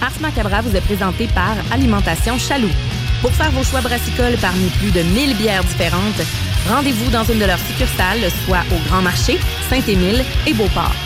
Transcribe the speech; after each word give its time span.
Ars 0.00 0.20
Macabra 0.20 0.60
vous 0.62 0.76
est 0.76 0.80
présenté 0.80 1.26
par 1.28 1.54
Alimentation 1.72 2.38
Chaloux. 2.38 2.70
Pour 3.22 3.32
faire 3.32 3.50
vos 3.50 3.64
choix 3.64 3.80
brassicoles 3.80 4.36
parmi 4.40 4.68
plus 4.78 4.90
de 4.90 5.02
1000 5.02 5.36
bières 5.36 5.64
différentes, 5.64 6.22
rendez-vous 6.68 7.10
dans 7.10 7.24
une 7.24 7.38
de 7.38 7.44
leurs 7.44 7.58
succursales, 7.58 8.30
soit 8.44 8.64
au 8.72 8.88
Grand 8.88 9.02
Marché, 9.02 9.38
Saint-Émile 9.70 10.24
et 10.46 10.52
Beauport. 10.52 11.05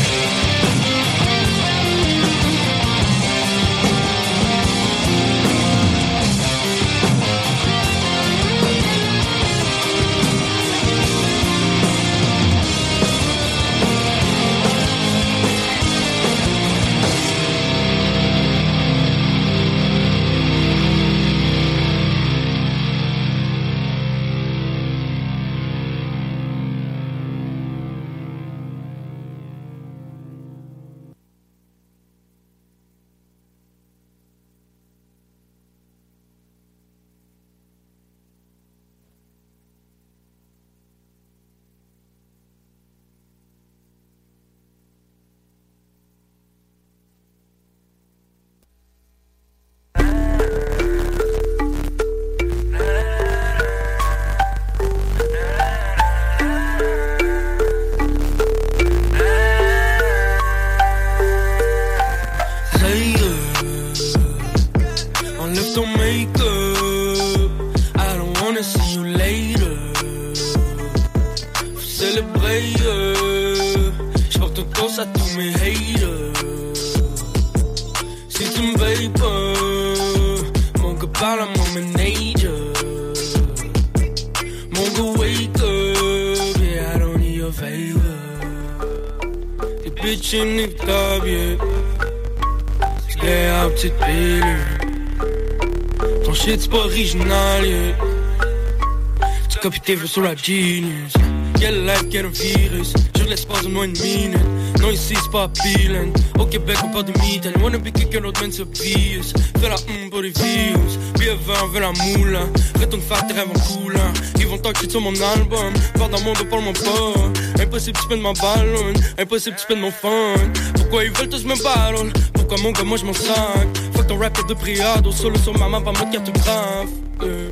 Tes 99.91 99.95
vœux 99.95 100.07
sur 100.07 100.21
la 100.21 100.33
genius. 100.37 101.11
Quelle 101.59 101.85
life, 101.85 102.05
quel 102.09 102.25
virus. 102.27 102.93
Je 103.13 103.25
laisse 103.25 103.43
pas 103.43 103.55
en 103.65 103.69
moins 103.69 103.83
une 103.83 104.01
minute. 104.01 104.39
Non, 104.79 104.89
ici 104.89 105.15
c'est 105.21 105.31
pas 105.33 105.49
peeling. 105.49 106.13
Au 106.39 106.45
Québec, 106.45 106.77
on 106.85 106.91
parle 106.93 107.07
de 107.07 107.11
mitaine. 107.19 107.61
Wanna 107.61 107.77
be 107.77 107.91
quelqu'un 107.91 108.21
d'autre, 108.21 108.39
man, 108.39 108.51
obvious. 108.57 109.33
Fais 109.59 109.67
la 109.67 109.75
hum 109.75 110.09
pour 110.09 110.21
les 110.21 110.29
views. 110.29 110.97
Billet 111.19 111.35
20, 111.45 111.67
veut 111.73 111.81
la 111.81 111.91
moule. 111.91 112.39
Retourne 112.79 113.01
faire 113.01 113.27
tes 113.27 113.33
rêves 113.33 113.49
en 113.49 113.59
coulant. 113.59 114.13
Ils 114.39 114.47
vont 114.47 114.57
talk 114.59 114.77
shit 114.77 114.91
sur 114.91 115.01
mon 115.01 115.11
album. 115.11 115.73
Faire 115.97 116.07
dans 116.07 116.21
mon 116.21 116.31
dos, 116.35 116.45
parle-moi 116.45 116.71
pas. 116.71 117.61
Impossible, 117.61 117.99
tu 118.09 118.15
ma 118.15 118.31
ballon. 118.31 118.93
Impossible, 119.19 119.57
tu 119.67 119.75
mon 119.75 119.91
fun. 119.91 120.35
Pourquoi 120.75 121.03
ils 121.03 121.11
veulent 121.11 121.27
tous 121.27 121.43
me 121.43 121.61
battle? 121.61 122.13
Pourquoi 122.31 122.55
mon 122.63 122.71
gars, 122.71 122.83
moi 122.85 122.95
je 122.97 123.03
m'en 123.03 123.13
sac? 123.13 123.67
Fuck 123.93 124.07
ton 124.07 124.17
rap 124.19 124.47
de 124.47 124.53
priado. 124.53 125.11
Solo 125.11 125.37
sur 125.37 125.59
ma 125.59 125.67
main, 125.67 125.81
pas 125.81 125.91
mode 125.91 126.13
cartographe. 126.13 126.87
Euh. 127.23 127.49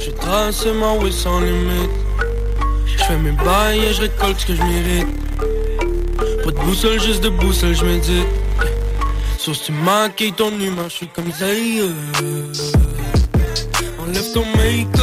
Je 0.00 0.10
trace 0.12 0.64
ma 0.66 0.94
way 0.94 1.12
sans 1.12 1.40
limite. 1.40 1.90
Je 2.86 3.04
fais 3.04 3.18
mes 3.18 3.32
bails 3.32 3.84
et 3.84 3.92
je 3.92 4.00
récolte 4.00 4.40
ce 4.40 4.46
que 4.46 4.54
je. 4.54 4.60
Pas 6.42 6.50
de 6.50 6.58
boussole, 6.64 6.98
juste 7.00 7.22
de 7.22 7.28
boussole, 7.28 7.74
je. 7.74 7.84
Sauf 9.38 9.56
si 9.56 9.64
tu 9.64 9.72
maquilles 9.72 10.32
ton 10.32 10.50
humain, 10.58 10.88
je 10.88 10.94
suis 10.94 11.08
comme 11.08 11.30
Zay. 11.32 11.82
Enlève 13.98 14.32
ton 14.32 14.44
make-up. 14.56 14.99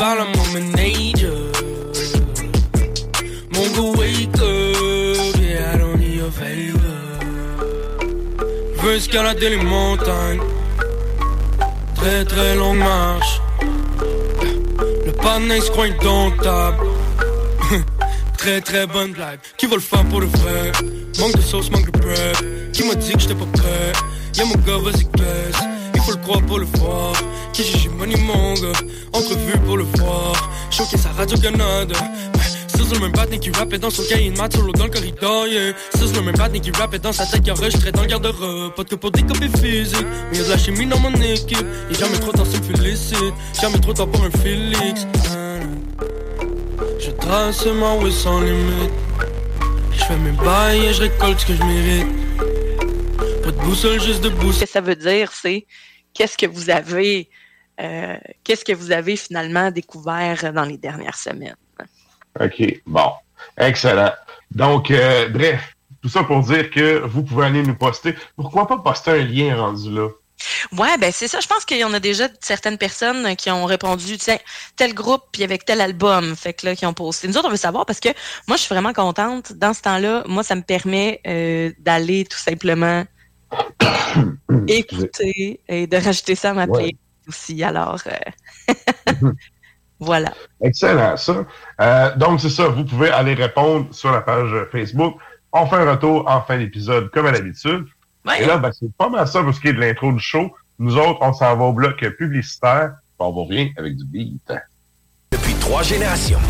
Parle 0.00 0.20
à 0.20 0.24
mon 0.24 0.46
manager. 0.54 1.36
Mon 3.52 3.66
gars 3.74 3.98
wake 3.98 4.38
up, 4.40 5.36
yeah, 5.38 5.74
I 5.74 5.78
don't 5.78 5.98
need 5.98 6.14
your 6.14 6.30
favor. 6.30 6.80
Je 8.76 8.80
veux 8.80 8.94
escalader 8.94 9.50
les 9.50 9.62
montagnes, 9.62 10.40
très 11.96 12.24
très 12.24 12.56
longue 12.56 12.78
marche. 12.78 13.42
Le 15.06 15.12
panneau 15.12 15.60
se 15.60 15.70
croit 15.70 15.88
indomptable. 15.92 16.86
très 18.38 18.62
très 18.62 18.86
bonne 18.86 19.12
blague. 19.12 19.40
Qui 19.58 19.66
va 19.66 19.74
le 19.74 19.82
faire 19.82 20.04
pour 20.06 20.20
le 20.20 20.28
vrai? 20.28 20.72
Manque 21.18 21.36
de 21.36 21.42
sauce, 21.42 21.70
manque 21.70 21.90
de 21.90 21.98
prep. 21.98 22.36
Qui 22.72 22.84
m'a 22.84 22.94
dit 22.94 23.12
que 23.12 23.20
j'étais 23.20 23.34
pas 23.34 23.50
prêt? 23.52 23.92
Y'a 24.36 24.46
mon 24.46 24.54
gars, 24.66 24.78
vas-y, 24.82 25.04
baisse. 25.18 25.60
Il 25.94 26.00
faut 26.00 26.12
le 26.12 26.22
croire 26.24 26.40
pour 26.46 26.58
le 26.58 26.66
voir. 26.76 27.12
J'ai 27.62 27.88
money, 27.90 28.16
mon 28.16 28.54
gars? 28.54 28.72
Entrevue 29.12 29.58
pour 29.66 29.76
le 29.76 29.84
voir. 29.96 30.50
Choqué 30.70 30.96
sa 30.96 31.10
Radio-Canada. 31.10 31.94
C'est 32.68 32.94
le 32.94 33.00
même 33.00 33.12
batne 33.12 33.38
qui 33.38 33.50
rappait 33.50 33.78
dans 33.78 33.90
son 33.90 34.02
cahier 34.02 34.30
maths 34.30 34.56
solo 34.56 34.72
dans 34.72 34.84
le 34.84 34.90
corridor, 34.90 35.46
yeah. 35.46 35.72
C'est 35.94 36.12
le 36.16 36.22
même 36.22 36.34
batne 36.34 36.58
qui 36.58 36.70
rappait 36.72 36.98
dans 36.98 37.12
sa 37.12 37.26
tête 37.26 37.42
qui 37.42 37.50
enregistrait 37.50 37.92
dans 37.92 38.02
le 38.02 38.08
garde-robe. 38.08 38.74
Pas 38.74 38.84
que 38.84 38.94
pour 38.94 39.10
des 39.10 39.22
copies 39.22 39.48
physiques, 39.48 40.06
mais 40.32 40.38
de 40.38 40.48
la 40.48 40.58
chimie 40.58 40.86
dans 40.86 40.98
mon 40.98 41.12
équipe. 41.14 41.64
Y'a 41.90 41.98
jamais 41.98 42.18
trop 42.18 42.32
temps, 42.32 42.44
c'est 42.50 42.64
félicite. 42.64 43.34
Jamais 43.60 43.78
trop 43.78 43.92
temps 43.92 44.06
pour 44.06 44.24
un 44.24 44.30
Félix. 44.30 45.06
Je 46.98 47.10
trace 47.10 47.66
ma 47.66 47.94
way 47.94 48.10
sans 48.10 48.40
limite. 48.40 48.90
Je 49.92 50.04
fais 50.04 50.16
mes 50.16 50.32
bails 50.32 50.86
et 50.86 50.94
je 50.94 51.02
récolte 51.02 51.40
ce 51.40 51.46
que 51.46 51.54
je 51.54 51.62
mérite. 51.62 52.06
Pas 53.44 53.52
de 53.52 53.58
boussole, 53.58 54.00
juste 54.00 54.22
de 54.24 54.30
boussole. 54.30 54.54
Ce 54.54 54.64
que 54.64 54.70
ça 54.70 54.80
veut 54.80 54.96
dire, 54.96 55.30
c'est 55.32 55.66
qu'est-ce 56.14 56.36
que 56.36 56.46
vous 56.46 56.70
avez, 56.70 57.28
euh, 57.80 58.16
qu'est-ce 58.44 58.64
que 58.64 58.72
vous 58.72 58.92
avez 58.92 59.16
finalement 59.16 59.70
découvert 59.70 60.52
dans 60.52 60.64
les 60.64 60.76
dernières 60.76 61.16
semaines? 61.16 61.56
OK, 62.38 62.80
bon. 62.86 63.12
Excellent. 63.56 64.12
Donc, 64.50 64.90
euh, 64.90 65.28
bref, 65.28 65.74
tout 66.02 66.08
ça 66.08 66.24
pour 66.24 66.40
dire 66.40 66.70
que 66.70 67.00
vous 67.00 67.22
pouvez 67.22 67.46
aller 67.46 67.62
nous 67.62 67.76
poster. 67.76 68.14
Pourquoi 68.36 68.66
pas 68.66 68.78
poster 68.78 69.10
un 69.10 69.24
lien 69.24 69.56
rendu 69.56 69.90
là? 69.90 70.08
Ouais, 70.72 70.96
ben 70.98 71.12
c'est 71.12 71.28
ça. 71.28 71.38
Je 71.40 71.46
pense 71.46 71.66
qu'il 71.66 71.76
y 71.76 71.84
en 71.84 71.92
a 71.92 72.00
déjà 72.00 72.28
certaines 72.40 72.78
personnes 72.78 73.36
qui 73.36 73.50
ont 73.50 73.66
répondu, 73.66 74.16
tiens, 74.16 74.38
tel 74.76 74.94
groupe, 74.94 75.22
puis 75.32 75.44
avec 75.44 75.66
tel 75.66 75.82
album, 75.82 76.34
fait 76.34 76.54
que 76.54 76.66
là, 76.66 76.74
qui 76.74 76.86
ont 76.86 76.94
posté. 76.94 77.28
Nous 77.28 77.36
autres, 77.36 77.48
on 77.48 77.50
veut 77.50 77.56
savoir 77.56 77.84
parce 77.84 78.00
que 78.00 78.08
moi, 78.48 78.56
je 78.56 78.62
suis 78.62 78.74
vraiment 78.74 78.94
contente. 78.94 79.52
Dans 79.52 79.74
ce 79.74 79.82
temps-là, 79.82 80.24
moi, 80.26 80.42
ça 80.42 80.54
me 80.54 80.62
permet 80.62 81.20
euh, 81.26 81.72
d'aller 81.78 82.24
tout 82.24 82.38
simplement 82.38 83.04
écouter 84.66 85.60
et 85.68 85.86
de 85.86 85.96
rajouter 85.98 86.34
ça 86.34 86.50
à 86.50 86.54
ma 86.54 86.66
playlist 86.66 87.09
aussi. 87.30 87.62
Alors, 87.62 87.98
euh, 88.06 89.30
voilà. 90.00 90.32
Excellent, 90.60 91.16
ça. 91.16 91.46
Euh, 91.80 92.16
donc, 92.16 92.40
c'est 92.40 92.50
ça. 92.50 92.68
Vous 92.68 92.84
pouvez 92.84 93.10
aller 93.10 93.34
répondre 93.34 93.86
sur 93.92 94.12
la 94.12 94.20
page 94.20 94.52
Facebook. 94.70 95.16
On 95.52 95.66
fait 95.66 95.76
un 95.76 95.90
retour 95.90 96.28
en 96.28 96.42
fin 96.42 96.58
d'épisode, 96.58 97.10
comme 97.10 97.26
à 97.26 97.32
l'habitude. 97.32 97.86
Et 98.38 98.44
là, 98.44 98.58
ben, 98.58 98.70
c'est 98.72 98.92
pas 98.96 99.08
mal 99.08 99.26
ça 99.26 99.42
pour 99.42 99.54
ce 99.54 99.60
qui 99.60 99.68
est 99.68 99.72
de 99.72 99.80
l'intro 99.80 100.12
du 100.12 100.20
show. 100.20 100.52
Nous 100.78 100.96
autres, 100.96 101.18
on 101.22 101.32
s'en 101.32 101.56
va 101.56 101.64
au 101.64 101.72
bloc 101.72 102.04
publicitaire. 102.18 102.94
On 103.18 103.32
va 103.32 103.42
rien 103.48 103.68
avec 103.76 103.96
du 103.96 104.04
beat. 104.04 104.52
Depuis 105.30 105.54
trois 105.54 105.82
générations. 105.82 106.40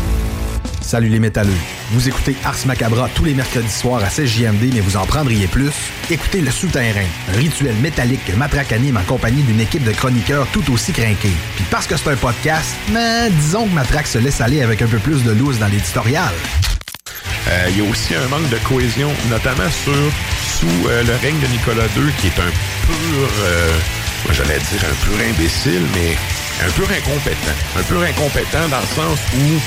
Salut 0.81 1.09
les 1.09 1.19
métalleux. 1.19 1.49
Vous 1.91 2.09
écoutez 2.09 2.35
Ars 2.43 2.57
Macabra 2.65 3.07
tous 3.15 3.23
les 3.23 3.33
mercredis 3.33 3.71
soirs 3.71 4.03
à 4.03 4.07
16JMD, 4.07 4.73
mais 4.73 4.81
vous 4.81 4.97
en 4.97 5.05
prendriez 5.05 5.47
plus? 5.47 5.71
Écoutez 6.09 6.41
Le 6.41 6.51
Souterrain, 6.51 7.05
rituel 7.33 7.75
métallique 7.75 8.25
que 8.25 8.33
Matraque 8.33 8.73
anime 8.73 8.97
en 8.97 9.03
compagnie 9.03 9.43
d'une 9.43 9.61
équipe 9.61 9.83
de 9.83 9.91
chroniqueurs 9.91 10.47
tout 10.51 10.73
aussi 10.73 10.91
crinqués. 10.91 11.31
Puis 11.55 11.65
parce 11.69 11.87
que 11.87 11.95
c'est 11.95 12.09
un 12.09 12.15
podcast, 12.15 12.75
mais 12.91 13.29
disons 13.29 13.67
que 13.67 13.73
Matraque 13.73 14.07
se 14.07 14.17
laisse 14.17 14.41
aller 14.41 14.61
avec 14.63 14.81
un 14.81 14.87
peu 14.87 14.97
plus 14.97 15.23
de 15.23 15.31
loose 15.31 15.59
dans 15.59 15.67
l'éditorial. 15.67 16.33
Euh, 17.47 17.67
il 17.69 17.77
y 17.77 17.87
a 17.87 17.89
aussi 17.89 18.15
un 18.15 18.27
manque 18.27 18.49
de 18.49 18.57
cohésion, 18.67 19.09
notamment 19.29 19.69
sur 19.83 19.93
sous 20.59 20.87
euh, 20.89 21.03
le 21.03 21.15
règne 21.15 21.39
de 21.39 21.47
Nicolas 21.47 21.87
II, 21.95 22.11
qui 22.19 22.27
est 22.27 22.39
un 22.39 22.51
pur, 22.85 23.29
euh, 23.43 23.71
moi 24.25 24.33
j'allais 24.33 24.59
dire 24.59 24.83
un 24.83 25.05
pur 25.05 25.15
imbécile, 25.29 25.85
mais 25.93 26.17
un 26.61 26.71
peu 26.71 26.83
incompétent. 26.83 27.57
Un 27.77 27.83
peu 27.83 28.03
incompétent 28.03 28.67
dans 28.69 28.79
le 28.79 28.85
sens 28.95 29.19
où 29.35 29.59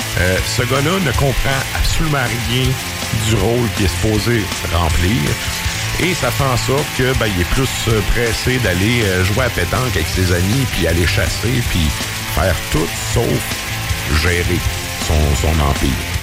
ce 0.47 0.63
gars-là 0.63 0.99
ne 1.05 1.13
comprend 1.13 1.61
absolument 1.75 2.25
rien 2.49 2.67
du 3.27 3.35
rôle 3.37 3.69
qu'il 3.77 3.87
est 3.87 3.89
supposé 3.89 4.45
remplir. 4.73 5.21
Et 6.03 6.15
ça 6.15 6.31
fait 6.31 6.45
en 6.45 6.57
sorte 6.57 6.87
que 6.99 7.17
ben, 7.19 7.27
il 7.27 7.41
est 7.41 7.51
plus 7.51 7.69
pressé 8.13 8.59
d'aller 8.59 9.03
jouer 9.25 9.45
à 9.45 9.51
pétanque 9.51 9.95
avec 9.95 10.07
ses 10.07 10.33
amis, 10.33 10.67
puis 10.73 10.87
aller 10.87 11.07
chasser, 11.07 11.63
puis 11.71 11.87
faire 12.35 12.57
tout 12.73 12.87
sauf 13.13 13.65
gérer 14.23 14.59
son, 15.07 15.37
son 15.41 15.61
empire. 15.61 16.15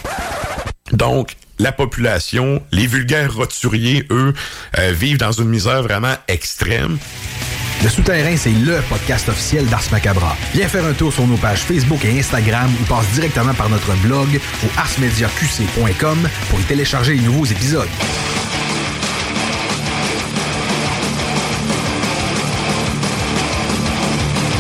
Donc, 0.92 1.36
la 1.62 1.72
population, 1.72 2.62
les 2.72 2.88
vulgaires 2.88 3.34
roturiers, 3.34 4.06
eux, 4.10 4.34
euh, 4.80 4.92
vivent 4.92 5.20
dans 5.20 5.32
une 5.32 5.48
misère 5.48 5.84
vraiment 5.84 6.16
extrême. 6.28 6.98
Le 7.84 7.90
Souterrain, 7.90 8.38
c'est 8.38 8.52
LE 8.52 8.80
podcast 8.90 9.28
officiel 9.28 9.66
d'Ars 9.66 9.90
Macabra. 9.92 10.36
Viens 10.54 10.68
faire 10.68 10.86
un 10.86 10.94
tour 10.94 11.12
sur 11.12 11.26
nos 11.26 11.36
pages 11.36 11.64
Facebook 11.64 12.06
et 12.06 12.20
Instagram 12.20 12.70
ou 12.80 12.86
passe 12.86 13.12
directement 13.14 13.56
par 13.56 13.70
notre 13.70 13.96
blog 14.04 14.40
au 14.64 14.80
arsmediaqc.com 14.80 16.30
pour 16.52 16.60
y 16.60 16.64
télécharger 16.66 17.16
les 17.16 17.22
nouveaux 17.22 17.46
épisodes. 17.46 17.90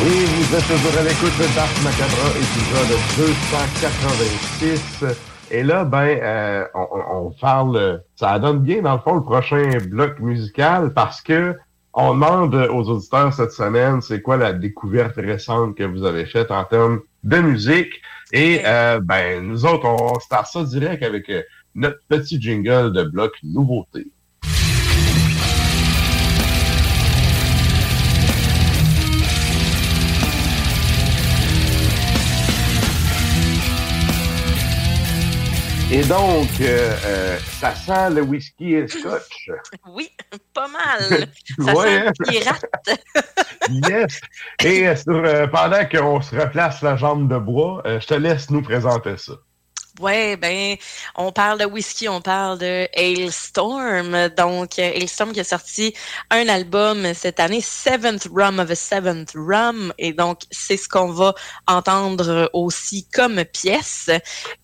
Oui, 0.03 0.25
vous 0.25 0.55
êtes 0.55 0.63
toujours 0.63 0.99
à 0.99 1.03
l'écoute 1.03 1.37
d'Ars 1.55 1.69
Macabra, 1.83 2.27
épisode 2.31 2.97
286. 3.17 5.05
Et 5.51 5.61
là, 5.61 5.83
ben, 5.83 6.17
euh, 6.23 6.65
on, 6.73 7.27
on, 7.27 7.31
parle, 7.39 8.01
ça 8.15 8.39
donne 8.39 8.61
bien 8.61 8.81
dans 8.81 8.93
le 8.93 8.99
fond 8.99 9.13
le 9.13 9.21
prochain 9.21 9.77
bloc 9.91 10.19
musical 10.19 10.91
parce 10.95 11.21
que 11.21 11.55
on 11.93 12.13
demande 12.13 12.55
aux 12.55 12.89
auditeurs 12.89 13.33
cette 13.33 13.51
semaine, 13.51 14.01
c'est 14.01 14.21
quoi 14.21 14.37
la 14.37 14.53
découverte 14.53 15.15
récente 15.17 15.75
que 15.75 15.83
vous 15.83 16.03
avez 16.03 16.25
faite 16.25 16.51
en 16.51 16.63
termes 16.63 17.01
de 17.23 17.37
musique? 17.39 18.01
Et 18.31 18.61
euh, 18.65 18.99
ben, 19.01 19.45
nous 19.45 19.65
autres, 19.65 19.85
on, 19.85 20.19
start 20.19 20.47
ça 20.47 20.63
direct 20.63 21.03
avec 21.03 21.29
euh, 21.29 21.41
notre 21.75 21.99
petit 22.07 22.41
jingle 22.41 22.93
de 22.93 23.03
bloc 23.03 23.33
nouveauté. 23.43 24.07
Et 35.93 36.03
donc, 36.03 36.47
euh, 36.61 36.95
euh, 37.05 37.37
ça 37.59 37.75
sent 37.75 38.11
le 38.11 38.21
whisky 38.21 38.75
et 38.75 38.87
scotch. 38.87 39.51
Oui, 39.89 40.09
pas 40.53 40.69
mal. 40.69 41.01
Ça 41.59 41.75
sent 41.75 41.97
hein? 41.97 42.11
le 42.17 42.31
pirate. 42.31 42.65
yes. 43.89 44.21
Et 44.63 44.87
euh, 44.87 44.95
sur, 44.95 45.49
pendant 45.51 45.85
qu'on 45.85 46.21
se 46.21 46.33
replace 46.33 46.81
la 46.81 46.95
jambe 46.95 47.27
de 47.27 47.37
bois, 47.37 47.83
je 47.85 48.07
te 48.07 48.13
laisse 48.13 48.49
nous 48.49 48.61
présenter 48.61 49.17
ça. 49.17 49.33
Ouais, 50.01 50.35
ben, 50.37 50.75
on 51.15 51.31
parle 51.31 51.59
de 51.59 51.65
whisky, 51.65 52.09
on 52.09 52.21
parle 52.21 52.57
de 52.59 52.87
Hailstorm. 52.93 54.29
Donc, 54.35 54.79
Hailstorm 54.79 55.31
qui 55.31 55.39
a 55.39 55.43
sorti 55.43 55.93
un 56.29 56.47
album 56.49 57.13
cette 57.13 57.39
année, 57.39 57.61
Seventh 57.61 58.27
Rum 58.35 58.59
of 58.59 58.71
a 58.71 58.75
Seventh 58.75 59.33
Rum. 59.35 59.93
Et 59.97 60.13
donc, 60.13 60.39
c'est 60.51 60.77
ce 60.77 60.89
qu'on 60.89 61.11
va 61.11 61.33
entendre 61.67 62.49
aussi 62.53 63.07
comme 63.13 63.43
pièce. 63.45 64.09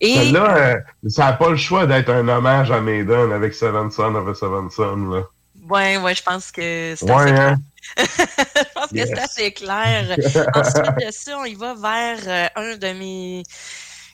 Et 0.00 0.14
Celle-là, 0.14 0.56
euh, 0.56 1.08
ça 1.08 1.26
n'a 1.26 1.32
pas 1.34 1.50
le 1.50 1.56
choix 1.56 1.86
d'être 1.86 2.10
un 2.10 2.26
hommage 2.28 2.70
à 2.70 2.80
Maiden 2.80 3.32
avec 3.32 3.54
Seven 3.54 3.90
Son 3.90 4.14
of 4.14 4.28
a 4.28 4.34
Seven 4.34 4.70
Son. 4.70 4.96
Là. 5.10 5.22
ouais, 5.70 5.96
ouais, 5.98 6.14
je 6.14 6.22
pense 6.22 6.50
que 6.50 6.94
c'est 6.96 7.04
Ouais, 7.04 7.30
assez 7.32 7.32
hein? 7.32 7.56
je 7.98 8.72
pense 8.74 8.90
que 8.92 9.06
c'est 9.06 9.18
assez 9.18 9.52
clair. 9.52 10.16
Ensuite 10.54 10.96
de 11.06 11.10
ça, 11.10 11.38
on 11.38 11.44
y 11.44 11.54
va 11.54 11.74
vers 11.74 12.18
euh, 12.26 12.46
un 12.56 12.76
de 12.76 12.92
mes 12.92 13.42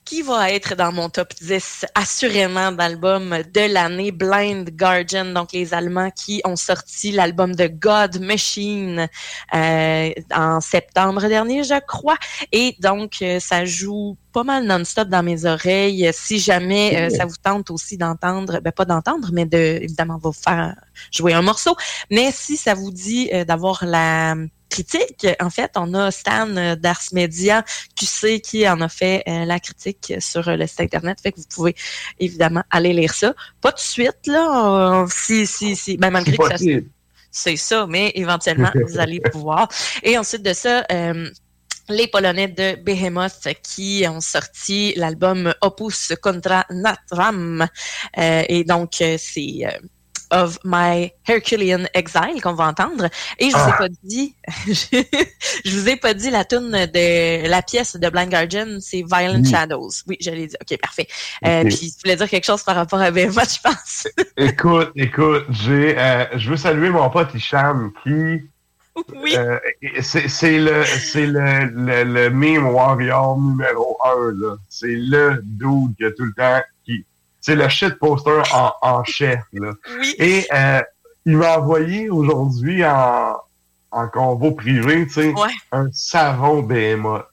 qui 0.04 0.22
va 0.22 0.50
être 0.50 0.74
dans 0.74 0.92
mon 0.92 1.08
top 1.08 1.32
10 1.40 1.86
assurément 1.94 2.72
d'albums 2.72 3.42
de 3.52 3.72
l'année? 3.72 4.12
Blind 4.12 4.70
Guardian 4.70 5.26
donc 5.26 5.52
les 5.52 5.74
Allemands 5.74 6.10
qui 6.10 6.40
ont 6.44 6.56
sorti 6.56 7.12
l'album 7.12 7.54
de 7.54 7.66
God 7.66 8.20
Machine 8.20 9.08
euh, 9.54 10.10
en 10.34 10.60
septembre 10.60 11.28
dernier 11.28 11.64
je 11.64 11.80
crois. 11.86 12.16
Et 12.52 12.76
donc 12.80 13.16
euh, 13.22 13.40
ça 13.40 13.64
joue 13.64 14.16
pas 14.32 14.44
mal 14.44 14.64
non-stop 14.64 15.08
dans 15.08 15.22
mes 15.22 15.46
oreilles. 15.46 16.10
Si 16.12 16.38
jamais 16.38 16.96
euh, 16.96 17.10
ça 17.10 17.24
vous 17.24 17.36
tente 17.42 17.70
aussi 17.70 17.96
d'entendre 17.96 18.60
ben 18.60 18.72
pas 18.72 18.84
d'entendre 18.84 19.30
mais 19.32 19.46
de 19.46 19.80
évidemment 19.82 20.14
on 20.16 20.18
va 20.18 20.30
vous 20.30 20.32
faire 20.32 20.74
jouer 21.10 21.32
un 21.32 21.42
morceau. 21.42 21.76
Mais 22.10 22.30
si 22.32 22.56
ça 22.56 22.74
vous 22.74 22.90
dit 22.90 23.30
d'avoir 23.46 23.84
la 23.84 24.34
critique, 24.74 25.26
en 25.40 25.50
fait, 25.50 25.72
on 25.76 25.94
a 25.94 26.10
Stan 26.10 26.48
euh, 26.56 26.74
d'Ars 26.74 27.08
Media 27.12 27.64
QC 27.96 28.40
qui 28.40 28.68
en 28.68 28.80
a 28.80 28.88
fait 28.88 29.22
euh, 29.28 29.44
la 29.44 29.60
critique 29.60 30.14
sur 30.18 30.48
euh, 30.48 30.56
le 30.56 30.66
site 30.66 30.80
internet, 30.80 31.18
fait 31.22 31.32
que 31.32 31.38
vous 31.38 31.46
pouvez 31.54 31.74
évidemment 32.18 32.64
aller 32.70 32.92
lire 32.92 33.14
ça. 33.14 33.34
Pas 33.60 33.70
tout 33.70 33.76
de 33.76 33.80
suite 33.98 34.26
là, 34.26 35.06
si 35.08 35.46
si 35.46 35.76
si, 35.76 35.96
ben 35.96 36.10
malgré 36.10 36.36
que 36.36 36.48
ça 36.48 36.56
c'est 37.30 37.56
ça, 37.56 37.86
mais 37.88 38.12
éventuellement, 38.14 38.70
vous 38.88 38.98
allez 38.98 39.20
pouvoir. 39.20 39.68
Et 40.02 40.16
ensuite 40.16 40.42
de 40.42 40.52
ça, 40.52 40.84
euh, 40.92 41.28
les 41.88 42.06
Polonais 42.06 42.48
de 42.48 42.80
Behemoth 42.82 43.48
qui 43.62 44.04
ont 44.08 44.20
sorti 44.20 44.94
l'album 44.96 45.52
Opus 45.60 46.14
Contra 46.22 46.64
Natram. 46.70 47.66
Euh, 48.18 48.42
et 48.48 48.64
donc, 48.64 48.92
c'est 49.18 49.66
of 50.34 50.58
My 50.64 51.10
Herculean 51.26 51.84
Exile 51.94 52.40
qu'on 52.42 52.54
va 52.54 52.66
entendre. 52.66 53.08
Et 53.38 53.50
je 53.50 53.56
vous 53.56 53.68
ai 53.68 53.72
Ah. 53.72 53.76
pas 53.78 53.88
dit, 54.02 54.34
je 55.64 55.70
vous 55.78 55.88
ai 55.88 55.96
pas 55.96 56.12
dit 56.14 56.30
la 56.30 56.44
tune 56.44 56.70
de 56.70 57.48
la 57.48 57.62
pièce 57.62 57.96
de 57.96 58.08
Blind 58.08 58.28
Guardian, 58.30 58.78
c'est 58.80 59.02
Violent 59.02 59.40
Oui. 59.42 59.50
Shadows. 59.50 59.90
Oui, 60.06 60.16
je 60.20 60.30
l'ai 60.30 60.46
dit. 60.48 60.56
Ok, 60.60 60.78
parfait. 60.80 61.06
Euh. 61.46 61.64
Puis, 61.64 61.92
tu 61.92 62.00
voulais 62.04 62.16
dire 62.16 62.28
quelque 62.28 62.44
chose 62.44 62.62
par 62.62 62.76
rapport 62.76 63.00
à 63.00 63.10
Behemoth, 63.10 63.54
je 63.54 63.60
pense. 63.62 64.08
Écoute, 64.36 64.90
écoute, 64.96 65.44
j'ai, 65.50 65.96
euh, 65.98 66.26
je 66.36 66.50
veux 66.50 66.56
saluer 66.56 66.90
mon 66.90 67.08
pote 67.10 67.32
Hicham 67.34 67.92
qui, 68.02 68.42
oui. 69.14 69.34
euh, 69.36 69.58
c'est 70.02 70.28
c'est 70.28 70.58
le, 70.58 70.84
c'est 70.84 71.26
le, 71.26 71.64
le, 71.72 72.04
le 72.04 72.30
meme 72.30 72.66
warrior 72.68 73.38
numéro 73.40 73.96
un, 74.04 74.32
là. 74.32 74.56
C'est 74.68 74.86
le 74.94 75.40
dude 75.42 75.96
qui 75.96 76.04
a 76.04 76.10
tout 76.12 76.24
le 76.24 76.32
temps, 76.36 76.60
c'est 77.44 77.56
le 77.56 77.68
shit 77.68 77.98
poster 77.98 78.40
en, 78.54 78.72
en 78.80 79.04
chef, 79.04 79.40
là. 79.52 79.72
Oui. 79.98 80.14
Et, 80.18 80.46
euh, 80.50 80.80
il 81.26 81.36
m'a 81.36 81.58
envoyé 81.58 82.08
aujourd'hui 82.08 82.82
en, 82.86 83.36
en 83.90 84.08
convo 84.08 84.52
privé, 84.52 85.06
tu 85.06 85.12
sais, 85.12 85.28
Ouais. 85.34 85.50
un 85.72 85.88
savon 85.92 86.62
BMA. 86.62 87.26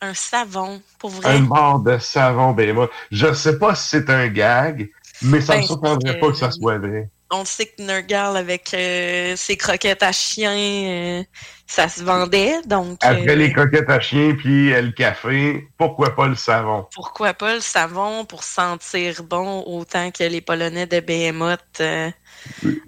Un 0.00 0.14
savon, 0.14 0.80
pour 0.98 1.10
vrai. 1.10 1.28
Un 1.36 1.40
bord 1.40 1.80
de 1.80 1.98
savon 1.98 2.52
BMA. 2.52 2.86
Je 3.10 3.34
sais 3.34 3.58
pas 3.58 3.74
si 3.74 3.88
c'est 3.90 4.08
un 4.08 4.28
gag, 4.28 4.88
mais 5.20 5.42
ça 5.42 5.54
Ben, 5.54 5.60
me 5.60 5.66
surprendrait 5.66 6.18
pas 6.18 6.28
que 6.28 6.36
ça 6.36 6.50
soit 6.50 6.78
vrai. 6.78 7.10
On 7.30 7.44
sait 7.44 7.66
que 7.66 7.82
Nergal 7.82 8.36
avec 8.36 8.72
euh, 8.74 9.36
ses 9.36 9.56
croquettes 9.56 10.02
à 10.02 10.12
chien, 10.12 10.52
euh, 10.56 11.22
ça 11.66 11.88
se 11.88 12.02
vendait. 12.02 12.62
Donc, 12.66 12.98
Après 13.02 13.30
euh, 13.30 13.34
les 13.34 13.52
croquettes 13.52 13.90
à 13.90 14.00
chien 14.00 14.34
puis 14.34 14.70
le 14.70 14.90
café, 14.92 15.68
pourquoi 15.76 16.14
pas 16.16 16.26
le 16.26 16.36
savon? 16.36 16.86
pourquoi 16.94 17.34
pas 17.34 17.54
le 17.54 17.60
savon 17.60 18.24
pour 18.24 18.44
sentir 18.44 19.22
bon 19.22 19.62
autant 19.66 20.10
que 20.10 20.24
les 20.24 20.40
Polonais 20.40 20.86
de 20.86 21.00
Behemoth? 21.00 21.82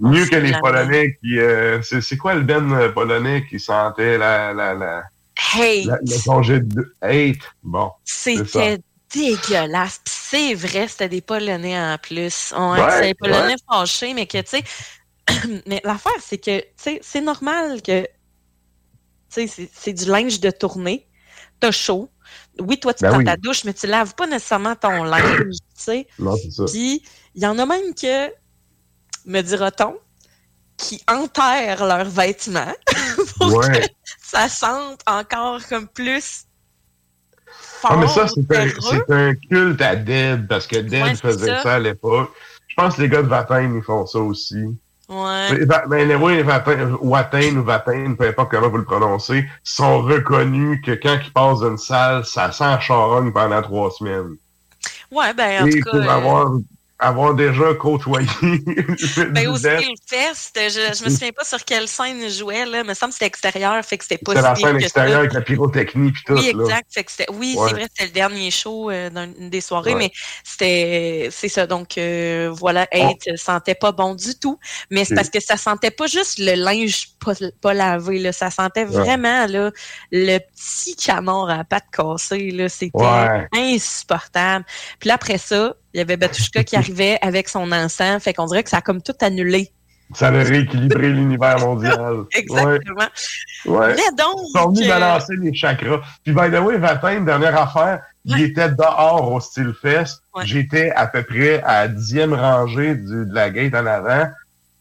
Mieux 0.00 0.26
que 0.26 0.36
les. 0.36 0.52
Polonais 0.58 1.18
qui... 1.22 1.38
c'est 2.00 2.16
quoi 2.16 2.34
le 2.34 2.42
ben 2.42 2.90
polonais 2.92 3.44
qui 3.48 3.60
sentait 3.60 4.16
la, 4.16 4.52
la, 4.52 4.74
la, 4.74 5.02
la- 5.84 5.98
le 6.02 6.24
congé 6.24 6.60
de 6.60 6.94
hate? 7.02 7.42
Bon. 7.62 7.90
c'était 8.04 8.78
dégueulasse. 9.12 10.00
Puis 10.04 10.14
c'est 10.14 10.54
vrai, 10.54 10.88
c'était 10.88 11.08
des 11.08 11.20
Polonais 11.20 11.78
en 11.78 11.98
plus. 11.98 12.52
Ouais, 12.56 12.58
Ouais, 12.80 12.90
c'est 12.90 13.00
des 13.08 13.14
Polonais 13.14 13.54
ouais. 13.54 13.56
fâchés, 13.70 14.14
mais 14.14 14.26
que, 14.26 14.38
tu 14.38 14.48
sais... 14.48 14.64
mais 15.66 15.80
l'affaire, 15.84 16.12
c'est 16.20 16.38
que, 16.38 16.60
tu 16.60 16.66
sais, 16.76 17.00
c'est 17.02 17.20
normal 17.20 17.82
que... 17.82 18.02
Tu 18.02 18.08
sais, 19.28 19.46
c'est- 19.46 19.70
c'est 19.72 19.92
du 19.92 20.06
linge 20.06 20.40
de 20.40 20.50
tournée. 20.50 21.06
T'as 21.60 21.70
chaud. 21.70 22.10
Oui, 22.58 22.78
toi, 22.80 22.92
tu 22.94 23.02
Ben 23.02 23.10
prends 23.10 23.18
oui. 23.18 23.24
ta 23.24 23.36
douche, 23.36 23.64
mais 23.64 23.74
tu 23.74 23.86
laves 23.86 24.14
pas 24.14 24.26
nécessairement 24.26 24.74
ton 24.76 25.04
linge, 25.04 25.50
tu 25.50 25.56
sais. 25.74 26.06
Non, 26.18 26.36
c'est 26.36 26.50
ça. 26.50 26.64
Puis, 26.66 27.02
il 27.34 27.42
y 27.42 27.46
en 27.46 27.58
a 27.58 27.66
même 27.66 27.94
que, 27.94 28.28
me 29.26 29.40
dira-t-on, 29.42 29.96
qui 30.76 31.02
enterrent 31.06 31.84
leurs 31.86 32.08
vêtements 32.08 32.72
pour 33.36 33.54
Ouais. 33.54 33.80
que 33.82 33.86
ça 34.22 34.48
sente 34.48 35.00
encore 35.06 35.60
comme 35.68 35.86
plus 35.88 36.44
Ah, 37.84 37.96
mais 37.96 38.06
ça, 38.08 38.26
fort, 38.26 38.30
c'est 38.30 39.10
un, 39.12 39.28
un 39.28 39.34
culte 39.34 39.80
à 39.80 39.96
Dead, 39.96 40.46
parce 40.48 40.66
que 40.66 40.76
Dead 40.76 41.02
Ouais, 41.02 41.14
faisait 41.14 41.46
ça. 41.46 41.62
ça. 41.62 41.74
à 41.74 41.78
l'époque. 41.78 42.30
Je 42.68 42.74
pense 42.76 42.96
que 42.96 43.02
les 43.02 43.08
gars 43.08 43.22
de 43.22 43.28
Vatain, 43.28 43.74
ils 43.74 43.82
font 43.82 44.06
ça 44.06 44.18
aussi. 44.18 44.64
Ouais. 45.08 45.48
Mais, 45.66 45.66
mais 45.88 46.02
anyway, 46.14 46.42
Vatain, 46.42 46.96
Watain 47.00 47.56
ou 47.56 47.64
Vatain, 47.64 48.14
peu 48.16 48.28
importe 48.28 48.50
comment 48.52 48.68
vous 48.68 48.76
le 48.78 48.84
prononcez, 48.84 49.44
sont 49.64 50.02
reconnus 50.02 50.80
que 50.84 50.92
quand 50.92 51.18
ils 51.24 51.32
passent 51.32 51.60
d'une 51.60 51.78
salle, 51.78 52.24
ça 52.24 52.52
sent 52.52 52.64
la 52.64 52.78
charogne 52.80 53.32
pendant 53.32 53.60
trois 53.62 53.90
semaines. 53.90 54.36
Ouais, 55.10 55.34
ben, 55.34 55.64
en 55.64 55.66
Et 55.66 55.70
tout 55.80 55.82
cas. 55.82 55.90
pour 55.90 56.00
euh, 56.00 56.08
avoir, 56.08 56.52
avoir 57.00 57.34
déjà 57.34 57.74
côtoyé 57.74 58.26
Ben, 58.42 59.48
au 59.48 59.56
du 59.56 59.62
Death, 59.62 59.80
Skillfest, 59.80 60.52
je, 60.56 60.98
je 60.98 61.04
me 61.04 61.10
souviens 61.10 61.32
pas 61.32 61.44
sur 61.44 61.64
quelle 61.64 61.88
scène 61.88 62.20
il 62.22 62.30
jouait, 62.30 62.66
là. 62.66 62.84
Me 62.84 62.94
semble 62.94 63.10
que 63.10 63.14
c'était 63.14 63.26
extérieur, 63.26 63.82
fait 63.84 63.98
que 63.98 64.04
c'était 64.04 64.18
pas 64.18 64.32
c'était 64.34 64.42
la 64.48 64.54
scène 64.54 64.78
ça. 64.80 64.84
extérieure 64.84 65.18
avec 65.20 65.32
la 65.32 65.40
pyrotechnie 65.40 66.12
puis 66.12 66.22
tout. 66.26 66.34
Oui, 66.34 66.48
exact. 66.48 66.86
Fait 66.92 67.04
que 67.04 67.10
c'était- 67.10 67.30
oui, 67.32 67.54
Ouais. 67.56 67.68
c'est 67.68 67.74
vrai, 67.74 67.86
c'était 67.90 68.04
le 68.06 68.12
dernier 68.12 68.50
show 68.50 68.90
euh, 68.90 69.08
d'une 69.10 69.48
des 69.50 69.60
soirées, 69.60 69.94
Ouais. 69.94 69.98
mais 69.98 70.12
c'était 70.44 71.28
c'est 71.30 71.48
ça. 71.48 71.66
Donc 71.66 71.96
euh, 71.98 72.50
voilà, 72.52 72.82
Hate 72.92 73.28
euh, 73.28 73.36
sentait 73.36 73.74
pas 73.74 73.92
bon 73.92 74.14
du 74.14 74.34
tout. 74.38 74.58
Mais 74.90 75.04
c'est 75.04 75.14
Ok. 75.14 75.16
parce 75.16 75.30
que 75.30 75.40
ça 75.40 75.56
sentait 75.56 75.90
pas 75.90 76.06
juste 76.06 76.38
le 76.38 76.54
linge 76.54 77.08
pas, 77.24 77.32
pas 77.60 77.74
lavé, 77.74 78.18
là. 78.18 78.32
Ça 78.32 78.50
sentait 78.50 78.80
Ouais. 78.84 78.86
vraiment 78.86 79.46
là, 79.46 79.70
le 80.12 80.38
petit 80.60 80.94
canard 80.96 81.48
à 81.50 81.64
pattes 81.64 81.84
cassées. 81.92 82.50
Là. 82.50 82.68
C'était 82.68 82.90
Ouais. 82.98 83.48
insupportable. 83.56 84.64
Puis 84.98 85.08
là, 85.08 85.14
après 85.14 85.38
ça, 85.38 85.74
il 85.94 85.98
y 85.98 86.00
avait 86.00 86.16
Batushka 86.16 86.64
qui 86.64 86.76
arrivait 86.76 87.18
avec 87.22 87.48
son 87.48 87.70
encens. 87.72 88.22
Fait 88.22 88.34
qu'on 88.34 88.46
dirait 88.46 88.62
que 88.62 88.70
ça 88.70 88.78
a 88.78 88.80
comme 88.82 89.02
tout 89.02 89.14
annulé. 89.20 89.72
Ça 90.12 90.26
a 90.28 90.30
rééquilibré 90.30 91.08
l'univers 91.12 91.58
mondial. 91.60 92.24
Exactement. 92.32 93.06
Ouais. 93.66 93.72
ouais. 93.78 93.94
Mais 93.94 94.16
donc. 94.16 94.36
Ils 94.42 94.58
sont 94.58 94.68
venus 94.70 94.86
euh, 94.86 94.88
balancer 94.88 95.34
les 95.40 95.54
chakras. 95.54 96.00
Puis, 96.24 96.32
by 96.34 96.50
the 96.50 96.58
way, 96.60 96.78
Vatin, 96.78 97.20
dernière 97.20 97.60
affaire, 97.60 98.02
il 98.24 98.40
était 98.42 98.68
dehors 98.70 99.32
au 99.32 99.40
Style 99.40 99.72
Fest. 99.80 100.20
Ouais. 100.34 100.44
J'étais 100.46 100.90
à 100.90 101.06
peu 101.06 101.22
près 101.22 101.62
à 101.62 101.82
la 101.82 101.88
dixième 101.88 102.34
rangée 102.34 102.94
du, 102.96 103.24
de 103.26 103.32
la 103.34 103.50
gate 103.50 103.74
en 103.74 103.86
avant 103.86 104.28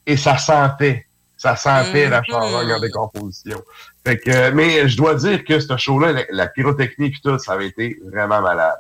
et 0.06 0.18
ça 0.18 0.38
sentait. 0.38 1.06
Ça 1.38 1.56
sentait 1.56 2.10
la 2.10 2.20
Mhm. 2.20 2.26
charogne 2.32 2.74
en 2.74 2.80
décomposition. 2.82 3.62
Fait 4.10 4.18
que, 4.18 4.50
mais 4.52 4.90
je 4.90 4.98
dois 4.98 5.14
dire 5.14 5.44
que 5.44 5.60
ce 5.60 5.78
show-là, 5.78 6.12
la, 6.14 6.24
la 6.32 6.48
pyrotechnie 6.48 7.08
et 7.08 7.14
tout, 7.24 7.38
ça 7.38 7.54
avait 7.54 7.68
été 7.68 8.00
vraiment 8.12 8.42
malade. 8.42 8.78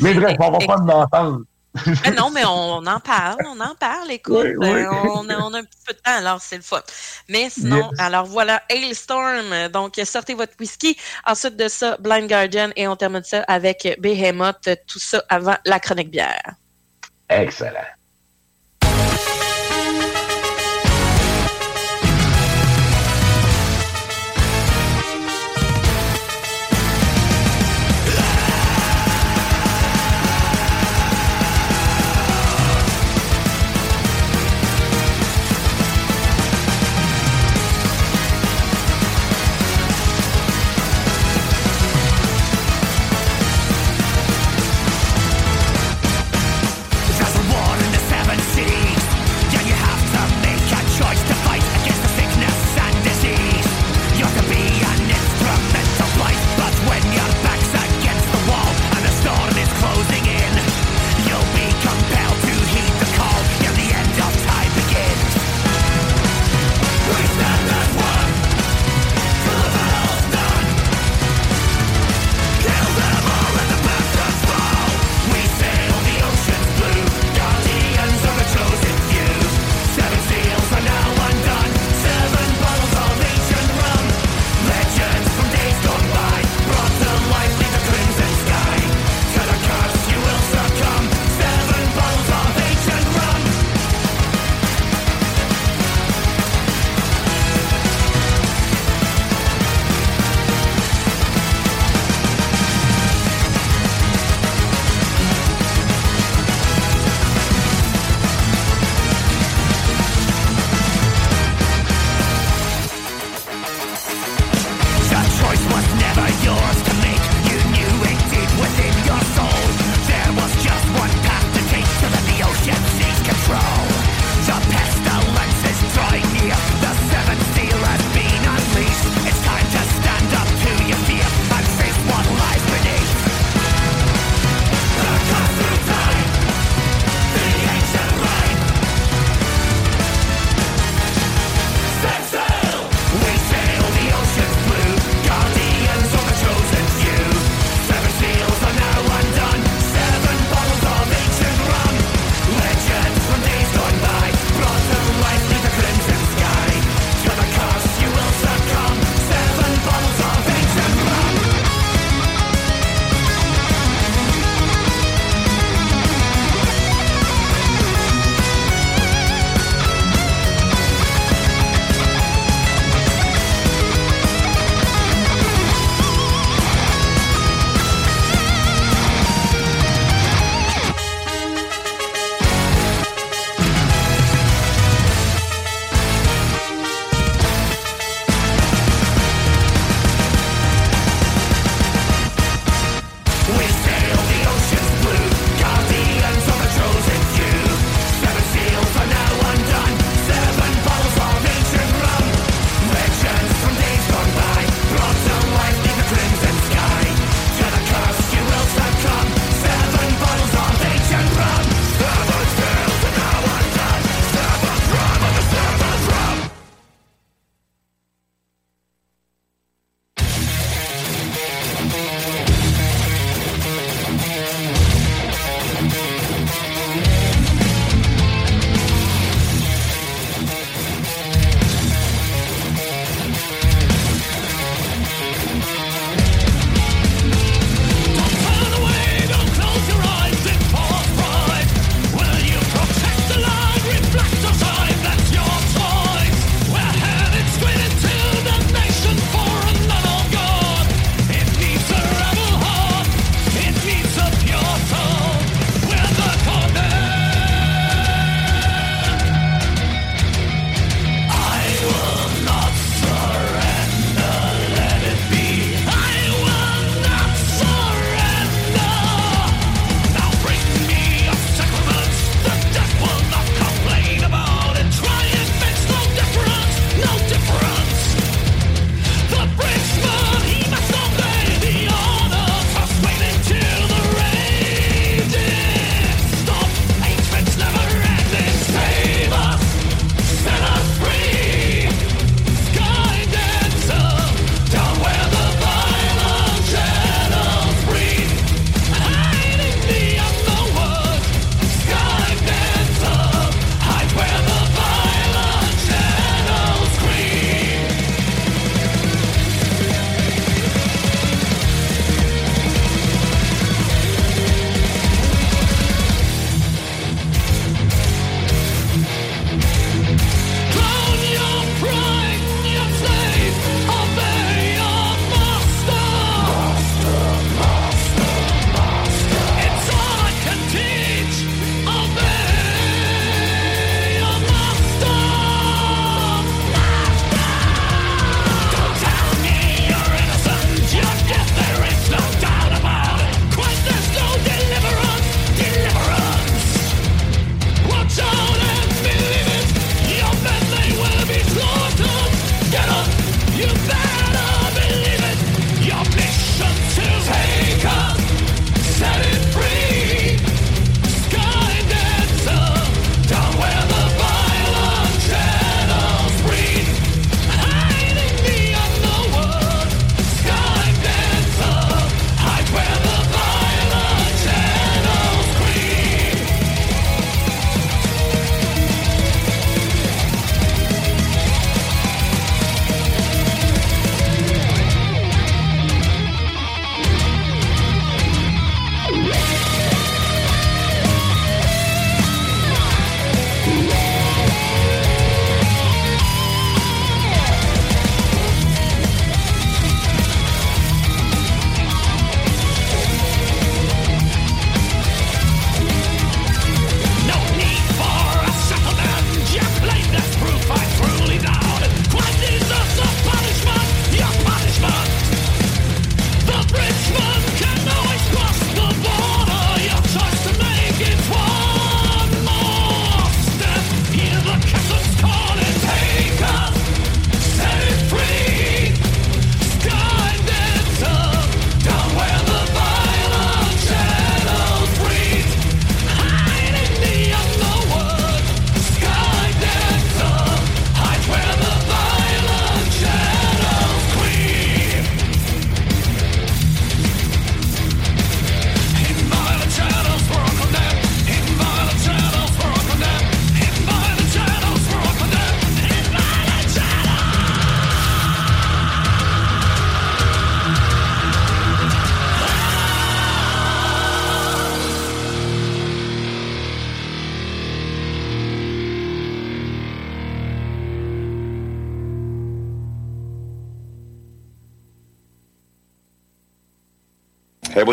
Mais 0.00 0.14
bref, 0.14 0.36
on 0.40 0.50
va 0.52 0.58
pas 0.66 0.78
m'entendre. 0.78 1.40
Mais 2.04 2.12
non, 2.12 2.30
mais 2.30 2.44
on 2.46 2.86
en 2.86 3.00
parle, 3.00 3.36
on 3.46 3.60
en 3.60 3.74
parle, 3.74 4.10
écoute. 4.10 4.36
Oui, 4.42 4.54
oui. 4.56 4.68
euh, 4.68 4.88
on, 4.90 5.28
a, 5.28 5.36
on 5.40 5.52
a 5.52 5.58
un 5.58 5.64
petit 5.64 5.78
peu 5.86 5.92
de 5.92 5.98
temps, 5.98 6.16
alors 6.16 6.40
c'est 6.40 6.56
le 6.56 6.62
fun. 6.62 6.80
Mais 7.28 7.50
sinon, 7.50 7.90
Yes. 7.90 8.00
alors 8.00 8.24
voilà, 8.24 8.62
Hailstorm. 8.70 9.52
euh, 9.52 9.68
Donc, 9.68 10.00
sortez 10.04 10.32
votre 10.34 10.52
whisky. 10.58 10.96
Ensuite 11.26 11.56
de 11.56 11.68
ça, 11.68 11.96
Blind 12.00 12.26
Guardian. 12.28 12.70
Et 12.76 12.86
on 12.88 12.96
termine 12.96 13.24
ça 13.24 13.42
avec 13.48 13.98
Behemoth. 14.00 14.66
euh, 14.68 14.76
Tout 14.86 15.00
ça 15.00 15.22
avant 15.28 15.56
la 15.66 15.78
chronique 15.80 16.10
bière. 16.10 16.52
Excellent. 17.28 17.80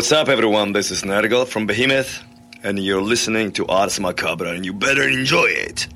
What's 0.02 0.10
up, 0.10 0.28
everyone? 0.28 0.72
This 0.72 0.90
is 0.90 1.02
Nergal 1.02 1.46
from 1.46 1.64
Behemoth, 1.64 2.24
and 2.64 2.76
you're 2.76 3.00
listening 3.00 3.52
to 3.52 3.64
Ars 3.68 4.00
Macabre, 4.00 4.48
and 4.48 4.66
you 4.66 4.72
better 4.72 5.08
enjoy 5.08 5.44
it. 5.44 5.86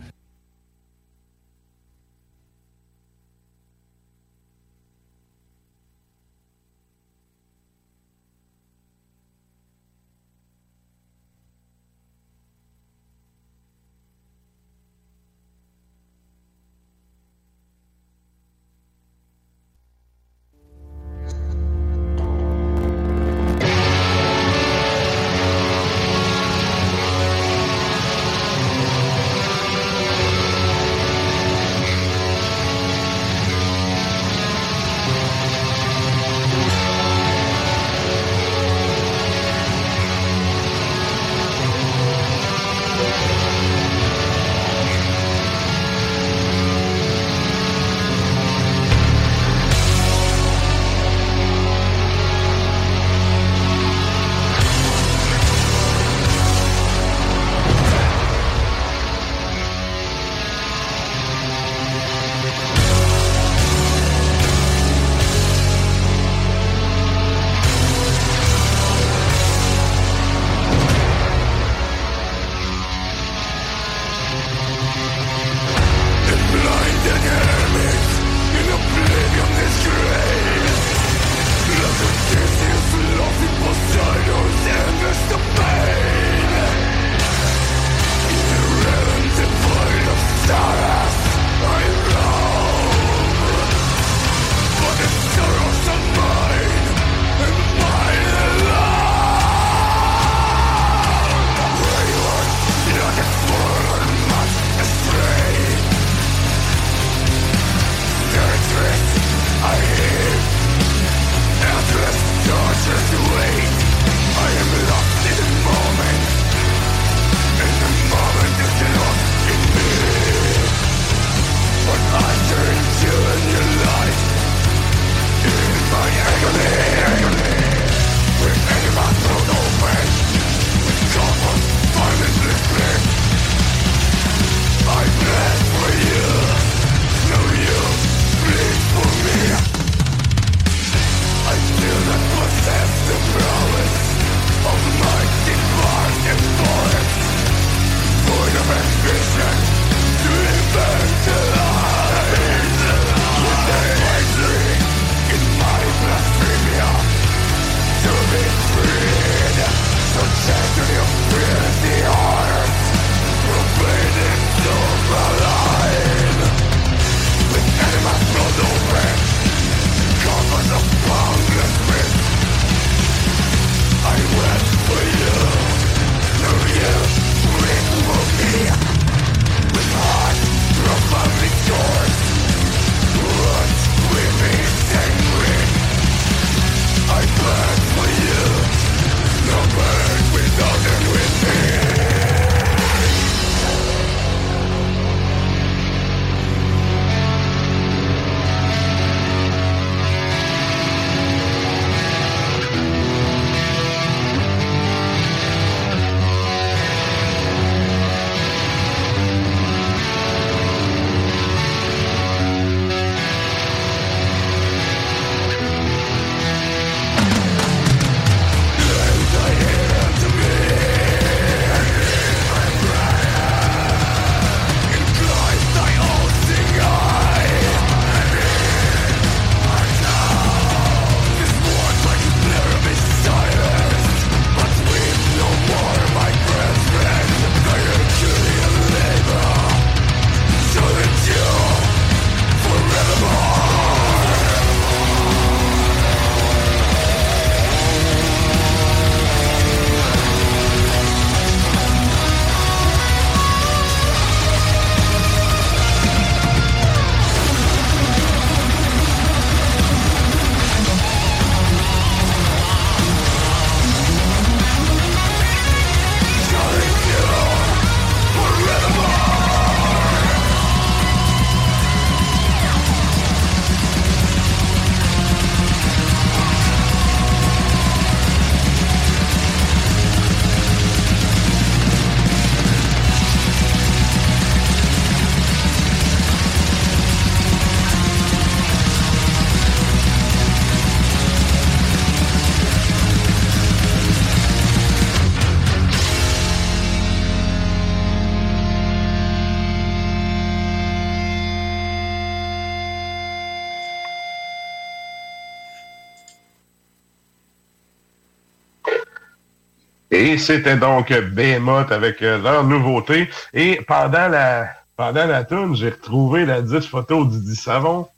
C'était 310.46 310.76
donc 310.76 311.12
Behemoth 311.12 311.90
avec 311.92 312.22
euh, 312.22 312.38
leur 312.38 312.64
nouveauté. 312.64 313.28
Et 313.52 313.80
pendant 313.86 314.28
la 314.28 314.68
pendant 314.96 315.26
la 315.26 315.44
j'ai 315.74 315.90
retrouvé 315.90 316.46
la 316.46 316.62
dite 316.62 316.84
photo 316.84 317.24
d'Idi 317.24 317.54
Savon 317.56 318.08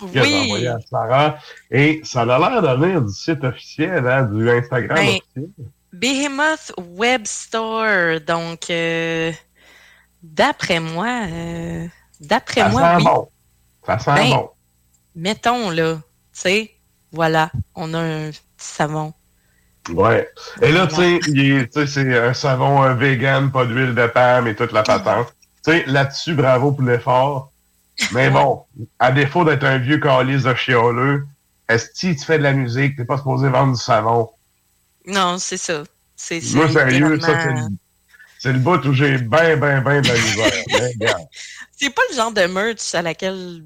a 0.00 0.06
Oui. 0.22 0.42
envoyée 0.44 0.68
à 0.68 0.78
Sarah. 0.90 1.38
Et 1.70 2.00
ça 2.04 2.22
a 2.22 2.24
l'air 2.38 2.62
de 2.62 2.80
venir 2.82 3.02
du 3.02 3.12
site 3.12 3.44
officiel, 3.44 4.06
hein, 4.06 4.22
du 4.24 4.48
Instagram 4.50 4.96
Ben, 4.96 5.18
officiel. 5.18 5.48
Behemoth 5.92 6.72
Web 6.78 7.22
Store. 7.26 8.20
Donc, 8.26 8.70
euh, 8.70 9.32
d'après 10.22 10.80
moi, 10.80 11.26
euh, 11.30 11.86
d'après 12.20 12.60
Ça 12.62 12.68
moi, 12.68 12.80
sent 12.82 12.96
oui. 12.98 13.04
bon. 13.04 13.28
Ça 13.86 13.98
sent 13.98 14.14
Ben, 14.14 14.30
bon. 14.30 14.50
Mettons, 15.16 15.70
là, 15.70 15.94
tu 15.96 16.02
sais, 16.32 16.70
voilà, 17.12 17.50
on 17.74 17.92
a 17.94 17.98
un 17.98 18.30
petit 18.30 18.40
savon. 18.58 19.12
Ouais. 19.90 20.28
Et 20.62 20.72
là, 20.72 20.86
tu 20.86 21.20
sais, 21.72 21.86
c'est 21.86 22.18
un 22.18 22.34
savon 22.34 22.94
vegan, 22.94 23.50
pas 23.50 23.64
d'huile 23.64 23.94
de 23.94 24.06
palme 24.06 24.46
et 24.46 24.54
toute 24.54 24.72
la 24.72 24.82
patente. 24.82 25.34
Tu 25.64 25.72
sais, 25.72 25.84
là-dessus, 25.86 26.34
bravo 26.34 26.72
pour 26.72 26.84
l'effort. 26.84 27.52
Mais 28.12 28.30
bon, 28.30 28.64
à 28.98 29.10
défaut 29.10 29.44
d'être 29.44 29.64
un 29.64 29.78
vieux 29.78 29.98
calice 29.98 30.44
de 30.44 30.54
chialeux, 30.54 31.26
est-ce 31.68 31.86
que 31.86 32.18
tu 32.18 32.24
fais 32.24 32.38
de 32.38 32.44
la 32.44 32.52
musique, 32.52 32.96
t'es 32.96 33.04
pas 33.04 33.18
supposé 33.18 33.48
vendre 33.48 33.74
du 33.76 33.82
savon? 33.82 34.30
Non, 35.06 35.38
c'est 35.38 35.56
ça. 35.56 35.82
C'est 36.16 36.40
Moi, 36.54 36.68
sérieux, 36.68 37.20
ça, 37.20 37.40
c'est 37.42 37.52
le, 37.52 37.68
c'est 38.38 38.52
le 38.52 38.58
bout 38.58 38.84
où 38.84 38.92
j'ai 38.92 39.18
ben, 39.18 39.58
ben, 39.58 39.82
ben 39.82 40.00
de 40.00 40.08
la 40.08 40.14
misère. 40.14 41.16
C'est 41.80 41.90
pas 41.90 42.02
le 42.10 42.16
genre 42.16 42.32
de 42.32 42.42
merch 42.46 42.92
à 42.92 43.02
laquelle 43.02 43.62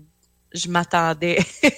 je 0.52 0.68
m'attendais. 0.68 1.38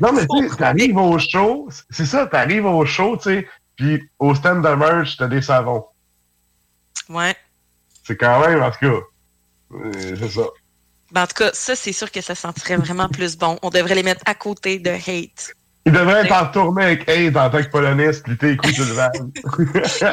Non, 0.00 0.12
mais 0.12 0.26
tu 0.26 0.48
sais, 0.48 0.56
t'arrives 0.56 0.96
au 0.96 1.18
show, 1.18 1.68
c'est 1.90 2.06
ça, 2.06 2.26
t'arrives 2.26 2.66
au 2.66 2.84
show, 2.84 3.16
tu 3.16 3.22
sais, 3.22 3.48
puis 3.76 4.02
au 4.18 4.34
stand 4.34 4.62
de 4.64 4.68
merch, 4.74 5.16
t'as 5.16 5.28
des 5.28 5.42
savons. 5.42 5.84
ouais. 7.08 7.36
C'est 8.04 8.16
quand 8.16 8.46
même, 8.46 8.62
en 8.62 8.70
tout 8.70 8.78
cas, 8.80 8.86
euh, 9.74 9.92
c'est 10.18 10.30
ça. 10.30 10.42
Ben, 11.10 11.22
en 11.22 11.26
tout 11.26 11.34
cas, 11.34 11.50
ça, 11.52 11.74
c'est 11.74 11.92
sûr 11.92 12.10
que 12.10 12.20
ça 12.20 12.34
sentirait 12.36 12.76
vraiment 12.76 13.08
plus 13.08 13.36
bon. 13.36 13.58
On 13.62 13.70
devrait 13.70 13.96
les 13.96 14.02
mettre 14.04 14.22
à 14.26 14.34
côté 14.34 14.78
de 14.78 14.90
Hate. 14.90 15.52
Il 15.86 15.92
devrait 15.92 16.24
être 16.24 16.32
en 16.32 16.46
tournée 16.46 16.84
avec 16.84 17.08
Aid 17.08 17.36
en 17.36 17.48
tant 17.50 17.62
que 17.62 17.68
poloniste, 17.68 18.26
lutter 18.28 18.50
les 18.50 18.56
coups 18.56 18.74
sur 18.74 18.84
le 18.84 18.92
van. 18.94 19.10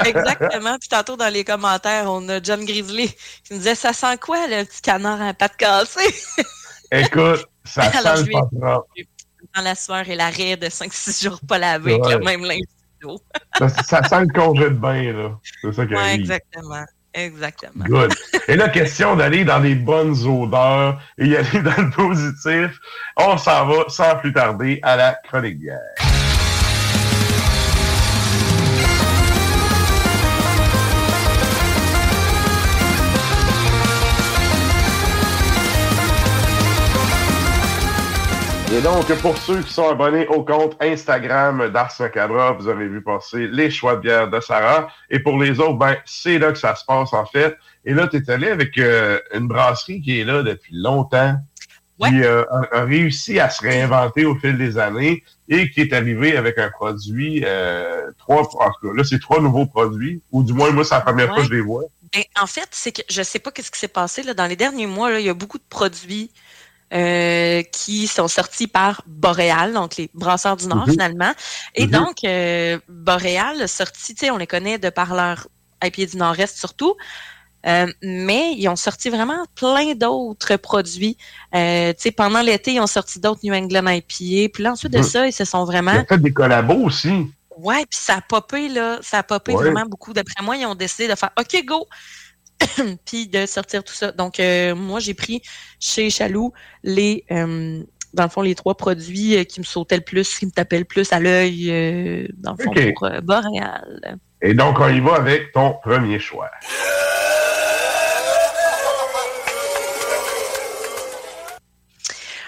Exactement. 0.06 0.78
Puis 0.80 0.90
tantôt, 0.90 1.16
dans 1.18 1.32
les 1.32 1.44
commentaires, 1.44 2.06
on 2.12 2.28
a 2.30 2.42
John 2.42 2.64
Grizzly 2.66 3.10
qui 3.44 3.54
nous 3.54 3.58
disait 3.60 3.74
Ça 3.76 3.92
sent 3.94 4.18
quoi, 4.18 4.46
le 4.48 4.66
petit 4.66 4.82
canard 4.82 5.22
à 5.22 5.34
pattes 5.34 5.58
cassées 5.58 6.14
Écoute, 6.92 7.46
ça 7.64 7.84
Alors, 7.96 8.18
sent 8.18 8.26
le 8.26 8.32
patron. 8.34 8.84
Dans 9.56 9.62
la 9.62 9.76
sueur 9.76 10.08
et 10.10 10.16
l'arrêt 10.16 10.58
de 10.58 10.68
5-6 10.68 11.24
jours 11.26 11.40
pas 11.48 11.58
lavé, 11.60 11.94
Ouais. 11.96 12.06
avec 12.14 12.20
le 12.20 12.26
même 12.26 12.44
linge 12.46 12.62
d'eau. 13.04 13.20
Ça, 13.60 13.70
ça 13.70 14.04
sent 14.04 14.22
le 14.22 14.34
congé 14.34 14.64
de 14.64 14.76
bain, 14.76 15.14
là. 15.14 15.40
C'est 15.62 15.74
ça 15.74 15.86
qui 15.86 15.94
Ouais, 15.94 16.16
exactement. 16.16 16.86
Exactement. 17.14 17.86
Good. 17.86 18.12
Et 18.48 18.56
là, 18.56 18.70
question 18.70 19.16
d'aller 19.16 19.46
dans 19.46 19.60
les 19.60 19.76
bonnes 19.76 20.16
odeurs 20.26 21.00
et 21.18 21.28
y 21.28 21.36
aller 21.36 21.62
dans 21.62 21.78
le 21.78 21.92
positif. 21.92 22.80
On 23.18 23.38
s'en 23.38 23.68
va 23.68 23.84
sans 23.88 24.16
plus 24.16 24.34
tarder 24.34 24.80
à 24.82 24.96
la 24.96 25.14
chronique 25.24 25.60
bière. 25.60 26.13
Et 38.74 38.82
donc, 38.82 39.06
pour 39.22 39.38
ceux 39.38 39.62
qui 39.62 39.72
sont 39.72 39.88
abonnés 39.88 40.26
au 40.30 40.44
compte 40.44 40.76
Instagram 40.82 41.70
d'Ars 41.70 41.94
Macabra, 42.00 42.54
vous 42.54 42.68
avez 42.68 42.88
vu 42.88 43.04
passer 43.04 43.46
les 43.46 43.70
choix 43.70 43.98
de 43.98 44.02
bière 44.02 44.28
de 44.32 44.40
Sarah. 44.40 44.88
Et 45.12 45.20
pour 45.20 45.38
les 45.38 45.60
autres, 45.60 45.78
ben, 45.78 45.96
c'est 46.06 46.40
là 46.40 46.52
que 46.52 46.58
ça 46.58 46.76
se 46.76 46.84
passe, 46.84 47.14
en 47.14 47.24
fait. 47.28 47.56
Et 47.86 47.94
là, 47.94 48.08
tu 48.08 48.18
es 48.18 48.32
allé 48.32 48.48
avec 48.48 48.76
euh, 48.80 49.20
une 49.32 49.48
brasserie 49.48 50.02
qui 50.02 50.20
est 50.20 50.24
là 50.24 50.42
depuis 50.42 50.76
longtemps, 50.76 51.36
qui 52.04 52.24
euh, 52.24 52.46
a, 52.50 52.80
a 52.80 52.84
réussi 52.84 53.40
à 53.40 53.52
se 53.52 53.62
réinventer 53.62 54.26
au 54.26 54.36
fil 54.38 54.58
des 54.58 54.80
années 54.80 55.24
et 55.50 55.70
qui 55.70 55.82
est 55.82 55.94
arrivé 55.94 56.36
avec 56.36 56.58
un 56.58 56.72
produit, 56.72 57.44
euh, 57.46 58.10
trois, 58.18 58.42
en 58.42 58.72
tout 58.72 58.88
cas, 58.88 58.94
là, 58.96 59.04
c'est 59.04 59.20
trois 59.20 59.40
nouveaux 59.40 59.68
produits, 59.68 60.24
ou 60.32 60.44
du 60.44 60.52
moins, 60.52 60.72
moi, 60.72 60.84
c'est 60.84 60.96
la 60.96 61.02
première 61.02 61.28
fois 61.28 61.44
que 61.44 61.50
je 61.50 61.54
les 61.54 61.62
vois. 61.62 61.84
Ben, 62.12 62.24
en 62.42 62.48
fait, 62.48 62.70
c'est 62.72 62.92
que 62.92 63.02
je 63.08 63.22
sais 63.22 63.40
pas 63.40 63.52
qu'est-ce 63.52 63.70
qui 63.70 63.80
s'est 63.80 63.88
passé 63.88 64.24
là, 64.24 64.34
dans 64.34 64.48
les 64.48 64.56
derniers 64.56 64.88
mois. 64.88 65.12
Là, 65.12 65.20
il 65.20 65.26
y 65.28 65.30
a 65.30 65.36
beaucoup 65.36 65.60
de 65.60 65.64
produits 65.70 66.32
euh, 66.94 67.64
qui 67.72 68.08
sont 68.08 68.28
sortis 68.28 68.68
par 68.68 69.02
Boréal, 69.08 69.74
donc 69.74 69.98
les 69.98 70.10
brasseurs 70.14 70.58
du 70.58 70.68
Nord 70.68 70.86
Mhm. 70.88 70.92
finalement. 70.92 71.32
Et 71.76 71.86
Mhm. 71.86 71.92
donc, 71.92 72.18
euh, 72.24 72.78
Boréal 72.88 73.62
a 73.62 73.68
sorti, 73.68 74.14
tu 74.14 74.26
sais, 74.26 74.32
on 74.32 74.38
les 74.38 74.48
connaît 74.48 74.78
de 74.78 74.90
par 74.90 75.14
leur 75.16 75.48
IPA 75.84 76.06
du 76.06 76.18
Nord-Est 76.18 76.58
surtout. 76.58 76.96
Euh, 77.66 77.88
mais 78.02 78.54
ils 78.58 78.68
ont 78.68 78.76
sorti 78.76 79.10
vraiment 79.10 79.46
plein 79.56 79.96
d'autres 79.96 80.58
produits. 80.58 81.18
Euh, 81.56 81.94
tu 81.94 82.02
sais, 82.02 82.12
pendant 82.12 82.42
l'été, 82.42 82.74
ils 82.74 82.82
ont 82.82 82.88
sorti 82.88 83.20
d'autres 83.22 83.40
New 83.44 83.54
England 83.54 83.88
IPA. 83.88 84.50
Puis 84.54 84.64
là, 84.64 84.74
ensuite 84.74 84.92
de 84.92 85.02
ça, 85.02 85.26
ils 85.28 85.32
se 85.34 85.46
sont 85.46 85.64
vraiment 85.64 85.92
a 85.94 86.06
fait 86.06 86.18
des 86.18 86.34
collabos 86.34 86.84
aussi. 86.86 87.10
Ouais, 87.58 87.86
puis 87.90 88.00
ça 88.00 88.16
a 88.16 88.22
popé, 88.22 88.68
là. 88.68 89.00
Ça 89.02 89.20
a 89.20 89.24
popé 89.24 89.54
Ouais. 89.54 89.64
vraiment 89.64 89.86
beaucoup. 89.86 90.12
D'après 90.12 90.44
moi, 90.44 90.58
ils 90.58 90.66
ont 90.66 90.76
décidé 90.76 91.08
de 91.08 91.16
faire 91.16 91.32
OK, 91.40 91.64
go! 91.66 91.88
puis 93.06 93.28
de 93.28 93.46
sortir 93.46 93.84
tout 93.84 93.94
ça. 93.94 94.12
Donc, 94.12 94.40
euh, 94.40 94.76
moi, 94.76 95.00
j'ai 95.00 95.14
pris 95.14 95.42
chez 95.80 96.10
Chaloux 96.10 96.54
les, 96.84 97.26
euh, 97.32 97.84
dans 98.14 98.24
le 98.24 98.30
fond, 98.30 98.42
les 98.42 98.56
trois 98.56 98.76
produits 98.76 99.38
euh, 99.38 99.44
qui 99.44 99.60
me 99.60 99.66
sautaient 99.66 99.98
le 99.98 100.04
plus, 100.04 100.38
qui 100.38 100.46
me 100.46 100.52
tapaient 100.52 100.80
le 100.80 100.86
plus 100.86 101.12
à 101.12 101.20
l'œil, 101.20 101.70
euh, 101.70 102.28
dans 102.38 102.56
le 102.58 102.64
fond, 102.64 102.72
OK. 102.72 102.94
pour 102.96 103.10
Boréal. 103.22 104.20
Et 104.42 104.54
donc, 104.54 104.80
on 104.80 104.90
y 104.90 105.00
va 105.00 105.16
avec 105.16 105.52
ton 105.54 105.74
premier 105.82 106.20
choix. 106.20 106.50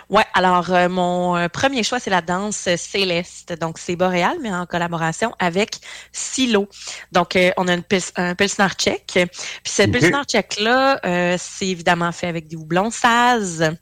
Ouais, 0.10 0.24
alors 0.34 0.72
euh, 0.72 0.88
mon 0.90 1.36
euh, 1.36 1.48
premier 1.50 1.84
choix, 1.84 2.00
c'est 2.00 2.10
la 2.12 2.22
danse 2.22 2.70
céleste. 2.76 3.54
Donc, 3.60 3.80
c'est 3.80 3.96
Boréal, 3.96 4.38
mais 4.42 4.54
en 4.54 4.66
collaboration 4.66 5.34
avec 5.40 5.78
Silo. 6.12 6.68
Donc, 7.12 7.36
euh, 7.36 7.52
on 7.58 7.68
a 7.68 7.74
une 7.74 7.82
pils- 7.82 8.12
un 8.16 8.36
Pilsner 8.36 8.68
Tchèque. 8.78 9.12
Puis, 9.14 9.30
ce 9.74 9.84
Ok. 9.84 9.92
Pilsner 9.92 10.22
Tchèque-là, 10.28 11.00
euh, 11.06 11.38
c'est 11.40 11.68
évidemment 11.68 12.12
fait 12.12 12.28
avec 12.28 12.48
des 12.48 12.56
houblons 12.56 12.92
Saz. 12.92 13.76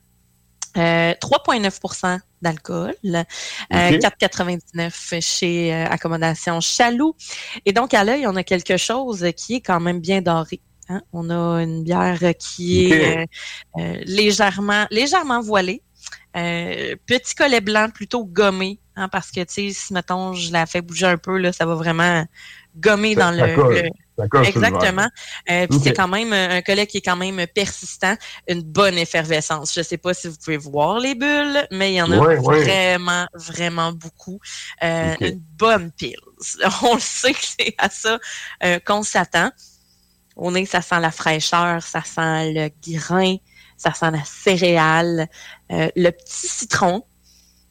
Euh, 0.76 1.14
3,9% 1.20 2.18
d'alcool, 2.42 2.94
euh, 3.04 3.22
Ok. 3.70 4.00
4,99 4.00 5.20
chez 5.20 5.72
Accommodation 5.72 6.60
Chaloux. 6.60 7.14
Et 7.64 7.72
donc, 7.72 7.94
à 7.94 8.02
l'œil, 8.02 8.26
on 8.26 8.34
a 8.34 8.42
quelque 8.42 8.76
chose 8.76 9.24
qui 9.36 9.54
est 9.56 9.60
quand 9.60 9.78
même 9.78 10.00
bien 10.00 10.20
doré. 10.20 10.60
hein. 10.88 11.00
On 11.12 11.30
a 11.30 11.62
une 11.62 11.84
bière 11.84 12.18
qui 12.40 12.90
est 12.92 13.26
euh, 13.78 13.96
légèrement, 14.04 14.86
légèrement 14.90 15.40
voilée. 15.40 15.80
Euh, 16.36 16.96
petit 17.06 17.34
collet 17.34 17.60
blanc 17.60 17.90
plutôt 17.90 18.24
gommé, 18.24 18.80
hein, 18.96 19.08
parce 19.08 19.30
que, 19.30 19.40
tu 19.40 19.52
sais, 19.52 19.70
si, 19.70 19.92
mettons, 19.92 20.32
je 20.32 20.52
la 20.52 20.66
fais 20.66 20.80
bouger 20.82 21.06
un 21.06 21.16
peu, 21.16 21.38
là, 21.38 21.52
ça 21.52 21.64
va 21.64 21.74
vraiment 21.74 22.26
gommer 22.76 23.14
dans 23.14 23.30
le... 23.30 23.54
colle. 23.54 24.46
Exactement. 24.46 25.08
Euh, 25.50 25.66
Puis 25.68 25.80
c'est 25.82 25.92
quand 25.92 26.06
même 26.08 26.32
un 26.32 26.62
collet 26.62 26.86
qui 26.86 26.98
est 26.98 27.02
quand 27.02 27.16
même 27.16 27.44
persistant, 27.52 28.14
une 28.48 28.62
bonne 28.62 28.96
effervescence. 28.96 29.74
Je 29.74 29.82
sais 29.82 29.96
pas 29.96 30.14
si 30.14 30.28
vous 30.28 30.36
pouvez 30.36 30.56
voir 30.56 31.00
les 31.00 31.14
bulles, 31.14 31.66
mais 31.72 31.92
il 31.92 31.96
y 31.96 32.02
en 32.02 32.10
a 32.12 32.18
Ouais, 32.18 32.38
ouais. 32.38 32.62
vraiment, 32.62 33.26
vraiment 33.34 33.92
beaucoup. 33.92 34.38
Euh. 34.82 35.14
Une 35.20 35.40
bonne 35.58 35.90
pile. 35.92 36.16
On 36.82 36.94
le 36.94 37.00
sait 37.00 37.32
que 37.32 37.40
c'est 37.42 37.74
à 37.78 37.88
ça 37.90 38.18
qu'on 38.84 39.02
s'attend. 39.02 39.50
Au 40.36 40.50
nez, 40.50 40.66
ça 40.66 40.80
sent 40.82 41.00
la 41.00 41.10
fraîcheur, 41.10 41.82
ça 41.82 42.02
sent 42.02 42.52
le 42.52 42.68
grain, 42.86 43.36
ça 43.76 43.92
sent 43.92 44.10
la 44.10 44.24
céréale, 44.24 45.28
euh, 45.72 45.88
le 45.96 46.10
petit 46.10 46.48
citron. 46.48 47.04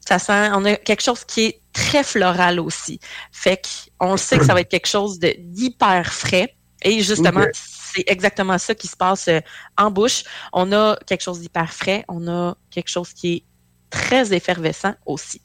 Ça 0.06 0.18
sent, 0.18 0.50
on 0.52 0.64
a 0.64 0.76
quelque 0.76 1.02
chose 1.02 1.24
qui 1.24 1.46
est 1.46 1.60
très 1.72 2.04
floral 2.04 2.60
aussi. 2.60 3.00
Fait 3.32 3.60
qu'on 3.98 4.12
le 4.12 4.16
sait 4.18 4.38
que 4.38 4.44
ça 4.44 4.54
va 4.54 4.60
être 4.60 4.68
quelque 4.68 4.88
chose 4.88 5.18
d'hyper 5.18 6.12
frais. 6.12 6.54
Et 6.82 7.00
justement, 7.00 7.46
c'est 7.54 8.04
exactement 8.06 8.58
ça 8.58 8.74
qui 8.74 8.86
se 8.86 8.96
passe 8.96 9.28
euh, 9.28 9.40
en 9.78 9.90
bouche. 9.90 10.24
On 10.52 10.70
a 10.72 10.96
quelque 11.06 11.22
chose 11.22 11.40
d'hyper 11.40 11.72
frais. 11.72 12.04
On 12.08 12.28
a 12.28 12.56
quelque 12.70 12.90
chose 12.90 13.12
qui 13.12 13.32
est 13.32 13.44
très 13.88 14.34
effervescent 14.34 14.94
aussi. 15.06 15.40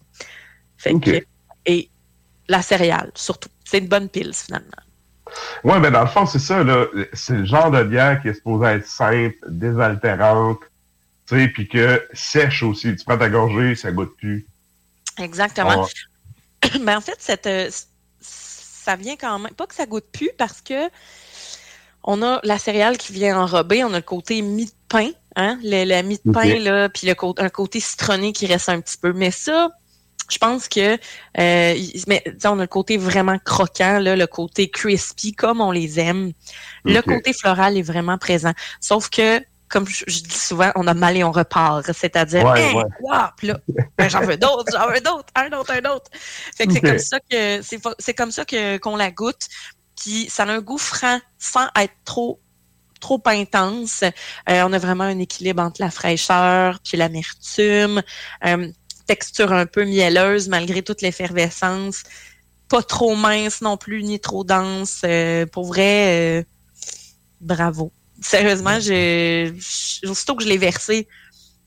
Fait 0.78 0.94
que, 1.00 1.24
et 1.66 1.90
la 2.48 2.62
céréale, 2.62 3.12
surtout. 3.16 3.50
C'est 3.64 3.78
une 3.78 3.88
bonne 3.88 4.10
pile, 4.10 4.34
finalement. 4.34 4.82
Ouais, 5.64 5.80
ben 5.80 5.92
dans 5.92 6.02
le 6.02 6.08
fond, 6.08 6.26
c'est 6.26 6.40
ça, 6.40 6.64
là. 6.64 6.86
C'est 7.14 7.34
le 7.34 7.46
genre 7.46 7.72
de 7.72 7.84
bière 7.84 8.22
qui 8.22 8.30
est 8.30 8.34
supposée 8.34 8.68
être 8.68 8.88
simple, 8.88 9.38
désaltérante, 9.48 10.60
tu 11.28 11.38
sais, 11.38 11.48
puis 11.48 11.68
que 11.68 12.04
sèche 12.14 12.64
aussi. 12.64 12.96
Tu 12.96 13.06
prends 13.06 13.18
ta 13.18 13.30
gorgée, 13.30 13.76
ça 13.76 13.92
goûte 13.92 14.16
plus. 14.18 14.46
Exactement. 15.18 15.86
Ah. 16.64 16.68
Mais 16.82 16.96
en 16.96 17.02
fait, 17.02 17.18
cette, 17.20 17.48
euh, 17.48 17.70
ça 18.22 18.96
vient 18.96 19.16
quand 19.16 19.38
même. 19.40 19.54
Pas 19.54 19.68
que 19.68 19.76
ça 19.76 19.86
goûte 19.86 20.08
plus 20.12 20.32
parce 20.38 20.62
que 20.62 20.90
on 22.04 22.24
a 22.24 22.40
la 22.44 22.58
céréale 22.58 22.98
qui 22.98 23.12
vient 23.12 23.40
enrober, 23.40 23.84
on 23.84 23.94
a 23.94 23.98
le 23.98 24.02
côté 24.02 24.42
mie 24.42 24.66
de 24.66 24.72
pain, 24.88 25.10
hein, 25.36 25.60
le, 25.64 25.84
la 25.84 26.02
mie 26.02 26.20
de 26.24 26.32
pain, 26.32 26.58
là, 26.60 26.90
puis 26.90 27.08
le 27.08 27.14
un 27.38 27.50
côté 27.50 27.80
citronné 27.80 28.32
qui 28.32 28.48
reste 28.48 28.70
un 28.70 28.80
petit 28.80 28.98
peu. 28.98 29.12
Mais 29.14 29.32
ça, 29.32 29.70
Je 30.30 30.38
pense 30.38 30.68
que 30.68 30.94
euh, 30.94 31.76
mais 32.08 32.24
on 32.46 32.60
a 32.60 32.62
le 32.62 32.68
côté 32.68 32.98
vraiment 32.98 33.38
croquant, 33.40 34.00
là, 34.00 34.16
le 34.16 34.28
côté 34.28 34.70
crispy 34.70 35.34
comme 35.34 35.60
on 35.62 35.72
les 35.72 36.00
aime. 36.00 36.32
Le 36.86 37.02
côté 37.02 37.34
floral 37.34 37.78
est 37.78 37.82
vraiment 37.82 38.18
présent. 38.18 38.54
Sauf 38.80 39.10
que, 39.10 39.42
comme 39.68 39.88
je, 39.88 40.04
je 40.08 40.22
dis 40.22 40.38
souvent, 40.38 40.72
on 40.76 40.88
a 40.88 40.94
mal 40.94 41.18
et 41.18 41.24
on 41.24 41.32
repart. 41.32 41.92
C'est-à-dire, 41.94 42.44
Ouais, 42.46 42.62
Hey, 42.62 42.76
ouais. 42.76 42.84
wow! 43.02 43.28
Puis 43.38 43.48
là, 43.48 43.60
ben, 43.98 44.10
j'en 44.10 44.22
veux 44.22 44.38
d'autres, 44.38 44.72
j'en 44.72 44.88
veux 44.88 45.02
d'autres, 45.02 45.30
un 45.36 45.52
autre, 45.58 45.72
un 45.72 45.90
autre. 45.92 46.10
Fait 46.56 46.66
que 46.68 46.74
c'est 46.74 46.82
comme 46.82 47.00
ça 47.00 47.20
que 47.30 47.62
c'est 48.00 48.14
comme 48.14 48.32
ça 48.32 48.46
que 48.46 48.78
qu'on 48.78 48.96
la 48.96 49.12
goûte. 49.12 49.48
Puis 50.00 50.28
ça 50.30 50.44
a 50.44 50.48
un 50.48 50.62
goût 50.62 50.78
franc 50.78 51.20
sans 51.38 51.68
être 51.80 51.94
trop 52.06 52.40
trop 53.00 53.22
intense. 53.28 54.04
Euh, 54.04 54.64
on 54.66 54.74
a 54.74 54.78
vraiment 54.78 55.06
un 55.06 55.20
équilibre 55.20 55.62
entre 55.64 55.82
la 55.82 55.90
fraîcheur 55.92 56.80
puis 56.84 56.98
l'amertume. 56.98 58.02
Euh, 58.46 58.68
texture 59.14 59.52
un 59.52 59.66
peu 59.66 59.86
mielleuse 59.86 60.48
malgré 60.50 60.84
toute 60.84 61.02
l'effervescence. 61.02 62.04
Pas 62.70 62.84
trop 62.84 63.16
mince 63.16 63.62
non 63.62 63.76
plus, 63.78 64.04
ni 64.04 64.20
trop 64.20 64.44
dense. 64.44 65.02
Euh, 65.04 65.48
pour 65.48 65.66
vrai, 65.66 66.40
euh, 66.40 66.44
bravo. 67.42 67.92
Sérieusement, 68.22 68.80
j'ai 68.80 69.54
j'- 69.58 70.06
aussitôt 70.08 70.36
que 70.36 70.44
je 70.44 70.50
l'ai 70.50 70.58
versé 70.60 71.08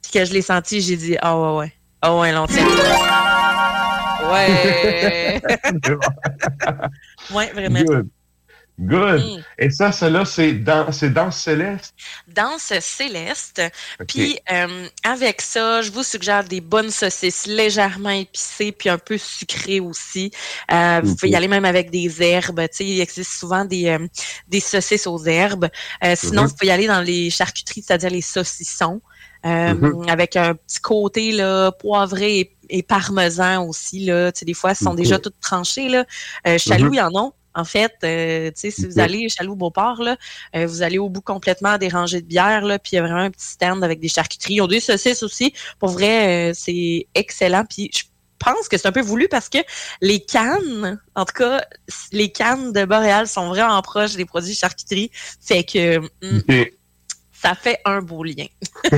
puis 0.02 0.12
que 0.12 0.24
je 0.24 0.33
l'ai 0.33 0.42
senti, 0.42 0.81
j'ai 0.81 0.96
dit 0.96 1.16
Ah 1.20 1.37
ouais, 1.38 1.57
ouais. 1.59 1.72
Ah 2.00 2.16
ouais, 2.16 2.31
l'on 2.33 2.46
tient. 2.46 2.66
Ouais. 4.33 5.40
ouais, 7.35 7.52
vraiment. 7.52 7.83
Good. 7.83 8.09
Good. 8.83 9.45
Et 9.59 9.71
ça, 9.71 9.92
celle-là, 9.92 10.25
c'est 10.25 10.53
dans, 10.53 10.90
c'est 10.92 11.11
Danse 11.11 11.38
Céleste? 11.38 11.95
Danse 12.29 12.73
céleste. 12.81 13.62
Puis 14.09 14.38
euh, 14.51 14.87
avec 15.05 15.40
ça, 15.40 15.83
je 15.83 15.90
vous 15.92 16.03
suggère 16.03 16.42
des 16.45 16.61
bonnes 16.61 16.90
saucisses 16.90 17.47
légèrement 17.47 18.11
épicées 18.11 18.73
puis 18.73 18.88
un 18.88 18.99
peu 18.99 19.16
sucrées 19.18 19.81
aussi. 19.81 20.31
Euh, 20.73 21.01
Vous 21.05 21.14
pouvez 21.16 21.31
y 21.31 21.37
aller 21.37 21.49
même 21.49 21.64
avec 21.64 21.90
des 21.90 22.23
herbes. 22.23 22.61
Tu 22.62 22.68
sais, 22.79 22.85
il 22.85 23.01
existe 23.01 23.33
souvent 23.38 23.64
des, 23.64 23.87
euh, 23.88 24.07
des 24.49 24.61
saucisses 24.61 25.07
aux 25.07 25.23
herbes. 25.25 25.68
Sinon, 26.16 26.42
Mhm. 26.42 26.49
vous 26.49 26.55
pouvez 26.55 26.68
y 26.68 26.71
aller 26.73 26.87
dans 26.88 27.01
les 27.03 27.31
charcuteries, 27.31 27.83
c'est-à-dire 27.87 28.11
les 28.11 28.23
saucissons. 28.23 29.01
euh, 29.45 29.75
Mhm. 29.75 30.09
avec 30.09 30.37
un 30.37 30.55
petit 30.55 30.79
côté 30.81 31.33
là, 31.33 31.73
poivré 31.73 32.38
et, 32.38 32.57
et 32.71 32.83
parmesan 32.85 33.66
aussi. 33.66 34.05
Là. 34.05 34.31
Tu 34.31 34.38
sais, 34.38 34.45
des 34.45 34.55
fois, 34.55 34.71
elles 34.71 34.77
sont 34.77 34.95
déjà 34.95 35.18
toutes 35.18 35.40
tranchées. 35.40 35.88
Là. 35.88 36.05
Euh, 36.47 36.59
Chaloux, 36.59 36.92
Mhm. 36.92 37.01
en 37.12 37.27
a. 37.27 37.31
En 37.55 37.65
fait, 37.65 37.93
euh, 38.05 38.51
si 38.55 38.71
vous 38.87 38.99
allez 38.99 39.29
Chaloux 39.29 39.57
Beauport, 39.57 40.03
là, 40.03 40.17
euh, 40.57 40.67
vous 40.67 40.83
allez 40.83 40.99
au 40.99 41.09
bout 41.09 41.21
complètement 41.21 41.79
des 41.79 41.88
rangées 41.88 42.21
de 42.21 42.27
bières, 42.27 42.65
là, 42.65 42.79
puis 42.79 42.93
il 42.93 42.97
y 42.97 42.99
a 42.99 43.03
vraiment 43.03 43.21
un 43.21 43.31
petit 43.31 43.47
stand 43.47 43.85
avec 43.85 44.01
des 44.01 44.09
charcuteries. 44.09 44.55
Ils 44.55 44.61
ont 44.62 44.67
des 44.67 44.81
saucisses 44.81 45.23
aussi. 45.23 45.53
Pour 45.79 45.91
vrai, 45.91 46.51
euh, 46.51 46.53
c'est 46.55 47.07
excellent. 47.15 47.65
Puis 47.69 47.91
je 47.95 48.05
pense 48.38 48.69
que 48.69 48.77
c'est 48.77 48.88
un 48.88 48.93
peu 48.93 49.03
voulu 49.03 49.29
parce 49.29 49.49
que 49.49 49.59
les 50.01 50.21
cannes, 50.21 51.01
en 51.15 51.25
tout 51.25 51.35
cas, 51.35 51.65
les 52.11 52.33
cannes 52.33 52.73
de 52.73 52.85
Boréal 52.85 53.29
sont 53.29 53.49
vraiment 53.49 53.81
proches 53.83 54.15
des 54.15 54.25
produits 54.25 54.55
charcuterie. 54.55 55.11
Fait 55.41 55.65
que 55.65 55.99
hum, 55.99 56.43
ça 57.33 57.55
fait 57.55 57.81
un 57.85 58.03
beau 58.03 58.23
lien. 58.23 58.47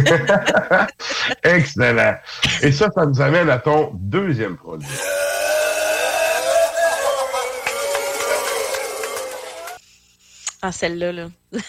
Excellent. 1.43 2.15
Et 2.63 2.73
ça, 2.73 2.91
ça 2.95 3.07
nous 3.07 3.21
amène 3.21 3.49
à 3.49 3.59
ton 3.59 3.93
deuxième 3.95 4.57
produit. 4.57 4.87
Ah, 10.67 10.73
celle-là, 10.73 11.13
là. 11.13 11.29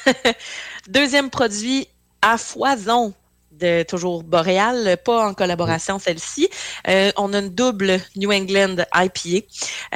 Deuxième 0.88 1.30
produit 1.30 1.86
à 2.22 2.38
foison 2.38 3.14
de 3.52 3.84
toujours 3.84 4.24
Boréal, 4.24 4.96
pas 5.04 5.28
en 5.28 5.34
collaboration 5.34 6.00
celle-ci. 6.00 6.48
Euh, 6.88 7.12
on 7.18 7.34
a 7.34 7.40
une 7.40 7.50
double 7.50 8.00
New 8.16 8.32
England 8.32 8.78
IPA. 8.96 9.46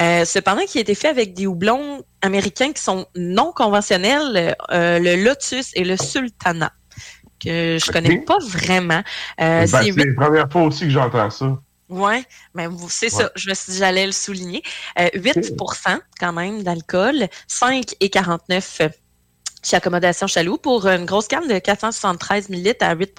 Euh, 0.01 0.25
cependant, 0.25 0.63
qui 0.67 0.79
a 0.79 0.81
été 0.81 0.95
fait 0.95 1.07
avec 1.07 1.33
des 1.33 1.47
houblons 1.47 2.03
américains 2.21 2.73
qui 2.73 2.83
sont 2.83 3.05
non 3.15 3.53
conventionnels, 3.55 4.57
euh, 4.69 4.99
le 4.99 5.23
Lotus 5.23 5.71
et 5.75 5.85
le 5.85 5.95
Sultana, 5.95 6.73
que 7.41 7.77
je 7.81 7.91
connais 7.93 8.17
pas 8.19 8.39
vraiment. 8.49 9.01
Ben, 9.37 9.65
c'est 9.65 9.91
la 9.95 10.13
première 10.13 10.51
fois 10.51 10.63
aussi 10.63 10.83
que 10.83 10.89
j'entends 10.89 11.29
ça. 11.29 11.57
Mais 12.53 12.67
vous- 12.67 12.89
c'est 12.89 13.13
Ouais. 13.13 13.23
ça. 13.23 13.31
Je 13.35 13.49
me 13.49 13.55
suis 13.55 13.71
dit, 13.73 13.77
j'allais 13.79 14.05
le 14.05 14.11
souligner. 14.11 14.61
Euh, 14.99 15.09
8% 15.15 15.99
quand 16.19 16.33
même 16.33 16.63
d'alcool, 16.63 17.27
5 17.47 17.95
et 17.99 18.09
49 18.09 18.81
chez 19.61 19.75
Accommodation 19.75 20.25
Chaloux 20.27 20.57
pour 20.57 20.87
une 20.87 21.05
grosse 21.05 21.27
canne 21.27 21.47
de 21.47 21.59
473 21.59 22.49
ml 22.49 22.77
à 22.81 22.95
8 22.95 23.13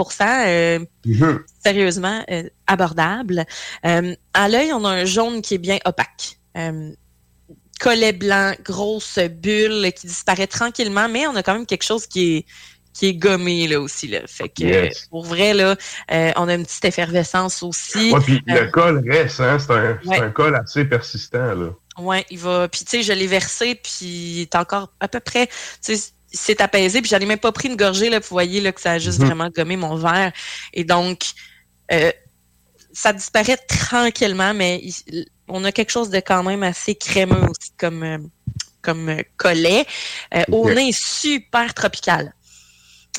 euh, 0.46 0.78
Mhm. 1.04 1.44
sérieusement 1.62 2.24
euh, 2.30 2.44
abordable. 2.66 3.44
Euh, 3.85 4.14
à 4.33 4.48
l'œil, 4.48 4.72
on 4.72 4.85
a 4.85 4.88
un 4.90 5.04
jaune 5.04 5.42
qui 5.42 5.54
est 5.54 5.59
bien 5.59 5.78
opaque. 5.85 6.38
Euh, 6.56 6.90
collet 7.78 8.12
blanc, 8.12 8.54
grosse 8.62 9.18
bulle 9.18 9.90
qui 9.94 10.06
disparaît 10.06 10.46
tranquillement, 10.46 11.09
mais 11.09 11.26
on 11.26 11.35
a 11.37 11.42
quand 11.42 11.54
même 11.54 11.66
quelque 11.66 11.83
chose 11.85 12.06
qui 12.06 12.37
est 12.37 12.46
qui 13.00 13.06
est 13.06 13.14
gommé 13.14 13.66
là 13.66 13.80
aussi 13.80 14.08
là. 14.08 14.20
Fait 14.26 14.50
que 14.50 14.62
Yes. 14.62 15.06
pour 15.08 15.24
vrai 15.24 15.54
là, 15.54 15.74
euh, 16.12 16.32
on 16.36 16.48
a 16.48 16.54
une 16.54 16.66
petite 16.66 16.84
effervescence 16.84 17.62
aussi. 17.62 18.12
Ouais, 18.12 18.20
puis 18.20 18.42
Euh, 18.50 18.60
le 18.66 18.70
col 18.70 19.02
reste, 19.10 19.40
hein? 19.40 19.58
C'est 19.58 19.72
un, 19.72 19.98
c'est 20.02 20.08
Ouais. 20.10 20.20
un 20.20 20.30
col 20.30 20.54
assez 20.54 20.84
persistant, 20.84 21.54
là. 21.54 21.70
Ouais, 21.98 22.26
il 22.30 22.38
va. 22.38 22.68
Puis 22.68 22.84
tu 22.84 22.90
sais, 22.98 23.02
je 23.02 23.14
l'ai 23.14 23.26
versé, 23.26 23.74
puis 23.74 24.04
il 24.04 24.40
est 24.42 24.54
encore 24.54 24.92
à 25.00 25.08
peu 25.08 25.18
près. 25.20 25.46
Tu 25.82 25.96
sais, 25.96 26.10
il 26.30 26.38
s'est 26.38 26.60
apaisé, 26.60 27.01
puis 27.01 27.09
j'en 27.11 27.18
ai 27.20 27.24
même 27.24 27.38
pas 27.38 27.53
pris 27.53 27.68
une 27.68 27.76
gorgée 27.76 28.11
là. 28.11 28.18
Vous 28.20 28.26
voyez 28.30 28.61
là 28.61 28.70
que 28.70 28.82
ça 28.82 28.92
a 28.92 28.98
juste 28.98 29.20
Mhm. 29.20 29.26
vraiment 29.28 29.48
gommé 29.48 29.76
mon 29.78 29.96
verre. 29.96 30.32
Et 30.74 30.84
donc, 30.84 31.30
euh, 31.92 32.12
ça 32.92 33.14
disparaît 33.14 33.57
tranquillement, 33.66 34.53
mais 34.53 34.78
il- 34.84 35.24
on 35.48 35.64
a 35.64 35.72
quelque 35.72 35.90
chose 35.90 36.11
de 36.11 36.18
quand 36.20 36.42
même 36.42 36.62
assez 36.62 36.94
crémeux 36.94 37.44
aussi 37.48 37.72
comme 37.78 38.03
euh, 38.03 38.18
comme 38.82 39.09
euh, 39.09 39.22
collet. 39.36 39.84
Euh, 40.34 40.42
Au 40.53 40.70
nez 40.70 40.90
super 40.92 41.72
tropical. 41.74 42.34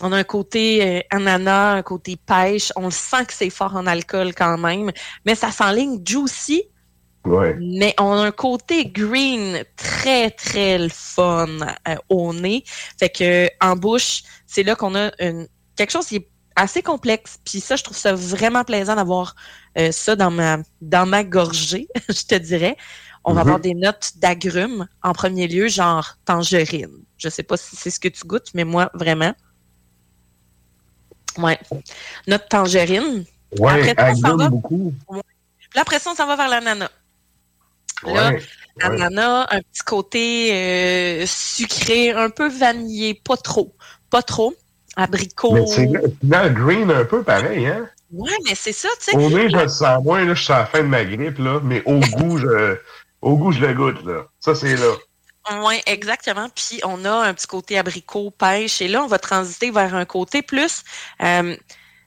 On 0.02 0.12
a 0.12 0.18
un 0.18 0.24
côté 0.24 1.00
euh, 1.00 1.02
ananas, 1.12 1.74
un 1.76 1.84
côté 1.84 2.18
pêche. 2.18 2.72
On 2.76 2.86
le 2.86 2.92
sent 2.92 3.26
que 3.28 3.34
c'est 3.34 3.50
fort 3.50 3.76
en 3.76 3.86
alcool 3.88 4.34
quand 4.36 4.58
même, 4.58 4.92
mais 5.26 5.36
ça 5.36 5.52
s'enligne 5.52 6.02
juicy. 6.06 6.64
Ouais. 7.26 7.56
Mais 7.60 7.94
on 8.00 8.14
a 8.14 8.22
un 8.28 8.32
côté 8.32 8.86
green 8.88 9.64
très, 9.76 10.32
très 10.32 10.78
le 10.80 10.90
fun 10.90 11.48
euh, 11.88 11.96
au 12.10 12.34
nez. 12.34 12.64
Fait 13.00 13.10
que 13.10 13.48
en 13.64 13.76
bouche, 13.76 14.24
c'est 14.48 14.64
là 14.64 14.76
qu'on 14.76 14.96
a 14.96 15.12
une, 15.20 15.48
quelque 15.76 15.92
chose 15.92 16.08
qui 16.08 16.18
est 16.18 16.30
assez 16.56 16.82
complexe. 16.82 17.40
Puis 17.46 17.60
ça, 17.62 17.76
je 17.76 17.84
trouve 17.84 17.98
ça 17.98 18.14
vraiment 18.14 18.64
plaisant 18.64 18.96
d'avoir 18.96 19.36
euh, 19.78 19.92
ça 19.92 20.16
dans 20.16 20.32
ma 20.32 20.58
dans 20.82 21.06
ma 21.06 21.24
gorgée, 21.24 21.88
je 22.10 22.24
te 22.26 22.36
dirais. 22.36 22.78
On 23.24 23.34
va 23.34 23.42
Mhm. 23.42 23.42
avoir 23.42 23.60
des 23.60 23.76
notes 23.76 24.14
d'agrumes 24.18 24.88
en 25.04 25.14
premier 25.14 25.48
lieu, 25.48 25.68
genre 25.68 26.16
tangerine. 26.26 26.90
Je 27.18 27.30
sais 27.30 27.44
pas 27.44 27.58
si 27.58 27.76
c'est 27.76 27.92
ce 27.92 28.00
que 28.00 28.08
tu 28.08 28.26
goûtes, 28.26 28.50
mais 28.56 28.64
moi, 28.64 28.90
vraiment. 28.96 29.34
Ouais. 31.38 31.60
Note 32.28 32.48
tangerine. 32.50 33.26
Ouais, 33.60 33.90
Après 33.92 33.96
ça, 33.96 34.12
on 34.12 34.16
s'en 34.16 34.24
agrume 34.28 34.38
va- 34.40 34.50
beaucoup. 34.50 34.94
Ouais. 35.10 35.22
Là, 35.76 35.82
après 35.82 36.00
ça, 36.00 36.12
on 36.12 36.16
s'en 36.16 36.28
va 36.28 36.36
vers 36.36 36.50
l'ananas. 36.50 36.90
Là, 38.04 38.12
Ouais. 38.12 38.36
ouais. 38.36 38.42
Ananas, 38.82 39.48
un 39.52 39.62
petit 39.62 39.84
côté 39.86 40.50
euh, 40.54 41.26
sucré, 41.28 42.12
un 42.12 42.30
peu 42.30 42.50
vanillé, 42.50 43.14
pas 43.14 43.38
trop. 43.38 43.74
Pas 44.10 44.22
trop. 44.22 44.54
Abricot. 44.96 45.54
Mais 45.54 45.68
c'est 45.68 45.90
là, 46.24 46.50
green 46.50 46.92
un 46.92 47.06
peu 47.06 47.24
pareil, 47.24 47.66
hein? 47.68 47.88
Ouais, 48.12 48.32
mais 48.46 48.56
c'est 48.56 48.74
ça, 48.74 48.90
tu 49.00 49.12
sais. 49.12 49.16
Au 49.18 49.30
nez, 49.30 49.50
je 49.50 49.56
le 49.56 49.68
sens 49.70 50.04
moins, 50.04 50.26
là, 50.26 50.34
je 50.34 50.44
suis 50.44 50.52
à 50.52 50.60
la 50.60 50.66
fin 50.66 50.80
de 50.80 50.88
ma 50.88 51.06
grippe, 51.06 51.38
là, 51.38 51.62
mais 51.64 51.82
au 51.86 52.00
goût, 52.00 52.38
je, 52.38 52.76
au 53.22 53.38
goût, 53.38 53.54
je 53.54 53.62
le 53.62 53.74
goûte, 53.74 54.04
là. 54.06 54.26
Ça, 54.42 54.54
c'est 54.54 54.76
là. 54.76 54.92
Oui, 55.60 55.82
exactement. 55.86 56.50
Puis 56.50 56.80
on 56.84 57.04
a 57.06 57.12
un 57.12 57.34
petit 57.34 57.48
côté 57.48 57.78
abricot, 57.78 58.32
pêche. 58.32 58.82
Et 58.82 58.88
là, 58.88 59.04
on 59.04 59.08
va 59.08 59.20
transiter 59.20 59.72
vers 59.72 59.96
un 59.96 60.06
côté 60.06 60.42
plus. 60.42 60.84
euh, 61.22 61.56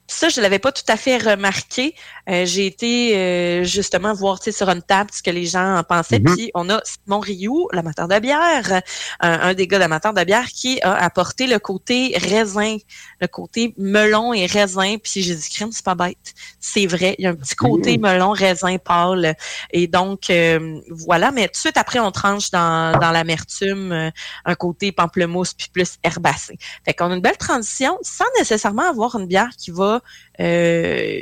ça, 0.07 0.29
je 0.29 0.39
ne 0.39 0.43
l'avais 0.43 0.59
pas 0.59 0.71
tout 0.71 0.83
à 0.87 0.97
fait 0.97 1.17
remarqué. 1.17 1.95
Euh, 2.29 2.45
J'ai 2.45 2.65
été 2.65 3.15
euh, 3.17 3.63
justement 3.63 4.13
voir 4.13 4.39
tu 4.39 4.45
sais, 4.45 4.51
sur 4.57 4.69
une 4.69 4.81
table 4.81 5.09
ce 5.13 5.21
que 5.21 5.29
les 5.29 5.45
gens 5.45 5.77
en 5.77 5.83
pensaient. 5.83 6.19
Mhm. 6.19 6.35
Puis 6.35 6.51
on 6.55 6.69
a 6.69 6.81
Simon 6.83 7.19
Rioux, 7.19 7.67
l'amateur 7.71 8.07
de 8.07 8.19
bière, 8.19 8.81
un, 9.19 9.39
un 9.41 9.53
des 9.53 9.67
gars 9.67 9.79
d'amateurs 9.79 10.13
de 10.13 10.23
bière, 10.23 10.47
qui 10.47 10.81
a 10.81 10.93
apporté 10.95 11.47
le 11.47 11.59
côté 11.59 12.15
raisin, 12.17 12.77
le 13.21 13.27
côté 13.27 13.73
melon 13.77 14.33
et 14.33 14.45
raisin. 14.45 14.97
Puis 15.01 15.21
j'ai 15.21 15.35
dit, 15.35 15.49
crème, 15.49 15.71
c'est 15.71 15.85
pas 15.85 15.95
bête. 15.95 16.33
C'est 16.59 16.87
vrai, 16.87 17.15
il 17.19 17.23
y 17.23 17.27
a 17.27 17.31
un 17.31 17.35
petit 17.35 17.55
côté 17.55 17.97
Mhm. 17.97 18.01
melon, 18.03 18.31
raisin 18.31 18.77
pâle. 18.77 19.35
Et 19.71 19.87
donc, 19.87 20.29
euh, 20.29 20.79
voilà. 20.89 21.31
Mais 21.31 21.45
tout 21.45 21.53
de 21.53 21.57
suite 21.57 21.77
après, 21.77 21.99
on 21.99 22.11
tranche 22.11 22.49
dans, 22.51 22.97
dans 22.99 23.11
l'amertume, 23.11 23.91
euh, 23.91 24.09
un 24.45 24.55
côté 24.55 24.91
pamplemousse 24.91 25.53
puis 25.53 25.69
plus 25.71 25.97
herbacé. 26.03 26.57
Fait 26.83 26.93
qu'on 26.93 27.11
a 27.11 27.15
une 27.15 27.21
belle 27.21 27.37
transition 27.37 27.97
sans 28.01 28.25
nécessairement 28.39 28.89
avoir 28.89 29.15
une 29.15 29.27
bière 29.27 29.49
qui 29.57 29.71
va... 29.71 30.01
Euh, 30.39 31.21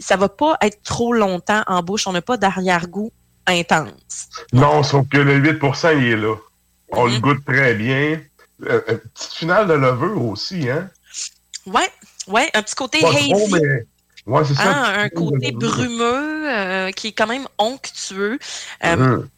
ça 0.00 0.16
va 0.16 0.28
pas 0.28 0.56
être 0.60 0.82
trop 0.82 1.12
longtemps 1.12 1.62
en 1.66 1.82
bouche. 1.82 2.06
On 2.06 2.12
n'a 2.12 2.22
pas 2.22 2.36
d'arrière-goût 2.36 3.12
intense. 3.46 4.28
Non, 4.52 4.82
sauf 4.82 5.06
que 5.08 5.18
le 5.18 5.38
8% 5.40 5.96
il 5.98 6.04
est 6.04 6.16
là. 6.16 6.34
On 6.92 7.06
le 7.06 7.20
goûte 7.20 7.44
très 7.44 7.74
bien. 7.74 8.20
Euh, 8.66 8.80
euh, 8.88 8.98
petite 9.14 9.32
finale 9.32 9.68
de 9.68 9.72
levure 9.74 10.22
aussi, 10.24 10.68
hein? 10.68 10.90
Ouais, 11.66 11.88
ouais, 12.26 12.50
un 12.54 12.62
petit 12.62 12.74
côté 12.74 13.00
Pas 13.00 13.08
hazy. 13.10 13.30
trop, 13.30 13.48
mais... 13.48 13.86
Ouais, 14.26 14.44
c'est 14.44 14.54
ça. 14.54 14.62
Hein, 14.64 15.04
un 15.04 15.08
côté 15.08 15.52
brumeux 15.52 16.50
euh, 16.50 16.90
qui 16.90 17.08
est 17.08 17.12
quand 17.12 17.26
même 17.26 17.46
onctueux. 17.58 18.38
Euh, 18.84 18.96
Mhm. 18.96 19.28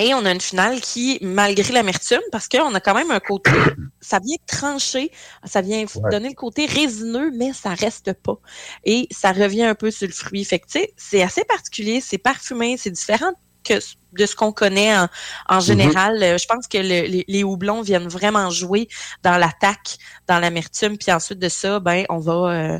Et 0.00 0.14
on 0.14 0.24
a 0.24 0.32
une 0.32 0.40
finale 0.40 0.80
qui, 0.80 1.18
malgré 1.22 1.72
l'amertume, 1.72 2.20
parce 2.30 2.48
qu'on 2.48 2.72
a 2.74 2.80
quand 2.80 2.94
même 2.94 3.10
un 3.10 3.18
côté, 3.20 3.74
ça 4.00 4.20
vient 4.20 4.36
trancher, 4.46 5.10
ça 5.44 5.60
vient 5.60 5.84
Ouais. 5.94 6.12
donner 6.12 6.28
le 6.28 6.34
côté 6.34 6.66
résineux, 6.66 7.32
mais 7.36 7.52
ça 7.52 7.70
reste 7.74 8.12
pas. 8.12 8.36
Et 8.84 9.08
ça 9.10 9.32
revient 9.32 9.64
un 9.64 9.74
peu 9.74 9.90
sur 9.90 10.06
le 10.06 10.12
fruit. 10.12 10.44
Fait 10.44 10.60
que, 10.60 10.66
tu 10.66 10.78
sais, 10.80 10.94
c'est 10.96 11.22
assez 11.22 11.44
particulier, 11.44 12.00
c'est 12.00 12.18
parfumé, 12.18 12.76
c'est 12.76 12.90
différent 12.92 13.32
que 13.64 13.74
de 14.12 14.26
ce 14.26 14.36
qu'on 14.36 14.52
connaît 14.52 14.96
en, 14.96 15.08
en 15.48 15.60
général. 15.60 16.22
Euh, 16.22 16.38
Je 16.38 16.46
pense 16.46 16.68
que 16.68 16.78
le- 16.78 17.06
les, 17.08 17.24
les 17.26 17.44
houblons 17.44 17.82
viennent 17.82 18.08
vraiment 18.08 18.50
jouer 18.50 18.88
dans 19.24 19.36
l'attaque, 19.36 19.98
dans 20.28 20.38
l'amertume, 20.38 20.96
puis 20.96 21.10
ensuite 21.12 21.40
de 21.40 21.48
ça, 21.48 21.80
ben, 21.80 22.04
on 22.08 22.18
va... 22.18 22.32
euh, 22.76 22.78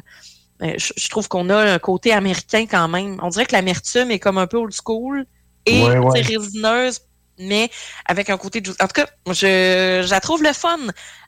euh, 0.62 0.74
je, 0.78 0.92
je 0.96 1.08
trouve 1.08 1.28
qu'on 1.28 1.50
a 1.50 1.56
un 1.74 1.78
côté 1.78 2.12
américain 2.12 2.66
quand 2.70 2.88
même. 2.88 3.18
On 3.22 3.28
dirait 3.28 3.46
que 3.46 3.52
l'amertume 3.52 4.10
est 4.10 4.18
comme 4.18 4.38
un 4.38 4.46
peu 4.46 4.56
old 4.58 4.72
school 4.74 5.26
et 5.66 5.82
Ouais, 5.84 5.98
résineuse, 6.14 7.00
mais 7.38 7.70
avec 8.06 8.30
un 8.30 8.36
côté 8.36 8.60
juicy. 8.64 8.76
En 8.82 8.86
tout 8.86 8.92
cas, 9.00 9.06
je, 9.28 10.02
je 10.04 10.10
la 10.10 10.20
trouve 10.20 10.42
le 10.42 10.52
fun. 10.52 10.78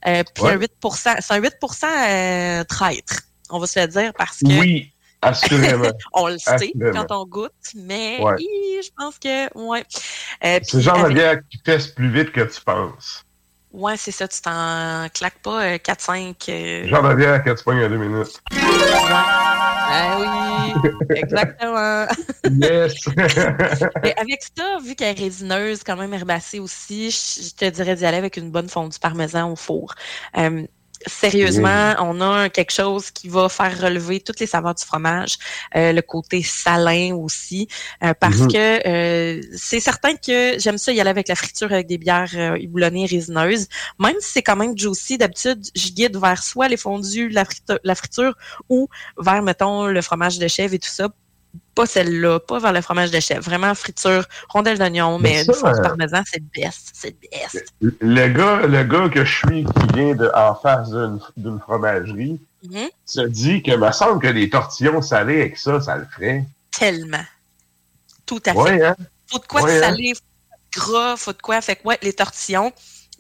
Euh, 0.07 0.23
puis 0.35 0.45
Ouais. 0.45 0.53
un 0.53 0.57
8 0.59 0.73
c'est 0.99 1.33
un 1.35 1.41
8% 1.41 1.85
euh, 1.85 2.65
traître, 2.65 3.15
on 3.51 3.59
va 3.59 3.67
se 3.67 3.79
le 3.81 3.87
dire, 3.87 4.13
parce 4.17 4.39
que 4.39 4.47
Oui, 4.61 4.93
assurément. 5.23 5.91
on 6.15 6.29
le 6.29 6.39
sait 6.39 6.73
quand 6.93 7.07
on 7.11 7.27
goûte, 7.27 7.53
mais 7.75 8.19
Ouais. 8.21 8.37
hi, 8.39 8.83
je 8.83 8.89
pense 8.97 9.19
que, 9.19 9.59
ouais. 9.59 9.85
Euh, 10.45 10.59
C'est 10.63 10.81
genre 10.81 10.97
de 10.99 11.05
avec- 11.05 11.17
bière 11.17 11.37
qui 11.51 11.61
fesse 11.65 11.89
plus 11.89 12.11
vite 12.11 12.33
que 12.33 12.41
tu 12.43 12.61
penses. 12.63 13.25
Ouais, 13.73 13.97
c'est 13.97 14.11
ça, 14.11 14.27
tu 14.27 14.41
t'en 14.41 15.07
claques 15.15 15.39
pas 15.43 15.65
euh, 15.65 15.79
4-5. 15.79 16.35
euh, 16.49 16.83
de 16.85 17.15
bière 17.15 17.45
que 17.45 17.51
tu 17.51 17.63
pognes 17.63 17.85
en 17.85 17.89
deux 17.89 17.99
minutes. 17.99 18.41
Ah 18.53 20.19
oui, 20.21 20.91
exactement. 21.17 22.07
Yes! 22.51 22.95
Mais 24.03 24.15
avec 24.17 24.43
ça, 24.57 24.79
vu 24.85 24.97
qu'elle 24.97 25.17
est 25.17 25.21
résineuse, 25.23 25.85
quand 25.85 25.97
même 25.97 26.13
herbacée 26.13 26.59
aussi, 26.59 27.11
je 27.11 27.43
je 27.43 27.55
te 27.55 27.65
dirais 27.71 27.95
d'y 27.95 28.05
aller 28.07 28.17
avec 28.17 28.37
une 28.37 28.51
bonne 28.51 28.69
fondue 28.69 28.99
parmesan 28.99 29.51
au 29.53 29.57
four. 29.57 29.95
Euh, 30.37 30.67
sérieusement, 31.07 31.95
on 32.01 32.21
a 32.21 32.49
quelque 32.49 32.73
chose 32.73 33.11
qui 33.11 33.29
va 33.29 33.49
faire 33.49 33.81
relever 33.81 34.21
toutes 34.21 34.41
les 34.41 34.47
saveurs 34.47 34.75
du 34.75 34.85
fromage, 34.85 35.39
euh, 35.77 35.93
le 35.93 36.03
côté 36.03 36.43
salin 36.43 37.15
aussi, 37.15 37.69
euh, 38.05 38.13
parce 38.19 38.39
Mhm. 38.41 38.53
que 38.53 38.89
euh, 38.89 39.41
c'est 39.57 39.81
certain 39.81 40.15
que 40.15 40.59
j'aime 40.59 40.79
ça 40.79 40.93
y 40.93 41.01
aller 41.01 41.11
avec 41.11 41.29
la 41.29 41.35
friture 41.35 41.73
avec 41.73 41.87
des 41.87 41.99
bières 41.99 42.31
euh, 42.35 42.59
houblonnées 42.59 43.07
résineuses. 43.07 43.67
Même 43.99 44.17
si 44.21 44.33
c'est 44.33 44.43
quand 44.43 44.57
même 44.57 44.77
juicy, 44.77 45.19
d'habitude, 45.19 45.63
je 45.75 45.89
guide 45.91 46.17
vers 46.17 46.43
soit 46.43 46.69
les 46.69 46.77
fondus, 46.77 47.29
la, 47.31 47.45
friture, 47.45 47.79
la 47.83 47.95
friture 47.95 48.35
ou 48.69 48.89
vers, 49.19 49.43
mettons, 49.43 49.87
le 49.87 50.03
fromage 50.03 50.39
de 50.39 50.49
chèvre 50.49 50.75
et 50.75 50.79
tout 50.79 50.89
ça. 50.91 51.09
Pas 51.75 51.87
celle-là, 51.87 52.41
pas 52.41 52.59
vers 52.59 52.73
le 52.73 52.81
fromage 52.81 53.11
de 53.11 53.21
chèvre. 53.21 53.43
Vraiment 53.43 53.75
friture, 53.75 54.25
rondelle 54.49 54.79
d'oignon, 54.79 55.19
Mais 55.19 55.31
mais, 55.31 55.45
ça, 55.45 55.53
du 55.53 55.59
fondue 55.59 55.79
euh, 55.79 55.83
parmesan, 55.83 56.23
c'est 56.31 56.41
le 56.41 56.47
best. 56.63 56.91
C'est 56.93 57.15
le 57.23 57.29
best. 57.31 57.73
Le 58.01 58.29
gars, 58.29 58.67
le 58.67 58.83
gars 58.85 59.09
que 59.09 59.25
je 59.25 59.33
suis 59.47 59.65
qui 59.65 59.87
vient 59.95 60.15
de, 60.15 60.31
en 60.35 60.55
face 60.57 60.91
d'une 61.37 61.61
fromagerie 61.61 62.41
Mhm. 62.63 62.89
se 63.07 63.21
dit 63.23 63.63
que 63.63 63.75
me 63.75 63.91
semble 63.91 64.21
que 64.21 64.27
les 64.27 64.51
tortillons 64.51 65.01
salés 65.01 65.41
avec 65.41 65.57
ça, 65.57 65.81
ça 65.81 65.97
le 65.97 66.05
ferait. 66.15 66.45
Tellement. 66.71 67.25
Tout 68.27 68.41
à 68.47 68.53
Ouais, 68.53 68.79
fait. 68.79 68.85
hein? 68.87 68.97
Faut 69.29 69.39
de 69.39 69.47
quoi 69.47 69.63
Ouais, 69.63 69.79
hein? 69.79 69.81
salé, 69.81 70.13
gras, 70.73 71.17
faut 71.17 71.33
de 71.33 71.41
quoi. 71.41 71.61
Fait 71.63 71.77
que 71.77 71.87
ouais, 71.89 71.99
les 72.03 72.13
tortillons, 72.13 72.71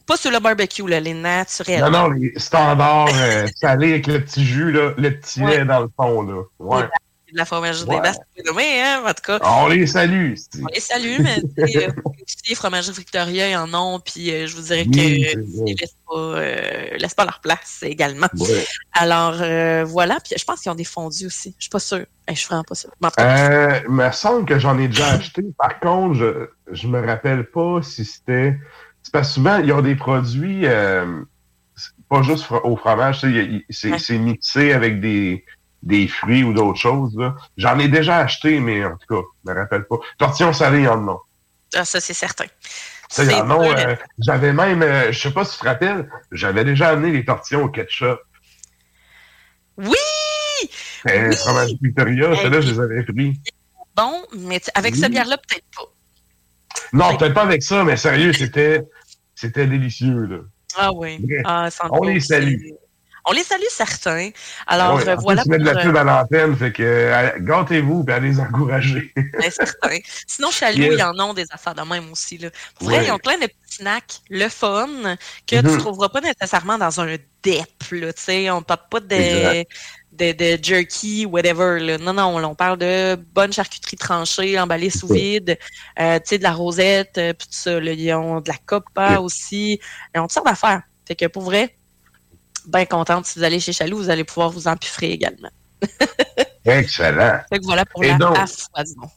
pas 0.06 0.16
sur 0.18 0.30
le 0.30 0.40
barbecue, 0.40 0.86
là, 0.86 1.00
les 1.00 1.14
naturels. 1.14 1.80
Non, 1.80 1.90
non, 1.90 2.10
les 2.10 2.32
standards 2.36 3.08
euh, 3.14 3.46
salés 3.56 3.90
avec 3.92 4.06
le 4.08 4.22
petit 4.22 4.44
jus, 4.44 4.72
là, 4.72 4.92
le 4.98 5.10
petit 5.18 5.40
Ouais. 5.42 5.58
lait 5.58 5.64
dans 5.64 5.80
le 5.80 5.88
fond. 5.96 6.20
Là. 6.22 6.42
Ouais. 6.58 6.88
De 7.32 7.38
la 7.38 7.44
fromagerie 7.44 7.88
Ouais. 7.88 7.96
des 7.96 8.00
Basques, 8.02 8.20
mais 8.56 8.82
hein, 8.82 9.02
en 9.06 9.14
tout 9.14 9.22
cas. 9.22 9.38
On 9.42 9.68
les 9.68 9.86
salue. 9.86 10.34
On 10.60 10.66
les 10.72 10.80
salue, 10.80 11.16
mais 11.20 11.36
sais, 11.68 11.86
euh, 11.86 11.92
les 12.48 12.54
fromageries 12.54 12.96
Victoria, 12.96 13.50
ils 13.50 13.56
en 13.56 13.72
ont, 13.74 14.00
puis 14.00 14.30
euh, 14.30 14.46
je 14.46 14.56
vous 14.56 14.62
dirais 14.62 14.84
Oui, 14.86 14.90
que 14.90 15.66
ils 15.66 15.76
laissent 15.78 15.96
pas, 16.08 16.16
euh, 16.16 16.96
laissent 16.96 17.14
pas 17.14 17.24
leur 17.24 17.40
place 17.40 17.80
également. 17.82 18.28
Ouais. 18.38 18.64
Alors 18.92 19.36
euh, 19.40 19.84
voilà, 19.84 20.18
puis 20.20 20.34
je 20.36 20.44
pense 20.44 20.60
qu'ils 20.60 20.72
ont 20.72 20.76
des 20.76 20.84
fondus 20.84 21.26
aussi. 21.26 21.54
Je 21.58 21.64
suis 21.64 21.70
pas 21.70 21.78
sûre. 21.78 22.06
Je 22.28 22.34
suis 22.34 22.46
vraiment 22.46 22.64
pas 22.64 22.74
sûre. 22.74 22.90
Il 23.84 23.90
me 23.90 24.10
semble 24.12 24.46
que 24.46 24.58
j'en 24.58 24.78
ai 24.78 24.88
déjà 24.88 25.08
acheté. 25.12 25.42
Par 25.58 25.78
contre, 25.80 26.14
je, 26.14 26.48
je 26.72 26.86
me 26.88 27.04
rappelle 27.04 27.50
pas 27.50 27.80
si 27.82 28.04
c'était. 28.04 28.58
C'est 29.02 29.12
parce 29.12 29.28
que 29.28 29.34
souvent, 29.34 29.58
ils 29.58 29.72
ont 29.72 29.82
des 29.82 29.96
produits 29.96 30.66
pas 32.10 32.22
juste 32.22 32.46
au 32.64 32.76
fromage, 32.76 33.24
c'est 33.70 34.18
mixé 34.18 34.72
avec 34.72 35.00
des, 35.00 35.44
des 35.82 36.08
fruits 36.08 36.44
ou 36.44 36.52
d'autres 36.52 36.78
choses. 36.78 37.16
J'en 37.56 37.78
ai 37.78 37.88
déjà 37.88 38.18
acheté, 38.18 38.60
mais 38.60 38.84
en 38.84 38.96
tout 38.96 39.06
cas, 39.16 39.22
je 39.44 39.50
me 39.50 39.56
rappelle 39.58 39.84
pas. 39.84 39.96
Tortillons 40.18 40.52
salés, 40.52 40.80
il 40.80 40.84
y 40.84 40.88
en 40.88 41.08
a. 41.08 41.16
ah, 41.74 41.84
ça 41.84 42.00
c'est 42.00 42.14
certain. 42.14 42.46
Ça, 43.08 43.24
il 43.24 43.30
y 43.30 43.32
C'est 43.32 43.40
en 43.40 43.50
a, 43.50 43.66
euh, 43.90 43.96
J'avais 44.18 44.52
même, 44.52 44.82
euh, 44.82 45.10
je 45.10 45.18
sais 45.18 45.32
pas 45.32 45.44
si 45.44 45.56
tu 45.56 45.62
te 45.62 45.68
rappelles, 45.68 46.08
j'avais 46.30 46.64
déjà 46.64 46.90
amené 46.90 47.10
les 47.10 47.24
tortillons 47.24 47.64
au 47.64 47.68
ketchup. 47.68 48.20
Oui! 49.76 49.88
Euh, 51.08 51.28
Oui! 51.30 51.36
Fromage 51.36 51.70
Victoria, 51.80 52.36
ceux-là, 52.36 52.60
je 52.60 52.70
les 52.72 52.80
avais 52.80 53.02
pris. 53.04 53.40
Bon, 53.96 54.22
mais 54.38 54.60
avec 54.74 54.94
Oui. 54.94 55.00
cette 55.00 55.10
bière-là, 55.10 55.38
peut-être 55.38 55.64
pas. 55.74 55.82
Non, 56.92 57.16
peut-être 57.16 57.34
pas 57.34 57.42
avec 57.42 57.62
ça, 57.62 57.82
mais 57.84 57.96
sérieux, 57.96 58.32
c'était, 58.32 58.82
c'était 59.34 59.66
délicieux, 59.66 60.26
là. 60.26 60.38
Ah 60.76 60.92
oui. 60.92 61.18
Bref, 61.20 61.42
Ah, 61.44 61.68
on 61.90 62.04
les 62.04 62.20
salue. 62.20 62.54
C'est- 63.24 63.30
On 63.30 63.32
les 63.32 63.42
salue 63.44 63.62
certains. 63.70 64.30
Alors 64.66 64.94
Ouais, 64.96 65.08
euh, 65.08 65.16
voilà 65.16 65.42
mets 65.46 65.58
de 65.58 65.64
la 65.64 65.72
pour, 65.74 65.82
pub 65.82 65.96
euh, 65.96 66.00
à 66.00 66.04
l'antenne, 66.04 66.56
fait 66.56 66.72
que 66.72 66.82
euh, 66.82 67.30
gâtez-vous 67.40 68.04
et 68.08 68.12
allez 68.12 68.28
les 68.30 68.40
encourager. 68.40 69.12
Ben, 69.16 69.50
certain. 69.50 69.96
Sinon, 70.26 70.50
chez 70.50 70.66
Alou, 70.66 70.78
Yes. 70.82 70.94
ils 70.98 71.02
en 71.02 71.18
ont 71.20 71.34
des 71.34 71.46
affaires 71.50 71.74
de 71.74 71.82
même 71.82 72.10
aussi. 72.12 72.38
Là. 72.38 72.48
Pour 72.78 72.88
vrai, 72.88 73.04
ils 73.06 73.12
ont 73.12 73.18
plein 73.18 73.36
de 73.38 73.46
petits 73.46 73.76
snacks, 73.76 74.20
le 74.30 74.48
fun, 74.48 74.88
que 75.46 75.56
tu 75.60 75.66
ne 75.66 75.76
trouveras 75.78 76.08
pas 76.08 76.20
nécessairement 76.20 76.78
dans 76.78 77.00
un 77.00 77.16
DEP. 77.42 77.90
Là, 77.92 78.08
on 78.54 78.58
ne 78.58 78.60
parle 78.64 78.80
pas 78.90 79.00
de, 79.00 79.64
de, 80.12 80.32
de 80.56 80.62
jerky, 80.62 81.24
whatever. 81.26 81.78
Là. 81.80 81.98
Non, 81.98 82.12
non, 82.12 82.36
on 82.44 82.54
parle 82.54 82.78
de 82.78 83.14
bonne 83.32 83.52
charcuterie 83.52 83.96
tranchée, 83.96 84.58
emballée 84.58 84.90
sous 84.90 85.08
vide, 85.08 85.58
euh, 85.98 86.16
tu 86.18 86.22
sais, 86.26 86.38
de 86.38 86.42
la 86.42 86.52
rosette, 86.52 87.16
euh, 87.18 87.32
puis 87.32 87.46
tout 87.48 87.54
ça. 87.54 87.78
Là. 87.80 87.92
Ils 87.92 88.12
ont 88.14 88.40
de 88.40 88.48
la 88.48 88.56
copa 88.66 89.18
aussi. 89.20 89.80
Ils 90.14 90.18
ont 90.18 90.24
toutes 90.24 90.32
sortes 90.32 90.46
d'affaires. 90.46 90.82
Fait 91.06 91.16
que 91.16 91.26
pour 91.26 91.42
vrai, 91.42 91.76
bien 92.70 92.86
contente. 92.86 93.26
Si 93.26 93.38
vous 93.38 93.44
allez 93.44 93.60
chez 93.60 93.72
Chaloux, 93.72 93.98
vous 93.98 94.10
allez 94.10 94.24
pouvoir 94.24 94.50
vous 94.50 94.68
empiffrer 94.68 95.10
également. 95.10 95.50
Excellent. 96.64 97.40
Fait 97.48 97.58
que 97.58 97.64
voilà 97.64 97.84
pour 97.84 98.04
Et 98.04 98.08
la 98.08 98.18
donc- 98.18 98.38
affoisement. 98.38 99.10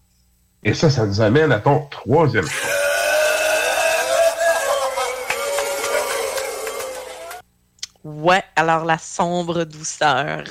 Et 0.63 0.73
ça, 0.73 0.89
ça 0.89 1.05
nous 1.05 1.19
amène 1.21 1.51
à 1.51 1.59
ton 1.59 1.87
troisième 1.89 2.45
choix. 2.47 2.69
Ouais, 8.03 8.43
alors 8.57 8.83
la 8.83 8.97
sombre 8.97 9.63
douceur. 9.63 10.43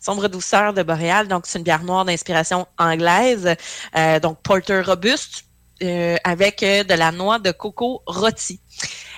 Sombre 0.00 0.28
douceur 0.28 0.74
de 0.74 0.82
Boréal, 0.82 1.28
donc 1.28 1.44
c'est 1.46 1.58
une 1.58 1.64
bière 1.64 1.82
noire 1.82 2.04
d'inspiration 2.04 2.66
anglaise, 2.78 3.54
euh, 3.96 4.20
donc 4.20 4.42
porter 4.42 4.82
robuste 4.82 5.44
euh, 5.82 6.16
avec 6.24 6.62
euh, 6.62 6.84
de 6.84 6.92
la 6.92 7.10
noix 7.10 7.38
de 7.38 7.52
coco 7.52 8.02
rôti. 8.06 8.60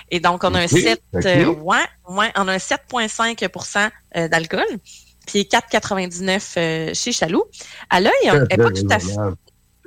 Et 0.09 0.19
donc 0.19 0.43
on 0.43 0.53
a 0.53 0.59
un 0.59 0.65
Ok, 0.65 0.69
7 0.69 1.01
ok. 1.13 1.25
euh, 1.25 1.45
ouais, 1.47 1.77
ouais, 2.09 2.31
on 2.35 2.47
a 2.47 2.53
un 2.53 2.57
7.5% 2.57 3.89
euh, 4.17 4.27
d'alcool, 4.27 4.65
puis 5.25 5.41
4,99 5.43 6.53
euh, 6.57 6.93
chez 6.93 7.11
Chaloux. 7.11 7.43
À 7.89 7.99
l'œil, 7.99 8.11
elle 8.23 8.47
n'est 8.51 8.57
pas 8.57 8.71
tout 8.71 8.87
à 8.89 8.99
fait 8.99 9.07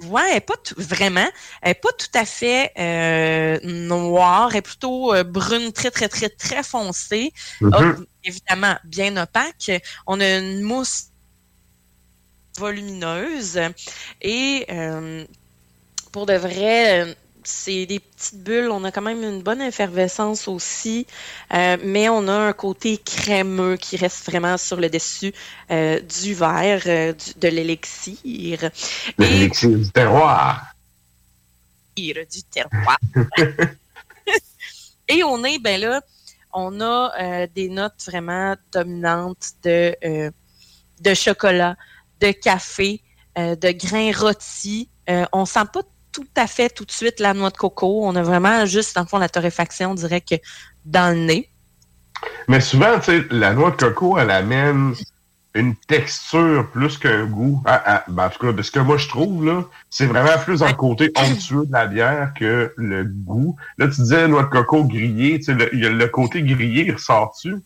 Ouais, 0.02 0.22
elle 0.30 0.36
est 0.36 0.40
pas 0.40 0.56
tout- 0.62 0.74
vraiment, 0.76 1.26
elle 1.62 1.70
est 1.70 1.74
pas 1.74 1.88
tout 1.96 2.18
à 2.18 2.26
fait 2.26 2.70
euh, 2.78 3.58
noire, 3.62 4.50
elle 4.50 4.58
est 4.58 4.62
plutôt 4.62 5.14
euh, 5.14 5.24
brune, 5.24 5.72
très 5.72 5.90
très 5.90 6.08
très 6.08 6.28
très 6.28 6.62
foncée. 6.62 7.32
Mhm. 7.62 7.70
Ah, 7.74 7.94
évidemment 8.22 8.76
bien 8.84 9.16
opaque. 9.16 9.70
On 10.06 10.20
a 10.20 10.36
une 10.38 10.60
mousse 10.60 11.04
volumineuse 12.58 13.58
et 14.22 14.66
euh, 14.70 15.24
pour 16.12 16.26
de 16.26 16.34
vrai, 16.34 17.16
c'est 17.48 17.86
des 17.86 18.00
petites 18.00 18.42
bulles. 18.42 18.70
On 18.70 18.84
a 18.84 18.90
quand 18.92 19.02
même 19.02 19.22
une 19.22 19.42
bonne 19.42 19.60
effervescence 19.62 20.48
aussi, 20.48 21.06
euh, 21.54 21.76
mais 21.82 22.08
on 22.08 22.26
a 22.28 22.32
un 22.32 22.52
côté 22.52 22.98
crémeux 22.98 23.76
qui 23.76 23.96
reste 23.96 24.26
vraiment 24.26 24.56
sur 24.56 24.76
le 24.76 24.88
dessus 24.90 25.32
euh, 25.70 26.00
du 26.00 26.34
verre, 26.34 26.82
euh, 26.86 27.12
du- 27.12 27.34
de 27.40 27.48
l'élixir. 27.48 28.70
L'élixir 29.18 29.70
du 29.70 29.90
terroir. 29.90 30.62
du 31.96 32.42
terroir. 32.50 32.98
Et 35.08 35.22
on 35.22 35.44
est, 35.44 35.58
ben 35.58 35.80
là, 35.80 36.00
on 36.52 36.80
a 36.80 37.46
des 37.46 37.68
notes 37.68 38.02
vraiment 38.06 38.56
dominantes 38.72 39.52
de, 39.62 39.94
de 41.00 41.14
chocolat, 41.14 41.76
de 42.20 42.32
café, 42.32 43.00
de 43.36 43.70
grains 43.72 44.10
rôtis. 44.12 44.88
On 45.32 45.44
sent 45.46 45.66
pas 45.72 45.82
tout 46.16 46.26
à 46.34 46.46
fait 46.46 46.70
tout 46.70 46.86
de 46.86 46.90
suite 46.90 47.20
la 47.20 47.34
noix 47.34 47.50
de 47.50 47.58
coco. 47.58 48.00
On 48.06 48.16
a 48.16 48.22
vraiment 48.22 48.64
juste, 48.64 48.96
dans 48.96 49.02
le 49.02 49.06
fond, 49.06 49.18
la 49.18 49.28
torréfaction, 49.28 49.90
on 49.90 49.94
dirait 49.94 50.22
que 50.22 50.36
dans 50.86 51.14
le 51.14 51.26
nez. 51.26 51.50
Mais 52.48 52.60
souvent, 52.60 52.98
tu 52.98 53.04
sais, 53.04 53.24
la 53.30 53.52
noix 53.52 53.70
de 53.72 53.76
coco, 53.76 54.16
elle 54.16 54.30
amène 54.30 54.94
une 55.52 55.76
texture 55.76 56.70
plus 56.72 56.96
qu'un 56.96 57.26
goût. 57.26 57.62
Ah, 57.66 57.82
ah, 57.84 58.04
ben, 58.08 58.26
en 58.26 58.30
tout 58.30 58.46
cas, 58.46 58.52
de 58.52 58.62
ce 58.62 58.70
que 58.70 58.80
moi 58.80 58.96
je 58.96 59.08
trouve, 59.08 59.44
là, 59.44 59.64
c'est 59.90 60.06
vraiment 60.06 60.38
plus 60.42 60.60
dans 60.60 60.68
le 60.68 60.74
côté 60.74 61.12
onctueux 61.16 61.66
de 61.66 61.72
la 61.72 61.86
bière 61.86 62.32
que 62.34 62.72
le 62.78 63.04
goût. 63.04 63.56
Là, 63.76 63.88
tu 63.88 64.00
disais 64.00 64.26
noix 64.26 64.44
de 64.44 64.48
coco 64.48 64.84
grillée, 64.84 65.38
tu 65.38 65.44
sais, 65.44 65.54
le, 65.54 65.68
le 65.70 66.08
côté 66.08 66.42
grillé, 66.42 66.86
il 66.86 66.92
ressort-tu? 66.92 67.56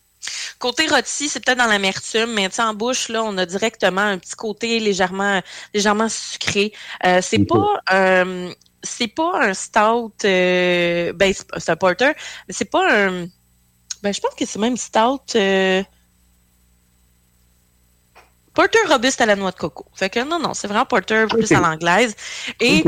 Côté 0.59 0.87
rôti, 0.87 1.29
c'est 1.29 1.43
peut-être 1.43 1.59
dans 1.59 1.67
l'amertume, 1.67 2.35
mais 2.35 2.49
en 2.61 2.75
bouche, 2.75 3.09
là, 3.09 3.23
on 3.25 3.37
a 3.39 3.47
directement 3.47 4.03
un 4.03 4.19
petit 4.19 4.35
côté 4.35 4.79
légèrement, 4.79 5.41
légèrement 5.73 6.09
sucré. 6.09 6.73
Euh, 7.07 7.21
c'est 7.23 7.45
pas 7.47 7.81
un, 7.91 8.51
c'est 8.83 9.09
pas 9.09 9.41
un 9.43 9.55
stout, 9.55 10.13
euh, 10.25 11.13
ben, 11.15 11.33
c'est 11.57 11.71
un 11.71 11.77
porter, 11.77 12.13
mais 12.47 12.55
c'est 12.55 12.71
pas 12.71 12.93
un, 12.93 13.27
ben, 14.03 14.13
je 14.13 14.21
pense 14.21 14.35
que 14.35 14.45
c'est 14.45 14.59
même 14.59 14.77
stout, 14.77 15.37
euh, 15.37 15.83
porter 18.53 18.79
robuste 18.89 19.23
à 19.23 19.27
la 19.27 19.37
noix 19.37 19.53
de 19.53 19.57
coco. 19.57 19.87
Fait 19.95 20.11
que 20.11 20.21
non, 20.21 20.39
non, 20.39 20.53
c'est 20.53 20.69
vraiment 20.69 20.87
porter 20.87 21.27
plus 21.29 21.51
à 21.53 21.61
l'anglaise. 21.61 22.15
Et. 22.61 22.85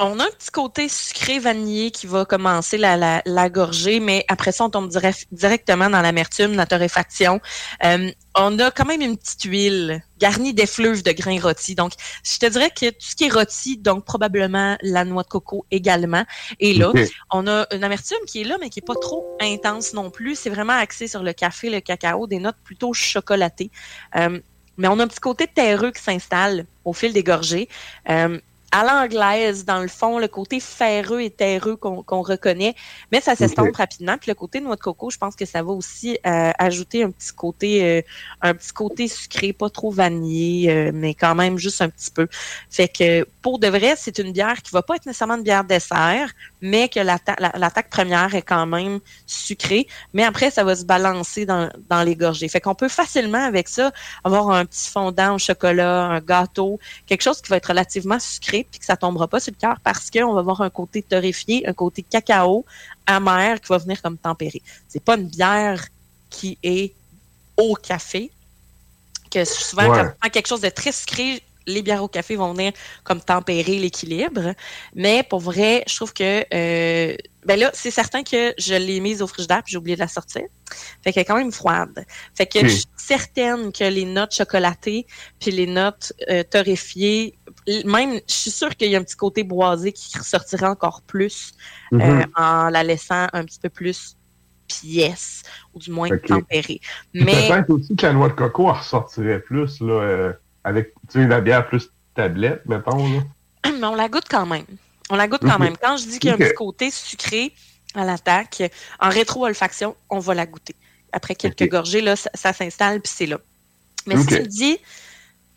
On 0.00 0.18
a 0.18 0.24
un 0.24 0.30
petit 0.30 0.50
côté 0.50 0.88
sucré 0.88 1.38
vanillé 1.38 1.90
qui 1.90 2.06
va 2.06 2.24
commencer 2.24 2.78
la, 2.78 2.96
la, 2.96 3.22
la 3.26 3.48
gorgée, 3.48 4.00
mais 4.00 4.24
après 4.28 4.52
ça, 4.52 4.64
on 4.64 4.70
tombe 4.70 4.88
direct- 4.88 5.26
directement 5.30 5.90
dans 5.90 6.00
l'amertume, 6.00 6.54
la 6.54 6.66
torréfaction. 6.66 7.40
Euh, 7.84 8.10
on 8.34 8.58
a 8.58 8.70
quand 8.70 8.86
même 8.86 9.02
une 9.02 9.16
petite 9.16 9.42
huile 9.42 10.02
garnie 10.18 10.54
d'effluves 10.54 11.02
de 11.02 11.12
grains 11.12 11.40
rôtis. 11.40 11.74
Donc, 11.74 11.92
je 12.24 12.38
te 12.38 12.46
dirais 12.46 12.70
que 12.70 12.90
tout 12.90 12.96
ce 13.00 13.16
qui 13.16 13.24
est 13.24 13.32
rôti, 13.32 13.76
donc 13.78 14.04
probablement 14.04 14.76
la 14.82 15.04
noix 15.04 15.22
de 15.22 15.28
coco 15.28 15.66
également, 15.70 16.24
est 16.60 16.76
là. 16.78 16.92
On 17.30 17.46
a 17.46 17.66
une 17.72 17.84
amertume 17.84 18.24
qui 18.26 18.42
est 18.42 18.44
là, 18.44 18.56
mais 18.60 18.70
qui 18.70 18.80
est 18.80 18.86
pas 18.86 18.94
trop 19.00 19.36
intense 19.40 19.92
non 19.92 20.10
plus. 20.10 20.34
C'est 20.36 20.50
vraiment 20.50 20.74
axé 20.74 21.08
sur 21.08 21.22
le 21.22 21.32
café, 21.32 21.70
le 21.70 21.80
cacao, 21.80 22.26
des 22.26 22.38
notes 22.38 22.58
plutôt 22.64 22.92
chocolatées. 22.92 23.70
Euh, 24.16 24.40
mais 24.76 24.88
on 24.88 24.98
a 24.98 25.04
un 25.04 25.08
petit 25.08 25.20
côté 25.20 25.46
terreux 25.46 25.90
qui 25.90 26.02
s'installe 26.02 26.64
au 26.84 26.94
fil 26.94 27.12
des 27.12 27.22
gorgées. 27.22 27.68
Euh, 28.08 28.40
à 28.72 28.84
l'anglaise, 28.84 29.64
dans 29.64 29.80
le 29.80 29.88
fond, 29.88 30.18
le 30.18 30.28
côté 30.28 30.60
ferreux 30.60 31.20
et 31.22 31.30
terreux 31.30 31.76
qu'on 31.76 32.22
reconnaît, 32.22 32.74
mais 33.10 33.20
ça 33.20 33.34
s'estompe 33.34 33.74
rapidement. 33.76 34.16
Puis 34.16 34.30
le 34.30 34.34
côté 34.36 34.60
noix 34.60 34.76
de 34.76 34.80
coco, 34.80 35.10
je 35.10 35.18
pense 35.18 35.34
que 35.34 35.44
ça 35.44 35.62
va 35.62 35.72
aussi 35.72 36.18
euh, 36.24 36.52
ajouter 36.58 37.02
un 37.02 37.10
petit 37.10 37.32
côté, 37.32 37.84
euh, 37.84 38.02
un 38.42 38.54
petit 38.54 38.72
côté 38.72 39.08
sucré, 39.08 39.52
pas 39.52 39.70
trop 39.70 39.90
vanillé, 39.90 40.70
euh, 40.70 40.90
mais 40.94 41.14
quand 41.14 41.34
même 41.34 41.58
juste 41.58 41.82
un 41.82 41.88
petit 41.88 42.12
peu. 42.12 42.28
Fait 42.70 42.86
que 42.86 43.26
pour 43.42 43.58
de 43.58 43.66
vrai, 43.66 43.94
c'est 43.96 44.18
une 44.18 44.32
bière 44.32 44.62
qui 44.62 44.70
va 44.70 44.82
pas 44.82 44.94
être 44.96 45.06
nécessairement 45.06 45.36
une 45.36 45.42
bière 45.42 45.64
dessert, 45.64 46.30
mais 46.60 46.88
que 46.88 47.00
l'atta- 47.00 47.36
la- 47.40 47.52
l'attaque 47.58 47.90
première 47.90 48.34
est 48.36 48.42
quand 48.42 48.66
même 48.66 49.00
sucrée. 49.26 49.86
Mais 50.14 50.22
après, 50.24 50.50
ça 50.52 50.62
va 50.62 50.76
se 50.76 50.84
balancer 50.84 51.44
dans, 51.44 51.68
dans 51.88 52.02
les 52.04 52.14
gorgées. 52.14 52.48
Fait 52.48 52.60
qu'on 52.60 52.76
peut 52.76 52.88
facilement 52.88 53.44
avec 53.44 53.66
ça 53.68 53.90
avoir 54.22 54.50
un 54.50 54.64
petit 54.64 54.88
fondant 54.90 55.34
au 55.34 55.38
chocolat, 55.38 56.04
un 56.04 56.20
gâteau, 56.20 56.78
quelque 57.06 57.22
chose 57.22 57.40
qui 57.40 57.48
va 57.50 57.56
être 57.56 57.66
relativement 57.66 58.18
sucré 58.20 58.59
puis 58.64 58.80
que 58.80 58.84
ça 58.84 58.96
tombera 58.96 59.28
pas 59.28 59.40
sur 59.40 59.52
le 59.52 59.60
cœur 59.60 59.78
parce 59.82 60.10
qu'on 60.10 60.32
va 60.32 60.40
avoir 60.40 60.60
un 60.62 60.70
côté 60.70 61.02
torréfié, 61.02 61.66
un 61.68 61.72
côté 61.72 62.02
cacao 62.02 62.64
amer 63.06 63.60
qui 63.60 63.68
va 63.68 63.78
venir 63.78 64.00
comme 64.02 64.16
tempérer. 64.16 64.62
C'est 64.88 65.02
pas 65.02 65.16
une 65.16 65.28
bière 65.28 65.84
qui 66.30 66.58
est 66.62 66.94
au 67.56 67.74
café, 67.74 68.30
que 69.30 69.44
souvent 69.44 69.88
Ouais. 69.88 69.98
quand 69.98 70.04
on 70.06 70.18
prend 70.20 70.30
quelque 70.30 70.48
chose 70.48 70.60
de 70.60 70.68
très 70.70 70.92
sucré, 70.92 71.42
les 71.66 71.82
bières 71.82 72.02
au 72.02 72.08
café 72.08 72.36
vont 72.36 72.52
venir 72.52 72.72
comme 73.04 73.20
tempérer 73.20 73.78
l'équilibre. 73.78 74.54
Mais 74.94 75.22
pour 75.22 75.40
vrai, 75.40 75.84
je 75.86 75.94
trouve 75.94 76.12
que 76.12 76.44
euh, 76.52 77.16
ben 77.44 77.58
là, 77.58 77.70
c'est 77.72 77.90
certain 77.90 78.22
que 78.22 78.52
je 78.58 78.74
l'ai 78.74 79.00
mise 79.00 79.22
au 79.22 79.26
frigidaire 79.26 79.62
puis 79.62 79.72
j'ai 79.72 79.78
oublié 79.78 79.96
de 79.96 80.00
la 80.00 80.08
sortir. 80.08 80.42
Fait 81.02 81.12
qu'elle 81.12 81.22
est 81.22 81.24
quand 81.26 81.36
même 81.36 81.52
froide. 81.52 82.04
Fait 82.34 82.46
que 82.46 82.60
je 82.60 82.68
suis 82.68 82.84
certaine 82.96 83.72
que 83.72 83.84
les 83.84 84.04
notes 84.04 84.34
chocolatées 84.34 85.06
puis 85.38 85.50
les 85.50 85.66
notes 85.66 86.12
euh, 86.28 86.42
torréfiées, 86.42 87.34
même, 87.84 88.20
je 88.28 88.34
suis 88.34 88.50
sûre 88.50 88.74
qu'il 88.76 88.90
y 88.90 88.96
a 88.96 88.98
un 88.98 89.02
petit 89.02 89.16
côté 89.16 89.42
boisé 89.42 89.92
qui 89.92 90.16
ressortira 90.18 90.70
encore 90.70 91.02
plus 91.02 91.52
euh, 91.92 91.98
Mhm. 91.98 92.26
en 92.36 92.70
la 92.70 92.82
laissant 92.82 93.26
un 93.32 93.44
petit 93.44 93.58
peu 93.60 93.68
plus 93.68 94.16
pièce 94.66 95.42
ou 95.74 95.78
du 95.78 95.90
moins 95.90 96.08
tempérée. 96.18 96.80
Mais 97.12 97.48
Peut-être 97.48 97.70
aussi 97.70 97.96
que 97.96 98.06
la 98.06 98.12
noix 98.12 98.28
de 98.28 98.34
coco 98.34 98.70
elle 98.70 98.78
ressortirait 98.78 99.40
plus, 99.40 99.80
là, 99.80 99.92
euh, 99.92 100.32
avec, 100.64 100.94
la 101.14 101.40
bière 101.40 101.66
plus 101.68 101.90
tablette, 102.14 102.62
mettons, 102.66 103.08
là. 103.12 103.22
mais 103.80 103.86
on 103.86 103.94
la 103.94 104.08
goûte 104.08 104.26
quand 104.30 104.46
même. 104.46 104.64
On 105.10 105.16
la 105.16 105.26
goûte 105.26 105.42
quand 105.42 105.58
même. 105.58 105.76
Quand 105.76 105.96
je 105.96 106.06
dis 106.06 106.18
qu'il 106.18 106.28
y 106.28 106.30
a 106.30 106.34
un 106.34 106.38
petit 106.38 106.54
côté 106.54 106.90
sucré 106.90 107.52
à 107.94 108.04
l'attaque, 108.04 108.62
en 109.00 109.08
rétro-olfaction, 109.08 109.96
on 110.08 110.20
va 110.20 110.34
la 110.34 110.46
goûter. 110.46 110.76
Après 111.12 111.34
quelques 111.34 111.68
gorgées, 111.68 112.00
là, 112.00 112.14
ça, 112.14 112.30
ça 112.34 112.52
s'installe, 112.52 113.00
puis 113.00 113.12
c'est 113.12 113.26
là. 113.26 113.38
Mais 114.06 114.16
si 114.16 114.26
tu 114.26 114.34
me 114.34 114.46
dis, 114.46 114.78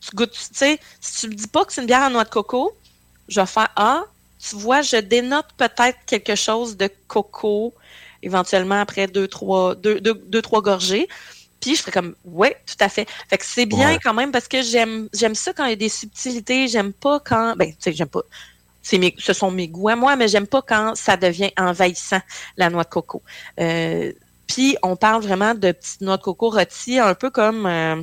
tu 0.04 0.16
goûtes, 0.16 0.32
tu 0.34 0.40
sais, 0.54 0.80
si 1.02 1.22
tu 1.22 1.30
me 1.30 1.34
dis 1.36 1.48
pas 1.48 1.66
que 1.66 1.74
c'est 1.74 1.82
une 1.82 1.88
bière 1.88 2.02
en 2.04 2.10
noix 2.12 2.24
de 2.26 2.30
coco, 2.30 2.78
je 3.28 3.40
vais 3.42 3.48
faire 3.48 3.70
Ah, 3.76 4.04
tu 4.40 4.56
vois, 4.56 4.82
je 4.82 4.98
dénote 4.98 5.48
peut-être 5.58 5.98
quelque 6.06 6.36
chose 6.36 6.78
de 6.78 6.90
coco, 7.08 7.74
éventuellement 8.22 8.82
après 8.82 9.08
deux, 9.08 9.28
trois, 9.28 9.76
deux, 9.76 10.02
deux, 10.02 10.16
deux, 10.16 10.42
trois 10.42 10.62
gorgées. 10.62 11.08
Puis 11.62 11.76
je 11.76 11.82
ferais 11.82 11.92
comme 11.92 12.16
ouais, 12.26 12.56
tout 12.68 12.76
à 12.80 12.90
fait. 12.90 13.08
Fait 13.30 13.38
que 13.38 13.46
c'est 13.46 13.66
bien 13.66 13.94
Ouais. 13.94 14.00
quand 14.04 14.14
même 14.14 14.32
parce 14.32 14.48
que 14.48 14.62
j'aime 14.62 15.10
j'aime 15.14 15.36
ça 15.36 15.54
quand 15.54 15.66
il 15.66 15.70
y 15.72 15.74
a 15.74 15.78
des 15.78 15.90
subtilités, 15.90 16.68
j'aime 16.68 16.94
pas 16.94 17.20
quand 17.20 17.56
ben 17.58 17.70
tu 17.72 17.78
sais 17.80 17.94
j'aime 17.94 18.10
pas 18.10 18.22
c'est 18.82 18.98
mes, 18.98 19.16
ce 19.18 19.34
sont 19.34 19.52
mes 19.52 19.68
goûts 19.70 19.90
à 19.90 19.96
moi, 19.96 20.16
mais 20.16 20.28
j'aime 20.28 20.48
pas 20.48 20.62
quand 20.62 20.96
ça 20.96 21.18
devient 21.18 21.52
envahissant 21.58 22.20
la 22.58 22.70
noix 22.70 22.84
de 22.84 22.90
coco. 22.90 23.24
Euh, 23.60 24.12
puis 24.48 24.78
on 24.84 24.96
parle 24.98 25.24
vraiment 25.24 25.54
de 25.56 25.72
petites 25.72 26.02
noix 26.02 26.18
de 26.18 26.22
coco 26.24 26.50
rôties, 26.50 27.00
un 27.00 27.16
peu 27.16 27.30
comme 27.32 27.66
euh, 27.66 28.02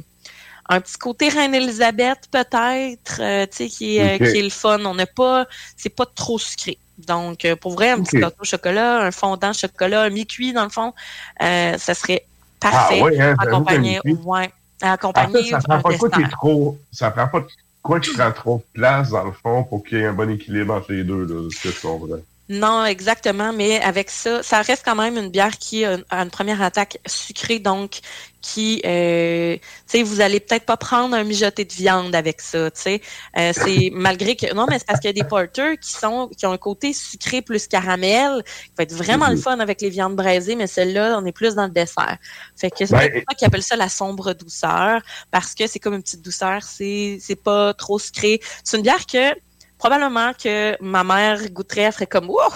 un 0.71 0.81
petit 0.81 0.97
côté 0.97 1.29
Reine 1.29 1.55
Elisabeth 1.55 2.29
peut-être, 2.31 3.21
euh, 3.21 3.45
tu 3.47 3.57
sais 3.57 3.69
qui 3.69 3.97
est 3.97 4.15
euh, 4.15 4.31
qui 4.31 4.39
est 4.39 4.43
le 4.43 4.51
fun. 4.51 4.79
On 4.85 4.95
n'a 4.95 5.07
pas, 5.07 5.47
c'est 5.77 5.95
pas 5.95 6.07
trop 6.07 6.39
sucré. 6.39 6.79
Donc 6.99 7.45
euh, 7.45 7.57
pour 7.57 7.73
vrai 7.73 7.91
un 7.91 8.03
petit 8.03 8.19
gâteau 8.19 8.43
au 8.43 8.45
chocolat, 8.45 9.01
un 9.01 9.11
fondant 9.11 9.53
chocolat, 9.53 10.03
un 10.03 10.11
mi-cuit 10.11 10.53
dans 10.53 10.63
le 10.63 10.71
fond, 10.71 10.95
euh, 11.43 11.77
ça 11.77 11.95
serait 11.95 12.25
parfait 12.61 13.01
Ah 13.01 13.05
ouais, 13.05 13.21
hein, 13.21 13.35
accompagné, 13.39 14.01
ouais, 14.05 14.51
En 14.83 14.93
accompagné 14.93 15.43
fait, 15.43 15.51
ça 15.51 15.59
prend 15.59 15.81
pas 15.81 15.97
quoi 15.97 16.09
dessert. 16.09 16.31
trop, 16.31 16.79
ça 16.93 17.11
prend 17.11 17.27
pas 17.27 17.41
de 17.41 17.47
quoi 17.83 17.99
qui 17.99 18.13
prend 18.13 18.31
trop 18.31 18.57
de 18.59 18.81
place, 18.81 19.11
dans 19.11 19.25
le 19.25 19.33
fond, 19.33 19.65
pour 19.65 19.83
qu'il 19.83 19.99
y 19.99 20.03
ait 20.03 20.07
un 20.07 20.13
bon 20.13 20.31
équilibre 20.31 20.75
entre 20.75 20.93
les 20.93 21.03
deux, 21.03 21.25
là, 21.25 21.49
ce 21.51 21.69
que 21.69 21.75
je 21.75 21.81
comprends. 21.81 22.17
Non, 22.53 22.85
exactement, 22.85 23.53
mais 23.53 23.81
avec 23.81 24.11
ça, 24.11 24.43
ça 24.43 24.61
reste 24.63 24.83
quand 24.85 24.97
même 24.97 25.17
une 25.17 25.29
bière 25.29 25.57
qui 25.57 25.85
a 25.85 25.93
une, 25.95 26.05
a 26.11 26.21
une 26.21 26.31
première 26.31 26.61
attaque 26.63 26.99
sucrée, 27.07 27.61
donc 27.61 28.01
qui, 28.43 28.83
euh, 28.85 29.55
tu 29.57 29.63
sais, 29.87 30.03
vous 30.03 30.21
allez 30.21 30.41
peut-être 30.41 30.65
pas 30.67 30.77
prendre 30.77 31.15
un 31.15 31.23
mijoté 31.23 31.65
de 31.65 31.73
viande 31.73 32.13
avec 32.13 32.41
ça, 32.41 32.69
tu 32.73 32.81
sais. 32.81 33.03
Euh, 33.39 33.53
c'est 33.55 33.91
malgré 33.95 34.35
que 34.35 34.53
non, 34.53 34.67
mais 34.69 34.81
c'est 34.81 34.85
parce 34.87 34.99
qu'il 34.99 35.09
y 35.09 35.11
a 35.11 35.23
des 35.23 35.29
porters 35.29 35.79
qui 35.79 35.93
sont 35.93 36.29
qui 36.37 36.45
ont 36.45 36.51
un 36.53 36.59
côté 36.59 36.93
sucré 36.93 37.41
plus 37.41 37.69
caramel, 37.69 38.43
qui 38.45 38.73
va 38.77 38.83
être 38.83 38.95
vraiment 38.95 39.29
le 39.29 39.37
Mhm. 39.37 39.43
fun 39.43 39.61
avec 39.61 39.81
les 39.81 39.91
viandes 39.91 40.17
braisées, 40.17 40.57
mais 40.57 40.67
celle-là, 40.67 41.21
on 41.23 41.27
est 41.27 41.33
plus 41.33 41.55
dans 41.55 41.67
le 41.67 41.71
dessert. 41.71 42.19
Fait 42.57 42.71
que 42.73 42.85
c'est 42.85 43.11
pour 43.13 43.23
ça 43.29 43.35
qu'ils 43.37 43.47
appellent 43.47 43.63
ça 43.63 43.77
la 43.77 43.89
sombre 43.89 44.33
douceur, 44.35 45.03
parce 45.31 45.55
que 45.55 45.69
c'est 45.69 45.79
comme 45.79 45.95
une 45.95 46.03
petite 46.03 46.23
douceur, 46.23 46.65
c'est 46.65 47.19
c'est 47.21 47.37
pas 47.41 47.75
trop 47.75 48.01
sucré. 48.01 48.41
C'est 48.65 48.77
une 48.77 48.83
bière 48.83 49.07
que 49.07 49.37
probablement 49.81 50.33
que 50.35 50.77
ma 50.83 51.03
mère 51.03 51.39
goûterait, 51.51 51.81
elle 51.83 51.93
ferait 51.93 52.07
comme 52.07 52.29
Wow! 52.29 52.51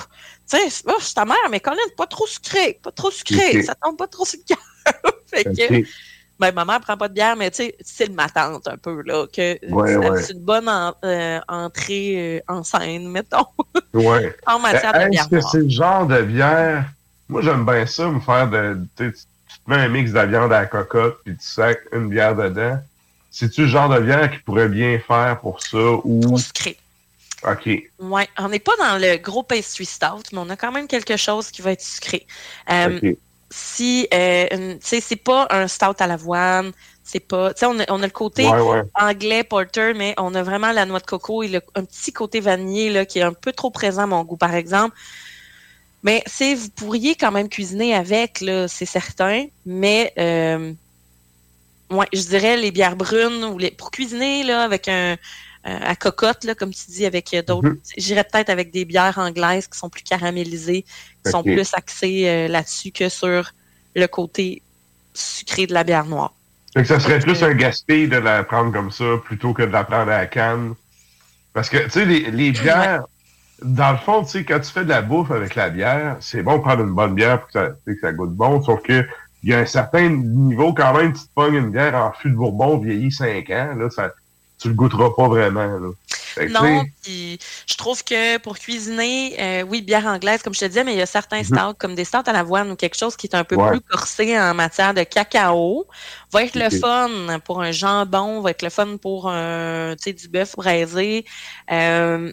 Tu 0.49 0.59
sais, 0.59 0.83
oh, 0.87 1.01
suis 1.01 1.14
ta 1.14 1.25
mère, 1.25 1.49
mais 1.51 1.59
quand 1.59 1.70
même, 1.70 1.91
pas 1.97 2.07
trop 2.07 2.27
sucré, 2.27 2.79
pas 2.83 2.93
trop 2.93 3.11
sucré, 3.11 3.62
ça 3.62 3.75
tombe 3.75 3.97
pas 3.97 4.07
trop 4.07 4.27
sur 4.27 4.39
le 4.41 4.45
cœur. 4.55 5.14
fait 5.27 5.45
que, 5.45 5.87
ben, 6.39 6.53
ma 6.55 6.66
mère 6.66 6.81
prend 6.81 6.99
pas 6.99 7.09
de 7.09 7.14
bière, 7.14 7.35
mais 7.35 7.51
tu 7.51 7.57
sais, 7.64 7.77
c'est 7.81 8.11
ma 8.11 8.29
tante 8.29 8.68
un 8.68 8.77
peu, 8.77 9.01
là, 9.07 9.27
que 9.33 9.59
Ouais, 9.72 9.89
c'est 9.93 9.97
ouais. 9.97 10.22
c'est 10.22 10.33
une 10.35 10.41
bonne 10.45 10.68
en- 10.68 10.95
euh, 11.03 11.41
entrée 11.49 12.37
euh, 12.37 12.53
en 12.55 12.62
scène, 12.62 13.09
mettons, 13.09 13.47
Ouais. 13.95 14.37
en 14.47 14.59
matière 14.59 14.93
de 14.93 14.99
Est-ce 14.99 15.09
bière 15.09 15.29
que 15.31 15.37
noire. 15.37 15.51
c'est 15.51 15.59
le 15.62 15.68
genre 15.70 16.07
de 16.07 16.20
bière? 16.22 16.85
Moi, 17.31 17.41
j'aime 17.41 17.64
bien 17.64 17.87
ça, 17.87 18.07
me 18.09 18.20
faire 18.20 18.51
de. 18.51 18.79
Tu 18.99 19.12
te 19.12 19.18
mets 19.70 19.77
un 19.77 19.89
mix 19.89 20.12
de 20.12 20.20
viande 20.20 20.53
à 20.53 20.61
la 20.61 20.66
cocotte, 20.66 21.20
puis 21.25 21.35
tu 21.39 21.47
sacs 21.47 21.81
une 21.93 22.11
bière 22.11 22.35
dedans. 22.37 22.79
C'est-tu 23.31 23.62
le 23.62 23.68
genre 23.68 23.89
de 23.89 23.99
bière 24.01 24.31
qui 24.31 24.39
pourrait 24.41 24.68
bien 24.68 24.99
faire 24.99 25.41
pour 25.41 25.62
ça 25.62 25.79
ou. 26.05 26.20
Trop 26.20 26.37
sucré. 26.37 26.77
OK. 27.47 27.68
Ouais, 28.01 28.28
on 28.38 28.49
n'est 28.49 28.59
pas 28.59 28.76
dans 28.78 28.99
le 28.99 29.16
gros 29.18 29.42
pastry 29.42 29.84
stout, 29.84 30.22
mais 30.32 30.38
on 30.38 30.51
a 30.51 30.57
quand 30.57 30.72
même 30.72 30.88
quelque 30.88 31.16
chose 31.16 31.51
qui 31.51 31.62
va 31.62 31.72
être 31.72 31.82
sucré. 31.82 32.26
Euh, 32.70 32.99
OK. 32.99 33.16
Si, 33.51 34.09
euh, 34.12 34.47
une- 34.51 34.78
tu 34.80 34.86
sais, 34.88 35.01
c'est 35.01 35.16
pas 35.16 35.47
un 35.51 35.68
stout 35.68 35.95
à 36.01 36.07
l'avoine, 36.07 36.72
c'est 37.05 37.20
pas, 37.20 37.53
tu 37.55 37.61
sais, 37.61 37.66
on 37.66 37.78
a, 37.78 37.84
on 37.88 38.03
a 38.03 38.07
le 38.07 38.11
côté 38.12 38.49
Ouais, 38.49 38.61
ouais. 38.61 38.82
anglais 38.95 39.45
porter, 39.45 39.92
mais 39.95 40.14
on 40.18 40.34
a 40.34 40.42
vraiment 40.42 40.72
la 40.72 40.86
noix 40.86 40.99
de 40.99 41.07
coco 41.07 41.42
et 41.42 41.49
le- 41.49 41.61
un 41.76 41.84
petit 41.84 42.12
côté 42.12 42.40
vanillé 42.40 42.90
là 42.90 43.05
qui 43.05 43.20
est 43.20 43.22
un 43.22 43.32
peu 43.34 43.53
trop 43.53 43.70
présent 43.70 44.03
à 44.03 44.07
mon 44.07 44.24
goût, 44.24 44.36
par 44.36 44.55
exemple. 44.55 44.97
Mais 46.03 46.22
c'est, 46.26 46.55
vous 46.55 46.68
pourriez 46.70 47.14
quand 47.14 47.30
même 47.32 47.49
cuisiner 47.49 47.95
avec 47.95 48.40
là, 48.40 48.68
c'est 48.68 48.86
certain, 48.86 49.47
mais 49.64 50.12
euh, 50.18 50.72
ouais, 51.90 52.07
je 52.12 52.22
dirais 52.22 52.57
les 52.57 52.70
bières 52.70 52.97
brunes 52.97 53.45
ou 53.45 53.59
les 53.59 53.70
pour 53.70 53.90
cuisiner 53.90 54.42
là 54.42 54.62
avec 54.62 54.88
un 54.88 55.16
à 55.65 55.97
cocotte 55.97 56.45
là, 56.45 56.55
comme 56.55 56.73
tu 56.73 56.91
dis, 56.91 57.07
avec 57.07 57.33
euh, 57.33 57.43
d'autres. 57.43 57.69
Mhm. 57.69 57.79
J'irais 57.97 58.25
peut-être 58.25 58.51
avec 58.51 58.71
des 58.71 58.85
bières 58.85 59.19
anglaises 59.19 59.67
qui 59.67 59.79
sont 59.79 59.89
plus 59.89 60.03
caramélisées, 60.03 60.85
qui 61.25 61.31
sont 61.31 61.43
plus 61.43 61.73
axées 61.75 62.29
euh, 62.29 62.49
là-dessus 62.49 62.91
que 62.91 63.09
sur 63.09 63.51
le 63.97 64.07
côté 64.07 64.62
sucré 65.15 65.67
de 65.67 65.73
la 65.73 65.85
bière 65.85 66.05
noire. 66.05 66.35
Que 66.75 66.85
ça 66.85 67.01
serait 67.01 67.21
plus 67.21 67.43
un 67.43 67.55
gaspille 67.55 68.09
de 68.09 68.17
la 68.17 68.43
prendre 68.43 68.73
comme 68.73 68.91
ça 68.91 69.05
plutôt 69.25 69.55
que 69.55 69.62
de 69.62 69.71
la 69.71 69.85
prendre 69.85 70.11
à 70.11 70.19
la 70.19 70.27
canne. 70.27 70.75
Parce 71.53 71.71
que, 71.71 71.79
tu 71.85 71.91
sais, 71.91 72.05
les, 72.05 72.31
les 72.33 72.51
bières, 72.51 73.05
dans 73.62 73.93
le 73.93 73.99
fond, 73.99 74.25
tu 74.25 74.31
sais, 74.31 74.45
quand 74.45 74.59
tu 74.59 74.71
fais 74.71 74.85
de 74.85 74.89
la 74.89 75.01
bouffe 75.01 75.31
avec 75.31 75.55
la 75.55 75.71
bière, 75.71 76.17
c'est 76.21 76.43
bon 76.43 76.57
de 76.57 76.62
prendre 76.62 76.83
une 76.83 76.95
bonne 76.95 77.15
bière 77.15 77.41
pour 77.41 77.47
que 77.47 77.53
ça, 77.53 77.69
que 77.87 77.99
ça 78.01 78.12
goûte 78.12 78.35
bon, 78.35 78.61
sauf 78.62 78.83
que 78.83 79.07
il 79.45 79.51
y 79.51 79.55
a 79.55 79.59
un 79.59 79.67
certain 79.67 80.09
niveau 80.09 80.73
quand 80.73 80.97
même, 80.97 81.12
tu 81.12 81.23
te 81.23 81.35
pognes 81.35 81.57
une 81.57 81.71
bière 81.71 81.95
en 81.95 82.12
fût 82.12 82.31
de 82.31 82.35
Bourbon 82.35 82.79
vieilli 82.79 83.12
5 83.12 83.49
ans, 83.51 83.75
là, 83.77 83.91
ça, 83.91 84.11
tu 84.65 84.69
le 84.71 84.75
goûteras 84.75 85.11
pas 85.15 85.29
vraiment, 85.29 85.67
là. 85.67 85.91
Que, 86.37 86.49
Non, 86.51 86.85
puis 87.03 87.39
je 87.67 87.75
trouve 87.77 88.03
que 88.03 88.39
pour 88.39 88.59
cuisiner, 88.59 89.37
euh, 89.39 89.62
oui, 89.62 89.83
bière 89.83 90.07
anglaise, 90.07 90.43
comme 90.43 90.55
je 90.55 90.61
te 90.61 90.65
disais, 90.65 90.83
mais 90.83 90.95
il 90.95 90.99
y 90.99 91.03
a 91.03 91.07
certains 91.07 91.41
Mhm. 91.41 91.45
stouts, 91.45 91.75
comme 91.79 91.95
des 91.95 92.07
stouts 92.07 92.23
à 92.25 92.33
l'avoine 92.33 92.71
ou 92.71 92.77
quelque 92.77 92.97
chose 92.97 93.15
qui 93.15 93.27
est 93.27 93.37
un 93.37 93.45
peu 93.45 93.57
Ouais. 93.57 93.69
plus 93.73 93.81
corsé 93.83 94.41
en 94.41 94.55
matière 94.55 94.95
de 94.95 95.03
cacao, 95.03 95.87
va 96.33 96.45
être 96.45 96.55
le 96.57 96.71
fun 96.71 97.39
pour 97.45 97.61
un 97.61 97.73
jambon, 97.73 98.41
va 98.41 98.53
être 98.53 98.62
le 98.62 98.71
fun 98.71 98.97
pour 98.97 99.29
un, 99.29 99.95
tu 99.97 100.05
sais, 100.05 100.12
du 100.15 100.29
bœuf 100.29 100.57
braisé. 100.57 101.27
Euh, 101.71 102.33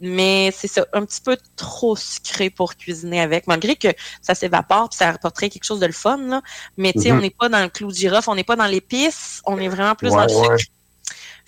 mais 0.00 0.52
c'est 0.54 0.68
ça, 0.68 0.84
un 0.92 1.04
petit 1.06 1.22
peu 1.22 1.38
trop 1.56 1.96
sucré 1.96 2.50
pour 2.50 2.76
cuisiner 2.76 3.22
avec, 3.22 3.46
malgré 3.46 3.76
que 3.76 3.88
ça 4.20 4.34
s'évapore 4.34 4.90
puis 4.90 4.98
ça 4.98 5.08
apporterait 5.08 5.48
quelque 5.48 5.64
chose 5.64 5.80
de 5.80 5.86
le 5.86 5.92
fun, 5.92 6.18
là. 6.18 6.42
Mais 6.76 6.92
tu 6.92 7.00
sais, 7.00 7.12
Mhm. 7.12 7.18
on 7.18 7.20
n'est 7.22 7.30
pas 7.30 7.48
dans 7.48 7.62
le 7.62 7.68
clou 7.70 7.88
de 7.90 7.96
girofle, 7.96 8.28
on 8.28 8.34
n'est 8.34 8.44
pas 8.44 8.56
dans 8.56 8.66
l'épice, 8.66 9.40
on 9.46 9.58
est 9.58 9.68
vraiment 9.68 9.94
plus 9.94 10.10
Ouais, 10.10 10.26
dans 10.26 10.26
le 10.26 10.48
ouais. 10.50 10.56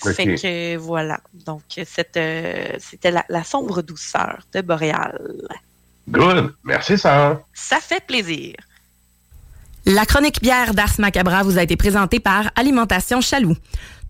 Sucre. 0.03 0.15
Fait 0.17 0.35
que 0.35 0.77
voilà. 0.77 1.21
Donc, 1.47 1.63
euh, 1.79 1.85
c'était 2.79 3.11
la, 3.11 3.25
la 3.29 3.45
sombre 3.45 3.83
douceur 3.83 4.41
de 4.53 4.61
Boréal. 4.61 5.19
good. 6.09 6.55
Merci, 6.65 6.99
Sarah. 6.99 7.41
Ça 7.53 7.79
fait 7.81 8.05
plaisir. 8.05 8.55
La 9.87 10.07
chronique 10.07 10.41
bière 10.41 10.73
d'Ars 10.73 10.99
Macabra 10.99 11.43
vous 11.43 11.59
a 11.59 11.63
été 11.63 11.77
présentée 11.77 12.19
par 12.19 12.51
Alimentation 12.57 13.21
Chaloux. 13.21 13.57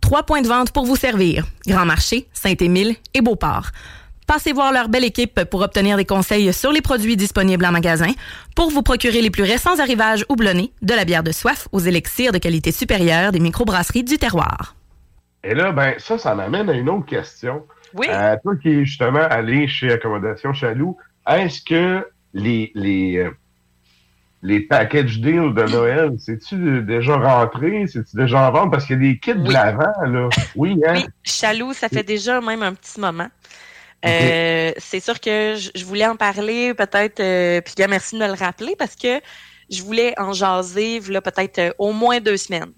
Trois 0.01 0.23
points 0.23 0.43
de 0.43 0.47
vente 0.49 0.71
pour 0.71 0.85
vous 0.85 0.97
servir. 0.97 1.47
Grand 1.67 1.85
Marché, 1.85 2.29
Saint-Émile 2.33 2.95
et 3.13 3.23
Beauport. 3.23 3.71
Passez 4.27 4.53
voir 4.53 4.73
leur 4.73 4.89
belle 4.89 5.05
équipe 5.05 5.45
pour 5.45 5.61
obtenir 5.61 5.97
des 5.97 6.05
conseils 6.05 6.53
sur 6.53 6.73
les 6.73 6.81
produits 6.81 7.17
disponibles 7.17 7.65
en 7.67 7.73
magasin, 7.73 8.13
pour 8.55 8.71
vous 8.71 8.83
procurer 8.83 9.21
les 9.21 9.31
plus 9.31 9.43
récents 9.43 9.79
arrivages 9.79 10.25
houblonnés, 10.29 10.73
de 10.81 10.95
la 10.95 11.05
bière 11.05 11.23
de 11.23 11.33
soif 11.33 11.69
aux 11.73 11.81
élixirs 11.81 12.33
de 12.33 12.39
qualité 12.39 12.73
supérieure 12.73 13.33
des 13.33 13.41
microbrasseries 13.41 14.05
du 14.05 14.17
terroir. 14.17 14.77
Et 15.45 15.55
là, 15.55 15.73
ben, 15.73 15.95
ça, 15.99 16.19
ça 16.19 16.35
m'amène 16.35 16.69
à 16.71 16.73
une 16.73 16.89
autre 16.89 17.07
question. 17.07 17.65
Oui. 17.95 18.07
Euh, 18.11 18.37
toi 18.43 18.57
qui 18.57 18.71
es 18.71 18.85
justement 18.85 19.23
allé 19.23 19.69
chez 19.69 19.93
Accommodation 19.93 20.53
Chaloux, 20.53 20.97
est-ce 21.29 21.63
que 21.63 22.07
les, 22.33 22.73
les, 22.75 23.19
euh, 23.19 23.31
les 24.43 24.61
package 24.61 25.21
deals 25.21 25.55
de 25.55 25.71
Noël, 25.71 26.13
c'est-tu 26.19 26.83
déjà 26.83 27.17
rentré? 27.17 27.87
C'est-tu 27.87 28.17
déjà 28.17 28.49
en 28.49 28.53
vente? 28.53 28.71
Parce 28.73 28.87
qu'il 28.87 28.97
y 28.97 29.09
a 29.09 29.13
des 29.13 29.19
kits 29.19 29.35
de 29.35 29.53
l'avant, 29.53 29.93
là. 30.07 30.29
Oui, 30.57 30.81
hein? 30.87 30.95
Oui, 30.97 31.07
Chaloux, 31.23 31.73
ça 31.73 31.89
fait 31.89 32.03
déjà 32.03 32.41
même 32.41 32.63
un 32.63 32.75
petit 32.75 33.01
moment. 33.01 33.29
Euh, 34.05 34.73
c'est 34.77 35.01
sûr 35.01 35.19
que 35.19 35.57
je, 35.57 35.85
voulais 35.85 36.07
en 36.07 36.17
parler 36.17 36.75
peut-être, 36.75 37.21
euh, 37.21 37.61
puis 37.63 37.75
gars, 37.75 37.89
merci 37.89 38.17
de 38.17 38.21
me 38.21 38.27
le 38.27 38.35
rappeler 38.35 38.77
parce 38.77 38.97
que 38.97 39.21
je 39.71 39.83
voulais 39.83 40.13
en 40.19 40.33
jaser 40.33 41.01
là 41.09 41.23
peut-être 41.23 41.59
euh, 41.59 41.71
au 41.79 41.93
moins 41.93 42.21
deux 42.21 42.37
semaines. 42.37 42.73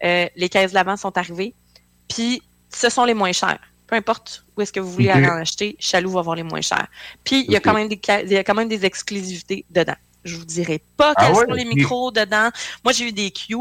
Les 0.00 0.48
caisses 0.48 0.70
de 0.70 0.74
l'avant 0.76 0.96
sont 0.96 1.18
arrivées, 1.18 1.54
puis 2.08 2.42
ce 2.70 2.88
sont 2.90 3.04
les 3.04 3.14
moins 3.14 3.32
chers. 3.32 3.58
Peu 3.86 3.96
importe 3.96 4.44
où 4.56 4.60
est-ce 4.60 4.72
que 4.72 4.80
vous 4.80 4.90
voulez 4.92 5.10
aller 5.10 5.28
en 5.28 5.36
acheter, 5.36 5.76
Chaloux 5.78 6.10
va 6.10 6.20
avoir 6.20 6.36
les 6.36 6.42
moins 6.42 6.60
chers. 6.60 6.86
Puis 7.24 7.44
il 7.46 7.52
y 7.52 7.56
a 7.56 7.60
quand 7.60 7.72
même 7.74 7.88
des 7.88 8.00
il 8.24 8.32
y 8.32 8.36
a 8.36 8.44
quand 8.44 8.54
même 8.54 8.68
des 8.68 8.84
exclusivités 8.84 9.64
dedans. 9.70 9.96
Je 10.24 10.36
vous 10.36 10.44
dirai 10.44 10.82
pas 10.96 11.14
Ah 11.16 11.26
quels 11.26 11.34
ouais? 11.36 11.46
sont 11.46 11.52
les 11.54 11.64
micros 11.64 12.10
dedans. 12.10 12.50
Moi 12.84 12.92
j'ai 12.92 13.08
eu 13.08 13.12
des 13.12 13.30
Q. 13.30 13.56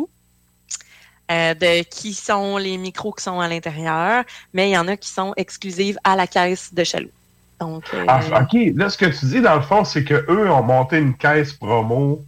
euh, 1.32 1.54
de 1.54 1.84
qui 1.84 2.14
sont 2.14 2.58
les 2.58 2.78
micros 2.78 3.12
qui 3.14 3.24
sont 3.24 3.40
à 3.40 3.48
l'intérieur, 3.48 4.24
mais 4.54 4.70
il 4.70 4.74
y 4.74 4.78
en 4.78 4.88
a 4.88 4.96
qui 4.98 5.10
sont 5.10 5.34
exclusives 5.38 5.98
à 6.04 6.16
la 6.16 6.26
caisse 6.28 6.74
de 6.74 6.84
Chaloux. 6.84 7.12
Donc, 7.60 7.84
euh, 7.94 8.06
Ah, 8.08 8.22
OK. 8.42 8.58
Là, 8.76 8.90
ce 8.90 8.98
que 8.98 9.06
tu 9.08 9.26
dis, 9.26 9.42
dans 9.42 9.56
le 9.56 9.62
fond, 9.62 9.84
c'est 9.84 10.04
qu'eux 10.06 10.50
ont 10.50 10.64
monté 10.64 10.98
une 11.00 11.18
caisse 11.18 11.54
promo 11.54 12.24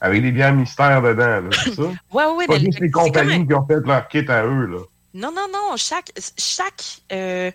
avec 0.00 0.22
des 0.22 0.32
bières 0.32 0.54
mystères 0.54 1.02
dedans, 1.02 1.50
c'est 1.52 1.74
ça? 1.74 1.82
ouais, 2.12 2.24
ouais, 2.36 2.46
Pas 2.46 2.54
mais 2.54 2.60
juste 2.60 2.80
les 2.80 2.90
compagnies 2.90 3.46
qui 3.46 3.52
ont 3.54 3.66
fait 3.66 3.80
leur 3.84 4.08
kit 4.08 4.24
à 4.28 4.44
eux, 4.46 4.66
là. 4.66 4.78
Non, 5.14 5.32
non, 5.32 5.46
non. 5.52 5.76
Chaque, 5.76 6.12
chaque, 6.38 7.02
euh, 7.12 7.50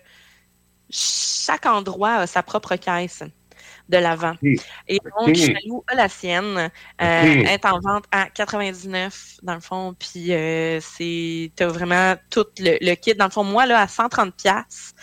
chaque 0.90 1.66
endroit 1.66 2.14
a 2.14 2.26
sa 2.26 2.42
propre 2.42 2.76
caisse 2.76 3.22
de 3.88 3.98
l'avant. 3.98 4.34
Et 4.42 4.98
donc, 4.98 5.28
Ok. 5.28 5.36
Chaloux 5.36 5.84
a 5.88 5.94
la 5.94 6.08
sienne. 6.08 6.70
Euh, 7.00 7.44
est 7.44 7.64
en 7.64 7.78
vente 7.80 8.04
à 8.10 8.28
99 8.30 9.36
dans 9.42 9.54
le 9.54 9.60
fond. 9.60 9.94
Puis 9.98 10.32
euh, 10.32 10.80
c'est 10.80 11.52
t'as 11.54 11.68
vraiment 11.68 12.16
tout 12.30 12.46
le, 12.58 12.78
le 12.80 12.94
kit. 12.94 13.14
Dans 13.14 13.26
le 13.26 13.30
fond, 13.30 13.44
moi, 13.44 13.66
là, 13.66 13.80
à 13.80 13.88
130 13.88 14.34
pièces 14.34 14.94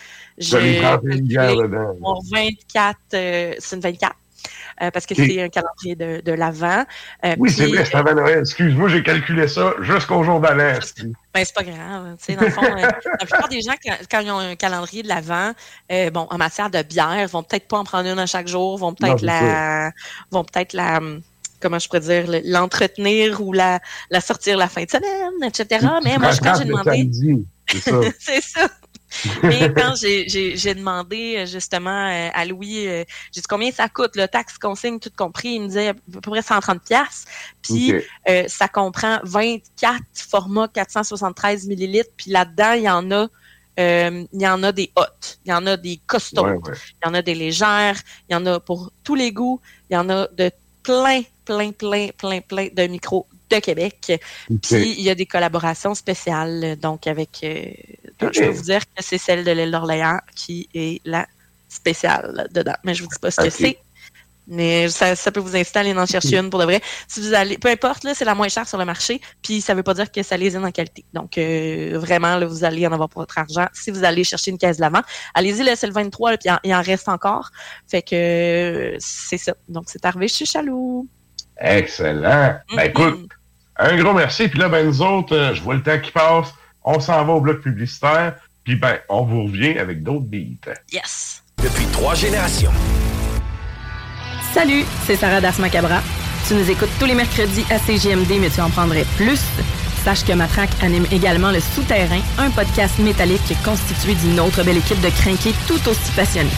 T'as 0.50 0.60
les 0.60 0.80
31 0.80 1.16
bières 1.22 1.56
dedans. 1.56 1.94
mon 2.00 2.20
24, 2.32 2.98
euh, 3.14 3.54
c'est 3.58 3.76
une 3.76 3.82
24. 3.82 4.14
Euh, 4.82 4.90
parce 4.90 5.06
que 5.06 5.14
c'est 5.14 5.42
un 5.42 5.48
calendrier 5.48 5.94
de, 5.96 6.20
de 6.24 6.32
l'avant. 6.32 6.84
Euh, 7.24 7.34
Oui, 7.38 7.50
c'est 7.50 7.66
vrai, 7.66 7.84
c'est 7.84 7.96
avant 7.96 8.14
Noël. 8.14 8.40
Excuse-moi, 8.40 8.88
j'ai 8.88 9.02
calculé 9.02 9.48
ça 9.48 9.74
jusqu'au 9.80 10.22
jour 10.24 10.40
l'an. 10.40 10.78
Ben, 11.34 11.44
c'est 11.44 11.54
pas 11.54 11.62
grave. 11.64 12.16
Dans 12.28 12.40
le 12.40 12.50
fond, 12.50 12.62
euh, 12.64 12.76
la 13.20 13.26
plupart 13.26 13.48
des 13.48 13.60
gens, 13.60 13.74
quand, 13.84 13.94
quand 14.10 14.20
ils 14.20 14.30
ont 14.30 14.38
un 14.38 14.56
calendrier 14.56 15.02
de 15.02 15.08
l'avant, 15.08 15.52
euh, 15.90 16.10
bon, 16.10 16.26
en 16.30 16.38
matière 16.38 16.70
de 16.70 16.82
bière, 16.82 17.26
vont 17.28 17.42
peut-être 17.42 17.66
pas 17.68 17.78
en 17.78 17.84
prendre 17.84 18.08
une 18.08 18.18
à 18.18 18.26
chaque 18.26 18.48
jour, 18.48 18.78
vont 18.78 18.92
peut-être 18.94 19.22
la, 19.26 19.90
vont 20.30 20.44
peut-être 20.44 20.72
la, 20.74 20.98
hum, 20.98 21.20
comment 21.60 21.78
je 21.78 21.88
pourrais 21.88 22.00
dire, 22.00 22.30
le- 22.30 22.42
l'entretenir 22.44 23.40
ou 23.40 23.52
la, 23.52 23.80
la 24.10 24.20
sortir 24.20 24.56
la 24.58 24.68
fin 24.68 24.84
de 24.84 24.90
semaine, 24.90 25.32
etc. 25.48 25.86
Mais 26.04 26.18
moi, 26.18 26.30
je- 26.32 26.40
quand 26.40 26.54
j'ai 26.58 26.64
demandé, 26.68 27.10
c'est 28.20 28.40
ça. 28.42 28.68
Mais 29.42 29.72
quand 29.74 29.94
j'ai- 29.96 30.74
demandé 30.74 31.36
euh, 31.38 31.46
justement 31.46 32.08
euh, 32.08 32.28
à 32.32 32.44
Louis, 32.44 32.86
euh, 32.86 33.04
j'ai 33.32 33.40
dit 33.40 33.46
combien 33.48 33.70
ça 33.70 33.88
coûte, 33.88 34.16
le 34.16 34.26
taxe, 34.26 34.58
consigne, 34.58 34.98
tout 34.98 35.10
compris, 35.16 35.50
il 35.54 35.62
me 35.62 35.66
disait 35.68 35.88
à 35.88 35.94
peu 35.94 36.20
près 36.20 36.42
130 36.42 36.82
pièces. 36.82 37.24
Puis 37.62 37.94
euh, 38.28 38.44
ça 38.48 38.68
comprend 38.68 39.20
24 39.24 40.02
formats 40.28 40.68
473 40.68 41.66
millilitres. 41.66 42.10
Puis 42.16 42.30
là-dedans, 42.30 42.72
il 42.72 42.82
y 42.82 42.90
en 42.90 43.10
a, 43.10 43.28
euh, 43.80 44.24
il 44.32 44.40
y 44.42 44.48
en 44.48 44.62
a 44.62 44.72
des 44.72 44.90
hautes, 44.96 45.38
il 45.44 45.50
y 45.50 45.52
en 45.54 45.66
a 45.66 45.76
des 45.76 46.00
costauds, 46.06 46.44
Ouais, 46.44 46.52
ouais. 46.52 46.74
il 47.02 47.06
y 47.06 47.08
en 47.08 47.14
a 47.14 47.22
des 47.22 47.34
légères, 47.34 47.96
il 48.28 48.32
y 48.32 48.36
en 48.36 48.46
a 48.46 48.60
pour 48.60 48.90
tous 49.02 49.14
les 49.14 49.32
goûts, 49.32 49.60
il 49.90 49.94
y 49.94 49.96
en 49.96 50.08
a 50.10 50.28
de 50.28 50.50
plein, 50.82 51.22
plein, 51.44 51.72
plein, 51.72 52.08
plein, 52.16 52.40
plein 52.40 52.68
de 52.72 52.86
micros 52.86 53.26
Québec. 53.60 54.20
Puis 54.62 54.94
il 54.98 55.02
y 55.02 55.10
a 55.10 55.14
des 55.14 55.26
collaborations 55.26 55.94
spéciales, 55.94 56.76
donc 56.80 57.06
avec, 57.06 57.40
euh, 57.44 57.64
je 58.32 58.40
peux 58.40 58.48
vous 58.50 58.62
dire 58.62 58.80
que 58.80 59.02
c'est 59.02 59.18
celle 59.18 59.44
de 59.44 59.50
l'île 59.50 59.70
d'Orléans 59.70 60.18
qui 60.34 60.68
est 60.74 61.00
la 61.04 61.26
spéciale 61.68 62.48
dedans. 62.52 62.74
Mais 62.84 62.94
je 62.94 63.02
vous 63.02 63.08
dis 63.08 63.18
pas 63.18 63.30
ce 63.30 63.36
que 63.46 63.50
c'est. 63.50 63.78
Mais 64.46 64.88
ça, 64.90 65.16
ça 65.16 65.32
peut 65.32 65.40
vous 65.40 65.56
inciter 65.56 65.78
à 65.78 65.80
aller 65.80 65.94
en 65.94 66.04
chercher 66.04 66.36
une 66.36 66.50
pour 66.50 66.60
de 66.60 66.66
vrai. 66.66 66.82
Si 67.08 67.18
vous 67.22 67.32
allez, 67.32 67.56
peu 67.56 67.70
importe, 67.70 68.04
là, 68.04 68.12
c'est 68.14 68.26
la 68.26 68.34
moins 68.34 68.48
chère 68.48 68.68
sur 68.68 68.76
le 68.76 68.84
marché, 68.84 69.18
puis 69.42 69.62
ça 69.62 69.72
veut 69.72 69.82
pas 69.82 69.94
dire 69.94 70.12
que 70.12 70.22
ça 70.22 70.36
les 70.36 70.54
en 70.54 70.70
qualité. 70.70 71.02
Donc, 71.14 71.38
euh, 71.38 71.92
vraiment, 71.98 72.36
là, 72.36 72.44
vous 72.44 72.62
allez 72.62 72.86
en 72.86 72.92
avoir 72.92 73.08
pour 73.08 73.22
votre 73.22 73.38
argent. 73.38 73.66
Si 73.72 73.90
vous 73.90 74.04
allez 74.04 74.22
chercher 74.22 74.50
une 74.50 74.58
caisse 74.58 74.76
de 74.76 74.82
l'avant, 74.82 75.00
allez-y, 75.32 75.62
là, 75.62 75.76
c'est 75.76 75.86
le 75.86 75.94
23, 75.94 76.32
là, 76.32 76.36
puis 76.36 76.50
il 76.64 76.74
en- 76.74 76.82
reste 76.82 77.08
encore. 77.08 77.48
Fait 77.88 78.02
que 78.02 78.14
euh, 78.14 78.96
c'est 78.98 79.38
ça. 79.38 79.54
Donc, 79.66 79.84
c'est 79.86 80.04
arrivé 80.04 80.28
chez 80.28 80.44
Chaloux. 80.44 81.08
Excellent. 81.58 82.58
Ben 82.76 82.82
écoute, 82.90 83.30
un 83.76 83.96
gros 83.96 84.12
merci. 84.12 84.48
Puis 84.48 84.58
là, 84.58 84.68
ben 84.68 84.86
nous 84.86 85.02
autres, 85.02 85.34
euh, 85.34 85.54
je 85.54 85.62
vois 85.62 85.74
le 85.74 85.82
temps 85.82 85.98
qui 85.98 86.10
passe. 86.10 86.54
On 86.84 87.00
s'en 87.00 87.24
va 87.24 87.32
au 87.32 87.40
bloc 87.40 87.60
publicitaire. 87.60 88.34
Puis 88.64 88.76
ben, 88.76 88.98
on 89.08 89.24
vous 89.24 89.44
revient 89.44 89.78
avec 89.78 90.02
d'autres 90.02 90.26
beats. 90.26 90.72
Yes. 90.92 91.42
Depuis 91.62 91.86
trois 91.86 92.14
générations. 92.14 92.72
Salut, 94.52 94.84
c'est 95.06 95.16
Sarah 95.16 95.40
Das 95.40 95.58
Macabra. 95.58 96.00
Tu 96.46 96.54
nous 96.54 96.70
écoutes 96.70 96.90
tous 96.98 97.06
les 97.06 97.14
mercredis 97.14 97.64
à 97.70 97.78
CGMD, 97.78 98.38
mais 98.40 98.50
tu 98.50 98.60
en 98.60 98.70
prendrais 98.70 99.04
plus. 99.16 99.40
Sache 100.04 100.24
que 100.24 100.32
Matraque 100.32 100.70
anime 100.82 101.06
également 101.10 101.50
Le 101.50 101.60
Souterrain, 101.60 102.20
un 102.38 102.50
podcast 102.50 102.98
métallique 102.98 103.54
constitué 103.64 104.14
d'une 104.14 104.38
autre 104.38 104.62
belle 104.62 104.76
équipe 104.76 105.00
de 105.00 105.08
crinqués 105.08 105.54
tout 105.66 105.88
aussi 105.88 106.12
passionnés. 106.14 106.50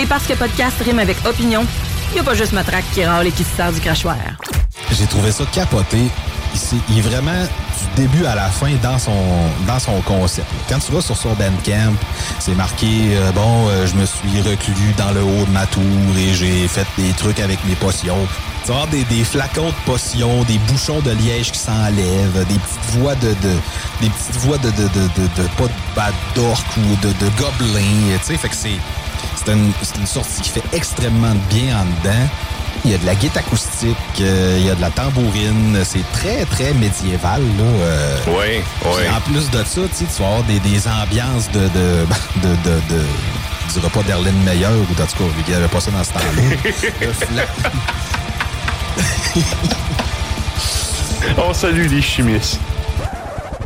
Et 0.00 0.06
parce 0.06 0.26
que 0.26 0.34
podcast 0.34 0.80
rime 0.80 1.00
avec 1.00 1.16
opinion, 1.26 1.66
n'y 2.14 2.20
a 2.20 2.24
pas 2.24 2.34
juste 2.34 2.52
Matraque 2.52 2.84
qui 2.92 3.04
râle 3.04 3.26
et 3.26 3.32
qui 3.32 3.44
se 3.44 3.56
sert 3.56 3.72
du 3.72 3.80
crachoir. 3.80 4.16
J'ai 4.92 5.06
trouvé 5.06 5.30
ça 5.32 5.44
capoté. 5.52 5.98
Il, 6.88 6.98
est 6.98 7.02
vraiment 7.02 7.44
du 7.96 8.02
début 8.02 8.24
à 8.24 8.34
la 8.34 8.48
fin 8.48 8.72
dans 8.82 8.98
son 8.98 9.12
dans 9.68 9.78
son 9.78 10.00
concept. 10.00 10.48
Quand 10.68 10.80
tu 10.80 10.90
vas 10.90 11.00
sur 11.00 11.16
son 11.16 11.32
Bandcamp, 11.34 11.94
c'est 12.40 12.56
marqué 12.56 12.86
euh, 13.12 13.30
bon, 13.30 13.68
euh, 13.68 13.86
je 13.86 13.94
me 13.94 14.04
suis 14.04 14.40
reclus 14.42 14.92
dans 14.98 15.12
le 15.12 15.22
haut 15.22 15.44
de 15.46 15.50
ma 15.52 15.66
tour 15.66 15.82
et 16.18 16.34
j'ai 16.34 16.66
fait 16.66 16.86
des 16.98 17.12
trucs 17.12 17.38
avec 17.38 17.64
mes 17.66 17.76
potions. 17.76 18.26
Tu 18.64 18.72
vas 18.72 18.82
avoir 18.82 18.88
des, 18.88 19.24
flacons 19.24 19.68
de 19.68 19.84
potions, 19.86 20.42
des 20.42 20.58
bouchons 20.58 21.00
de 21.00 21.12
liège 21.12 21.52
qui 21.52 21.58
s'enlèvent, 21.60 22.44
des 22.48 22.58
petites 22.58 22.98
voix 22.98 23.14
de, 23.14 23.28
de 23.28 23.54
des 24.00 24.10
petites 24.10 24.36
voix 24.38 24.58
de 24.58 24.70
de 24.70 24.82
de 24.82 25.02
de, 25.16 25.42
de- 25.42 25.48
pas 25.56 25.66
de 25.68 25.94
bad 25.94 26.14
d'orque 26.34 26.76
ou 26.78 26.96
de, 27.06 27.08
de 27.12 27.30
gobelins, 27.38 28.18
tu 28.18 28.24
sais, 28.24 28.36
fait 28.36 28.48
que 28.48 28.56
c'est 28.56 28.76
C'est 29.44 29.52
une, 29.52 30.06
sortie 30.06 30.42
qui 30.42 30.50
fait 30.50 30.62
extrêmement 30.72 31.34
bien 31.48 31.78
en 31.78 31.84
dedans. 31.84 32.28
Il 32.84 32.90
y 32.90 32.94
a 32.94 32.98
de 32.98 33.06
la 33.06 33.14
guitare 33.14 33.42
acoustique, 33.46 33.96
euh, 34.20 34.56
il 34.58 34.66
y 34.66 34.70
a 34.70 34.74
de 34.74 34.80
la 34.80 34.90
tambourine. 34.90 35.78
C'est 35.84 36.04
très, 36.12 36.44
très 36.46 36.72
médiéval. 36.74 37.42
Là, 37.42 37.64
euh. 37.64 38.16
Oui, 38.28 38.62
oui. 38.84 39.02
En 39.14 39.20
plus 39.20 39.50
de 39.50 39.64
ça, 39.64 39.80
tu 39.96 40.04
vas 40.22 40.26
avoir 40.26 40.42
des, 40.44 40.60
des 40.60 40.88
ambiances 40.88 41.50
de, 41.52 41.60
de, 41.60 42.06
de, 42.42 42.94
de, 42.94 43.02
du 43.72 43.78
repas 43.80 44.02
d'Erlene 44.02 44.42
Meyer 44.44 44.66
ou 44.66 44.82
en 44.82 44.86
tout 44.86 44.94
cas, 44.96 45.24
qu'il 45.44 45.54
n'y 45.54 45.54
avait 45.54 45.68
pas 45.68 45.80
ça 45.80 45.90
dans 45.90 46.04
ce 46.04 46.12
temps-là. 46.12 47.42
On 51.38 51.54
salue 51.54 51.86
les 51.86 52.02
chimistes. 52.02 52.58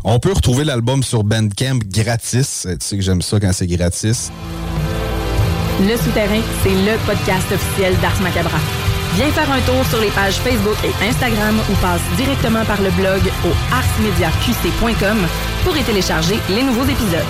On 0.02 0.18
peut 0.18 0.32
retrouver 0.32 0.64
l'album 0.64 1.02
sur 1.02 1.24
Bandcamp 1.24 1.78
gratis. 1.86 2.66
Tu 2.68 2.76
sais 2.78 2.96
que 2.96 3.02
j'aime 3.02 3.22
ça 3.22 3.40
quand 3.40 3.52
c'est 3.52 3.66
gratis. 3.66 4.30
Le 5.80 5.96
Souterrain, 5.96 6.40
c'est 6.62 6.70
le 6.70 6.96
podcast 7.04 7.50
officiel 7.50 7.96
d'Ars 8.00 8.20
Macabra. 8.22 8.58
Viens 9.16 9.30
faire 9.30 9.50
un 9.50 9.60
tour 9.62 9.84
sur 9.86 10.00
les 10.00 10.10
pages 10.10 10.38
Facebook 10.38 10.76
et 10.84 11.04
Instagram 11.04 11.56
ou 11.68 11.74
passe 11.82 12.00
directement 12.16 12.64
par 12.64 12.80
le 12.80 12.90
blog 12.90 13.20
au 13.44 13.74
arsmediaqc.com 13.74 15.18
pour 15.64 15.76
y 15.76 15.82
télécharger 15.82 16.38
les 16.48 16.62
nouveaux 16.62 16.84
épisodes. 16.84 17.20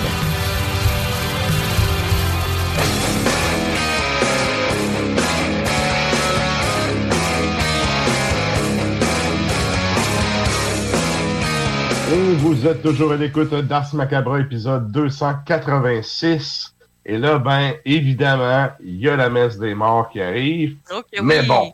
Et 12.13 12.35
vous 12.35 12.67
êtes 12.67 12.83
toujours 12.83 13.11
à 13.11 13.17
l'écoute 13.17 13.55
d'Ars 13.55 13.95
Macabre, 13.95 14.37
épisode 14.37 14.91
286. 14.91 16.74
Et 17.05 17.17
là, 17.17 17.37
ben, 17.37 17.73
évidemment, 17.85 18.69
il 18.83 18.97
y 18.97 19.07
a 19.09 19.15
la 19.15 19.29
messe 19.29 19.57
des 19.59 19.75
morts 19.75 20.09
qui 20.09 20.21
arrive. 20.21 20.77
Mais 21.21 21.41
oui. 21.41 21.47
bon. 21.47 21.73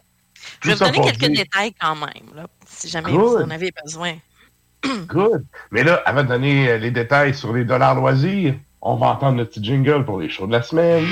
Je 0.62 0.70
vais 0.70 0.74
vous 0.76 0.80
donner 0.80 1.02
quelques 1.02 1.20
dire- 1.20 1.44
détails 1.46 1.74
quand 1.80 1.96
même, 1.96 2.36
là, 2.36 2.48
si 2.66 2.90
jamais 2.90 3.12
Good. 3.12 3.20
vous 3.22 3.36
en 3.38 3.50
avez 3.50 3.72
besoin. 3.84 4.14
Good. 5.08 5.46
Mais 5.72 5.84
là, 5.84 6.02
avant 6.06 6.24
de 6.24 6.28
donner 6.28 6.70
euh, 6.70 6.78
les 6.78 6.92
détails 6.92 7.34
sur 7.34 7.54
les 7.54 7.64
dollars 7.64 7.96
loisirs, 7.96 8.56
on 8.82 8.96
va 8.96 9.08
entendre 9.08 9.38
notre 9.38 9.52
petit 9.52 9.64
jingle 9.64 10.04
pour 10.04 10.20
les 10.20 10.30
shows 10.30 10.48
de 10.48 10.54
la 10.54 10.64
semaine. 10.64 11.06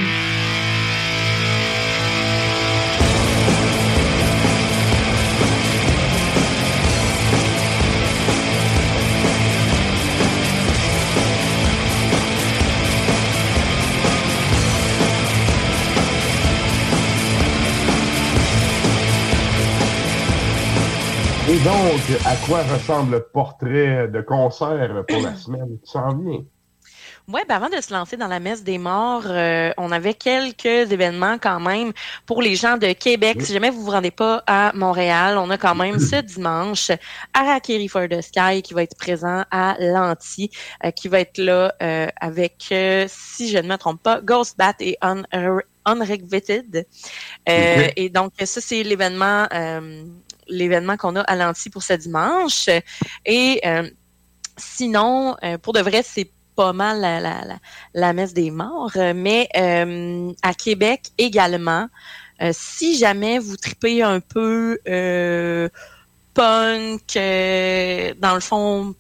Donc, 21.64 22.02
à 22.26 22.36
quoi 22.48 22.64
ressemble 22.64 23.12
le 23.14 23.24
portrait 23.24 24.08
de 24.08 24.22
concert 24.22 25.04
pour 25.08 25.22
la 25.22 25.36
semaine 25.36 25.78
qui 25.84 25.92
s'en 25.92 26.16
vient? 26.16 26.40
Ouais, 27.28 27.44
ben 27.48 27.56
avant 27.58 27.70
de 27.70 27.80
se 27.80 27.94
lancer 27.94 28.18
dans 28.18 28.28
la 28.28 28.40
messe 28.40 28.64
des 28.64 28.80
morts, 28.80 29.22
euh, 29.28 29.70
on 29.78 29.92
avait 29.92 30.16
quelques 30.16 30.66
événements 30.92 31.38
quand 31.40 31.60
même 31.60 31.92
pour 32.26 32.42
les 32.42 32.56
gens 32.56 32.78
de 32.78 32.92
Québec. 32.94 33.38
Si 33.44 33.54
jamais 33.54 33.70
vous 33.70 33.84
vous 33.84 33.92
rendez 33.92 34.10
pas 34.10 34.42
à 34.48 34.72
Montréal, 34.74 35.38
on 35.38 35.48
a 35.52 35.58
quand 35.60 35.76
même 35.76 36.00
ce 36.00 36.16
dimanche 36.22 36.90
Arakiri 37.36 37.88
for 37.88 38.08
the 38.10 38.22
Sky 38.22 38.64
qui 38.64 38.74
va 38.74 38.82
être 38.82 38.98
présent 38.98 39.44
à 39.52 39.76
Lanty, 39.80 40.50
euh, 40.84 40.90
qui 40.90 41.08
va 41.08 41.20
être 41.20 41.38
là 41.38 41.72
euh, 41.84 42.08
avec, 42.20 42.56
si 43.08 43.50
je 43.50 43.58
ne 43.60 43.68
me 43.68 43.76
trompe 43.78 44.02
pas, 44.02 44.22
Ghost 44.22 44.58
Bat 44.58 44.74
et 44.80 44.98
Un- 45.02 45.22
Unregulated. 45.86 46.88
Euh, 47.48 47.86
Ok. 47.86 47.94
Et 47.96 48.10
donc 48.10 48.34
ça 48.44 48.60
c'est 48.62 48.82
l'événement, 48.84 49.48
l'événement 50.50 50.98
qu'on 50.98 51.16
a 51.16 51.22
à 51.22 51.36
Lanty 51.36 51.70
pour 51.70 51.84
ce 51.84 51.94
dimanche. 51.94 52.70
Et 53.26 53.62
euh, 53.66 53.90
Sinon, 54.58 55.38
euh, 55.42 55.58
pour 55.58 55.72
de 55.72 55.80
vrai, 55.80 56.02
c'est 56.04 56.30
pas 56.58 56.74
mal 56.74 57.00
la, 57.00 57.22
la, 57.22 57.46
la, 57.94 58.14
messe 58.14 58.34
des 58.34 58.52
morts, 58.52 58.92
mais 59.16 59.48
euh, 59.56 60.34
à 60.42 60.54
Québec 60.54 61.12
également, 61.18 61.88
si 62.52 62.98
jamais 62.98 63.40
vous 63.40 63.56
tripez 63.56 64.04
un 64.04 64.20
peu 64.20 64.78
punk, 66.34 67.14
dans 67.16 68.34
le 68.36 68.42
fond 68.42 68.94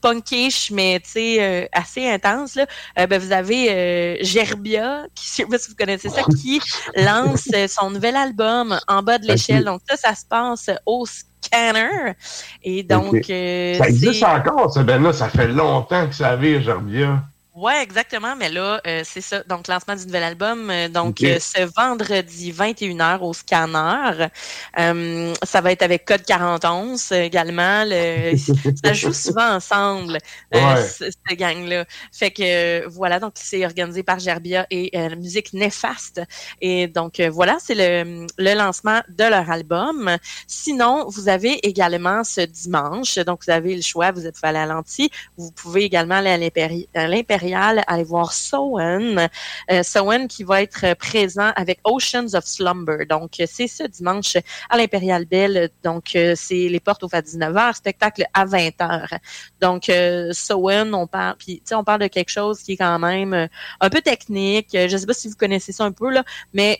punkish, 0.00 0.70
mais 0.70 1.00
tu 1.04 1.10
sais 1.10 1.36
euh, 1.42 1.66
assez 1.72 2.08
intense 2.08 2.54
là, 2.54 2.66
euh, 2.98 3.06
ben, 3.06 3.20
vous 3.20 3.32
avez 3.32 3.70
euh, 3.70 4.16
Gerbia, 4.22 5.04
qui, 5.14 5.26
je 5.26 5.32
sais 5.32 5.44
pas 5.46 5.58
si 5.58 5.70
vous 5.70 5.76
connaissez 5.76 6.08
ça, 6.10 6.22
qui 6.24 6.60
lance 6.96 7.48
son 7.68 7.90
nouvel 7.90 8.16
album 8.16 8.78
en 8.88 9.02
bas 9.02 9.18
de 9.18 9.26
l'échelle. 9.26 9.64
Donc 9.64 9.80
ça, 9.88 9.96
ça 9.96 10.14
se 10.14 10.24
passe 10.26 10.70
au 10.86 11.04
Scanner. 11.06 12.14
Et 12.62 12.82
donc, 12.82 13.16
Ok. 13.16 13.30
euh, 13.30 13.74
ça 13.78 13.88
existe 13.88 14.22
encore, 14.24 14.72
ce 14.72 14.80
ben 14.80 15.02
là 15.02 15.12
Ça 15.12 15.28
fait 15.28 15.48
longtemps 15.48 16.06
que 16.08 16.14
ça 16.14 16.36
vire, 16.36 16.62
Gerbia. 16.62 17.22
Ouais, 17.60 17.82
exactement. 17.82 18.34
Mais 18.36 18.48
là, 18.48 18.80
euh, 18.86 19.02
c'est 19.04 19.20
ça. 19.20 19.42
Donc, 19.42 19.68
lancement 19.68 19.94
du 19.94 20.06
nouvel 20.06 20.22
album. 20.22 20.70
euh, 20.70 20.88
donc, 20.88 21.22
euh, 21.22 21.38
ce 21.38 21.62
vendredi 21.76 22.52
21h 22.52 23.20
au 23.20 23.34
Scanner. 23.34 24.28
Ça 25.42 25.60
va 25.60 25.72
être 25.72 25.82
avec 25.82 26.06
Code 26.06 26.22
41 26.24 26.94
euh, 27.12 27.22
également. 27.22 27.84
Le, 27.84 28.32
ça 28.84 28.92
joue 28.94 29.12
souvent 29.12 29.50
ensemble, 29.56 30.18
Ouais. 30.54 30.82
ce- 30.82 31.10
cette 31.10 31.38
gang-là. 31.38 31.84
Fait 32.12 32.30
que, 32.30 32.88
voilà. 32.88 33.20
Donc, 33.20 33.32
c'est 33.34 33.64
organisé 33.66 34.02
par 34.02 34.18
Gerbia 34.20 34.66
et 34.70 34.90
la 34.94 35.14
musique 35.16 35.52
Néfaste. 35.52 36.22
Et 36.62 36.86
donc, 36.86 37.20
voilà, 37.20 37.58
c'est 37.60 37.74
le, 37.74 38.26
le 38.38 38.54
lancement 38.54 39.00
de 39.08 39.24
leur 39.24 39.50
album. 39.50 40.16
Sinon, 40.46 41.06
vous 41.08 41.28
avez 41.28 41.66
également 41.66 42.24
ce 42.24 42.40
dimanche. 42.40 43.18
Donc, 43.18 43.40
vous 43.44 43.52
avez 43.52 43.76
le 43.76 43.82
choix. 43.82 44.12
Vous 44.12 44.22
pouvez 44.22 44.48
aller 44.48 44.58
à 44.60 44.66
l'anti. 44.66 45.10
Vous 45.36 45.50
pouvez 45.52 45.82
également 45.84 46.14
aller 46.14 46.30
à 46.30 46.38
l'Impéri- 46.38 46.88
l'Impérial, 47.50 47.84
aller 47.86 48.04
voir 48.04 48.32
Sowen. 48.32 49.28
Euh, 49.70 49.82
Sowen 49.82 50.28
qui 50.28 50.44
va 50.44 50.62
être 50.62 50.94
présent 50.94 51.52
avec 51.56 51.80
Oceans 51.84 52.34
of 52.34 52.44
Slumber. 52.44 53.06
Donc, 53.08 53.40
euh, 53.40 53.46
c'est 53.48 53.66
ce 53.66 53.84
dimanche 53.84 54.36
à 54.68 54.76
l'Impérial 54.76 55.24
Belle. 55.24 55.70
Donc, 55.82 56.14
euh, 56.16 56.34
c'est 56.36 56.68
les 56.68 56.80
portes 56.80 57.02
ouvrent 57.02 57.16
à 57.16 57.22
19h, 57.22 57.76
spectacle 57.76 58.24
à 58.34 58.44
20h. 58.46 59.18
Donc, 59.60 59.88
euh, 59.88 60.30
Sowen, 60.32 60.94
on 60.94 61.06
parle, 61.06 61.36
puis, 61.38 61.62
on 61.72 61.84
parle 61.84 62.00
de 62.00 62.06
quelque 62.06 62.30
chose 62.30 62.60
qui 62.62 62.72
est 62.72 62.76
quand 62.76 62.98
même 62.98 63.34
euh, 63.34 63.46
un 63.80 63.90
peu 63.90 64.00
technique. 64.00 64.68
Je 64.72 64.96
sais 64.96 65.06
pas 65.06 65.14
si 65.14 65.28
vous 65.28 65.36
connaissez 65.36 65.72
ça 65.72 65.84
un 65.84 65.92
peu, 65.92 66.10
là, 66.10 66.24
mais 66.52 66.78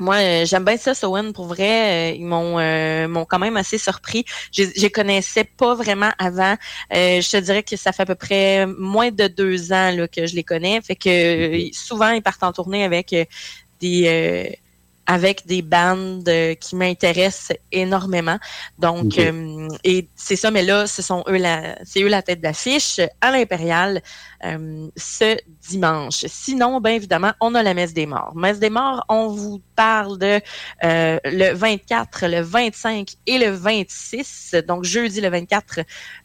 moi, 0.00 0.16
euh, 0.16 0.44
j'aime 0.46 0.64
bien 0.64 0.76
ça, 0.76 0.94
Sowen, 0.94 1.32
pour 1.32 1.46
vrai. 1.46 2.12
euh, 2.12 2.16
ils 2.16 2.24
m'ont 2.24 2.58
euh, 2.58 3.06
m'ont 3.08 3.24
quand 3.24 3.38
même 3.38 3.56
assez 3.56 3.78
surpris. 3.78 4.24
Je 4.52 4.64
les 4.80 4.90
connaissais 4.90 5.44
pas 5.44 5.74
vraiment 5.74 6.10
avant. 6.18 6.56
Euh, 6.94 7.20
je 7.20 7.30
te 7.30 7.36
dirais 7.36 7.62
que 7.62 7.76
ça 7.76 7.92
fait 7.92 8.02
à 8.02 8.06
peu 8.06 8.14
près 8.14 8.66
moins 8.66 9.10
de 9.10 9.26
deux 9.28 9.72
ans 9.72 9.90
là, 9.92 10.08
que 10.08 10.26
je 10.26 10.34
les 10.34 10.44
connais. 10.44 10.80
Fait 10.80 10.96
que 10.96 11.68
souvent, 11.72 12.10
ils 12.10 12.22
partent 12.22 12.42
en 12.42 12.52
tournée 12.52 12.84
avec 12.84 13.14
des 13.80 14.06
euh, 14.06 14.54
avec 15.10 15.44
des 15.44 15.60
bandes 15.60 16.28
euh, 16.28 16.54
qui 16.54 16.76
m'intéressent 16.76 17.56
énormément. 17.72 18.38
Donc, 18.78 19.18
euh, 19.18 19.66
et 19.82 20.08
c'est 20.14 20.36
ça, 20.36 20.52
mais 20.52 20.62
là, 20.62 20.86
ce 20.86 21.02
sont 21.02 21.24
eux 21.26 21.36
la, 21.36 21.76
c'est 21.84 22.00
eux 22.02 22.08
la 22.08 22.22
tête 22.22 22.40
d'affiche 22.40 23.00
à 23.20 23.32
l'Impérial 23.32 24.02
euh, 24.44 24.86
ce 24.96 25.36
dimanche. 25.68 26.26
Sinon, 26.28 26.80
bien 26.80 26.92
évidemment, 26.92 27.32
on 27.40 27.56
a 27.56 27.62
la 27.64 27.74
messe 27.74 27.92
des 27.92 28.06
morts. 28.06 28.36
Messe 28.36 28.60
des 28.60 28.70
morts, 28.70 29.04
on 29.08 29.26
vous 29.26 29.60
parle 29.74 30.16
de 30.16 30.40
le 30.80 31.54
24, 31.54 32.28
le 32.28 32.40
25 32.42 33.08
et 33.26 33.38
le 33.38 33.50
26. 33.50 34.54
Donc, 34.68 34.84
jeudi 34.84 35.20
le 35.20 35.28
24. 35.28 35.80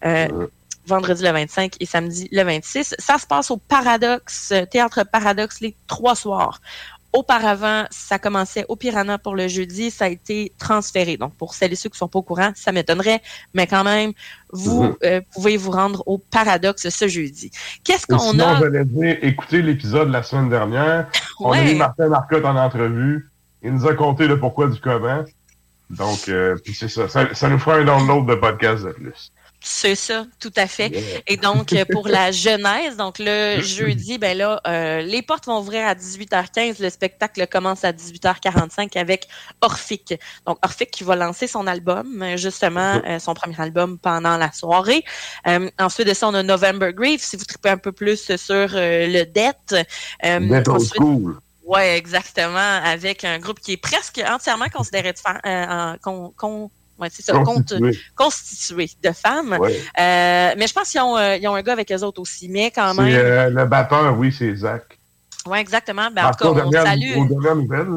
euh, 0.05 0.47
vendredi 0.87 1.23
le 1.23 1.31
25 1.31 1.75
et 1.79 1.85
samedi 1.85 2.29
le 2.31 2.43
26. 2.43 2.95
Ça 2.99 3.17
se 3.17 3.25
passe 3.25 3.51
au 3.51 3.57
Paradoxe, 3.57 4.53
Théâtre 4.71 5.03
Paradoxe, 5.03 5.61
les 5.61 5.75
trois 5.87 6.15
soirs. 6.15 6.61
Auparavant, 7.15 7.85
ça 7.91 8.19
commençait 8.19 8.65
au 8.69 8.75
Piranha 8.75 9.17
pour 9.17 9.35
le 9.35 9.47
jeudi, 9.47 9.89
ça 9.89 10.05
a 10.05 10.09
été 10.09 10.51
transféré. 10.59 11.17
Donc, 11.17 11.33
pour 11.35 11.53
celles 11.53 11.73
et 11.73 11.75
ceux 11.75 11.89
qui 11.89 11.97
sont 11.97 12.07
pas 12.07 12.19
au 12.19 12.23
courant, 12.23 12.51
ça 12.55 12.71
m'étonnerait, 12.71 13.21
mais 13.53 13.65
quand 13.67 13.83
même, 13.83 14.11
vous 14.51 14.83
Mhm. 14.83 14.95
euh, 15.03 15.21
pouvez 15.33 15.57
vous 15.57 15.71
rendre 15.71 16.03
au 16.05 16.17
Paradoxe 16.17 16.87
ce 16.89 17.07
jeudi. 17.07 17.51
Qu'est-ce 17.83 18.05
qu'on 18.05 18.39
a? 18.39 18.59
j'allais 18.59 18.85
dire, 18.85 19.17
écoutez 19.21 19.61
l'épisode 19.61 20.09
de 20.09 20.13
la 20.13 20.23
semaine 20.23 20.49
dernière. 20.49 21.07
On 21.39 21.51
a 21.51 21.63
eu 21.63 21.75
Martin 21.75 22.07
Marcotte 22.09 22.45
en 22.45 22.55
entrevue. 22.55 23.29
Il 23.63 23.71
nous 23.73 23.87
a 23.87 23.93
conté 23.95 24.27
le 24.27 24.39
pourquoi 24.39 24.67
du 24.67 24.79
comment. 24.79 25.23
Donc, 25.89 26.29
euh, 26.29 26.55
puis 26.63 26.73
c'est 26.73 26.87
ça. 26.87 27.07
ça. 27.09 27.33
ça 27.33 27.49
nous 27.49 27.59
fera 27.59 27.77
un 27.77 27.85
download 27.85 28.25
de 28.27 28.35
podcast 28.35 28.83
de 28.85 28.91
plus. 28.91 29.31
C'est 29.67 29.95
ça, 29.95 30.27
tout 30.39 30.53
à 30.57 30.67
fait. 30.67 30.91
Et 31.25 31.37
donc, 31.37 31.73
euh, 31.73 31.85
pour 31.91 32.07
la 32.07 32.31
jeunesse, 32.45 32.97
donc 32.97 33.15
le 33.17 33.61
jeudi, 33.61 34.19
ben 34.19 34.37
là, 34.37 34.61
euh, 34.67 35.01
les 35.01 35.23
portes 35.23 35.47
vont 35.47 35.57
ouvrir 35.59 35.87
à 35.87 35.95
18h15. 35.95 36.79
Le 36.79 36.89
spectacle 36.91 37.47
commence 37.47 37.83
à 37.83 37.91
18h45 37.91 38.95
avec 38.95 39.27
Orphic. 39.61 40.13
Donc, 40.45 40.59
Orphic 40.63 40.91
qui 40.91 41.03
va 41.03 41.15
lancer 41.15 41.47
son 41.47 41.65
album, 41.65 42.21
euh, 42.21 42.37
justement, 42.37 43.01
euh, 43.07 43.17
son 43.17 43.33
premier 43.33 43.59
album 43.59 43.97
pendant 43.97 44.37
la 44.37 44.51
soirée. 44.51 45.03
Euh, 45.47 45.67
ensuite 45.79 46.07
de 46.07 46.13
ça, 46.13 46.27
on 46.27 46.35
a 46.35 46.43
November 46.43 46.91
Grief, 46.93 47.23
si 47.23 47.35
vous 47.35 47.45
tripez 47.45 47.69
un 47.69 47.77
peu 47.77 47.91
plus 47.91 48.35
sur 48.37 48.69
le 48.71 49.23
Death. 49.23 49.75
Ensuite-. 50.75 51.01
Ouais, 51.63 51.97
exactement. 51.97 52.59
Avec 52.83 53.23
un 53.23 53.39
groupe 53.39 53.59
qui 53.59 53.71
est 53.71 53.77
presque 53.77 54.21
entièrement 54.29 54.69
considéré 54.71 55.11
de 55.13 55.97
con- 56.03 56.31
con- 56.37 56.69
ouais, 56.99 57.07
c'est 57.11 57.23
ça, 57.23 57.33
Constitué. 57.33 57.79
compte- 57.79 57.95
constitué 58.15 58.89
de 59.03 59.11
femmes. 59.11 59.57
Ouais. 59.59 59.79
Euh, 59.99 60.53
mais 60.57 60.67
je 60.67 60.73
pense 60.73 60.89
qu'ils 60.89 61.01
ont, 61.01 61.17
euh, 61.17 61.37
ils 61.37 61.47
ont 61.47 61.55
un 61.55 61.61
gars 61.61 61.73
avec 61.73 61.91
eux 61.91 62.01
autres 62.03 62.21
aussi. 62.21 62.49
Mais 62.49 62.71
quand 62.71 62.93
même. 62.93 63.05
euh, 63.13 63.49
le 63.49 63.65
batteur, 63.65 64.17
oui, 64.17 64.33
c'est 64.37 64.53
Zach. 64.55 64.97
Ouais, 65.47 65.59
exactement. 65.61 66.09
Ben, 66.11 66.27
en 66.27 66.31
tout 66.31 66.53
cas, 66.53 66.63
on 66.65 66.71
salue. 66.71 67.15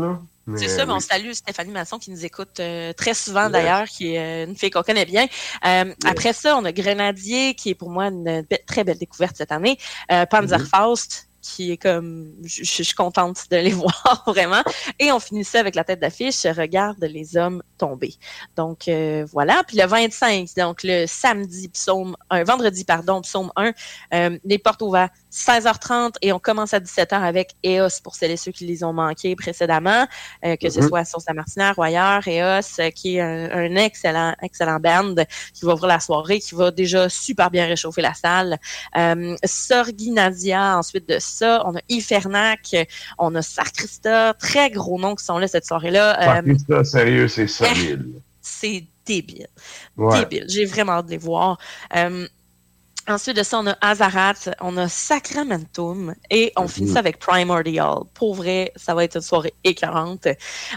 là. 0.03 0.19
C'est 0.57 0.69
ça, 0.69 0.87
mais 0.87 0.93
on 0.93 0.97
oui. 0.97 1.03
salue 1.03 1.33
Stéphanie 1.33 1.73
Masson 1.73 1.99
qui 1.99 2.11
nous 2.11 2.25
écoute 2.25 2.59
euh, 2.59 2.95
très 2.95 3.13
souvent 3.13 3.51
d'ailleurs, 3.51 3.87
qui 3.87 4.15
est 4.15 4.45
une 4.45 4.57
fille 4.57 4.71
qu'on 4.71 4.83
connaît 4.83 5.05
bien. 5.05 5.27
Euh, 5.67 5.93
Après 6.07 6.33
ça, 6.33 6.57
on 6.57 6.65
a 6.65 6.73
Grenadier, 6.73 7.53
qui 7.55 7.69
est 7.71 7.75
pour 7.75 7.91
moi 7.91 8.07
une 8.07 8.41
be- 8.43 8.65
très 8.67 8.83
belle 8.83 8.97
découverte 8.97 9.37
cette 9.37 9.53
année. 9.53 9.77
Euh, 10.11 10.25
Panzerfaust, 10.25 11.28
qui 11.49 11.73
est 11.73 11.77
comme, 11.79 12.35
je 12.45 12.83
suis 12.83 12.95
contente 12.95 13.45
de 13.51 13.57
les 13.57 13.71
voir 13.73 14.23
vraiment. 14.27 14.63
Et 14.99 15.11
on 15.13 15.19
finit 15.19 15.45
ça 15.45 15.61
avec 15.61 15.75
la 15.75 15.85
tête 15.85 16.01
d'affiche, 16.01 16.43
Regarde 16.45 17.03
les 17.03 17.37
hommes 17.37 17.63
tomber. 17.79 18.15
Donc 18.57 18.89
euh, 18.89 19.25
voilà. 19.33 19.63
Puis 19.67 19.79
le 19.79 19.87
25, 19.87 20.49
donc 20.57 20.81
le 20.83 21.07
samedi, 21.07 21.69
psaume, 21.69 22.17
un 22.29 22.45
vendredi, 22.45 22.85
pardon, 22.85 23.23
psaume 23.23 23.51
1, 23.57 23.73
euh, 24.13 24.39
les 24.45 24.59
portes 24.59 24.83
ouvertes 24.83 25.13
16h30 25.33 26.15
et 26.23 26.33
on 26.33 26.39
commence 26.39 26.73
à 26.75 26.81
17h 26.81 27.15
avec 27.23 27.55
EOS 27.65 28.01
pour 28.03 28.15
celles 28.15 28.31
et 28.31 28.37
ceux 28.37 28.53
qui 28.53 28.65
les 28.67 28.83
ont 28.85 28.93
manqués 28.93 29.37
précédemment, 29.37 30.07
euh, 30.45 30.57
que 30.57 30.71
ce 30.71 30.81
Mhm. 30.81 30.89
soit 30.89 31.05
sur 31.05 31.21
sa 31.21 31.35
martinière 31.35 31.75
ou 31.79 31.83
ailleurs. 31.83 32.23
EOS, 32.27 32.81
euh, 32.81 32.91
qui 32.91 33.17
est 33.17 33.21
un, 33.21 33.51
un 33.51 33.77
excellent, 33.77 34.35
excellent 34.43 34.81
band 34.81 35.15
qui 35.55 35.65
va 35.65 35.75
ouvrir 35.75 35.89
la 35.89 36.01
soirée, 36.01 36.39
qui 36.41 36.55
va 36.55 36.71
déjà 36.71 37.09
super 37.09 37.51
bien 37.51 37.67
réchauffer 37.67 38.03
la 38.03 38.15
salle. 38.15 38.59
Euh, 38.97 39.37
Sorginadia, 39.45 40.77
ensuite 40.79 41.09
de 41.09 41.19
ça, 41.19 41.63
on 41.67 41.77
a 41.77 41.81
Ifernac, 41.89 42.75
on 43.19 43.35
a 43.35 43.43
Sarkrista, 43.43 44.35
très 44.35 44.71
gros 44.71 44.99
noms 44.99 45.15
qui 45.15 45.25
sont 45.25 45.39
là 45.39 45.49
cette 45.49 45.67
soirée-là. 45.67 46.41
Euh, 46.43 46.55
ça, 46.69 46.85
sérieux, 46.85 47.29
c'est 47.29 47.47
solide. 47.47 48.21
c'est 48.41 48.85
débile. 49.07 49.47
Ouais. 49.97 50.21
Débile. 50.21 50.45
J'ai 50.49 50.65
vraiment 50.67 50.93
hâte 50.93 51.07
de 51.07 51.13
les 51.13 51.17
voir. 51.19 51.59
Euh, 51.97 52.27
ensuite 53.09 53.37
de 53.37 53.43
ça, 53.43 53.59
on 53.59 53.67
a 53.67 53.77
Azarat, 53.81 54.51
on 54.61 54.77
a 54.77 54.89
Sacramentum 54.89 56.15
et 56.31 56.53
on 56.57 56.69
finit 56.69 56.93
ça 56.93 56.99
avec 56.99 57.19
Primordial. 57.19 58.01
Pour 58.15 58.35
vrai, 58.35 58.73
ça 58.77 58.95
va 58.95 59.05
être 59.05 59.17
une 59.17 59.23
soirée 59.23 59.55
écœurante. 59.65 60.29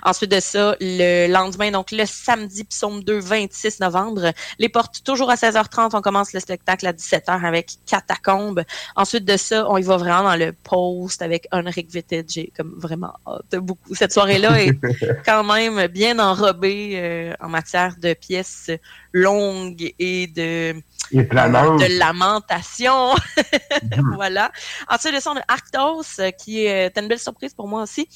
Ensuite 0.04 0.32
de 0.32 0.40
ça, 0.40 0.76
le 0.80 1.32
lendemain, 1.32 1.72
donc 1.72 1.92
le 1.92 2.06
samedi, 2.06 2.64
psaume 2.64 3.04
2, 3.04 3.20
26 3.20 3.80
novembre, 3.80 4.32
les 4.60 4.70
portes 4.70 5.04
toujours 5.04 5.30
à 5.30 5.36
16h30. 5.36 5.92
On 5.94 6.02
commence 6.02 6.34
le 6.34 6.40
spectacle 6.40 6.88
à 6.88 6.94
17h 6.94 7.46
avec 7.46 7.72
Catacombe. 7.86 8.64
Ensuite 8.96 9.26
de 9.26 9.38
ça, 9.38 9.70
on 9.70 9.78
y 9.78 9.84
va 9.84 9.98
vraiment 9.98 10.24
dans 10.24 10.36
le 10.36 10.54
post 10.54 11.22
avec 11.22 11.48
Henrik 11.52 11.92
Vitted. 11.92 12.30
J'ai 12.30 12.52
comme 12.56 12.76
vraiment 12.78 13.14
hâte 13.28 13.56
beaucoup. 13.56 13.94
Cette 13.96 14.14
soirée-là 14.14 14.62
est 14.62 14.80
quand 15.26 15.44
même 15.44 15.88
bien 15.88 16.20
enrobée 16.20 16.94
euh, 16.96 17.34
en 17.40 17.50
matière 17.50 17.96
de 18.02 18.14
pièces 18.14 18.72
longues 19.14 19.94
et 20.00 20.28
de 20.28 20.76
Et 21.12 21.24
planante. 21.24 21.82
Lamentation. 22.22 23.15
voilà. 24.15 24.51
Ensuite 24.89 25.15
de 25.15 25.19
ça, 25.19 25.32
on 25.32 25.38
a 25.38 25.43
Arctos, 25.47 26.03
euh, 26.19 26.32
qui 26.32 26.65
est 26.65 26.89
euh, 26.89 27.01
une 27.01 27.07
belle 27.07 27.19
surprise 27.19 27.53
pour 27.53 27.67
moi 27.67 27.84
aussi. 27.84 28.07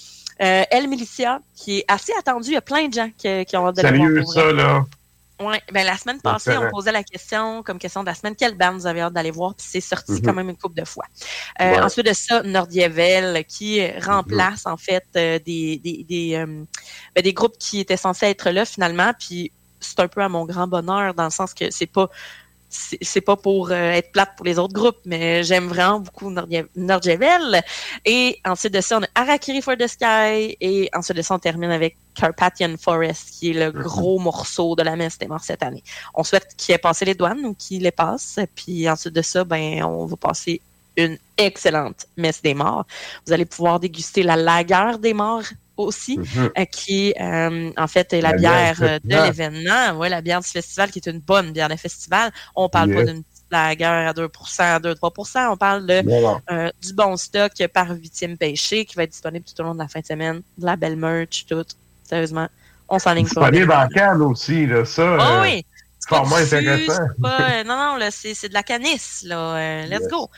Euh, 0.41 0.63
El 0.69 0.87
Milicia, 0.87 1.39
qui 1.55 1.79
est 1.79 1.85
assez 1.87 2.13
attendu. 2.19 2.49
Il 2.49 2.53
y 2.53 2.57
a 2.57 2.61
plein 2.61 2.87
de 2.87 2.93
gens 2.93 3.09
qui, 3.17 3.45
qui 3.45 3.57
ont 3.57 3.67
hâte 3.67 3.77
de 3.77 3.81
voir. 3.81 3.93
Sérieux, 3.93 4.21
pour 4.21 4.33
ça, 4.33 4.51
là? 4.51 4.83
Ouais, 5.41 5.61
ben 5.69 5.85
la 5.85 5.97
semaine 5.97 6.21
passée, 6.21 6.51
Excellent. 6.51 6.67
on 6.67 6.71
posait 6.71 6.93
la 6.93 7.03
question, 7.03 7.61
comme 7.61 7.77
question 7.77 8.01
de 8.03 8.05
la 8.05 8.15
semaine, 8.15 8.37
quelle 8.37 8.55
bande 8.55 8.75
vous 8.75 8.87
avez 8.87 9.01
hâte 9.01 9.11
d'aller 9.11 9.31
voir, 9.31 9.53
puis 9.53 9.65
c'est 9.69 9.81
sorti 9.81 10.13
Mhm. 10.13 10.21
quand 10.21 10.33
même 10.33 10.49
une 10.49 10.55
couple 10.57 10.79
de 10.79 10.85
fois. 10.85 11.03
Euh, 11.59 11.71
Ouais. 11.71 11.79
Ensuite 11.81 12.05
de 12.05 12.13
ça, 12.13 12.41
Nordievel, 12.41 13.43
qui 13.45 13.81
Mhm. 13.81 14.01
remplace 14.05 14.65
en 14.65 14.77
fait 14.77 15.03
euh, 15.17 15.37
des, 15.45 15.77
des, 15.83 16.05
des, 16.07 16.35
euh, 16.35 16.63
ben, 17.13 17.21
des 17.21 17.33
groupes 17.33 17.57
qui 17.59 17.81
étaient 17.81 17.97
censés 17.97 18.27
être 18.27 18.49
là 18.49 18.63
finalement, 18.63 19.11
puis 19.19 19.51
c'est 19.81 19.99
un 19.99 20.07
peu 20.07 20.21
à 20.21 20.29
mon 20.29 20.45
grand 20.45 20.67
bonheur 20.67 21.13
dans 21.13 21.25
le 21.25 21.29
sens 21.31 21.53
que 21.53 21.69
c'est 21.69 21.85
pas 21.85 22.09
c'est 22.69 23.21
pas 23.21 23.35
pour 23.35 23.71
euh, 23.71 23.91
être 23.91 24.11
plate 24.11 24.35
pour 24.35 24.45
les 24.45 24.59
autres 24.59 24.73
groupes, 24.73 24.99
mais 25.05 25.43
j'aime 25.43 25.67
vraiment 25.67 25.99
beaucoup 25.99 26.29
Nordjevel. 26.75 27.63
Et 28.05 28.39
ensuite 28.45 28.73
de 28.73 28.81
ça, 28.81 28.99
on 28.99 29.03
a 29.03 29.07
Arakiri 29.15 29.61
for 29.61 29.75
the 29.77 29.87
Sky. 29.87 30.57
Et 30.59 30.89
ensuite 30.93 31.17
de 31.17 31.21
ça, 31.21 31.35
on 31.35 31.39
termine 31.39 31.71
avec 31.71 31.97
Carpathian 32.15 32.75
Forest, 32.77 33.29
qui 33.31 33.51
est 33.51 33.53
le 33.53 33.71
gros 33.71 34.19
morceau 34.19 34.75
de 34.75 34.83
la 34.83 34.95
messe 34.95 35.17
des 35.17 35.27
morts 35.27 35.43
cette 35.43 35.63
année. 35.63 35.83
On 36.13 36.23
souhaite 36.23 36.55
qu'il 36.57 36.75
ait 36.75 36.79
passé 36.79 37.05
les 37.05 37.15
douanes 37.15 37.45
ou 37.45 37.53
qu'il 37.53 37.83
les 37.83 37.91
passe. 37.91 38.39
Puis 38.55 38.89
ensuite 38.89 39.13
de 39.13 39.21
ça, 39.21 39.43
ben, 39.43 39.83
on 39.83 40.05
va 40.05 40.15
passer 40.15 40.61
une 40.97 41.17
excellente 41.37 42.05
messe 42.17 42.41
des 42.41 42.53
morts. 42.53 42.85
Vous 43.25 43.33
allez 43.33 43.45
pouvoir 43.45 43.79
déguster 43.79 44.23
la 44.23 44.35
lagueur 44.35 44.99
des 44.99 45.13
morts 45.13 45.43
aussi, 45.77 46.17
Mhm. 46.17 46.51
euh, 46.57 46.65
qui 46.65 47.13
euh, 47.19 47.71
en 47.77 47.87
fait 47.87 48.13
est 48.13 48.21
la, 48.21 48.31
La 48.31 48.37
bière 48.37 48.77
euh, 48.81 48.99
de 49.03 49.09
l'événement. 49.25 49.97
Ouais, 49.97 50.09
la 50.09 50.21
bière 50.21 50.39
du 50.41 50.47
festival 50.47 50.91
qui 50.91 50.99
est 50.99 51.07
une 51.09 51.19
bonne 51.19 51.51
bière 51.51 51.69
de 51.69 51.75
festival. 51.75 52.31
On 52.55 52.69
parle 52.69 52.93
pas 52.93 53.03
d'une 53.03 53.23
petite 53.23 53.45
lagueur 53.51 54.07
à 54.09 54.13
2 54.13 54.29
à 54.59 54.79
2-3% 54.79 55.51
On 55.51 55.57
parle 55.57 55.85
de 55.85 56.01
euh, 56.51 56.69
du 56.81 56.93
bon 56.93 57.15
stock 57.17 57.51
par 57.73 57.89
huitième 57.91 58.37
pêché 58.37 58.85
qui 58.85 58.95
va 58.95 59.03
être 59.03 59.11
disponible 59.11 59.45
tout 59.45 59.59
au 59.61 59.63
long 59.65 59.73
de 59.73 59.79
la 59.79 59.87
fin 59.87 59.99
de 59.99 60.05
semaine. 60.05 60.41
De 60.57 60.65
la 60.65 60.75
belle 60.75 60.95
merch, 60.95 61.45
tout. 61.47 61.63
Sérieusement, 62.03 62.47
on 62.89 62.99
s'enligne 62.99 63.27
pas. 63.27 63.49
Disponible 63.51 63.71
en 63.73 63.87
canne 63.87 64.21
aussi, 64.21 64.65
là, 64.65 64.85
ça. 64.85 65.17
Oh 65.19 65.39
oui! 65.41 65.65
C'est 65.99 66.09
pas 66.09 66.21
du 66.23 66.33
intéressant. 66.35 66.93
c'est 67.15 67.21
pas- 67.21 67.63
non, 67.65 67.77
non, 67.77 67.95
là, 67.97 68.11
c'est 68.11 68.33
c'est 68.35 68.49
de 68.49 68.53
la 68.53 68.61
canisse, 68.63 69.23
là. 69.25 69.55
Euh, 69.55 69.85
let's 69.87 70.07
go. 70.07 70.29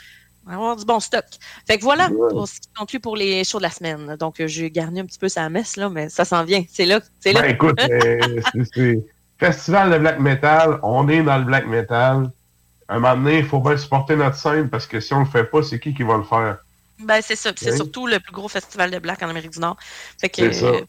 On 0.48 0.52
va 0.52 0.56
avoir 0.56 0.76
du 0.78 0.86
bon 0.86 1.00
stock. 1.02 1.26
Fait 1.68 1.78
que 1.78 1.84
voilà 1.84 2.10
pour 2.10 2.48
ce 2.48 2.62
qui 2.62 2.70
conclut 2.78 3.00
pour 3.02 3.18
les 3.18 3.44
shows 3.44 3.58
de 3.58 3.64
la 3.64 3.70
semaine. 3.70 4.16
Donc, 4.16 4.40
euh, 4.40 4.48
j'ai 4.48 4.72
garni 4.72 5.02
un 5.02 5.06
petit 5.06 5.20
peu 5.20 5.28
sa 5.28 5.50
messe, 5.50 5.76
là, 5.76 5.90
mais 5.90 6.08
ça 6.08 6.24
s'en 6.24 6.44
vient. 6.46 6.64
C'est 6.72 6.86
là. 6.86 7.02
C'est 7.20 7.34
là. 7.34 7.42
Ben, 7.42 7.52
écoute, 7.52 7.78
euh, 7.82 8.42
c'est- 8.74 9.06
festival 9.38 9.92
de 9.92 9.98
black 10.00 10.20
metal, 10.20 10.80
on 10.84 11.08
est 11.10 11.22
dans 11.22 11.38
le 11.38 11.44
black 11.44 11.68
metal. 11.68 12.32
Un 12.90 13.00
moment 13.00 13.16
donné, 13.18 13.40
il 13.40 13.46
faut 13.46 13.60
bien 13.60 13.76
supporter 13.78 14.16
notre 14.16 14.38
scène 14.38 14.70
parce 14.70 14.88
que 14.88 15.00
si 15.02 15.14
on 15.14 15.20
le 15.20 15.26
fait 15.26 15.44
pas, 15.44 15.62
c'est 15.62 15.80
qui 15.80 15.94
qui 15.94 16.04
va 16.04 16.16
le 16.18 16.24
faire? 16.24 16.58
Ben, 17.00 17.20
c'est 17.22 17.36
ça. 17.36 17.52
C'est 17.56 17.72
Oui. 17.72 17.78
surtout 17.78 18.08
le 18.08 18.20
plus 18.20 18.32
gros 18.32 18.48
festival 18.48 18.90
de 18.90 19.00
black 19.00 19.22
en 19.22 19.30
Amérique 19.30 19.52
du 19.52 19.60
Nord. 19.60 19.76
Fait 20.20 20.30
que, 20.30 20.42
euh, 20.42 20.82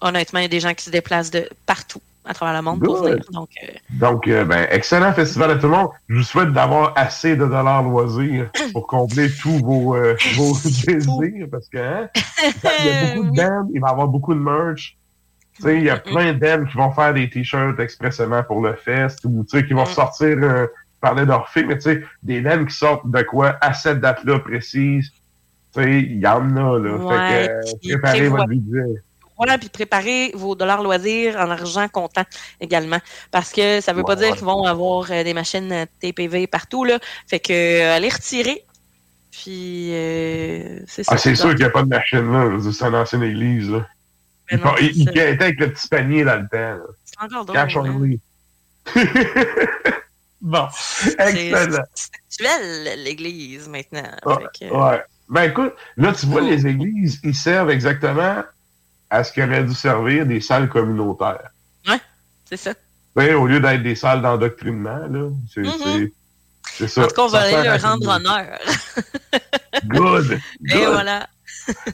honnêtement, 0.00 0.40
il 0.40 0.42
y 0.42 0.46
a 0.46 0.48
des 0.48 0.60
gens 0.60 0.74
qui 0.74 0.84
se 0.84 0.90
déplacent 0.90 1.30
de 1.30 1.48
partout 1.66 2.02
à 2.24 2.34
travers 2.34 2.54
le 2.54 2.62
monde 2.62 2.80
pour 2.82 3.00
Good. 3.00 3.10
venir. 3.10 3.24
Donc, 3.32 3.50
euh, 3.62 3.66
Donc, 3.90 4.28
euh, 4.28 4.44
ben, 4.44 4.66
excellent 4.70 5.12
festival 5.12 5.50
à 5.52 5.56
tout 5.56 5.66
le 5.66 5.72
monde. 5.72 5.88
Je 6.08 6.16
vous 6.16 6.22
souhaite 6.22 6.52
d'avoir 6.52 6.92
assez 6.96 7.36
de 7.36 7.44
dollars 7.44 7.82
loisirs 7.82 8.50
pour 8.72 8.86
combler 8.86 9.28
tous 9.30 9.58
vos, 9.58 9.94
euh, 9.94 10.16
vos 10.36 10.54
désirs 10.54 11.48
parce 11.50 11.68
que 11.68 11.78
hein, 11.78 12.08
il 12.80 12.86
y 12.86 12.88
a 12.88 13.14
beaucoup 13.14 13.30
de 13.30 13.36
bands, 13.36 13.68
il 13.72 13.80
va 13.80 13.88
y 13.88 13.90
avoir 13.90 14.08
beaucoup 14.08 14.34
de 14.34 14.40
merch. 14.40 14.96
Il 15.62 15.84
y 15.84 15.90
a 15.90 15.98
plein 15.98 16.32
de 16.32 16.38
bands 16.38 16.64
qui 16.66 16.76
vont 16.76 16.90
faire 16.90 17.14
des 17.14 17.30
t-shirts 17.30 17.78
expressément 17.78 18.42
pour 18.42 18.60
le 18.60 18.74
fest 18.74 19.20
ou 19.24 19.44
qui 19.44 19.72
vont 19.72 19.86
sortir, 19.86 20.36
euh, 20.42 20.66
je 20.66 21.00
parlais 21.00 21.26
d'Orphée, 21.26 21.64
mais 21.64 21.78
des 22.22 22.40
bands 22.40 22.64
qui 22.64 22.74
sortent 22.74 23.08
de 23.08 23.22
quoi 23.22 23.56
à 23.60 23.72
cette 23.72 24.00
date-là 24.00 24.40
précise. 24.40 25.12
Il 25.76 26.18
y 26.18 26.26
en 26.26 26.56
a, 26.56 26.78
là. 26.78 26.96
Ouais, 26.96 27.48
fait 27.48 27.88
que, 27.88 27.88
préparez 27.88 28.28
votre 28.28 28.46
budget. 28.46 29.02
Voilà, 29.36 29.58
puis 29.58 29.68
préparez 29.68 30.30
vos 30.34 30.54
dollars 30.54 30.82
loisirs 30.82 31.36
en 31.36 31.50
argent 31.50 31.88
comptant 31.88 32.24
également. 32.60 32.98
Parce 33.30 33.50
que 33.50 33.80
ça 33.80 33.92
veut 33.92 34.04
pas 34.04 34.16
dire 34.16 34.30
ouais. 34.30 34.36
qu'ils 34.36 34.44
vont 34.44 34.64
avoir 34.64 35.10
euh, 35.10 35.24
des 35.24 35.34
machines 35.34 35.86
TPV 36.00 36.46
partout, 36.46 36.84
là. 36.84 36.98
Fait 37.26 37.40
que 37.40 37.52
euh, 37.52 37.96
allez 37.96 38.08
retirer. 38.08 38.64
Puis 39.32 39.90
euh, 39.92 40.78
c'est 40.86 41.02
ça. 41.02 41.12
Ah, 41.14 41.18
c'est 41.18 41.34
sûr 41.34 41.50
qu'il 41.50 41.58
n'y 41.58 41.64
a 41.64 41.70
pas 41.70 41.82
de 41.82 41.88
machine 41.88 42.30
là. 42.30 42.56
C'est 42.72 42.84
une 42.86 42.94
ancienne 42.94 43.22
église, 43.24 43.68
là. 43.70 43.86
ben 44.50 44.58
Il, 44.58 44.64
non, 44.64 44.74
il, 44.80 44.96
il 44.96 45.08
était 45.08 45.42
avec 45.42 45.58
le 45.58 45.72
petit 45.72 45.88
panier 45.88 46.24
dans 46.24 46.40
le 46.40 46.48
temps. 46.48 46.84
C'est 47.04 47.24
encore 47.24 47.44
drôle. 47.44 47.56
Cash 47.56 47.76
hein. 47.76 47.80
only. 47.80 48.20
bon, 50.40 50.68
C'est 50.72 51.18
excellent. 51.18 51.84
c'est 51.94 52.10
actuel, 52.14 53.02
l'Église, 53.02 53.68
maintenant. 53.68 54.02
Que, 54.24 54.66
ouais. 54.66 55.02
Ben 55.28 55.44
écoute, 55.44 55.72
là, 55.96 56.12
tu 56.12 56.26
vois, 56.26 56.42
les 56.42 56.66
églises, 56.66 57.18
ils 57.24 57.34
servent 57.34 57.70
exactement 57.70 58.44
à 59.14 59.24
ce 59.24 59.32
qu'auraient 59.32 59.64
dû 59.64 59.74
servir 59.74 60.26
des 60.26 60.40
salles 60.40 60.68
communautaires. 60.68 61.50
C'est 62.46 62.56
ça. 62.58 62.72
Sais, 63.16 63.32
au 63.34 63.46
lieu 63.46 63.58
d'être 63.60 63.82
des 63.82 63.94
salles 63.94 64.20
d'endoctrinement, 64.20 64.98
là, 65.08 65.28
c'est 65.52 65.62
Mhm. 65.62 65.70
c'est- 65.82 66.12
c'est 66.76 66.88
ça. 66.88 67.04
En 67.04 67.06
tout 67.06 67.14
cas, 67.14 67.22
on 67.22 67.28
va 67.28 67.38
aller 67.40 67.62
leur 67.68 67.80
rendre 67.80 68.08
honneur. 68.08 68.58
Good. 69.86 70.38
Et 70.68 70.72
good. 70.74 70.92
voilà. 70.92 71.26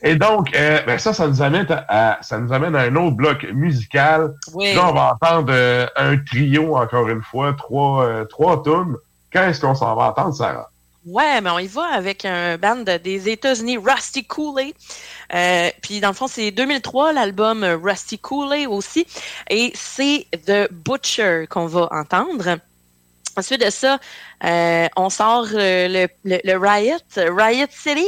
Et 0.02 0.16
donc, 0.16 0.54
euh, 0.56 0.80
ben 0.86 0.98
ça, 0.98 1.12
ça 1.12 1.28
nous 1.28 1.40
amène 1.42 1.66
à, 1.70 1.84
à- 2.16 2.22
ça 2.22 2.38
nous 2.38 2.52
amène 2.52 2.74
à 2.74 2.80
un 2.80 2.96
autre 2.96 3.16
bloc 3.16 3.46
musical. 3.52 4.34
Oui. 4.54 4.74
Là, 4.74 4.88
on 4.88 4.92
va 4.92 5.12
entendre 5.14 5.52
euh, 5.52 5.86
un 5.96 6.16
trio, 6.18 6.76
encore 6.76 7.08
une 7.08 7.22
fois, 7.22 7.52
trois, 7.56 8.04
euh, 8.04 8.24
trois 8.24 8.62
tunes. 8.64 8.96
Quand 9.32 9.42
est-ce 9.44 9.60
qu'on 9.60 9.74
s'en 9.76 9.94
va 9.94 10.06
entendre, 10.10 10.34
Sarah? 10.34 10.68
Ouais, 11.06 11.40
mais 11.40 11.48
on 11.48 11.58
y 11.58 11.66
va 11.66 11.86
avec 11.86 12.26
un 12.26 12.58
band 12.58 12.84
des 13.02 13.30
États-Unis, 13.30 13.78
Rusty 13.78 14.24
Cooley. 14.26 14.74
Euh, 15.32 15.70
puis 15.80 16.00
dans 16.00 16.08
le 16.08 16.14
fond, 16.14 16.26
c'est 16.26 16.50
2003, 16.50 17.14
l'album 17.14 17.64
Rusty 17.64 18.18
Cooley 18.18 18.66
aussi. 18.66 19.06
Et 19.48 19.72
c'est 19.74 20.26
The 20.46 20.70
Butcher 20.70 21.46
qu'on 21.48 21.66
va 21.66 21.88
entendre. 21.90 22.58
Ensuite 23.36 23.64
de 23.64 23.70
ça, 23.70 23.98
euh, 24.44 24.88
on 24.96 25.08
sort 25.08 25.46
euh, 25.54 25.88
le, 25.88 26.08
le, 26.24 26.56
Riot, 26.58 26.98
Riot 27.16 27.68
City, 27.70 28.06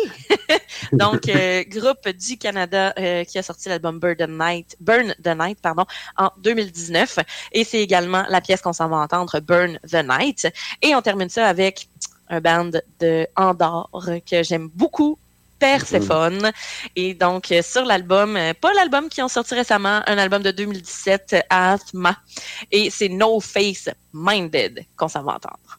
donc 0.93 1.31
groupe 1.69 2.09
du 2.09 2.37
Canada 2.37 2.93
qui 3.25 3.39
a 3.39 3.43
sorti 3.43 3.71
l'album 3.71 4.01
Burn 4.01 4.17
the 4.17 4.29
Night, 4.29 4.77
Burn 4.81 5.15
the 5.23 5.29
Night, 5.29 5.59
pardon, 5.63 5.87
en 6.19 6.31
2019. 6.39 7.21
Et 7.53 7.65
c'est 7.65 7.81
également 7.81 8.25
la 8.29 8.43
pièce 8.43 8.61
qu'on 8.61 8.75
s'en 8.75 8.89
va 8.89 8.97
entendre, 8.97 9.41
Burn 9.41 9.79
the 9.91 10.05
Night. 10.07 10.49
Et 10.83 10.95
on 10.95 11.01
termine 11.01 11.31
ça 11.31 11.47
avec 11.47 11.89
un 12.33 12.41
band 12.41 12.71
de 12.99 13.27
Andorre 13.37 14.09
que 14.29 14.43
j'aime 14.43 14.69
beaucoup, 14.75 15.19
Persephone. 15.59 16.51
Et 16.97 17.15
donc, 17.15 17.53
euh, 17.53 17.63
sur 17.63 17.85
l'album, 17.85 18.37
euh, 18.37 18.53
pas 18.59 18.73
l'album 18.73 19.09
qui 19.09 19.23
ont 19.23 19.29
sorti 19.29 19.55
récemment, 19.55 20.01
un 20.07 20.19
album 20.19 20.43
de 20.43 20.51
2017, 20.51 21.37
Athma. 21.51 22.17
Et 22.73 22.91
c'est 22.91 23.09
No 23.09 23.39
Face 23.39 23.89
Minded 24.13 24.85
qu'on 24.97 25.09
s'en 25.09 25.23
va 25.23 25.35
entendre. 25.35 25.79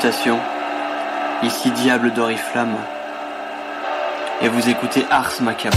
Salutations, 0.00 0.38
ici 1.42 1.72
Diable 1.72 2.12
d'Oriflamme, 2.12 2.76
et 4.40 4.48
vous 4.48 4.68
écoutez 4.68 5.04
Ars 5.10 5.32
Macabre. 5.40 5.76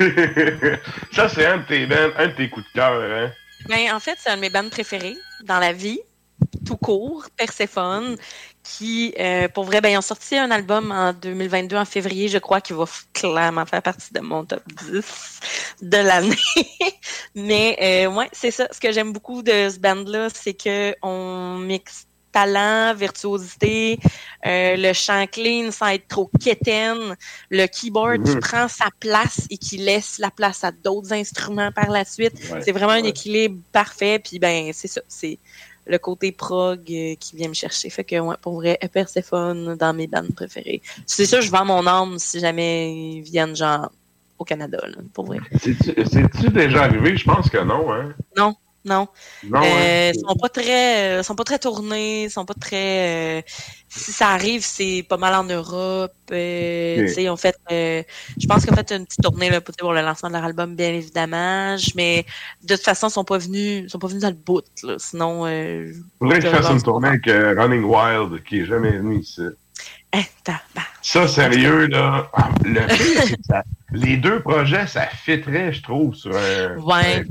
ça, 1.12 1.28
c'est 1.28 1.46
un 1.46 1.58
un 1.58 2.28
de 2.28 2.34
tes 2.34 2.48
coups 2.48 2.66
de 2.66 2.72
cœur, 2.72 3.00
hein? 3.02 3.30
Ben, 3.68 3.92
en 3.94 4.00
fait, 4.00 4.16
c'est 4.18 4.30
un 4.30 4.36
de 4.36 4.40
mes 4.40 4.50
bandes 4.50 4.70
préférées 4.70 5.16
dans 5.44 5.58
la 5.58 5.72
vie, 5.72 6.00
tout 6.64 6.76
court, 6.76 7.26
Perséphone, 7.36 8.16
qui, 8.62 9.14
euh, 9.18 9.48
pour 9.48 9.64
vrai, 9.64 9.80
ben, 9.80 9.90
ils 9.90 9.98
ont 9.98 10.02
sorti 10.02 10.36
un 10.36 10.50
album 10.50 10.90
en 10.90 11.12
2022, 11.12 11.76
en 11.76 11.84
février, 11.84 12.28
je 12.28 12.38
crois, 12.38 12.60
qui 12.60 12.72
va 12.72 12.84
clairement 13.12 13.66
faire 13.66 13.82
partie 13.82 14.12
de 14.12 14.20
mon 14.20 14.44
top 14.44 14.62
10 14.90 15.40
de 15.82 15.96
l'année. 15.98 16.36
Mais, 17.34 17.76
euh, 17.80 18.10
ouais, 18.10 18.28
c'est 18.32 18.50
ça. 18.50 18.68
Ce 18.70 18.80
que 18.80 18.92
j'aime 18.92 19.12
beaucoup 19.12 19.42
de 19.42 19.68
ce 19.68 19.78
band-là, 19.78 20.28
c'est 20.32 20.54
que 20.54 20.94
on 21.02 21.58
mixe 21.58 22.06
talent, 22.32 22.94
virtuosité, 22.94 23.98
euh, 24.46 24.76
le 24.76 24.92
chant 24.92 25.26
clean 25.26 25.70
sans 25.70 25.88
être 25.88 26.08
trop 26.08 26.30
quétaine, 26.40 27.16
le 27.50 27.66
keyboard 27.66 28.22
qui 28.24 28.34
Mhm. 28.34 28.40
prend 28.40 28.68
sa 28.68 28.88
place 29.00 29.46
et 29.50 29.58
qui 29.58 29.78
laisse 29.78 30.18
la 30.18 30.30
place 30.30 30.64
à 30.64 30.70
d'autres 30.72 31.12
instruments 31.12 31.72
par 31.72 31.90
la 31.90 32.04
suite. 32.04 32.34
Ouais. 32.52 32.60
C'est 32.62 32.72
vraiment 32.72 32.92
un 32.92 33.04
équilibre 33.04 33.60
parfait. 33.72 34.18
Puis 34.18 34.38
ben, 34.38 34.70
c'est 34.72 34.88
ça, 34.88 35.00
c'est 35.08 35.38
le 35.86 35.98
côté 35.98 36.30
prog 36.30 36.80
euh, 36.90 37.14
qui 37.16 37.34
vient 37.36 37.48
me 37.48 37.54
chercher. 37.54 37.90
Fait 37.90 38.04
que 38.04 38.18
ouais, 38.18 38.36
pour 38.40 38.54
vrai, 38.54 38.78
Persephone 38.92 39.76
dans 39.76 39.92
mes 39.92 40.06
bandes 40.06 40.32
préférées. 40.34 40.82
C'est 41.06 41.26
sûr, 41.26 41.40
je 41.40 41.50
vends 41.50 41.64
mon 41.64 41.86
âme 41.86 42.18
si 42.18 42.38
jamais 42.38 42.92
ils 43.16 43.22
viennent 43.22 43.56
genre 43.56 43.90
au 44.38 44.44
Canada, 44.44 44.78
là, 44.86 44.96
pour 45.12 45.26
vrai. 45.26 45.38
C'est-tu 45.58 46.48
déjà 46.50 46.84
arrivé? 46.84 47.16
Je 47.16 47.24
pense 47.24 47.50
que 47.50 47.58
non, 47.58 47.92
hein? 47.92 48.14
Non, 48.36 48.54
non. 48.84 49.08
Non, 49.48 49.60
Euh, 49.62 50.08
hein? 50.08 50.12
Ils 50.14 50.20
sont 50.20 50.34
pas 50.36 50.48
très, 50.48 51.18
euh, 51.18 51.22
sont 51.22 51.34
pas 51.34 51.44
très 51.44 51.58
tournés, 51.58 52.24
ils 52.24 52.30
sont 52.30 52.44
pas 52.44 52.54
très. 52.54 53.38
euh, 53.38 53.42
si 53.88 54.12
ça 54.12 54.28
arrive, 54.28 54.62
c'est 54.64 55.04
pas 55.08 55.16
mal 55.16 55.34
en 55.34 55.44
Europe. 55.44 56.12
euh, 56.32 57.36
fait, 57.36 57.56
euh, 57.72 58.02
je 58.40 58.46
pense 58.46 58.62
qu'ils 58.64 58.72
ont 58.72 58.76
fait 58.76 58.92
une 58.92 59.04
petite 59.04 59.22
tournée 59.22 59.50
là, 59.50 59.60
pour 59.60 59.74
pour 59.76 59.92
le 59.92 60.00
lancement 60.02 60.28
de 60.28 60.34
leur 60.34 60.44
album, 60.44 60.74
bien 60.76 60.92
évidemment. 60.94 61.76
Mais 61.96 62.24
de 62.62 62.74
toute 62.76 62.84
façon, 62.84 63.08
ils 63.08 63.12
sont 63.12 63.24
pas 63.24 63.38
venus, 63.38 63.84
ils 63.84 63.90
sont 63.90 63.98
pas 63.98 64.06
venus 64.08 64.22
dans 64.22 64.28
le 64.30 64.34
bout. 64.34 64.62
Là, 64.82 64.94
sinon, 64.98 65.44
euh, 65.46 65.92
Faudrait 66.18 66.38
que 66.40 66.46
je 66.46 66.50
fasse 66.50 66.70
une 66.70 66.82
tournée 66.82 67.08
avec 67.08 67.26
euh, 67.28 67.54
Running 67.58 67.84
Wild, 67.84 68.42
qui 68.44 68.60
est 68.60 68.66
jamais 68.66 68.92
venu 68.92 69.18
ici. 69.20 69.42
Tabarnak. 70.44 70.86
Ça, 71.02 71.28
sérieux, 71.28 71.86
là. 71.86 72.30
Le 72.64 72.86
pire, 73.26 73.36
ça- 73.48 73.62
les 73.92 74.16
deux 74.16 74.40
projets, 74.40 74.86
ça 74.86 75.06
fitterait, 75.06 75.72
je 75.72 75.82
trouve, 75.82 76.14
sur 76.14 76.34
un. 76.36 76.76
Ouais. 76.78 77.16
un. 77.20 77.24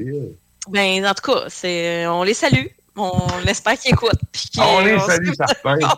Ben, 0.70 1.06
en 1.06 1.14
tout 1.14 1.32
cas, 1.32 1.46
c'est, 1.50 2.06
on 2.08 2.24
les 2.24 2.34
salue. 2.34 2.66
On 2.96 3.28
espère 3.48 3.78
qu'ils 3.80 3.92
écoutent. 3.94 4.20
qu'ils- 4.34 4.62
On 4.62 4.80
les 4.84 5.00
se- 5.00 5.06
salue, 5.06 5.30
certains. 5.38 5.78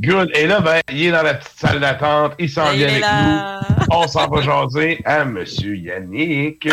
Good. 0.00 0.30
Et 0.34 0.46
là, 0.46 0.60
ben, 0.60 0.80
il 0.90 1.06
est 1.06 1.10
dans 1.10 1.22
la 1.22 1.34
petite 1.34 1.58
salle 1.58 1.80
d'attente. 1.80 2.32
Il 2.38 2.48
s'en 2.48 2.64
Ben, 2.66 2.72
vient 2.76 2.88
avec 2.88 3.00
là. 3.00 3.60
nous. 3.68 3.86
On 3.90 4.06
s'en 4.08 4.26
va 4.28 4.40
jaser 4.42 5.00
à 5.04 5.24
Monsieur 5.24 5.76
Yannick. 5.76 6.68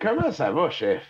Comment 0.00 0.30
ça 0.32 0.50
va, 0.50 0.70
chef? 0.70 1.02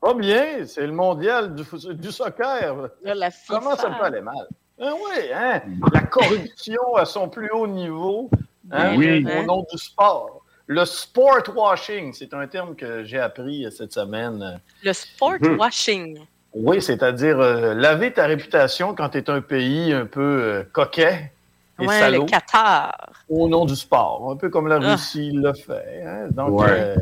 Pas 0.00 0.14
bien, 0.14 0.66
c'est 0.66 0.86
le 0.86 0.92
mondial 0.92 1.54
du, 1.54 1.64
soccer. 2.12 2.88
La 3.02 3.30
Comment 3.48 3.76
ça 3.76 3.90
peut 3.90 4.04
aller 4.04 4.20
mal? 4.20 4.46
Ah 4.80 4.92
oui, 4.94 5.32
hein? 5.34 5.62
La 5.92 6.02
corruption 6.02 6.94
à 6.96 7.06
son 7.06 7.28
plus 7.28 7.50
haut 7.50 7.66
niveau 7.66 8.30
hein, 8.70 8.94
Oui. 8.96 9.24
au 9.38 9.42
nom 9.44 9.66
du 9.72 9.78
sport. 9.78 10.42
Le 10.66 10.84
sport 10.84 11.42
washing, 11.54 12.12
c'est 12.12 12.34
un 12.34 12.46
terme 12.46 12.76
que 12.76 13.04
j'ai 13.04 13.18
appris 13.18 13.66
cette 13.74 13.92
semaine. 13.92 14.60
Le 14.82 14.92
sport 14.92 15.34
Hmm. 15.40 15.58
washing. 15.58 16.20
Oui, 16.52 16.82
c'est-à-dire 16.82 17.38
euh, 17.40 17.74
laver 17.74 18.12
ta 18.12 18.26
réputation 18.26 18.94
quand 18.94 19.10
tu 19.10 19.18
es 19.18 19.30
un 19.30 19.40
pays 19.40 19.92
un 19.92 20.06
peu 20.06 20.20
euh, 20.42 20.62
coquet 20.72 21.32
et 21.78 21.86
Ouais, 21.86 21.98
salaud 22.00 22.22
le 22.24 22.30
Qatar. 22.30 23.12
au 23.28 23.48
nom 23.48 23.64
du 23.66 23.76
sport, 23.76 24.30
un 24.30 24.36
peu 24.36 24.48
comme 24.50 24.66
la 24.66 24.76
Ah. 24.82 24.92
Russie 24.92 25.30
le 25.32 25.52
fait. 25.54 26.02
hein. 26.04 26.28
Donc, 26.30 26.60
Ouais. 26.60 26.66
euh, 26.70 26.96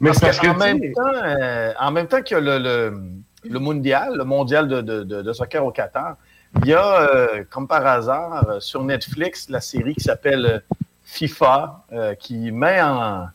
Mais 0.00 0.10
parce 0.10 0.18
c'est 0.18 0.26
parce 0.26 0.38
qu'en 0.40 0.54
que, 0.54 0.58
même 0.58 0.80
temps, 0.92 1.22
euh, 1.24 1.72
en 1.78 1.90
même 1.90 2.06
temps 2.06 2.22
qu'il 2.22 2.36
y 2.36 2.38
a 2.38 2.42
le, 2.42 2.58
le, 2.58 3.00
le 3.48 3.58
mondial, 3.58 4.14
le 4.16 4.24
mondial 4.24 4.68
de, 4.68 4.80
de, 4.80 5.02
de, 5.02 5.22
de 5.22 5.32
soccer 5.32 5.64
au 5.64 5.70
Qatar, 5.72 6.16
il 6.62 6.68
y 6.68 6.74
a, 6.74 7.00
euh, 7.10 7.44
comme 7.50 7.68
par 7.68 7.86
hasard, 7.86 8.48
euh, 8.48 8.60
sur 8.60 8.82
Netflix, 8.82 9.48
la 9.50 9.60
série 9.60 9.94
qui 9.94 10.04
s'appelle 10.04 10.46
euh, 10.46 10.58
FIFA, 11.04 11.84
euh, 11.92 12.14
qui 12.14 12.50
met 12.50 12.80
en 12.82 13.26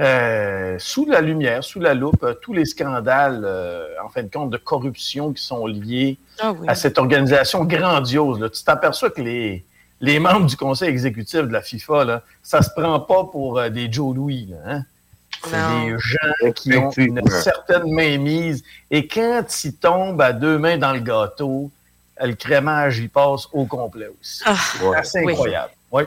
euh, 0.00 0.76
sous 0.78 1.04
la 1.06 1.20
lumière, 1.20 1.62
sous 1.62 1.78
la 1.80 1.94
loupe, 1.94 2.26
tous 2.40 2.52
les 2.52 2.64
scandales, 2.64 3.42
euh, 3.44 3.86
en 4.04 4.08
fin 4.08 4.22
de 4.22 4.30
compte, 4.32 4.50
de 4.50 4.56
corruption 4.56 5.32
qui 5.32 5.42
sont 5.42 5.66
liés 5.66 6.18
Ah 6.40 6.52
oui. 6.52 6.66
à 6.68 6.74
cette 6.74 6.98
organisation 6.98 7.64
grandiose. 7.64 8.40
Là. 8.40 8.48
Tu 8.48 8.64
t'aperçois 8.64 9.10
que 9.10 9.20
les, 9.22 9.64
les 10.00 10.18
membres 10.18 10.46
du 10.46 10.56
conseil 10.56 10.88
exécutif 10.88 11.42
de 11.42 11.52
la 11.52 11.60
FIFA, 11.62 12.04
là, 12.04 12.22
ça 12.42 12.62
se 12.62 12.70
prend 12.74 12.98
pas 13.00 13.24
pour 13.24 13.58
euh, 13.58 13.68
des 13.68 13.92
Joe 13.92 14.14
Louis. 14.16 14.46
là, 14.50 14.56
hein. 14.66 14.84
C'est 15.44 15.50
des 15.50 15.96
gens 15.98 16.52
qui 16.52 16.76
ont 16.76 16.90
une 16.90 17.28
certaine 17.28 17.92
mainmise. 17.92 18.62
Et 18.90 19.06
quand 19.06 19.44
ils 19.64 19.74
tombent 19.74 20.20
à 20.20 20.32
deux 20.32 20.58
mains 20.58 20.78
dans 20.78 20.92
le 20.92 21.00
gâteau, 21.00 21.70
le 22.20 22.34
crémage 22.34 22.98
y 22.98 23.08
passe 23.08 23.48
au 23.52 23.66
complet 23.66 24.08
aussi. 24.20 24.42
Ah, 24.46 24.56
C'est 25.02 25.24
oui. 25.24 25.32
incroyable. 25.32 25.72
Oui. 25.90 26.02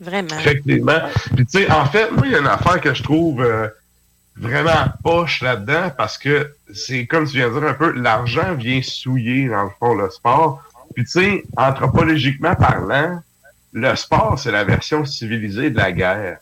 Vraiment. 0.00 0.38
Effectivement. 0.38 1.00
Puis 1.36 1.46
tu 1.46 1.58
sais, 1.58 1.70
en 1.70 1.86
fait, 1.86 2.10
moi, 2.10 2.26
il 2.26 2.32
y 2.32 2.34
a 2.34 2.40
une 2.40 2.46
affaire 2.46 2.80
que 2.80 2.94
je 2.94 3.02
trouve 3.02 3.42
euh, 3.42 3.68
vraiment 4.36 4.86
poche 5.02 5.42
là-dedans 5.42 5.90
parce 5.96 6.18
que 6.18 6.52
c'est 6.72 7.06
comme 7.06 7.26
tu 7.26 7.36
viens 7.36 7.48
de 7.48 7.58
dire 7.58 7.68
un 7.68 7.74
peu, 7.74 7.92
l'argent 7.92 8.54
vient 8.54 8.82
souiller, 8.82 9.48
dans 9.48 9.64
le 9.64 9.70
fond, 9.78 9.94
le 9.94 10.10
sport. 10.10 10.62
Puis 10.94 11.04
tu 11.04 11.10
sais, 11.10 11.44
anthropologiquement 11.56 12.54
parlant, 12.54 13.20
le 13.72 13.96
sport, 13.96 14.38
c'est 14.38 14.52
la 14.52 14.64
version 14.64 15.04
civilisée 15.04 15.70
de 15.70 15.76
la 15.76 15.92
guerre. 15.92 16.38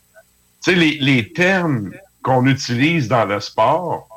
Tu 0.65 0.71
sais, 0.73 0.77
les, 0.77 0.99
les 1.01 1.33
termes 1.33 1.91
qu'on 2.23 2.47
utilise 2.47 3.09
dans 3.09 3.25
le 3.25 3.41
sport, 3.41 4.09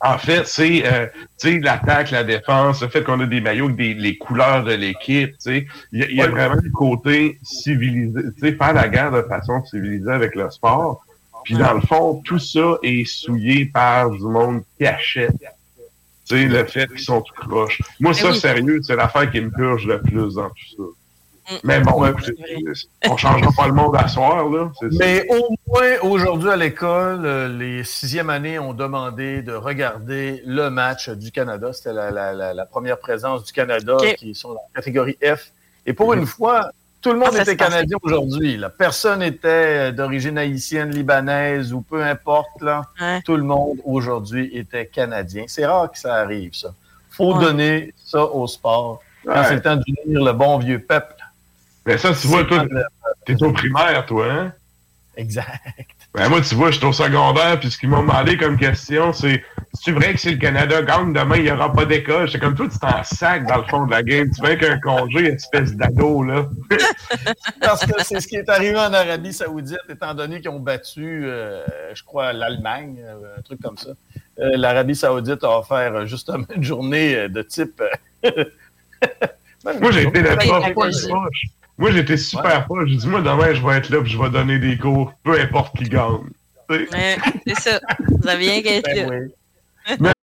en 0.00 0.18
fait, 0.18 0.46
c'est 0.46 0.84
euh, 0.86 1.06
tu 1.40 1.50
sais, 1.52 1.58
l'attaque, 1.60 2.10
la 2.10 2.24
défense, 2.24 2.82
le 2.82 2.88
fait 2.88 3.02
qu'on 3.04 3.20
a 3.20 3.26
des 3.26 3.40
maillots 3.40 3.66
avec 3.66 3.76
des, 3.76 3.94
les 3.94 4.16
couleurs 4.16 4.64
de 4.64 4.72
l'équipe. 4.72 5.30
tu 5.32 5.36
sais. 5.38 5.66
Il 5.92 6.00
y, 6.00 6.02
a- 6.04 6.10
y 6.10 6.20
a 6.20 6.24
Ouais. 6.26 6.30
vraiment 6.30 6.60
le 6.62 6.70
côté 6.70 7.38
civilisé, 7.42 8.20
tu 8.36 8.40
sais, 8.40 8.52
faire 8.54 8.72
la 8.74 8.88
guerre 8.88 9.10
de 9.12 9.22
façon 9.22 9.64
civilisée 9.64 10.10
avec 10.10 10.34
le 10.34 10.50
sport. 10.50 11.04
Puis 11.44 11.54
dans 11.54 11.72
le 11.74 11.80
fond, 11.80 12.20
tout 12.24 12.38
ça 12.38 12.76
est 12.82 13.04
souillé 13.04 13.66
par 13.66 14.10
du 14.10 14.22
monde 14.22 14.62
qui 14.76 14.86
achète. 14.86 15.32
Tu 16.28 16.36
sais, 16.36 16.44
le 16.44 16.64
fait 16.64 16.88
qu'ils 16.88 16.98
sont 17.00 17.22
tout 17.22 17.34
croches. 17.34 17.80
Moi, 18.00 18.12
Ben 18.12 18.18
ça, 18.18 18.30
oui. 18.32 18.38
sérieux, 18.38 18.80
c'est 18.82 18.96
l'affaire 18.96 19.30
qui 19.30 19.40
me 19.40 19.50
purge 19.50 19.86
le 19.86 20.00
plus 20.02 20.34
dans 20.34 20.48
tout 20.50 20.76
ça. 20.76 20.82
Mm. 21.50 21.54
Mais 21.64 21.80
bon, 21.80 22.00
Ouais, 22.00 22.10
écoutez, 22.10 22.34
on 23.08 23.16
changera 23.16 23.50
pas 23.56 23.66
le 23.66 23.72
monde 23.72 23.96
à 23.96 24.06
soir, 24.08 24.48
là. 24.48 24.70
Mais 24.98 25.26
au 25.30 25.48
moins, 25.66 25.98
aujourd'hui 26.02 26.50
à 26.50 26.56
l'école, 26.56 27.24
euh, 27.24 27.48
les 27.48 27.84
sixième 27.84 28.30
années 28.30 28.58
ont 28.58 28.74
demandé 28.74 29.42
de 29.42 29.52
regarder 29.54 30.42
le 30.46 30.68
match 30.68 31.08
du 31.08 31.30
Canada. 31.32 31.72
C'était 31.72 31.92
la, 31.92 32.10
la- 32.10 32.32
la- 32.34 32.54
la 32.54 32.66
première 32.66 32.98
présence 32.98 33.44
du 33.44 33.52
Canada 33.52 33.96
qui 34.18 34.34
sont 34.34 34.48
dans 34.50 34.54
la 34.74 34.80
catégorie 34.80 35.16
F. 35.24 35.52
Et 35.86 35.92
pour 35.94 36.12
une 36.12 36.26
fois, 36.26 36.70
tout 37.00 37.12
le 37.12 37.18
monde 37.18 37.30
Ah, 37.38 37.42
était 37.42 37.56
canadien 37.56 37.96
aujourd'hui. 38.02 38.60
Personne 38.76 39.20
n'était 39.20 39.48
euh, 39.88 39.92
d'origine 39.92 40.36
haïtienne, 40.36 40.90
libanaise 40.90 41.72
ou 41.72 41.80
peu 41.80 42.02
importe. 42.02 42.60
Là. 42.60 42.82
Ouais. 43.00 43.22
Tout 43.24 43.36
le 43.36 43.44
monde 43.44 43.78
aujourd'hui 43.84 44.50
était 44.52 44.84
canadien. 44.86 45.44
C'est 45.46 45.64
rare 45.64 45.90
que 45.90 45.98
ça 45.98 46.14
arrive, 46.16 46.54
ça. 46.54 46.74
faut 47.10 47.34
Ouais. 47.34 47.40
donner 47.44 47.94
ça 47.96 48.22
au 48.24 48.46
sport. 48.46 49.00
Quand 49.24 49.32
Ouais. 49.32 49.44
c'est 49.48 49.54
le 49.54 49.62
temps 49.62 49.76
d'unir 49.76 50.22
le 50.24 50.32
bon 50.32 50.58
vieux 50.58 50.78
peuple. 50.80 51.14
Mais 51.88 51.96
ça, 51.96 52.12
tu 52.12 52.26
vois, 52.26 52.44
toi, 52.44 52.66
t'es 53.24 53.42
au 53.42 53.50
primaire, 53.50 54.04
toi, 54.04 54.26
hein? 54.30 54.52
Exact. 55.16 55.58
Ben 56.14 56.28
moi, 56.28 56.42
tu 56.42 56.54
vois, 56.54 56.70
je 56.70 56.76
suis 56.76 56.86
au 56.86 56.92
secondaire, 56.92 57.58
puis 57.58 57.70
ce 57.70 57.78
qu'ils 57.78 57.88
m'ont 57.88 58.02
demandé 58.02 58.36
comme 58.36 58.58
question, 58.58 59.14
c'est 59.14 59.42
c'est 59.72 59.92
vrai 59.92 60.12
que 60.12 60.20
si 60.20 60.32
le 60.32 60.36
Canada 60.36 60.82
gagne 60.82 61.14
demain, 61.14 61.36
il 61.36 61.44
n'y 61.44 61.50
aura 61.50 61.72
pas 61.72 61.86
d'école? 61.86 62.30
C'est 62.30 62.38
comme 62.38 62.54
toi, 62.54 62.68
tu 62.70 62.78
t'en 62.78 63.02
sac 63.04 63.46
dans 63.46 63.56
le 63.56 63.64
fond 63.64 63.86
de 63.86 63.90
la 63.90 64.02
game. 64.02 64.28
Tu 64.30 64.42
viens 64.42 64.56
qu'un 64.56 64.78
congé, 64.80 65.28
espèce 65.28 65.74
d'ado, 65.76 66.22
là. 66.24 66.46
Parce 67.62 67.86
que 67.86 68.02
c'est 68.04 68.20
ce 68.20 68.28
qui 68.28 68.36
est 68.36 68.48
arrivé 68.50 68.76
en 68.76 68.92
Arabie 68.92 69.32
Saoudite, 69.32 69.78
étant 69.88 70.12
donné 70.12 70.42
qu'ils 70.42 70.50
ont 70.50 70.60
battu, 70.60 71.24
euh, 71.24 71.64
je 71.94 72.02
crois, 72.04 72.34
l'Allemagne, 72.34 73.02
euh, 73.02 73.38
un 73.38 73.42
truc 73.42 73.62
comme 73.62 73.78
ça. 73.78 73.90
Euh, 74.40 74.50
L'Arabie 74.56 74.94
Saoudite 74.94 75.42
a 75.42 75.58
offert 75.58 76.06
justement 76.06 76.44
une 76.54 76.64
journée 76.64 77.30
de 77.30 77.40
type. 77.40 77.82
euh, 78.26 78.44
Moi, 79.80 79.90
j'ai 79.90 80.02
été 80.06 80.20
le 80.20 80.36
prof, 80.36 80.64
il 81.78 81.86
a 81.86 81.92
pas 81.92 81.92
le 81.92 81.92
causé. 81.92 81.92
proche. 81.92 81.92
Moi, 81.92 81.92
j'étais 81.92 82.16
super 82.16 82.64
proche. 82.66 82.88
J'ai 82.88 82.96
dit, 82.96 83.08
moi, 83.08 83.20
demain, 83.20 83.54
je 83.54 83.66
vais 83.66 83.76
être 83.76 83.90
là, 83.90 84.02
puis 84.02 84.12
je 84.12 84.18
vais 84.18 84.30
donner 84.30 84.58
des 84.58 84.78
cours, 84.78 85.12
peu 85.22 85.40
importe 85.40 85.76
qui 85.76 85.84
gagne. 85.84 86.30
Ouais, 86.70 87.16
c'est 87.46 87.54
ça. 87.60 87.80
Vous 88.08 88.28
avez 88.28 88.62
bien 88.62 88.62
qu'à 88.62 88.82
Ben 88.82 89.32
oui. 89.90 90.10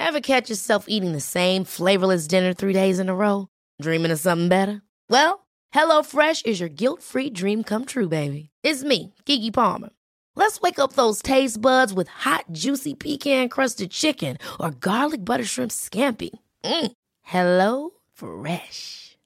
Ever 0.00 0.20
catch 0.20 0.48
yourself 0.48 0.86
eating 0.88 1.12
the 1.12 1.20
same 1.20 1.64
flavorless 1.64 2.26
dinner 2.26 2.54
three 2.54 2.72
days 2.72 2.98
in 2.98 3.08
a 3.08 3.14
row? 3.14 3.48
Dreaming 3.82 4.10
of 4.10 4.18
something 4.18 4.48
better? 4.48 4.80
Well, 5.10 5.46
HelloFresh 5.74 6.46
is 6.46 6.60
your 6.60 6.68
guilt-free 6.70 7.30
dream 7.30 7.62
come 7.62 7.84
true, 7.84 8.08
baby. 8.08 8.50
It's 8.62 8.82
me, 8.84 9.14
Kiki 9.26 9.50
Palmer. 9.50 9.90
Let's 10.36 10.60
wake 10.60 10.78
up 10.78 10.94
those 10.94 11.20
taste 11.20 11.60
buds 11.60 11.92
with 11.92 12.08
hot, 12.08 12.44
juicy 12.52 12.94
pecan-crusted 12.94 13.90
chicken 13.90 14.38
or 14.58 14.70
garlic 14.70 15.24
butter 15.24 15.44
shrimp 15.44 15.72
scampi. 15.72 16.30
Mm. 16.64 16.92
Hello 17.22 17.90
Fresh. 18.14 19.07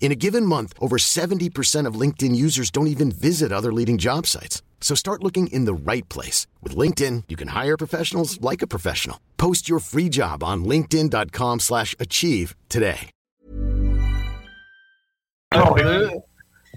In 0.00 0.10
a 0.12 0.14
given 0.16 0.46
month, 0.46 0.72
over 0.80 0.96
70% 0.96 1.86
of 1.86 1.94
LinkedIn 2.00 2.34
users 2.34 2.70
don't 2.70 2.86
even 2.86 3.10
visit 3.12 3.52
other 3.52 3.72
leading 3.72 3.98
job 3.98 4.26
sites. 4.26 4.62
So 4.80 4.94
start 4.94 5.22
looking 5.22 5.48
in 5.48 5.66
the 5.66 5.74
right 5.74 6.08
place. 6.08 6.46
With 6.62 6.74
LinkedIn, 6.74 7.24
you 7.28 7.36
can 7.36 7.48
hire 7.48 7.76
professionals 7.76 8.40
like 8.40 8.62
a 8.62 8.66
professional. 8.66 9.18
Post 9.36 9.68
your 9.68 9.80
free 9.80 10.08
job 10.08 10.42
on 10.42 10.64
linkedin.com 10.64 11.60
slash 11.60 11.94
achieve 12.00 12.54
today. 12.70 13.10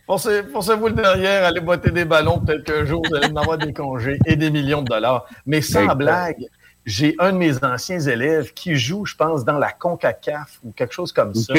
Forcez- 0.07 0.43
Forcez-vous 0.51 0.87
le 0.87 0.93
derrière, 0.93 1.45
allez 1.45 1.59
botter 1.61 1.91
des 1.91 2.05
ballons, 2.05 2.39
peut-être 2.39 2.63
qu'un 2.65 2.85
jour, 2.85 3.03
vous 3.07 3.15
allez 3.15 3.27
en 3.31 3.35
avoir 3.35 3.57
des 3.57 3.71
congés 3.71 4.17
et 4.25 4.35
des 4.35 4.49
millions 4.49 4.81
de 4.81 4.87
dollars. 4.89 5.25
Mais 5.45 5.61
sans 5.61 5.95
blague, 5.95 6.43
j'ai 6.85 7.15
un 7.19 7.33
de 7.33 7.37
mes 7.37 7.63
anciens 7.63 7.99
élèves 7.99 8.51
qui 8.53 8.75
joue, 8.75 9.05
je 9.05 9.15
pense, 9.15 9.45
dans 9.45 9.57
la 9.59 9.71
CONCACAF 9.71 10.59
ou 10.63 10.71
quelque 10.71 10.93
chose 10.93 11.11
comme 11.11 11.35
ça. 11.35 11.53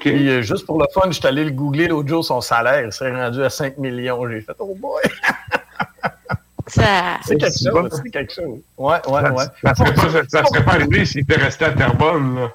Puis, 0.00 0.28
euh, 0.30 0.40
juste 0.42 0.64
pour 0.64 0.78
le 0.80 0.86
fun, 0.94 1.02
je 1.08 1.12
suis 1.18 1.26
allé 1.26 1.44
le 1.44 1.50
googler 1.50 1.88
l'autre 1.88 2.08
jour, 2.08 2.24
son 2.24 2.40
salaire, 2.40 2.84
il 2.86 2.92
serait 2.92 3.14
rendu 3.14 3.42
à 3.44 3.50
5 3.50 3.76
millions. 3.78 4.26
J'ai 4.30 4.40
fait, 4.40 4.56
oh 4.58 4.74
boy! 4.74 5.02
Ça... 6.66 7.18
C'est 7.26 7.36
quelque 7.36 7.52
chose, 7.58 7.72
bon. 7.72 7.88
c'est 8.02 8.10
quelque 8.10 8.32
chose. 8.32 8.58
Ouais, 8.78 8.96
ouais, 9.06 9.20
Ça, 9.22 9.32
ouais. 9.34 9.44
ça 9.62 9.74
serait 9.74 9.94
pas, 9.94 10.10
ça- 10.10 10.22
ça 10.28 10.44
serait 10.46 10.64
pas 10.64 10.72
arrivé 10.72 11.04
s'il 11.04 11.20
était 11.20 11.36
resté 11.36 11.66
à 11.66 11.72
Terrebonne, 11.72 12.36
là. 12.36 12.52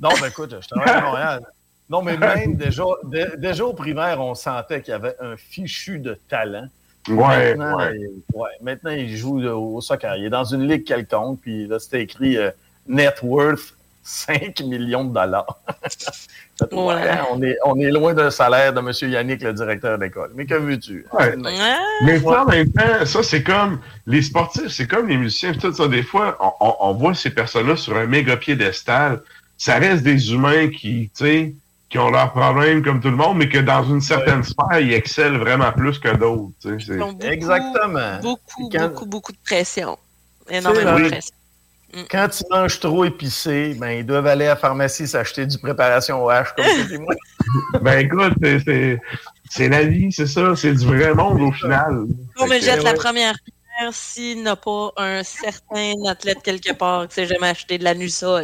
Non, 0.00 0.08
ben 0.20 0.26
écoute, 0.28 0.56
je 0.60 0.68
travaille 0.68 0.92
à 0.94 1.00
Montréal. 1.00 1.40
Non, 1.88 2.02
mais 2.02 2.16
même 2.16 2.56
déjà, 2.56 2.82
dé- 3.04 3.36
déjà 3.38 3.64
au 3.64 3.72
primaire, 3.72 4.20
on 4.20 4.34
sentait 4.34 4.80
qu'il 4.82 4.90
y 4.90 4.94
avait 4.94 5.14
un 5.20 5.36
fichu 5.36 6.00
de 6.00 6.18
talent. 6.28 6.66
Ouais, 7.08 7.54
maintenant, 7.54 7.76
ouais. 7.78 7.96
il, 8.00 8.10
ouais, 8.36 8.48
maintenant, 8.60 8.90
il 8.90 9.16
joue 9.16 9.40
au 9.46 9.80
soccer. 9.80 10.16
Il 10.16 10.24
est 10.24 10.30
dans 10.30 10.44
une 10.44 10.66
ligue 10.66 10.84
quelconque, 10.84 11.38
puis 11.40 11.68
là, 11.68 11.78
c'était 11.78 12.02
écrit 12.02 12.36
euh, 12.36 12.50
net 12.88 13.20
worth 13.22 13.73
5 14.04 14.60
millions 14.60 15.04
de 15.04 15.14
dollars. 15.14 15.58
Ouais, 16.70 16.78
Ouais. 16.78 17.10
on, 17.32 17.42
est, 17.42 17.56
on 17.64 17.76
est 17.80 17.90
loin 17.90 18.14
d'un 18.14 18.30
salaire 18.30 18.72
de 18.72 18.78
M. 18.78 19.10
Yannick, 19.10 19.42
le 19.42 19.52
directeur 19.52 19.98
d'école. 19.98 20.30
Mais 20.36 20.46
que 20.46 20.54
veux-tu? 20.54 21.04
Ouais. 21.12 21.34
Ouais. 21.36 21.52
Mais 22.04 22.20
ça, 22.20 22.44
en 22.44 22.46
même 22.46 22.70
temps, 22.70 23.04
ça, 23.04 23.24
c'est 23.24 23.42
comme 23.42 23.80
les 24.06 24.22
sportifs, 24.22 24.68
c'est 24.68 24.86
comme 24.86 25.08
les 25.08 25.16
musiciens, 25.16 25.52
tout 25.52 25.72
ça. 25.72 25.88
Des 25.88 26.04
fois, 26.04 26.36
on, 26.38 26.52
on- 26.64 26.76
on 26.90 26.94
voit 26.94 27.12
ces 27.14 27.30
personnes-là 27.30 27.74
sur 27.74 27.96
un 27.96 28.06
méga 28.06 28.36
piédestal. 28.36 29.20
Ça 29.58 29.74
reste 29.80 30.04
des 30.04 30.32
humains 30.32 30.68
qui, 30.68 31.10
tu 31.16 31.24
sais, 31.24 31.54
qui 31.90 31.98
ont 31.98 32.10
leurs 32.12 32.30
problèmes 32.32 32.84
comme 32.84 33.00
tout 33.00 33.10
le 33.10 33.16
monde, 33.16 33.36
mais 33.38 33.48
que 33.48 33.58
dans 33.58 33.82
une 33.82 34.00
certaine 34.00 34.44
sphère, 34.44 34.78
ils 34.78 34.92
excellent 34.92 35.38
vraiment 35.40 35.72
plus 35.72 35.98
que 35.98 36.14
d'autres. 36.16 36.52
tu 36.62 36.78
sais. 36.78 36.98
Exactement. 37.32 38.20
Beaucoup, 38.22 38.68
Quand- 38.70 38.88
beaucoup, 38.90 39.06
beaucoup 39.06 39.32
de 39.32 39.38
pression. 39.44 39.98
Énormément 40.48 41.00
de 41.00 41.08
pression. 41.08 41.34
Quand 42.10 42.28
ils 42.40 42.46
mangent 42.50 42.80
trop 42.80 43.04
épicé, 43.04 43.74
ben, 43.78 43.90
ils 43.90 44.06
doivent 44.06 44.26
aller 44.26 44.46
à 44.46 44.50
la 44.50 44.56
pharmacie 44.56 45.06
s'acheter 45.06 45.46
du 45.46 45.58
préparation 45.58 46.24
au 46.24 46.30
H 46.30 46.54
comme 46.56 47.02
moi. 47.02 47.14
Ben 47.82 47.98
écoute, 48.00 48.32
c'est- 49.50 49.68
la 49.68 49.84
vie, 49.84 50.10
c'est 50.10 50.26
ça, 50.26 50.56
c'est 50.56 50.72
du 50.72 50.86
vrai 50.86 51.14
monde 51.14 51.40
au 51.40 51.52
final. 51.52 52.04
On 52.40 52.46
me 52.46 52.58
jette 52.60 52.82
la 52.82 52.94
première 52.94 53.34
pierre 53.44 53.92
s'il 53.92 54.42
n'a 54.42 54.56
pas 54.56 54.92
un 54.96 55.22
certain 55.22 55.92
athlète 56.08 56.38
quelque 56.42 56.72
part 56.72 57.06
qui 57.08 57.14
s'est 57.14 57.26
jamais 57.26 57.48
acheté 57.48 57.78
de 57.78 57.84
la 57.84 57.94
Nusol. 57.94 58.42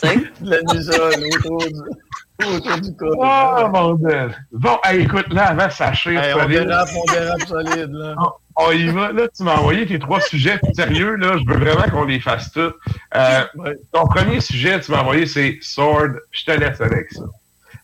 Tu 0.00 0.08
sais? 0.08 0.16
De 0.40 0.50
la 0.50 0.62
musole 0.72 1.14
autour 2.46 2.60
du, 2.60 2.68
autour 2.68 2.80
du 2.80 2.96
corps. 2.96 3.62
Oh 3.64 3.68
mon 3.72 3.94
dieu! 3.94 4.30
Bon, 4.52 4.78
hey, 4.84 5.02
écoute, 5.02 5.32
là, 5.32 5.48
avant 5.48 5.66
de 5.66 5.72
s'acher, 5.72 6.14
Hey, 6.14 6.34
on 6.34 6.46
dérape, 6.48 6.88
on 6.96 7.12
dérape 7.12 7.42
solide. 7.46 7.90
Là. 7.92 8.14
on 8.56 8.70
y 8.72 8.88
va. 8.88 9.12
Là, 9.12 9.28
tu 9.34 9.42
m'as 9.42 9.56
envoyé 9.56 9.86
tes 9.86 9.98
trois 9.98 10.20
sujets 10.20 10.58
sérieux, 10.74 11.16
là. 11.16 11.36
Je 11.38 11.52
veux 11.52 11.58
vraiment 11.58 11.88
qu'on 11.90 12.04
les 12.04 12.20
fasse 12.20 12.52
tous. 12.52 12.72
Euh, 13.14 13.42
Ouais. 13.56 13.76
ton 13.92 14.06
premier 14.06 14.40
sujet, 14.40 14.80
tu 14.80 14.90
m'as 14.92 15.00
envoyé, 15.00 15.26
c'est 15.26 15.58
Sword. 15.62 16.10
Je 16.30 16.44
te 16.44 16.50
laisse 16.52 16.80
avec 16.80 17.10
ça. 17.12 17.22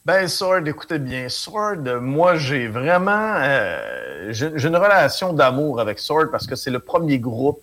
Ben, 0.05 0.29
Sword, 0.29 0.67
écoutez 0.69 1.01
bien, 1.01 1.29
Sword, 1.29 1.79
moi, 2.01 2.37
j'ai 2.37 2.69
vraiment. 2.69 3.35
euh, 3.39 4.29
j'ai 4.31 4.47
une 4.67 4.77
relation 4.77 5.33
d'amour 5.33 5.81
avec 5.81 5.99
Sword 5.99 6.27
parce 6.31 6.47
que 6.47 6.55
c'est 6.55 6.71
le 6.71 6.79
premier 6.79 7.19
groupe 7.19 7.59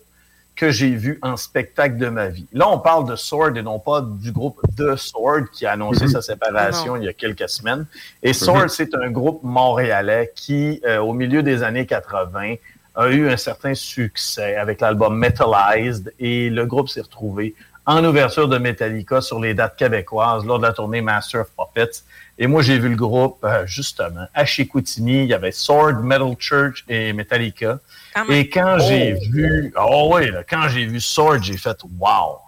que 0.56 0.70
j'ai 0.70 0.90
vu 0.94 1.18
en 1.22 1.36
spectacle 1.36 1.96
de 1.96 2.08
ma 2.08 2.28
vie. 2.28 2.46
Là, 2.52 2.68
on 2.68 2.78
parle 2.78 3.08
de 3.08 3.16
Sword 3.16 3.56
et 3.56 3.62
non 3.62 3.78
pas 3.80 4.00
du 4.02 4.30
groupe 4.30 4.60
The 4.76 4.94
Sword 4.96 5.46
qui 5.52 5.66
a 5.66 5.72
annoncé 5.72 6.04
Mhm. 6.04 6.10
sa 6.10 6.22
séparation 6.22 6.94
Non. 6.94 7.00
il 7.00 7.04
y 7.04 7.08
a 7.08 7.12
quelques 7.12 7.48
semaines. 7.48 7.86
Et 8.22 8.32
Sword, 8.32 8.68
c'est 8.70 8.94
un 8.94 9.10
groupe 9.10 9.40
montréalais 9.42 10.32
qui, 10.36 10.80
euh, 10.86 10.98
au 10.98 11.12
milieu 11.12 11.42
des 11.42 11.62
années 11.64 11.86
80, 11.86 12.54
a 12.94 13.08
eu 13.08 13.28
un 13.28 13.36
certain 13.36 13.74
succès 13.74 14.54
avec 14.56 14.80
l'album 14.80 15.18
Metalized 15.18 16.12
et 16.20 16.50
le 16.50 16.64
groupe 16.66 16.88
s'est 16.88 17.00
retrouvé 17.00 17.54
en 17.86 18.02
ouverture 18.04 18.48
de 18.48 18.56
Metallica 18.56 19.20
sur 19.20 19.40
les 19.40 19.52
dates 19.54 19.76
québécoises 19.76 20.44
lors 20.46 20.58
de 20.58 20.62
la 20.64 20.72
tournée 20.72 21.00
Master 21.02 21.40
of 21.42 21.48
Puppets. 21.56 22.04
Et 22.36 22.46
moi, 22.46 22.62
j'ai 22.62 22.78
vu 22.78 22.88
le 22.88 22.96
groupe, 22.96 23.38
euh, 23.44 23.64
justement, 23.66 24.26
à 24.34 24.44
Chicoutimi. 24.44 25.22
Il 25.22 25.26
y 25.26 25.34
avait 25.34 25.52
Sword, 25.52 26.02
Metal 26.02 26.34
Church 26.38 26.84
et 26.88 27.12
Metallica. 27.12 27.78
Quand. 28.14 28.28
Et 28.28 28.48
quand 28.48 28.78
j'ai 28.80 29.14
vu, 29.14 29.72
oh 29.80 30.10
oui, 30.14 30.30
là, 30.30 30.42
quand 30.42 30.68
j'ai 30.68 30.84
vu 30.84 31.00
Sword, 31.00 31.42
j'ai 31.42 31.56
fait 31.56 31.76
wow. 31.98 32.38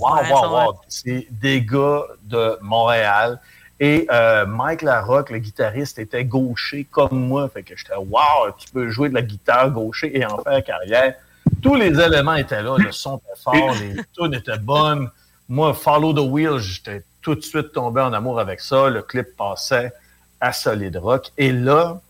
Wow, 0.00 0.16
Ouais, 0.16 0.32
wow, 0.32 0.50
wow. 0.50 0.80
C'est 0.88 1.26
des 1.30 1.60
gars 1.62 2.04
de 2.22 2.56
Montréal. 2.60 3.40
Et 3.80 4.06
euh, 4.12 4.46
Mike 4.46 4.82
Larocque, 4.82 5.30
le 5.30 5.38
guitariste, 5.38 5.98
était 5.98 6.24
gaucher 6.24 6.86
comme 6.90 7.26
moi. 7.26 7.48
Fait 7.48 7.62
que 7.62 7.74
j'étais 7.74 7.96
wow, 7.96 8.52
tu 8.58 8.68
peux 8.70 8.90
jouer 8.90 9.08
de 9.08 9.14
la 9.14 9.22
guitare 9.22 9.70
gaucher 9.70 10.16
et 10.16 10.24
en 10.24 10.38
faire 10.42 10.62
carrière. 10.62 11.14
Tous 11.62 11.74
les 11.74 11.98
éléments 11.98 12.34
étaient 12.34 12.62
là. 12.62 12.76
Le 12.78 12.92
son 12.92 13.16
était 13.16 13.40
fort, 13.42 13.74
les 13.80 13.96
tunes 14.12 14.34
étaient 14.34 14.58
bonnes. 14.58 15.10
Moi, 15.48 15.74
Follow 15.74 16.12
the 16.12 16.30
Wheel, 16.30 16.58
j'étais 16.58 17.02
tout 17.22 17.34
de 17.34 17.40
suite 17.42 17.72
tombé 17.72 18.00
en 18.00 18.12
amour 18.12 18.40
avec 18.40 18.60
ça. 18.60 18.88
Le 18.88 19.02
clip 19.02 19.36
passait 19.36 19.92
à 20.40 20.52
Solid 20.52 20.96
Rock. 20.96 21.30
Et 21.36 21.52
là, 21.52 22.00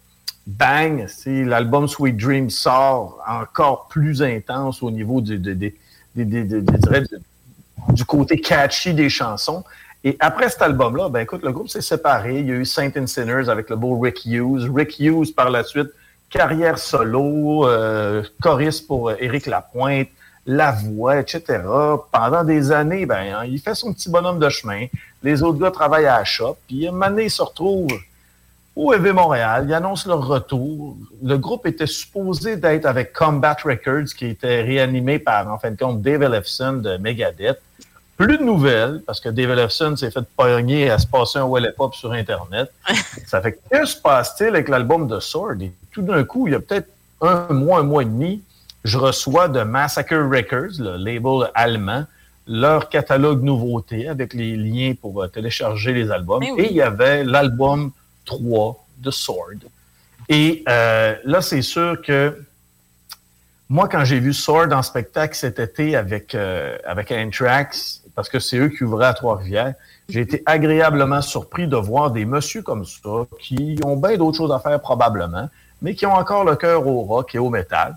bang, 0.47 1.07
l'album 1.27 1.89
Sweet 1.89 2.17
Dream 2.17 2.51
sort 2.51 3.19
encore 3.27 3.89
plus 3.89 4.23
intense 4.23 4.83
au 4.83 4.91
niveau 4.91 5.21
du, 5.21 5.39
du- 5.39 5.75
du 6.15 8.05
côté 8.05 8.41
catchy 8.41 8.95
des 8.95 9.09
chansons. 9.09 9.65
Et 10.03 10.17
après 10.21 10.49
cet 10.49 10.63
album-là, 10.63 11.09
ben 11.09 11.21
écoute, 11.21 11.43
le 11.43 11.53
groupe 11.53 11.69
s'est 11.69 11.83
séparé. 11.83 12.39
Il 12.41 12.47
y 12.47 12.53
a 12.53 12.55
eu 12.55 12.65
Saint 12.65 12.91
and 12.97 13.07
Sinners 13.07 13.49
avec 13.49 13.69
le 13.69 13.77
beau 13.77 13.99
Rick 13.99 14.25
Hughes. 14.25 14.71
Rick 14.75 14.99
Hughes, 14.99 15.35
par 15.35 15.51
la 15.51 15.63
suite, 15.63 15.89
carrière 16.31 16.79
solo, 16.79 17.67
euh, 17.69 18.23
choriste 18.41 18.87
pour 18.87 19.11
euh, 19.11 19.17
Éric 19.19 19.47
Lapointe, 19.47 20.09
la 20.47 20.73
voix, 20.73 21.19
etc. 21.19 21.61
Pendant 22.13 22.45
des 22.45 22.73
années, 22.73 23.07
ben, 23.07 23.35
hein, 23.35 23.45
il 23.45 23.61
fait 23.61 23.75
son 23.75 23.93
petit 23.93 24.09
bonhomme 24.09 24.39
de 24.39 24.49
chemin. 24.49 24.87
Les 25.23 25.43
autres 25.43 25.59
gars 25.59 25.71
travaillent 25.71 26.07
à 26.07 26.19
la 26.19 26.25
shop. 26.25 26.57
Puis, 26.67 26.87
un 26.89 26.93
moment 26.93 27.11
donné, 27.11 27.25
ils 27.25 27.31
se 27.31 27.43
retrouvent 27.43 27.89
au 28.75 28.95
EV 28.95 29.13
Montréal. 29.13 29.67
Ils 29.69 29.75
annoncent 29.75 30.09
leur 30.09 30.27
retour. 30.27 30.97
Le 31.23 31.37
groupe 31.37 31.67
était 31.67 31.87
supposé 31.87 32.57
d'être 32.57 32.87
avec 32.87 33.13
Combat 33.13 33.57
Records, 33.63 34.15
qui 34.17 34.27
était 34.27 34.63
réanimé 34.63 35.19
par, 35.19 35.47
en 35.49 35.59
fin 35.59 35.71
de 35.71 35.77
compte, 35.77 36.01
Dave 36.01 36.23
Ellefson 36.23 36.75
de 36.75 36.97
Megadeth. 36.97 37.61
Plus 38.17 38.37
de 38.37 38.43
nouvelles, 38.43 39.03
parce 39.07 39.19
que 39.19 39.31
Dave 39.31 39.51
Ellefson 39.51 39.97
s'est 39.97 40.11
fait 40.11 40.25
pogner 40.37 40.91
à 40.91 40.99
se 40.99 41.07
passer 41.07 41.39
un 41.39 41.47
Well 41.47 41.73
Pop 41.77 41.95
sur 41.95 42.13
Internet. 42.13 42.71
Ça 43.27 43.41
fait 43.41 43.59
que, 43.71 43.85
se 43.87 43.97
passe-t-il 43.97 44.49
avec 44.49 44.69
l'album 44.69 45.09
de 45.09 45.21
Sword? 45.21 45.63
Et 45.63 45.73
tout 45.91 46.03
d'un 46.03 46.23
coup, 46.25 46.47
il 46.47 46.53
y 46.53 46.57
a 46.57 46.61
peut-être 46.61 46.89
un 47.23 47.53
mois, 47.53 47.81
un 47.81 47.83
mois 47.83 48.03
et 48.03 48.07
demi, 48.07 48.43
je 48.85 48.99
reçois 48.99 49.49
de 49.49 49.63
Massacre 49.63 50.17
Records, 50.17 50.81
le 50.81 50.97
label 50.97 51.51
allemand, 51.55 52.05
leur 52.47 52.89
catalogue 52.89 53.43
nouveauté 53.43 54.09
avec 54.09 54.35
les 54.35 54.57
liens 54.57 54.95
pour 55.01 55.23
euh, 55.23 55.29
télécharger 55.29 55.93
les 55.93 56.11
albums. 56.11 56.43
Eh 56.43 56.51
oui. 56.51 56.63
Et 56.63 56.71
il 56.71 56.77
y 56.77 56.83
avait 56.83 57.23
l'album 57.25 57.93
3 58.25 58.87
de 58.99 59.11
Sword. 59.11 59.59
Et 60.29 60.65
euh, 60.69 61.15
là, 61.25 61.43
c'est 61.43 61.63
sûr 61.63 62.01
que 62.03 62.37
moi, 63.69 63.89
quand 63.89 64.05
j'ai 64.05 64.19
vu 64.19 64.33
Sword 64.33 64.73
en 64.73 64.83
spectacle 64.83 65.37
cet 65.37 65.61
été 65.61 65.95
avec, 65.95 66.35
euh, 66.35 66.77
avec 66.85 67.13
Anthrax, 67.13 68.03
parce 68.17 68.29
que 68.29 68.41
c'est 68.41 68.59
eux 68.59 68.69
qui 68.69 68.85
ouvraient 68.85 69.07
à 69.07 69.15
Trois-Rivières. 69.15 69.75
J'ai 70.09 70.21
été 70.21 70.43
agréablement 70.45 71.23
surpris 71.23 71.69
de 71.69 71.77
voir 71.77 72.11
des 72.11 72.25
messieurs 72.25 72.63
comme 72.63 72.85
ça, 72.85 73.27
qui 73.39 73.79
ont 73.85 73.97
bien 73.97 74.17
d'autres 74.17 74.39
choses 74.39 74.53
à 74.53 74.59
faire 74.59 74.81
probablement, 74.81 75.49
mais 75.81 75.95
qui 75.95 76.05
ont 76.05 76.15
encore 76.15 76.45
le 76.45 76.57
cœur 76.57 76.87
au 76.87 77.03
rock 77.03 77.35
et 77.35 77.39
au 77.39 77.49
métal. 77.49 77.97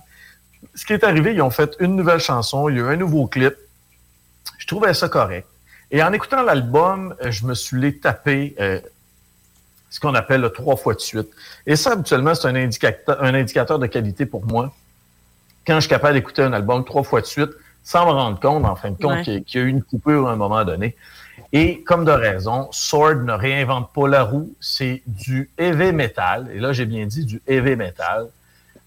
Ce 0.76 0.86
qui 0.86 0.94
est 0.94 1.04
arrivé, 1.04 1.34
ils 1.34 1.42
ont 1.42 1.50
fait 1.50 1.76
une 1.80 1.96
nouvelle 1.96 2.20
chanson, 2.20 2.70
il 2.70 2.78
y 2.78 2.80
a 2.80 2.84
eu 2.84 2.88
un 2.94 2.96
nouveau 2.96 3.28
clip. 3.28 3.54
Je 4.58 4.68
trouvais 4.68 4.94
ça 4.94 5.10
correct. 5.10 5.48
Et 5.92 6.02
en 6.02 6.12
écoutant 6.14 6.42
l'album, 6.42 7.16
euh, 7.24 7.32
je 7.32 7.46
me 7.46 7.54
suis 7.54 7.80
les 7.80 7.98
tapé 7.98 8.56
euh, 8.60 8.80
ce 9.90 10.00
qu'on 10.00 10.16
appelle 10.16 10.42
le 10.42 10.50
trois 10.50 10.76
fois 10.76 10.94
de 10.96 11.00
suite. 11.00 11.30
Et 11.68 11.76
ça, 11.76 11.92
habituellement, 11.92 12.34
c'est 12.34 12.48
un 12.48 12.56
indicateur, 12.56 13.22
un 13.22 13.34
indicateur 13.34 13.78
de 13.78 13.86
qualité 13.88 14.26
pour 14.26 14.46
moi. 14.46 14.74
Quand 15.68 15.76
je 15.76 15.82
suis 15.82 15.90
capable 15.90 16.16
d'écouter 16.16 16.42
un 16.42 16.54
album 16.54 16.84
trois 16.84 17.04
fois 17.04 17.22
de 17.22 17.26
suite, 17.28 17.52
sans 17.84 18.06
me 18.06 18.12
rendre 18.12 18.40
compte, 18.40 18.66
en 18.66 18.76
fin 18.76 18.92
de 18.92 18.96
compte, 18.98 19.12
Ouais. 19.18 19.24
qu'il 19.24 19.34
y 19.34 19.38
a- 19.38 19.40
qu'il 19.42 19.60
y 19.62 19.64
a 19.64 19.68
eu 19.68 19.70
une 19.70 19.84
coupure 19.84 20.28
à 20.28 20.32
un 20.32 20.36
moment 20.36 20.64
donné. 20.66 20.96
Et 21.52 21.84
comme 21.84 22.06
de 22.06 22.12
raison, 22.12 22.70
Sword 22.72 23.18
ne 23.24 23.34
réinvente 23.34 23.92
pas 23.94 24.08
la 24.08 24.24
roue, 24.24 24.54
c'est 24.60 25.04
du 25.06 25.50
heavy 25.58 25.92
metal. 25.92 26.50
Et 26.54 26.60
là, 26.60 26.74
j'ai 26.74 26.86
bien 26.86 27.06
dit 27.06 27.26
du 27.26 27.42
heavy 27.48 27.76
metal. 27.76 28.28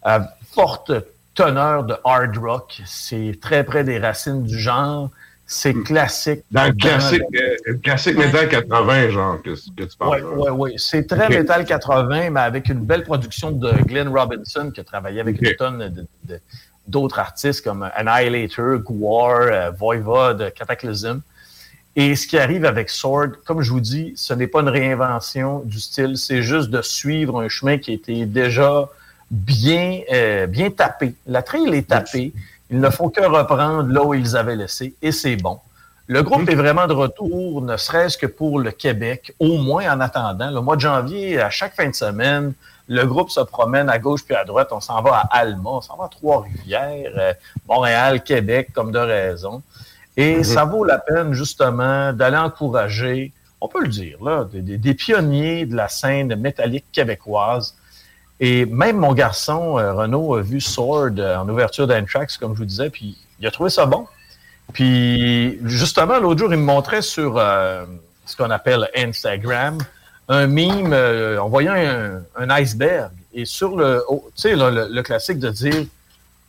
À 0.03 0.35
forte 0.53 0.93
teneur 1.37 1.85
de 1.85 1.95
hard 2.05 2.37
rock. 2.39 2.83
C'est 2.85 3.39
très 3.41 3.63
près 3.63 3.85
des 3.85 3.99
racines 3.99 4.43
du 4.43 4.59
genre. 4.59 5.11
C'est 5.49 5.75
classique. 5.85 6.41
Dans 6.51 6.65
le 6.65 6.73
Dans 6.73 6.77
classique, 6.77 7.23
euh, 7.69 7.75
classique 7.81 8.17
Metal 8.17 8.49
80, 8.49 9.11
genre, 9.11 9.41
que, 9.43 9.51
que 9.51 9.85
tu 9.85 9.97
parles. 9.97 10.25
Oui, 10.25 10.33
oui, 10.35 10.51
oui. 10.51 10.75
C'est 10.77 11.07
très 11.07 11.27
Ok. 11.27 11.35
Metal 11.35 11.65
80, 11.65 12.31
mais 12.31 12.41
avec 12.41 12.69
une 12.69 12.81
belle 12.81 13.05
production 13.05 13.53
de 13.53 13.71
Glenn 13.85 14.09
Robinson, 14.09 14.73
qui 14.75 14.81
a 14.81 14.85
travaillé 14.85 15.21
avec 15.21 15.41
une 15.41 15.55
tonne 15.55 16.07
d'autres 16.89 17.21
artistes 17.21 17.63
comme 17.63 17.89
Annihilator, 17.95 18.79
Gwar, 18.79 19.43
euh, 19.43 19.71
Voivod, 19.71 20.53
Cataclysm. 20.53 21.21
Et 21.95 22.17
ce 22.17 22.27
qui 22.27 22.39
arrive 22.39 22.65
avec 22.65 22.91
Sword, 22.91 23.43
comme 23.47 23.63
je 23.63 23.71
vous 23.71 23.81
dis, 23.81 24.13
ce 24.17 24.35
n'est 24.35 24.49
pas 24.49 24.61
une 24.61 24.69
réinvention 24.69 25.61
du 25.61 25.79
style, 25.79 26.19
c'est 26.19 26.43
juste 26.43 26.71
de 26.71 26.83
suivre 26.83 27.41
un 27.41 27.49
chemin 27.49 27.79
qui 27.79 27.93
était 27.93 28.27
déjà 28.27 28.91
bien, 29.31 30.01
euh, 30.13 30.47
bien 30.47 30.71
tapé. 30.71 31.15
La 31.27 31.43
trail 31.43 31.69
est 31.75 31.89
tapée. 31.89 32.33
Ils 32.71 32.81
ne 32.81 32.91
font 32.91 33.09
que 33.11 33.21
reprendre 33.25 33.89
là 33.93 34.03
où 34.03 34.15
ils 34.15 34.37
avaient 34.37 34.57
laissé, 34.57 34.95
et 35.03 35.13
c'est 35.13 35.37
bon. 35.37 35.61
Le 36.09 36.23
groupe 36.23 36.49
est 36.49 36.55
vraiment 36.55 36.87
de 36.87 36.93
retour, 36.93 37.63
ne 37.63 37.77
serait-ce 37.77 38.17
que 38.17 38.27
pour 38.27 38.61
le 38.61 38.71
Québec, 38.71 39.35
au 39.41 39.59
moins 39.59 39.93
en 39.93 40.01
attendant. 40.01 40.51
Le 40.51 40.61
mois 40.61 40.77
de 40.77 40.81
janvier, 40.81 41.41
à 41.41 41.51
chaque 41.51 41.75
fin 41.75 41.89
de 41.89 41.95
semaine, 41.95 42.53
le 42.89 43.05
groupe 43.05 43.31
se 43.31 43.41
promène 43.41 43.89
à 43.89 43.99
gauche 43.99 44.25
puis 44.25 44.37
à 44.37 44.45
droite. 44.45 44.69
On 44.71 44.81
s'en 44.81 45.03
va 45.03 45.17
à 45.17 45.39
Alma, 45.39 45.71
on 45.71 45.81
s'en 45.81 45.97
va 45.97 46.05
à 46.05 46.09
Trois-Rivières, 46.09 47.13
euh, 47.17 47.33
Montréal, 47.69 48.23
Québec, 48.23 48.69
comme 48.73 48.93
de 48.93 48.99
raison. 49.01 49.63
Et 50.17 50.37
Mhm. 50.37 50.45
ça 50.45 50.65
vaut 50.65 50.85
la 50.85 50.99
peine, 50.99 51.33
justement, 51.33 52.13
d'aller 52.13 52.37
encourager, 52.37 53.33
on 53.61 53.67
peut 53.67 53.83
le 53.83 53.89
dire, 53.89 54.19
là, 54.25 54.45
des, 54.45 54.61
des- 54.63 54.79
des 54.79 54.95
pionniers 54.95 55.67
de 55.67 55.75
la 55.75 55.89
scène 55.89 56.35
métallique 56.37 56.85
québécoise. 56.93 57.75
Et 58.39 58.67
même 58.67 58.99
mon 58.99 59.15
garçon, 59.15 59.79
euh, 59.79 59.95
Renaud, 59.95 60.35
a 60.35 60.43
vu 60.43 60.61
Sword 60.61 61.19
euh, 61.19 61.37
en 61.37 61.49
ouverture 61.49 61.87
d'Anthrax, 61.87 62.37
comme 62.37 62.55
je 62.55 62.59
vous 62.59 62.67
disais, 62.67 62.91
puis 62.91 63.17
il 63.41 63.47
a 63.47 63.51
trouvé 63.51 63.71
ça 63.71 63.87
bon. 63.87 64.07
Puis, 64.73 65.59
justement, 65.65 66.19
l'autre 66.19 66.41
jour, 66.41 66.53
il 66.53 66.59
me 66.59 66.65
montrait 66.65 67.03
sur 67.03 67.39
euh, 67.39 67.87
ce 68.27 68.37
qu'on 68.37 68.51
appelle 68.51 68.89
Instagram 68.95 69.79
un 70.29 70.47
meme, 70.47 70.93
euh, 70.93 71.41
on 71.41 71.49
voyait 71.49 71.69
un, 71.69 72.23
un 72.37 72.51
iceberg. 72.51 73.11
Et 73.33 73.45
sur 73.45 73.77
le, 73.77 74.03
oh, 74.09 74.25
tu 74.35 74.43
sais, 74.43 74.57
le, 74.57 74.89
le 74.91 75.03
classique 75.03 75.39
de 75.39 75.51
dire 75.51 75.87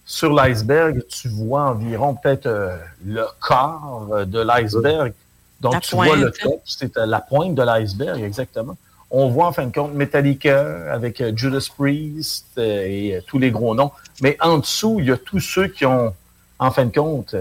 sur 0.05 0.33
l'iceberg, 0.33 1.03
tu 1.09 1.27
vois 1.27 1.63
environ 1.63 2.15
peut-être 2.15 2.45
euh, 2.45 2.77
le 3.05 3.25
euh, 3.51 4.25
de 4.25 4.39
l'iceberg. 4.39 5.13
Donc, 5.59 5.73
La 5.73 5.79
tu 5.81 5.95
vois 5.95 6.15
le 6.15 6.31
top, 6.31 6.61
c'est 6.65 6.97
euh, 6.97 7.05
la 7.05 7.19
pointe 7.19 7.55
de 7.55 7.61
l'iceberg, 7.61 8.21
exactement. 8.21 8.77
On 9.09 9.29
voit 9.29 9.47
en 9.47 9.53
fin 9.53 9.65
de 9.65 9.71
compte 9.71 9.93
Metallica 9.93 10.91
avec 10.91 11.21
euh, 11.21 11.31
Judas 11.35 11.69
Priest 11.75 12.47
euh, 12.57 12.85
et 12.85 13.15
euh, 13.15 13.21
tous 13.25 13.39
les 13.39 13.51
gros 13.51 13.73
noms. 13.73 13.91
Mais 14.21 14.37
en 14.41 14.57
dessous, 14.57 14.97
il 14.99 15.05
y 15.05 15.11
a 15.11 15.17
tous 15.17 15.39
ceux 15.39 15.67
qui 15.67 15.85
ont, 15.85 16.13
en 16.59 16.71
fin 16.71 16.85
de 16.85 16.93
compte, 16.93 17.35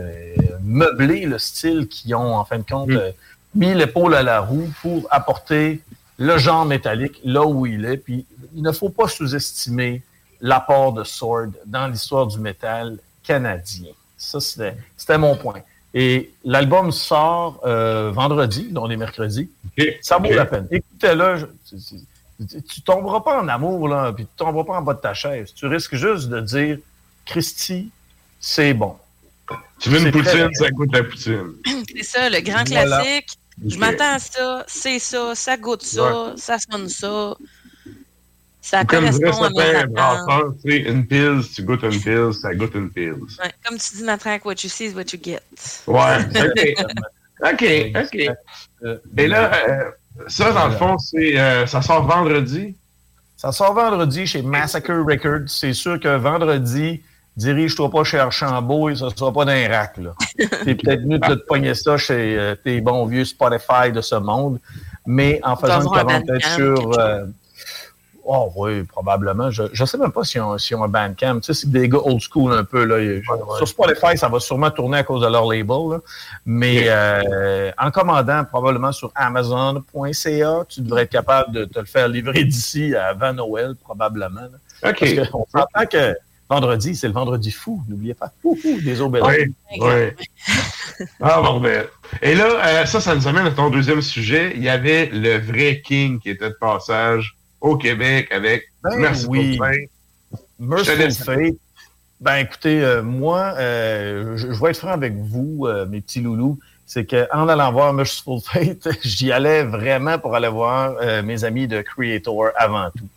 meublé 0.62 1.26
le 1.26 1.38
style, 1.38 1.88
qui 1.88 2.14
ont, 2.14 2.36
en 2.36 2.44
fin 2.44 2.58
de 2.58 2.64
compte, 2.64 2.90
euh, 2.90 3.10
mis 3.54 3.74
l'épaule 3.74 4.14
à 4.14 4.22
la 4.22 4.40
roue 4.40 4.70
pour 4.82 5.06
apporter 5.10 5.80
le 6.18 6.38
genre 6.38 6.64
métallique 6.66 7.20
là 7.24 7.44
où 7.44 7.66
il 7.66 7.84
est. 7.84 7.96
Puis 7.96 8.26
il 8.54 8.62
ne 8.62 8.72
faut 8.72 8.90
pas 8.90 9.08
sous-estimer 9.08 10.02
l'apport 10.40 10.92
de 10.92 11.02
Sword 11.04 11.50
dans 11.64 11.88
l'histoire 11.88 12.26
du 12.26 12.38
métal 12.38 12.98
canadien. 13.22 13.92
Ça, 14.16 14.38
c'était 14.40 15.18
mon 15.18 15.36
point. 15.36 15.62
Et 15.94 16.30
l'album 16.44 16.92
sort 16.92 17.60
euh, 17.64 18.10
vendredi, 18.12 18.68
dont 18.70 18.86
les 18.86 18.98
mercredis. 18.98 19.48
Ça 20.02 20.18
vaut 20.18 20.30
la 20.30 20.44
peine. 20.44 20.68
Écoutez-le. 21.00 21.36
je- 21.36 21.46
tu- 21.68 21.82
tu- 22.48 22.62
Tu 22.62 22.82
tomberas 22.82 23.20
pas 23.20 23.40
en 23.40 23.48
amour, 23.48 23.88
là, 23.88 24.12
puis 24.12 24.24
tu 24.26 24.30
tomberas 24.36 24.64
pas 24.64 24.74
en 24.78 24.82
bas 24.82 24.92
de 24.92 25.00
ta 25.00 25.14
chaise. 25.14 25.54
Tu 25.54 25.66
risques 25.66 25.94
juste 25.94 26.28
de 26.28 26.40
dire 26.40 26.78
Christy, 27.24 27.90
c'est 28.38 28.74
bon. 28.74 28.96
Tu 29.80 29.88
veux 29.88 30.00
une 30.00 30.10
poutine, 30.12 30.50
ça 30.52 30.70
coûte 30.70 30.92
la 30.92 31.02
poutine. 31.04 31.52
C'est 31.96 32.02
ça, 32.02 32.28
le 32.28 32.40
grand 32.40 32.62
Voilà. 32.68 33.02
classique. 33.02 33.28
Je 33.66 33.78
m'attends 33.78 34.14
à 34.16 34.18
ça, 34.18 34.64
c'est 34.68 34.98
ça, 34.98 35.34
ça 35.34 35.56
goûte 35.56 35.82
ça, 35.82 36.26
Ouais. 36.26 36.32
ça 36.36 36.58
sonne 36.58 36.90
ça. 36.90 37.34
Ça 38.60 38.84
Comme 38.84 39.08
correspond 39.10 39.44
à 39.44 39.86
brasseurs, 39.86 40.52
tu 40.62 40.70
sais, 40.72 40.76
une 40.80 41.06
pile, 41.06 41.40
tu 41.54 41.62
goûtes 41.62 41.84
une 41.84 41.98
pile, 42.02 42.32
ça 42.38 42.54
goûte 42.54 42.74
une 42.74 42.90
pile. 42.90 43.14
Ouais, 43.14 43.50
comme 43.64 43.78
tu 43.78 43.96
dis, 43.96 44.02
ma 44.02 44.18
traque, 44.18 44.44
what 44.44 44.56
you 44.62 44.68
see 44.68 44.86
is 44.88 44.94
what 44.94 45.04
you 45.12 45.18
get. 45.22 45.40
Ouais, 45.86 46.18
ok. 47.40 47.54
ok, 47.94 48.02
ok. 48.02 48.94
Et 49.16 49.26
là, 49.26 49.52
euh, 49.68 49.90
ça, 50.28 50.52
dans 50.52 50.68
le 50.68 50.74
fond, 50.74 50.98
c'est, 50.98 51.38
euh, 51.38 51.66
ça 51.66 51.82
sort 51.82 52.06
vendredi. 52.06 52.76
Ça 53.36 53.52
sort 53.52 53.74
vendredi 53.74 54.26
chez 54.26 54.42
Massacre 54.42 54.94
Records. 54.94 55.48
C'est 55.48 55.74
sûr 55.74 56.00
que 56.00 56.16
vendredi, 56.16 57.02
dirige-toi 57.36 57.90
pas 57.90 58.04
chez 58.04 58.18
Archambault 58.18 58.88
et 58.88 58.96
ça 58.96 59.08
sera 59.14 59.32
pas 59.32 59.44
dans 59.44 59.52
un 59.52 59.68
rack. 59.68 59.98
là. 59.98 60.14
T'es 60.64 60.74
peut-être 60.74 61.04
mieux 61.04 61.18
de 61.18 61.34
te 61.34 61.46
pogner 61.46 61.74
ça 61.74 61.96
chez 61.98 62.38
euh, 62.38 62.54
tes 62.54 62.80
bons 62.80 63.04
vieux 63.06 63.24
Spotify 63.24 63.92
de 63.92 64.00
ce 64.00 64.14
monde. 64.14 64.58
Mais 65.06 65.40
en 65.44 65.56
faisant 65.56 65.80
une 65.80 66.02
Bandcamp, 66.02 66.40
sur... 66.56 66.98
euh, 66.98 67.26
Oh 68.28 68.50
oui, 68.56 68.82
probablement. 68.82 69.52
Je 69.52 69.62
ne 69.62 69.86
sais 69.86 69.98
même 69.98 70.10
pas 70.10 70.22
ont, 70.40 70.58
s'ils 70.58 70.76
ont 70.76 70.82
un 70.82 70.88
Bandcamp. 70.88 71.38
Tu 71.38 71.46
sais, 71.46 71.54
c'est 71.54 71.70
des 71.70 71.88
gars 71.88 72.00
old 72.02 72.20
school 72.20 72.52
un 72.52 72.64
peu. 72.64 72.84
Là. 72.84 73.20
Sur 73.56 73.68
Spotify, 73.68 74.18
ça 74.18 74.28
va 74.28 74.40
sûrement 74.40 74.70
tourner 74.72 74.98
à 74.98 75.02
cause 75.04 75.22
de 75.22 75.28
leur 75.28 75.44
label. 75.46 75.90
là. 75.90 75.98
Mais 76.44 76.86
euh, 76.88 77.70
en 77.78 77.92
commandant 77.92 78.44
probablement 78.44 78.90
sur 78.90 79.12
Amazon.ca, 79.14 80.64
tu 80.68 80.80
devrais 80.80 81.02
être 81.02 81.10
capable 81.10 81.52
de 81.52 81.64
te 81.66 81.78
le 81.78 81.84
faire 81.84 82.08
livrer 82.08 82.42
d'ici 82.42 82.96
avant 82.96 83.32
Noël, 83.32 83.76
probablement. 83.80 84.40
là. 84.40 84.90
OK. 84.90 84.98
Parce 85.16 85.28
qu'on 85.30 85.46
s'entend 85.46 85.86
que 85.88 86.16
vendredi, 86.50 86.96
c'est 86.96 87.06
le 87.06 87.14
vendredi 87.14 87.52
fou. 87.52 87.80
N'oubliez 87.88 88.14
pas. 88.14 88.32
Fou, 88.42 88.58
des 88.84 89.00
aubelles. 89.00 89.22
Oui, 89.22 89.54
oui. 89.80 91.06
Ah, 91.20 91.40
bordel. 91.42 91.86
Et 92.22 92.34
là, 92.34 92.44
euh, 92.44 92.86
ça, 92.86 93.00
ça 93.00 93.14
nous 93.14 93.28
amène 93.28 93.46
à 93.46 93.52
ton 93.52 93.70
deuxième 93.70 94.02
sujet. 94.02 94.52
Il 94.56 94.64
y 94.64 94.68
avait 94.68 95.06
le 95.12 95.38
vrai 95.38 95.80
King 95.84 96.18
qui 96.18 96.30
était 96.30 96.48
de 96.48 96.56
passage 96.60 97.36
au 97.66 97.76
Québec 97.76 98.30
avec 98.30 98.72
Ben 98.82 98.96
Merci 98.96 99.26
oui. 99.26 99.58
Merciful. 100.58 101.12
Fate. 101.12 101.54
Ben 102.20 102.36
écoutez, 102.36 102.82
euh, 102.82 103.02
moi, 103.02 103.54
euh, 103.58 104.36
je, 104.36 104.52
je 104.52 104.62
vais 104.62 104.70
être 104.70 104.78
franc 104.78 104.92
avec 104.92 105.14
vous, 105.14 105.66
euh, 105.66 105.84
mes 105.86 106.00
petits 106.00 106.20
loulous. 106.20 106.58
C'est 106.86 107.04
qu'en 107.04 107.48
allant 107.48 107.72
voir 107.72 107.92
Merciful 107.92 108.40
Fate, 108.40 108.88
j'y 109.02 109.32
allais 109.32 109.64
vraiment 109.64 110.18
pour 110.18 110.34
aller 110.34 110.48
voir 110.48 110.94
mes 111.24 111.42
amis 111.42 111.66
de 111.66 111.82
Creator 111.82 112.50
avant 112.56 112.90
tout. 112.96 113.08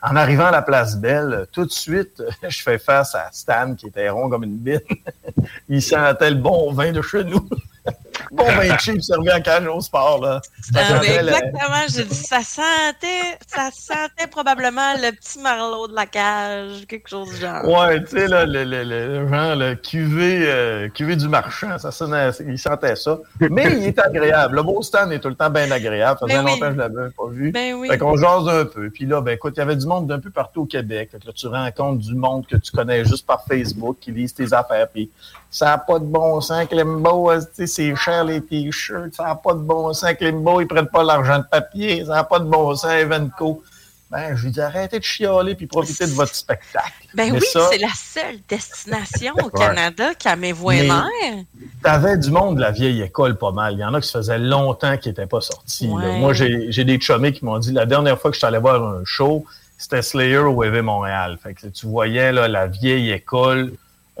En 0.00 0.16
arrivant 0.16 0.46
à 0.46 0.52
la 0.52 0.62
place 0.62 0.96
Belle, 0.96 1.46
tout 1.50 1.66
de 1.66 1.72
suite, 1.72 2.22
je 2.48 2.62
fais 2.62 2.78
face 2.78 3.16
à 3.16 3.28
Stan 3.32 3.74
qui 3.74 3.88
était 3.88 4.08
rond 4.08 4.30
comme 4.30 4.44
une 4.44 4.56
bine. 4.56 4.80
Il 5.68 5.82
sentait 5.82 6.30
le 6.30 6.36
bon 6.36 6.72
vin 6.72 6.92
de 6.92 7.02
chez 7.02 7.24
nous. 7.24 7.48
bon 8.32 8.44
vin 8.44 8.76
cheap 8.78 9.02
servi 9.02 9.30
en 9.32 9.40
cage 9.40 9.66
au 9.66 9.80
sport. 9.80 10.20
Là. 10.22 10.40
Ah, 10.74 11.00
le- 11.00 11.08
exactement, 11.08 11.86
j'ai 11.88 12.04
dit, 12.04 12.14
ça 12.14 12.40
sentait, 12.42 13.38
ça 13.46 13.70
sentait 13.72 14.28
probablement 14.30 14.94
le 14.94 15.10
petit 15.12 15.38
marlot 15.40 15.88
de 15.88 15.94
la 15.94 16.06
cage, 16.06 16.86
quelque 16.88 17.08
chose 17.08 17.30
du 17.30 17.36
genre. 17.36 17.64
Ouais, 17.64 18.02
tu 18.04 18.10
sais, 18.18 18.28
là, 18.28 18.44
le, 18.46 18.64
le, 18.64 18.84
le, 18.84 19.28
genre, 19.28 19.56
le 19.56 19.74
cuvée, 19.74 20.42
euh, 20.46 20.88
cuvée 20.88 21.16
du 21.16 21.28
marchand, 21.28 21.78
ça 21.78 21.90
sonnait, 21.90 22.30
il 22.46 22.58
sentait 22.58 22.96
ça. 22.96 23.18
Mais 23.40 23.72
il 23.72 23.84
est 23.84 23.98
agréable. 23.98 24.56
Le 24.56 24.62
beau 24.62 24.82
stand 24.82 25.12
est 25.12 25.18
tout 25.18 25.28
le 25.28 25.34
temps 25.34 25.50
bien 25.50 25.70
agréable. 25.70 26.18
Ça 26.20 26.26
faisait 26.26 26.38
Ben 26.38 26.44
oui. 26.44 26.50
longtemps 26.52 26.68
que 26.68 26.72
je 26.74 26.78
l'avais 26.78 27.10
pas 27.10 27.26
vu. 27.30 27.50
Ben 27.52 27.74
oui. 27.74 27.88
Fait 27.88 27.98
qu'on 27.98 28.16
jase 28.16 28.48
un 28.48 28.64
peu. 28.64 28.90
Puis 28.90 29.06
là, 29.06 29.20
ben 29.20 29.32
écoute, 29.32 29.54
il 29.56 29.60
y 29.60 29.62
avait 29.62 29.76
du 29.76 29.86
monde 29.86 30.06
d'un 30.06 30.20
peu 30.20 30.30
partout 30.30 30.62
au 30.62 30.66
Québec. 30.66 31.10
Fait 31.12 31.18
que 31.18 31.26
là, 31.26 31.32
tu 31.34 31.46
rencontres 31.48 32.00
du 32.04 32.14
monde 32.14 32.46
que 32.46 32.56
tu 32.56 32.70
connais 32.72 33.04
juste 33.04 33.26
par 33.26 33.44
Facebook, 33.44 33.96
qui 34.00 34.12
lise 34.12 34.32
tes 34.34 34.52
affaires. 34.52 34.88
Puis 34.88 35.10
ça 35.52 35.66
n'a 35.66 35.78
pas 35.78 35.98
de 35.98 36.06
bon 36.06 36.40
sens, 36.40 36.66
Klimbo, 36.66 37.30
euh, 37.30 37.40
c'est 37.66 37.94
cher 37.94 38.24
les 38.24 38.40
t-shirts. 38.40 39.14
Ça 39.14 39.24
n'a 39.24 39.34
pas 39.34 39.52
de 39.52 39.58
bon 39.58 39.92
sens, 39.92 40.14
Klimbo, 40.14 40.62
ils 40.62 40.66
prennent 40.66 40.88
pas 40.88 41.04
l'argent 41.04 41.38
de 41.38 41.44
papier. 41.44 42.06
Ça 42.06 42.14
n'a 42.14 42.24
pas 42.24 42.38
de 42.38 42.46
bon 42.46 42.74
sens, 42.74 42.90
Evenco. 42.90 43.62
Ben, 44.10 44.34
je 44.34 44.44
lui 44.44 44.50
dis 44.50 44.60
arrêtez 44.60 44.98
de 44.98 45.04
chialer 45.04 45.54
puis 45.54 45.66
profitez 45.66 46.06
de 46.06 46.12
votre 46.12 46.34
spectacle. 46.34 46.92
Ben 47.14 47.32
Mais 47.32 47.38
oui, 47.38 47.46
ça, 47.50 47.68
c'est 47.70 47.78
la 47.78 47.88
seule 47.94 48.38
destination 48.48 49.34
au. 49.42 49.48
Canada 49.58 50.14
qui 50.14 50.28
a 50.28 50.36
mes 50.36 50.52
voix 50.52 50.74
mères. 50.74 51.44
T'avais 51.82 52.16
du 52.16 52.30
monde 52.30 52.56
de 52.56 52.62
la 52.62 52.70
vieille 52.70 53.02
école 53.02 53.36
pas 53.36 53.52
mal. 53.52 53.74
Il 53.74 53.80
y 53.80 53.84
en 53.84 53.92
a 53.92 54.00
qui 54.00 54.08
se 54.08 54.18
faisait 54.18 54.38
longtemps 54.38 54.96
qui 54.96 55.08
n'étaient 55.08 55.26
pas 55.26 55.40
sortis. 55.42 55.88
Ouais. 55.88 56.18
Moi, 56.18 56.32
j'ai 56.32 56.84
des 56.84 56.98
chummés 56.98 57.32
qui 57.32 57.44
m'ont 57.44 57.58
dit 57.58 57.72
la 57.72 57.84
dernière 57.84 58.18
fois 58.18 58.30
que 58.30 58.34
je 58.34 58.38
suis 58.38 58.46
allé 58.46 58.58
voir 58.58 58.82
un 58.82 59.02
show, 59.04 59.44
c'était 59.76 60.02
Slayer 60.02 60.38
au 60.38 60.62
EV 60.62 60.80
Montréal. 60.80 61.38
Fait 61.42 61.52
que 61.52 61.66
tu 61.66 61.86
voyais 61.86 62.32
là, 62.32 62.48
la 62.48 62.66
vieille 62.66 63.10
école 63.12 63.72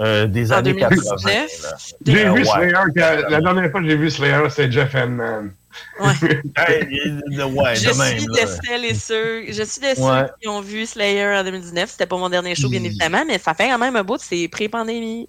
euh, 0.02 0.26
des 0.26 0.52
En 0.52 0.56
années 0.56 0.72
2019, 0.74 1.04
80. 1.04 1.30
là. 1.32 1.76
J'ai 2.06 2.12
Euh, 2.26 2.32
vu 2.32 2.38
ouais. 2.40 2.44
Slayer, 2.44 2.72
que- 2.94 3.30
la 3.30 3.40
dernière 3.40 3.70
fois 3.70 3.80
que 3.80 3.88
j'ai 3.88 3.96
vu 3.96 4.10
Slayer, 4.10 4.50
c'était 4.50 4.70
Jeff 4.70 4.94
Hanneman. 4.94 5.52
Hey, 6.02 6.84
de- 6.84 7.44
ouais, 7.44 7.74
je 7.76 7.88
de 7.90 7.96
même, 7.98 8.18
suis 8.18 8.26
de 8.26 8.48
celles 8.66 8.84
et 8.84 8.94
ceux, 8.94 9.44
je 9.48 9.62
suis 9.62 9.80
de 9.80 9.94
ceux 9.96 10.26
qui 10.40 10.48
ont 10.48 10.60
vu 10.60 10.84
Slayer 10.84 11.26
en 11.38 11.44
2019. 11.44 11.88
C'était 11.90 12.04
pas 12.06 12.18
mon 12.18 12.28
dernier 12.28 12.54
show, 12.54 12.68
bien 12.68 12.82
évidemment, 12.84 13.24
mais 13.26 13.38
ça 13.38 13.54
fait 13.54 13.68
quand 13.70 13.78
même 13.78 13.96
un 13.96 14.04
bout, 14.04 14.18
c'est 14.20 14.48
pré-pandémie. 14.48 15.28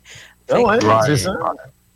Ah 0.52 0.60
ouais, 0.60 0.78
c'est 1.06 1.18
ça. 1.18 1.32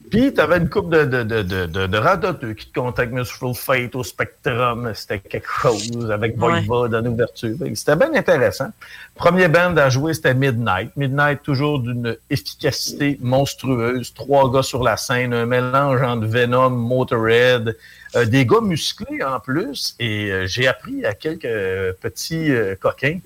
Puis, 0.09 0.33
tu 0.33 0.39
avais 0.39 0.57
une 0.57 0.69
couple 0.69 0.89
de, 0.89 1.23
de, 1.23 1.41
de, 1.41 1.65
de, 1.65 1.87
de, 1.87 1.97
radoteux 1.97 2.53
qui 2.53 2.67
te 2.67 2.79
contactent 2.79 3.11
Merciful 3.11 3.53
Fate 3.53 3.95
au 3.95 4.03
Spectrum. 4.03 4.91
C'était 4.93 5.19
quelque 5.19 5.49
chose 5.49 6.09
avec 6.11 6.41
Ouais. 6.41 6.61
Voivod 6.61 6.93
en 6.93 7.05
ouverture. 7.05 7.55
C'était 7.73 7.95
bien 7.95 8.13
intéressant. 8.13 8.69
Premier 9.15 9.47
band 9.47 9.75
à 9.77 9.89
jouer, 9.89 10.13
c'était 10.13 10.33
Midnight. 10.33 10.95
Midnight, 10.95 11.41
toujours 11.41 11.79
d'une 11.79 12.15
efficacité 12.29 13.17
monstrueuse. 13.21 14.13
Trois 14.13 14.51
gars 14.51 14.63
sur 14.63 14.83
la 14.83 14.97
scène, 14.97 15.33
un 15.33 15.45
mélange 15.45 16.01
entre 16.01 16.27
Venom, 16.27 16.69
Motorhead, 16.69 17.75
euh, 18.15 18.25
des 18.25 18.45
gars 18.45 18.61
musclés 18.61 19.23
en 19.23 19.39
plus. 19.39 19.95
Et 19.99 20.31
euh, 20.31 20.47
j'ai 20.47 20.67
appris 20.67 21.05
à 21.05 21.13
quelques 21.13 21.47
petits 22.01 22.51
euh, 22.51 22.75
coquins 22.79 23.19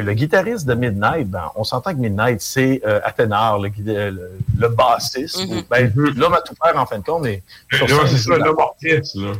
que 0.00 0.06
le 0.06 0.12
guitariste 0.14 0.66
de 0.66 0.74
Midnight, 0.74 1.28
ben, 1.28 1.50
on 1.56 1.64
s'entend 1.64 1.92
que 1.92 1.98
Midnight, 1.98 2.40
c'est 2.40 2.82
euh, 2.86 3.00
Athénard, 3.04 3.58
le, 3.58 3.68
guida- 3.68 4.10
le, 4.10 4.30
le 4.58 4.68
bassiste. 4.68 5.48
Mhm. 5.48 5.62
Ben, 5.70 5.92
L'homme 5.94 6.34
à 6.34 6.40
tout 6.42 6.54
faire, 6.62 6.76
en 6.80 6.86
fin 6.86 6.98
de 6.98 7.04
compte, 7.04 7.22
mais 7.22 7.42
scène, 7.72 8.06
c'est 8.06 8.18
ça, 8.18 8.36
l'homme 8.36 8.58
orchestre, 8.58 9.18
là. 9.20 9.32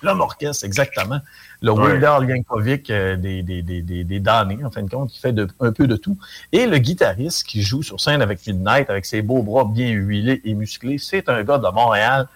L'homme 0.00 0.20
orchestre, 0.20 0.64
exactement. 0.64 1.18
Le 1.60 1.72
Ouais. 1.72 2.04
Al 2.04 2.28
Yankovic 2.28 2.88
euh, 2.90 3.16
des, 3.16 3.42
des, 3.42 3.62
des, 3.62 3.82
des, 3.82 4.04
des 4.04 4.20
damnés, 4.20 4.58
en 4.64 4.70
fin 4.70 4.82
de 4.82 4.88
compte, 4.90 5.10
qui 5.10 5.18
fait 5.18 5.32
de- 5.32 5.48
un 5.58 5.72
peu 5.72 5.88
de 5.88 5.96
tout. 5.96 6.16
Et 6.52 6.66
le 6.66 6.78
guitariste 6.78 7.44
qui 7.44 7.62
joue 7.62 7.82
sur 7.82 8.00
scène 8.00 8.22
avec 8.22 8.46
Midnight, 8.46 8.90
avec 8.90 9.04
ses 9.06 9.22
beaux 9.22 9.42
bras 9.42 9.64
bien 9.64 9.90
huilés 9.90 10.40
et 10.44 10.54
musclés, 10.54 10.98
c'est 10.98 11.28
un 11.28 11.42
gars 11.42 11.58
de 11.58 11.66
Montréal. 11.68 12.28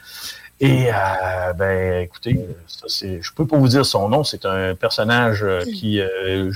Et 0.59 0.86
euh, 0.88 1.52
ben, 1.52 2.02
écoutez, 2.02 2.40
ça, 2.66 2.86
c'est, 2.88 3.20
je 3.22 3.32
peux 3.32 3.47
pas 3.47 3.56
vous 3.59 3.68
dire 3.68 3.84
son 3.86 4.09
nom. 4.09 4.24
C'est 4.24 4.44
un 4.44 4.74
personnage 4.74 5.44
euh, 5.44 5.60
qui 5.64 6.01
euh, 6.01 6.51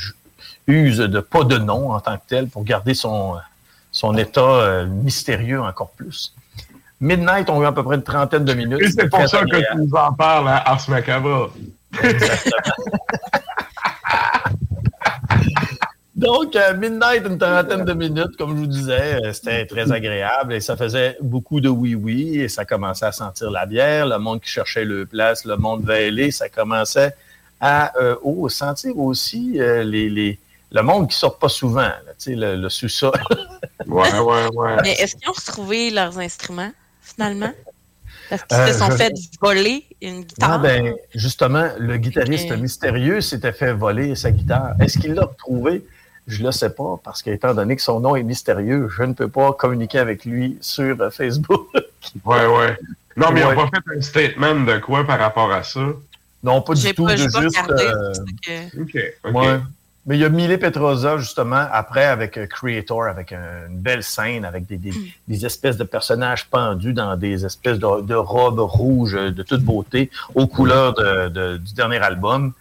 use 0.70 0.98
de 0.98 1.20
pas 1.20 1.44
de 1.44 1.59
nom 1.59 1.92
en 1.92 2.01
tant 2.01 2.16
que 2.16 2.22
tel 2.26 2.48
pour 2.48 2.64
garder 2.64 2.94
son, 2.94 3.36
son 3.90 4.16
état 4.16 4.40
euh, 4.40 4.86
mystérieux 4.86 5.60
encore 5.60 5.90
plus. 5.90 6.34
Midnight 7.01 7.48
ont 7.48 7.62
eu 7.62 7.66
à 7.66 7.72
peu 7.72 7.82
près 7.82 7.97
une 7.97 8.02
trentaine 8.02 8.44
de 8.44 8.52
minutes. 8.52 8.82
Et 8.82 8.90
c'est 8.90 9.09
pour 9.09 9.26
ça 9.26 9.40
que 9.44 9.56
tu 9.56 9.76
nous 9.76 9.94
en 9.94 10.12
parles 10.12 10.48
à 10.48 10.70
Ars 10.70 10.88
Macabra. 10.88 11.48
Donc, 16.20 16.55
euh, 16.55 16.76
Midnight, 16.76 17.24
une 17.26 17.38
trentaine 17.38 17.86
de 17.86 17.94
minutes, 17.94 18.36
comme 18.36 18.51
je 18.51 18.56
vous 18.56 18.66
disais, 18.66 19.24
euh, 19.24 19.32
c'était 19.32 19.64
très 19.64 19.90
agréable 19.90 20.52
et 20.52 20.60
ça 20.60 20.76
faisait 20.76 21.16
beaucoup 21.22 21.62
de 21.62 21.70
oui-oui 21.70 22.40
et 22.40 22.48
ça 22.48 22.66
commençait 22.66 23.06
à 23.06 23.12
sentir 23.12 23.51
la 23.51 23.64
bière, 23.64 24.06
le 24.06 24.18
monde 24.18 24.42
qui 24.42 24.51
cherchait 24.51 24.84
le 24.84 25.06
place, 25.06 25.47
le 25.47 25.56
monde 25.56 25.82
vêlé, 25.82 26.30
ça 26.30 26.51
commençait 26.51 27.14
à 27.59 27.97
euh, 27.98 28.16
oh, 28.22 28.51
sentir 28.51 28.98
aussi 28.98 29.52
les, 29.55 30.10
les, 30.10 30.38
le 30.72 30.82
monde 30.82 31.09
qui 31.10 31.16
sort 31.16 31.38
pas 31.38 31.48
souvent, 31.48 31.80
là, 31.80 31.98
tu 32.18 32.30
sais, 32.30 32.34
le, 32.34 32.56
le 32.56 32.68
sous-sol. 32.68 33.12
ouais, 33.86 34.18
ouais, 34.18 34.47
ouais. 34.55 34.76
Mais 34.82 34.92
est-ce 34.94 35.16
qu'ils 35.16 35.28
ont 35.28 35.32
retrouvé 35.32 35.90
leurs 35.90 36.18
instruments, 36.18 36.72
finalement? 37.02 37.52
Est-ce 38.30 38.44
qu'ils 38.44 38.56
Euh, 38.59 38.72
se 38.72 38.78
sont 38.78 38.90
je- 38.92 38.97
fait 38.97 39.12
voler 39.42 39.84
une 40.01 40.20
guitare? 40.22 40.52
Ah 40.52 40.59
ben, 40.59 40.94
justement, 41.14 41.68
le 41.78 41.97
guitariste 41.97 42.52
mystérieux 42.56 43.20
s'était 43.20 43.52
fait 43.52 43.72
voler 43.72 44.14
sa 44.14 44.30
guitare. 44.30 44.74
Est-ce 44.80 44.98
qu'il 44.98 45.14
l'a 45.14 45.22
retrouvé? 45.24 45.84
Je 46.28 46.40
ne 46.42 46.47
le 46.47 46.52
sais 46.52 46.70
pas, 46.70 47.01
parce 47.02 47.22
qu'étant 47.22 47.55
donné 47.55 47.74
que 47.74 47.82
son 47.82 47.98
nom 47.98 48.14
est 48.14 48.22
mystérieux, 48.22 48.88
je 48.97 49.02
ne 49.02 49.14
peux 49.14 49.26
pas 49.28 49.52
communiquer 49.55 49.98
avec 49.98 50.24
lui 50.24 50.59
sur 50.60 51.01
euh, 51.01 51.10
Facebook. 51.10 51.66
Ouais, 52.24 52.47
ouais. 52.47 52.78
Non, 53.16 53.30
mais 53.30 53.44
Ouais. 53.44 53.52
ils 53.52 53.56
n'ont 53.59 53.68
pas 53.68 53.78
fait 53.86 53.98
un 53.98 54.01
statement 54.01 54.55
de 54.64 54.78
quoi 54.78 55.06
par 55.06 55.18
rapport 55.18 55.52
à 55.52 55.62
ça? 55.62 55.80
Non, 56.42 56.62
pas 56.62 56.72
du 56.74 56.94
tout, 56.94 57.05
pas, 57.05 57.12
de 57.12 57.16
j'ai 57.18 57.28
pas 57.28 57.42
juste... 57.42 57.56
regardé. 57.59 57.84
euh, 57.84 58.12
que- 58.47 58.80
OK, 58.80 59.14
OK. 59.24 59.34
ouais. 59.34 59.60
Mais 60.06 60.16
il 60.16 60.20
y 60.20 60.24
a 60.24 60.31
Mille 60.31 60.59
Petrosa, 60.59 61.18
justement, 61.18 61.66
après, 61.70 62.05
avec 62.06 62.39
euh, 62.39 62.47
Creator, 62.47 63.05
avec 63.05 63.32
un- 63.32 63.66
une 63.68 63.78
belle 63.78 64.02
scène, 64.02 64.44
avec 64.47 64.66
des, 64.66 64.78
des, 64.78 64.93
des 65.28 65.47
espèces 65.47 65.77
de 65.77 65.85
personnages 65.85 66.47
pendus 66.47 66.94
dans 66.94 67.16
des 67.16 67.44
espèces 67.44 67.78
de, 67.78 68.01
de 68.01 68.14
robes 68.14 68.60
rouges 68.60 69.14
euh, 69.14 69.31
de 69.31 69.43
toute 69.43 69.62
beauté, 69.62 70.10
aux 70.35 70.47
couleurs 70.47 70.94
de, 70.94 71.28
de- 71.28 71.56
du 71.59 71.74
dernier 71.74 71.98
album, 71.98 72.52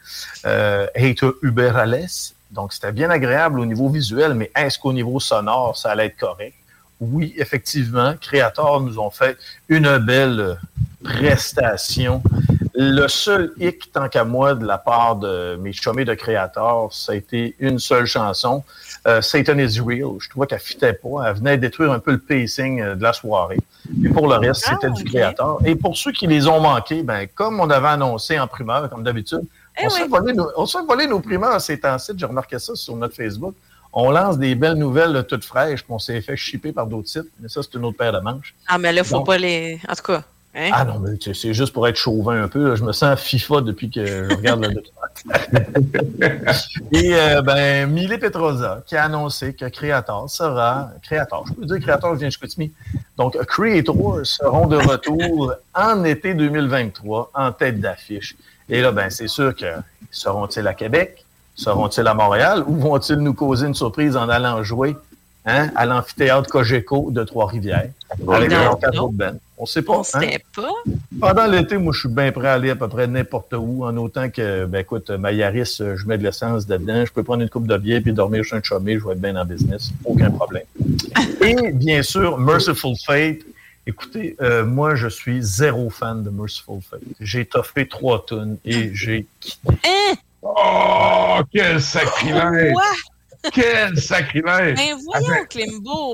euh, 0.45 0.85
Hater 0.95 1.31
Uberales. 1.41 2.07
Donc, 2.51 2.73
c'était 2.73 2.91
bien 2.91 3.09
agréable 3.09 3.59
au 3.61 3.65
niveau 3.65 3.87
visuel, 3.89 4.33
mais 4.33 4.51
est-ce 4.55 4.77
qu'au 4.77 4.91
niveau 4.91 5.19
sonore, 5.21 5.77
ça 5.77 5.91
allait 5.91 6.07
être 6.07 6.17
correct? 6.17 6.55
Oui, 6.99 7.33
effectivement, 7.37 8.15
Creator 8.19 8.81
nous 8.81 8.99
ont 8.99 9.11
fait 9.11 9.37
une 9.69 9.97
belle 9.99 10.39
euh, 10.41 10.55
prestation. 11.03 12.21
Le 12.81 13.09
seul 13.09 13.51
hic, 13.59 13.91
tant 13.91 14.07
qu'à 14.07 14.23
moi, 14.23 14.55
de 14.55 14.65
la 14.65 14.77
part 14.77 15.17
de 15.17 15.57
mes 15.59 15.73
chômés 15.73 16.05
de 16.05 16.13
Creator, 16.13 16.93
ça 16.93 17.11
a 17.11 17.15
été 17.15 17.53
une 17.59 17.77
seule 17.77 18.05
chanson, 18.05 18.63
euh, 19.05 19.21
Satan 19.21 19.57
is 19.57 19.81
Real. 19.81 20.11
Je 20.19 20.29
trouvais 20.29 20.47
qu'elle 20.47 20.59
fitait 20.61 20.93
pas. 20.93 21.25
Elle 21.27 21.35
venait 21.35 21.57
détruire 21.57 21.91
un 21.91 21.99
peu 21.99 22.11
le 22.11 22.19
pacing 22.19 22.79
euh, 22.81 22.95
de 22.95 23.03
la 23.03 23.11
soirée. 23.11 23.59
Et 24.01 24.07
pour 24.07 24.27
le 24.29 24.35
reste, 24.35 24.63
Ah, 24.69 24.77
c'était 24.79 24.93
du. 24.93 25.03
Creator. 25.03 25.61
Et 25.65 25.75
pour 25.75 25.97
ceux 25.97 26.13
qui 26.13 26.25
les 26.25 26.47
ont 26.47 26.61
manqués, 26.61 27.03
ben, 27.03 27.27
comme 27.35 27.59
on 27.59 27.69
avait 27.69 27.89
annoncé 27.89 28.39
en 28.39 28.47
primeur, 28.47 28.89
comme 28.89 29.03
d'habitude, 29.03 29.41
Eh 29.77 29.85
on, 29.85 29.89
se 29.89 29.95
oui. 29.95 30.01
fait 30.03 30.07
voler 30.07 30.33
nos, 30.33 30.49
on 30.55 30.65
se 30.65 30.77
voler 30.77 31.05
nos 31.07 31.19
primeurs 31.19 31.59
ces 31.59 31.77
temps-ci. 31.81 32.13
J'ai 32.15 32.25
remarqué 32.25 32.59
ça 32.59 32.75
sur 32.75 32.95
notre 32.95 33.13
Facebook. 33.13 33.55
On 33.91 34.09
lance 34.09 34.37
des 34.37 34.55
belles 34.55 34.75
nouvelles 34.75 35.25
toutes 35.27 35.43
fraîches, 35.43 35.83
puis 35.83 35.91
on 35.91 35.99
s'est 35.99 36.21
fait 36.21 36.37
shipper 36.37 36.71
par 36.71 36.85
d'autres 36.87 37.09
sites. 37.09 37.29
Mais 37.41 37.49
ça, 37.49 37.61
c'est 37.61 37.73
une 37.77 37.83
autre 37.83 37.97
paire 37.97 38.13
de 38.13 38.19
manches. 38.19 38.55
Ah, 38.69 38.77
mais 38.77 38.93
là, 38.93 39.03
faut 39.03 39.15
Donc- 39.17 39.25
pas 39.25 39.37
les. 39.37 39.81
En 39.89 39.95
tout 39.95 40.03
cas. 40.03 40.23
Hein? 40.55 40.71
Ah 40.73 40.83
non, 40.83 40.99
mais 40.99 41.11
c'est 41.33 41.53
juste 41.53 41.73
pour 41.73 41.87
être 41.87 41.95
chauvin 41.95 42.43
un 42.43 42.47
peu. 42.47 42.69
là. 42.69 42.75
Je 42.75 42.83
me 42.83 42.91
sens 42.91 43.19
FIFA 43.19 43.61
depuis 43.61 43.91
que 43.91 44.03
je 44.05 44.35
regarde 44.35 44.65
le 44.65 44.73
documentaire. 44.73 46.55
Et 46.91 47.13
euh, 47.13 47.41
ben, 47.43 47.87
Mille 47.89 48.17
Petrosa 48.19 48.81
qui 48.87 48.95
a 48.95 49.03
annoncé 49.03 49.53
que 49.53 49.65
Creator 49.65 50.27
sera. 50.29 50.89
Creator, 51.03 51.45
je 51.47 51.53
peux 51.53 51.65
dire 51.65 51.79
Creator, 51.79 52.13
je 52.15 52.19
viens 52.19 52.27
de 52.29 52.33
Chicoutimi. 52.33 52.71
Donc, 53.15 53.37
Creator 53.45 54.21
seront 54.23 54.65
de 54.65 54.77
retour 54.77 55.53
en 55.75 56.03
été 56.03 56.33
2023 56.33 57.31
en 57.35 57.51
tête 57.51 57.79
d'affiche. 57.79 58.35
Et 58.69 58.81
là, 58.81 58.91
ben, 58.91 59.09
c'est 59.11 59.27
sûr 59.27 59.55
que 59.55 59.67
seront-ils 60.09 60.67
à 60.67 60.73
Québec? 60.73 61.25
Seront-ils 61.55 62.07
à 62.07 62.13
Montréal? 62.15 62.63
Ou 62.65 62.75
vont-ils 62.75 63.17
nous 63.17 63.33
causer 63.33 63.67
une 63.67 63.75
surprise 63.75 64.17
en 64.17 64.29
allant 64.29 64.63
jouer 64.63 64.95
hein, 65.45 65.69
à 65.75 65.85
l'amphithéâtre 65.85 66.49
Cogeco 66.49 67.09
de 67.11 67.23
Trois-Rivières? 67.23 67.89
Avec 68.31 68.49
Non, 68.49 68.59
leur 68.63 68.79
quatre 68.79 69.03
autres? 69.03 69.13
On 69.61 69.65
sait 69.65 69.81
pas. 69.81 69.97
On 69.97 69.99
hein? 69.99 70.03
sait 70.03 70.43
pas. 70.55 70.71
Pendant 71.19 71.45
l'été, 71.45 71.77
moi, 71.77 71.91
je 71.93 71.99
suis 71.99 72.09
bien 72.09 72.31
prêt 72.31 72.47
à 72.47 72.53
aller 72.53 72.69
à 72.69 72.77
peu 72.77 72.87
près 72.87 73.07
n'importe 73.07 73.53
où, 73.53 73.83
en 73.83 73.95
autant 73.97 74.29
que, 74.29 74.65
ben 74.65 74.79
écoute, 74.79 75.09
ma 75.09 75.33
Yaris, 75.33 75.77
euh, 75.81 75.97
je 75.97 76.07
mets 76.07 76.17
de 76.17 76.23
l'essence 76.23 76.65
dedans, 76.65 77.05
je 77.05 77.11
peux 77.11 77.23
prendre 77.23 77.43
une 77.43 77.49
coupe 77.49 77.67
de 77.67 77.77
bière 77.77 78.01
puis 78.01 78.13
dormir 78.13 78.45
chez 78.45 78.55
un 78.55 78.63
chômé, 78.63 78.97
je 78.97 79.05
vais 79.05 79.11
être 79.11 79.21
bien 79.21 79.35
en 79.35 79.43
business, 79.43 79.91
aucun 80.05 80.31
problème. 80.31 80.63
Et 81.41 81.73
bien 81.73 82.01
sûr, 82.01 82.37
Merciful 82.37 82.95
Fate. 83.05 83.39
Écoutez, 83.85 84.37
euh, 84.41 84.65
moi, 84.65 84.95
je 84.95 85.09
suis 85.09 85.41
zéro 85.41 85.89
fan 85.89 86.23
de 86.23 86.29
Merciful 86.29 86.79
Fate. 86.89 87.01
J'ai 87.19 87.43
toffé 87.43 87.85
trois 87.85 88.25
tonnes 88.25 88.57
et 88.63 88.95
j'ai 88.95 89.27
quitté. 89.41 89.67
Hein? 89.85 90.15
Oh, 90.41 91.39
quel 91.53 91.81
sacrilège! 91.81 92.71
Quoi? 92.71 93.51
Quel 93.51 93.97
sacrilège! 93.99 94.77
Ben 94.77 94.95
voyons, 95.03 95.45
Klimbo! 95.49 96.13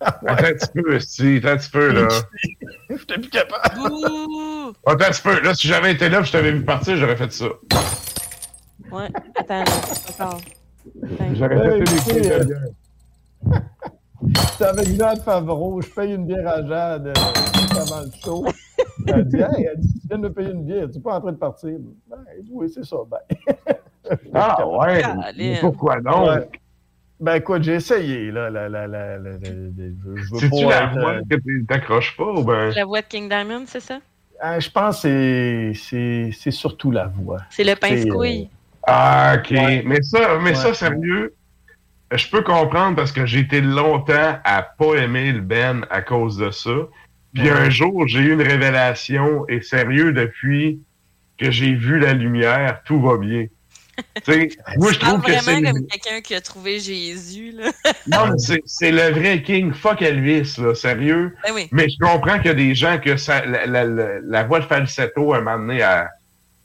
Attends 0.00 0.32
un 0.32 0.54
petit 0.54 0.68
peu, 0.74 1.00
si, 1.00 1.36
attends 1.36 1.48
un 1.48 1.56
petit 1.56 1.70
peu, 1.70 1.92
là. 1.92 2.08
J'étais 2.90 3.14
plus 3.14 3.28
capable. 3.30 3.74
Bouh! 3.76 4.72
Attends 4.86 5.04
un 5.04 5.10
petit 5.10 5.22
peu. 5.22 5.40
Là, 5.42 5.54
si 5.54 5.68
j'avais 5.68 5.92
été 5.92 6.08
là 6.08 6.20
et 6.20 6.24
je 6.24 6.32
t'avais 6.32 6.52
vu 6.52 6.64
partir, 6.64 6.96
j'aurais 6.96 7.16
fait 7.16 7.32
ça. 7.32 7.46
Ouais, 8.90 9.08
attends, 9.36 9.64
là, 9.64 9.64
encore. 10.08 10.40
J'aurais 11.34 11.70
fait 11.70 11.80
des 11.80 11.96
écoutez, 11.96 12.12
coups 12.12 12.28
de 12.28 12.32
euh, 12.32 12.44
bière. 12.44 13.60
J'étais 14.22 14.64
avec 14.64 14.86
Jade 14.96 15.22
Favreau, 15.22 15.80
je 15.80 15.88
paye 15.88 16.14
une 16.14 16.26
bière 16.26 16.48
à 16.48 16.66
Jade 16.66 17.06
euh, 17.08 17.80
avant 17.80 18.00
le 18.00 18.10
show. 18.22 18.46
Elle 19.06 19.28
dit, 19.28 19.36
hey, 19.40 19.68
elle 19.72 19.80
dit, 19.80 20.00
tu 20.00 20.08
viens 20.08 20.18
de 20.18 20.22
me 20.22 20.32
payer 20.32 20.50
une 20.50 20.64
bière, 20.64 20.88
tu 20.90 20.96
n'es 20.96 21.02
pas 21.02 21.16
en 21.16 21.20
train 21.20 21.32
de 21.32 21.38
partir. 21.38 21.76
Ben, 22.08 22.18
oui, 22.50 22.70
c'est 22.72 22.84
ça. 22.84 22.96
Ben. 23.08 23.18
Ah, 24.34 24.66
ouais. 24.66 25.02
Mais 25.36 25.58
Pourquoi 25.60 26.00
donc? 26.00 26.28
Ouais. 26.28 26.48
Ben 27.20 27.34
écoute, 27.34 27.62
j'ai 27.62 27.74
essayé, 27.74 28.30
là. 28.30 28.48
La, 28.48 28.68
la, 28.68 28.86
la, 28.86 29.18
la- 29.18 29.18
la- 29.18 29.30
la- 29.32 29.38
je 29.38 30.32
veux 30.32 30.38
C'est-tu 30.40 30.64
pas 30.64 30.70
la 30.70 30.84
être, 30.84 30.98
voix 30.98 31.12
euh, 31.12 31.22
que 31.30 31.36
tu 31.36 31.64
t'accroches 31.68 32.16
pas 32.16 32.24
ou 32.32 32.42
ben. 32.44 32.70
La 32.74 32.84
voix 32.86 33.02
de 33.02 33.06
King 33.06 33.28
Diamond, 33.28 33.64
c'est 33.66 33.80
ça? 33.80 34.00
euh, 34.42 34.58
je 34.58 34.70
pense 34.70 35.02
que 35.02 35.02
c'est- 35.02 35.72
c'est 35.74 36.30
c'est 36.32 36.50
surtout 36.50 36.90
la 36.90 37.06
voix. 37.08 37.42
C'est 37.50 37.62
le 37.64 37.74
C'est, 37.80 37.92
euh, 37.92 37.94
pince-couille. 38.04 38.48
Ah, 38.86 39.34
OK. 39.38 39.50
Ouais. 39.50 39.82
Mais 39.84 40.00
ça, 40.02 40.38
mais 40.38 40.50
Ouais. 40.50 40.54
ça, 40.54 40.72
sérieux, 40.72 41.34
je 42.14 42.28
peux 42.30 42.42
comprendre 42.42 42.96
parce 42.96 43.12
que 43.12 43.26
j'ai 43.26 43.40
été 43.40 43.60
longtemps 43.60 44.38
à 44.42 44.62
pas 44.62 44.94
aimer 44.94 45.30
le 45.32 45.42
Ben 45.42 45.86
à 45.90 46.00
cause 46.00 46.38
de 46.38 46.50
ça. 46.50 46.70
Puis 47.34 47.44
Ouais. 47.44 47.50
un 47.50 47.68
jour, 47.68 48.08
j'ai 48.08 48.20
eu 48.20 48.32
une 48.32 48.42
révélation 48.42 49.46
et 49.48 49.60
sérieux, 49.60 50.14
depuis 50.14 50.80
que 51.38 51.50
j'ai 51.50 51.74
vu 51.74 51.98
la 51.98 52.14
lumière, 52.14 52.80
tout 52.84 53.00
va 53.00 53.18
bien. 53.18 53.46
tu 54.24 54.32
sais, 54.32 54.48
moi, 54.76 54.92
je 54.92 54.98
trouve 54.98 55.20
que 55.22 55.32
c'est... 55.32 55.40
vraiment 55.40 55.72
comme 55.72 55.86
quelqu'un 55.86 56.20
qui 56.20 56.34
a 56.34 56.40
trouvé 56.40 56.78
Jésus, 56.80 57.52
là. 57.52 57.70
Non, 58.06 58.32
mais 58.32 58.38
c'est- 58.38 58.62
c'est 58.66 58.90
le 58.92 59.10
vrai 59.10 59.42
King. 59.42 59.72
Fuck 59.72 60.02
Elvis, 60.02 60.54
là, 60.58 60.74
sérieux. 60.74 61.34
Ben 61.46 61.52
oui. 61.54 61.68
Mais 61.72 61.88
je 61.88 61.96
comprends 61.98 62.36
qu'il 62.38 62.46
y 62.46 62.50
a 62.50 62.54
des 62.54 62.74
gens 62.74 62.98
que 62.98 63.16
ça, 63.16 63.44
la, 63.46 63.66
la, 63.66 63.84
la, 63.84 64.06
la 64.22 64.44
voix 64.44 64.60
de 64.60 64.64
falsetto, 64.66 65.32
à 65.34 65.38
un 65.38 65.40
moment 65.40 65.58
donné, 65.58 65.78
elle, 65.78 66.08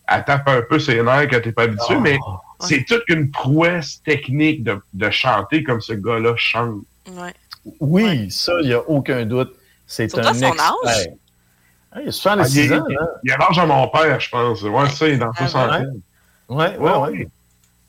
elle 0.07 0.23
tape 0.25 0.47
un 0.47 0.61
peu 0.61 0.79
ses 0.79 1.01
nerfs 1.01 1.27
quand 1.29 1.41
t'es 1.43 1.51
pas 1.51 1.63
habitué, 1.63 1.95
Oh. 1.97 2.01
mais 2.01 2.17
c'est 2.59 2.85
toute 2.85 3.03
une 3.09 3.31
prouesse 3.31 4.01
technique 4.03 4.63
de, 4.63 4.79
de 4.93 5.09
chanter 5.09 5.63
comme 5.63 5.81
ce 5.81 5.93
gars-là 5.93 6.33
chante. 6.37 6.81
Ouais. 7.11 7.33
Oui, 7.79 8.29
ça, 8.31 8.53
il 8.61 8.67
n'y 8.67 8.73
a 8.73 8.81
aucun 8.89 9.25
doute. 9.25 9.53
C'est 9.87 10.13
un 10.17 10.21
à 10.21 10.33
son 10.33 10.47
expert. 10.47 10.73
âge. 10.87 11.07
Ah, 11.91 11.99
il 12.01 12.09
a 12.09 12.11
76 12.11 12.71
Ah, 12.71 12.75
il, 12.75 12.79
ans, 12.79 12.85
il- 12.89 12.93
là. 12.95 13.07
il 13.23 13.31
a 13.31 13.37
l'âge 13.37 13.57
de 13.57 13.65
mon 13.67 13.87
père, 13.87 14.19
je 14.19 14.29
pense. 14.29 14.61
Ouais, 14.63 14.89
ça, 14.89 15.07
il 15.07 15.13
est 15.13 15.17
dans 15.17 15.31
Ah, 15.35 15.47
60 15.47 15.81
ouais. 16.49 16.77
Ouais, 16.77 16.91
ouais, 16.91 16.97
ouais. 17.09 17.27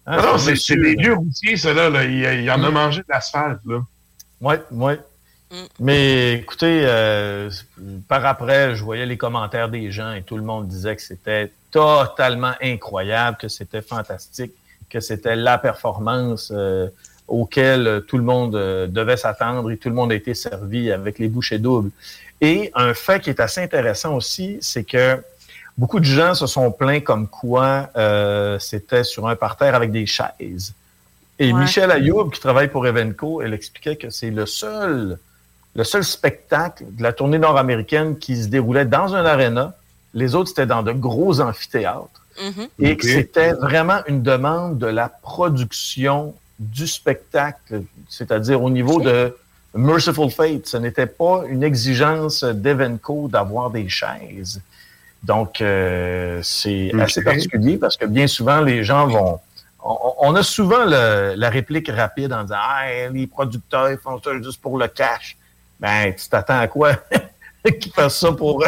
Ah, 0.09 0.17
Ah 0.21 0.23
non, 0.33 0.39
c'est 0.39 0.55
c'est 0.57 0.77
des 0.77 0.95
vieux 0.95 1.15
routiers, 1.15 1.57
ça, 1.57 1.73
là. 1.75 1.91
là. 1.91 2.05
Il, 2.05 2.43
il 2.43 2.51
en 2.51 2.63
a 2.63 2.71
Mm. 2.71 2.75
mangé 2.75 3.01
de 3.01 3.07
l'asphalte, 3.09 3.61
là. 3.67 3.79
Oui, 4.41 4.55
oui. 4.71 4.93
Mm. 5.51 5.55
Mais 5.81 6.33
écoutez, 6.35 6.83
euh, 6.85 7.51
par 8.09 8.25
après, 8.25 8.75
je 8.77 8.85
voyais 8.85 9.07
les 9.07 9.17
commentaires 9.17 9.69
des 9.69 9.91
gens 9.91 10.13
et 10.13 10.23
tout 10.23 10.37
le 10.37 10.43
monde 10.43 10.69
disait 10.69 10.95
que 10.97 11.03
c'était 11.03 11.51
totalement 11.71 12.53
incroyable, 12.63 13.37
que 13.41 13.49
c'était 13.49 13.83
fantastique, 13.83 14.53
que 14.91 15.01
c'était 15.01 15.37
la 15.37 15.59
performance 15.59 16.53
euh, 16.55 16.89
auquel 17.29 17.87
euh, 17.87 18.01
tout 18.01 18.17
le 18.19 18.23
monde 18.25 18.55
euh, 18.55 18.87
devait 18.87 19.17
s'attendre 19.17 19.71
et 19.73 19.77
tout 19.77 19.89
le 19.89 19.95
monde 19.95 20.13
a 20.13 20.15
été 20.15 20.35
servi 20.35 20.93
avec 20.93 21.19
les 21.19 21.29
bouchées 21.29 21.59
doubles. 21.59 21.91
Et 22.41 22.71
un 22.75 22.95
fait 22.95 23.21
qui 23.21 23.31
est 23.31 23.41
assez 23.41 23.61
intéressant 23.63 24.15
aussi, 24.15 24.59
c'est 24.61 24.85
que 24.85 25.21
beaucoup 25.79 26.01
de 26.01 26.05
gens 26.05 26.35
se 26.35 26.47
sont 26.47 26.71
plaints 26.71 27.01
comme 27.01 27.29
quoi 27.29 27.91
euh, 27.97 28.59
c'était 28.59 29.05
sur 29.05 29.29
un 29.29 29.37
parterre 29.37 29.75
avec 29.75 29.93
des 29.93 30.07
chaises. 30.07 30.75
Et 31.39 31.53
Ouais. 31.53 31.61
Michel 31.61 31.91
Ayoub, 31.91 32.31
qui 32.31 32.41
travaille 32.41 32.69
pour 32.69 32.87
Evenco, 32.87 33.43
elle 33.43 33.53
expliquait 33.53 33.97
que 33.97 34.09
c'est 34.11 34.31
le 34.31 34.47
seul, 34.47 35.19
le 35.75 35.85
seul 35.85 36.03
spectacle 36.03 36.85
de 36.91 37.03
la 37.03 37.13
tournée 37.13 37.39
nord-américaine 37.39 38.17
qui 38.19 38.43
se 38.43 38.49
déroulait 38.49 38.87
dans 38.87 39.15
un 39.15 39.25
aréna. 39.25 39.75
Les 40.15 40.35
autres, 40.35 40.49
c'était 40.49 40.67
dans 40.67 40.83
de 40.83 40.93
gros 40.93 41.41
amphithéâtres. 41.41 42.23
Mhm. 42.43 42.69
Et 42.81 42.97
que 42.97 43.07
c'était 43.07 43.53
vraiment 43.53 44.01
une 44.07 44.23
demande 44.23 44.79
de 44.79 44.87
la 44.87 45.09
production 45.09 46.35
du 46.59 46.87
spectacle, 46.87 47.83
c'est-à-dire 48.09 48.63
au 48.63 48.71
niveau 48.71 49.01
de 49.01 49.35
Merciful 49.75 50.31
Fate. 50.31 50.67
Ce 50.67 50.77
n'était 50.77 51.07
pas 51.07 51.43
une 51.49 51.63
exigence 51.63 52.45
d'Evenco 52.45 53.29
d'avoir 53.29 53.71
des 53.71 53.89
chaises. 53.89 54.61
Donc, 55.27 55.61
euh, 55.61 56.39
c'est 56.43 56.93
assez 57.01 57.23
particulier 57.23 57.77
parce 57.79 57.97
que 57.97 58.07
bien 58.07 58.27
souvent, 58.29 58.61
les 58.61 58.85
gens 58.85 59.07
vont... 59.09 59.41
On, 59.85 60.15
on 60.21 60.35
a 60.37 60.43
souvent 60.43 60.85
le- 60.85 61.35
la 61.37 61.51
réplique 61.51 61.89
rapide 61.91 62.33
en 62.33 62.43
disant 62.43 62.57
«Ah, 62.61 62.85
les 63.13 63.27
producteurs 63.27 63.91
ils 63.91 63.99
font 63.99 64.21
ça 64.23 64.31
juste 64.41 64.61
pour 64.61 64.79
le 64.79 64.87
cash.» 64.89 65.37
Ben, 65.81 66.15
tu 66.15 66.29
t'attends 66.29 66.61
à 66.61 66.69
quoi? 66.69 66.93
Qu'ils 67.81 67.93
fassent 67.93 68.19
ça 68.19 68.33
pour 68.33 68.65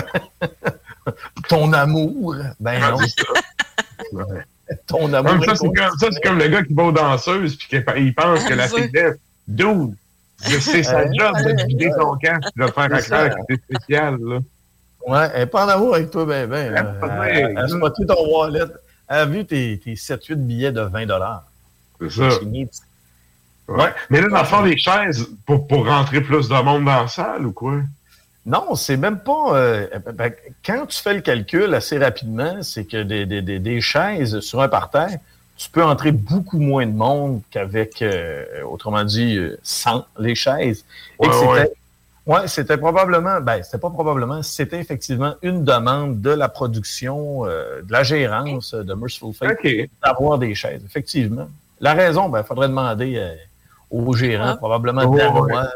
ton 1.49 1.73
amour? 1.73 2.35
Ben 2.61 2.81
non. 2.81 2.99
Ouais. 4.13 4.25
Ton 4.87 5.13
amour. 5.13 5.33
Comme 5.33 5.45
ça, 5.45 5.55
c'est 5.55 5.67
comme, 5.67 5.99
ça, 5.99 6.07
c'est 6.13 6.21
comme 6.23 6.39
le 6.39 6.49
gars 6.49 6.63
qui 6.63 6.75
va 6.75 6.83
aux 6.85 6.93
danseuses 6.93 7.57
puis 7.57 7.69
qu'il 7.69 7.85
il 7.99 8.15
pense 8.15 8.45
que 8.45 8.55
la 8.55 8.69
fille 8.69 8.91
laisse. 8.93 9.17
Dude! 9.47 9.95
C'est 10.41 10.83
sa 10.83 10.99
Ouais. 11.05 11.11
job 11.19 11.35
de 11.37 11.67
vider 11.67 11.91
son 11.99 12.17
camp 12.23 12.39
de 12.57 12.67
faire 12.67 12.89
que 12.89 13.01
c'est 13.01 13.63
spécial, 13.77 14.19
là. 14.21 14.39
Ouais, 15.07 15.29
elle 15.35 15.43
est 15.43 15.47
pas 15.47 15.65
en 15.65 15.69
amour 15.69 15.95
avec 15.95 16.11
toi, 16.11 16.25
ben, 16.27 16.49
ben. 16.49 16.73
là. 16.73 16.83
Ouais. 17.21 17.31
Elle, 17.33 17.51
elle 17.51 17.59
a 17.59 17.69
spoté 17.69 18.07
ton 18.07 18.27
wallet. 18.37 18.65
Elle 19.09 19.17
a 19.17 19.25
vu 19.25 19.45
tes, 19.47 19.79
tes 19.79 19.95
7-8 19.95 20.35
billets 20.35 20.73
de 20.73 20.81
20 20.83 21.07
C'est 22.01 22.11
ça. 22.11 22.29
Ouais. 23.69 23.93
Mais 24.11 24.21
là, 24.21 24.29
dans 24.29 24.39
le 24.39 24.45
fond, 24.45 24.63
les 24.63 24.77
chaises, 24.79 25.27
pour, 25.47 25.67
pour 25.67 25.87
rentrer 25.87 26.21
plus 26.21 26.49
de 26.49 26.55
monde 26.63 26.85
dans 26.85 27.03
la 27.03 27.09
salle 27.09 27.47
ou 27.47 27.53
quoi? 27.53 27.81
Non, 28.47 28.75
c'est 28.75 28.97
même 28.97 29.19
pas. 29.21 29.57
euh, 29.57 29.87
ben, 30.15 30.33
quand 30.65 30.87
tu 30.87 31.01
fais 31.03 31.15
le 31.15 31.21
calcul 31.21 31.75
assez 31.75 31.99
rapidement, 31.99 32.63
c'est 32.63 32.85
que 32.85 33.03
des, 33.03 33.27
des, 33.27 33.43
des, 33.43 33.59
des 33.59 33.81
chaises 33.83 34.41
sur 34.41 34.63
un 34.63 34.69
parterre, 34.69 35.19
tu 35.57 35.69
peux 35.69 35.85
entrer 35.85 36.13
beaucoup 36.13 36.59
moins 36.59 36.87
de 36.87 36.93
monde 36.93 37.43
qu'avec, 37.51 38.01
euh, 38.01 38.45
autrement 38.63 39.05
dit, 39.05 39.37
euh, 39.37 39.59
sans 39.63 40.07
les 40.19 40.35
chaises. 40.35 40.85
Et 41.23 41.27
Ouais, 41.27 41.65
que 41.65 41.71
Ouais, 42.29 42.47
c'était 42.47 42.77
probablement, 42.77 43.41
ben, 43.41 43.63
c'était 43.63 43.79
pas 43.79 43.89
probablement, 43.89 44.43
c'était 44.43 44.79
effectivement 44.79 45.35
une 45.41 45.65
demande 45.65 46.21
de 46.21 46.29
la 46.29 46.51
production, 46.51 47.47
euh, 47.47 47.81
de 47.81 47.91
la 47.91 48.03
gérance 48.03 48.75
de 48.75 48.93
Merciful 48.95 49.33
Fate 49.33 49.57
d'avoir 50.05 50.39
des 50.39 50.55
chaises, 50.55 50.83
effectivement. 50.85 51.49
La 51.81 51.95
raison, 51.95 52.29
ben, 52.29 52.43
faudrait 52.43 52.69
demander 52.69 53.17
euh, 53.17 53.35
au 53.91 54.13
gérant, 54.13 54.51
Ah. 54.51 54.57
probablement 54.57 55.03
Oh, 55.07 55.15
derrière 55.17 55.35
ouais. 55.41 55.53
moi. 55.53 55.69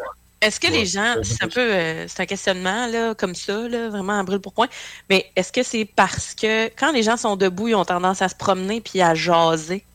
Est-ce 0.43 0.61
que 0.61 0.67
Ouais, 0.67 0.73
les 0.81 0.85
gens, 0.87 1.15
c'est 1.23 1.43
un 1.43 1.49
peu, 1.49 1.61
euh, 1.61 2.05
c'est 2.07 2.21
un 2.23 2.27
questionnement 2.27 2.87
là, 2.89 3.15
comme 3.15 3.35
ça, 3.35 3.67
là, 3.69 3.89
vraiment 3.89 4.19
à 4.21 4.23
brûle 4.23 4.41
pour 4.41 4.53
point, 4.53 4.69
mais 5.09 5.31
est-ce 5.37 5.53
que 5.53 5.63
c'est 5.63 5.87
parce 5.87 6.35
que 6.35 6.67
quand 6.79 6.93
les 6.93 7.03
gens 7.03 7.17
sont 7.17 7.37
debout, 7.37 7.69
ils 7.69 7.75
ont 7.77 7.85
tendance 7.87 8.21
à 8.21 8.29
se 8.29 8.35
promener 8.35 8.83
puis 8.83 9.01
à 9.01 9.15
jaser? 9.15 9.87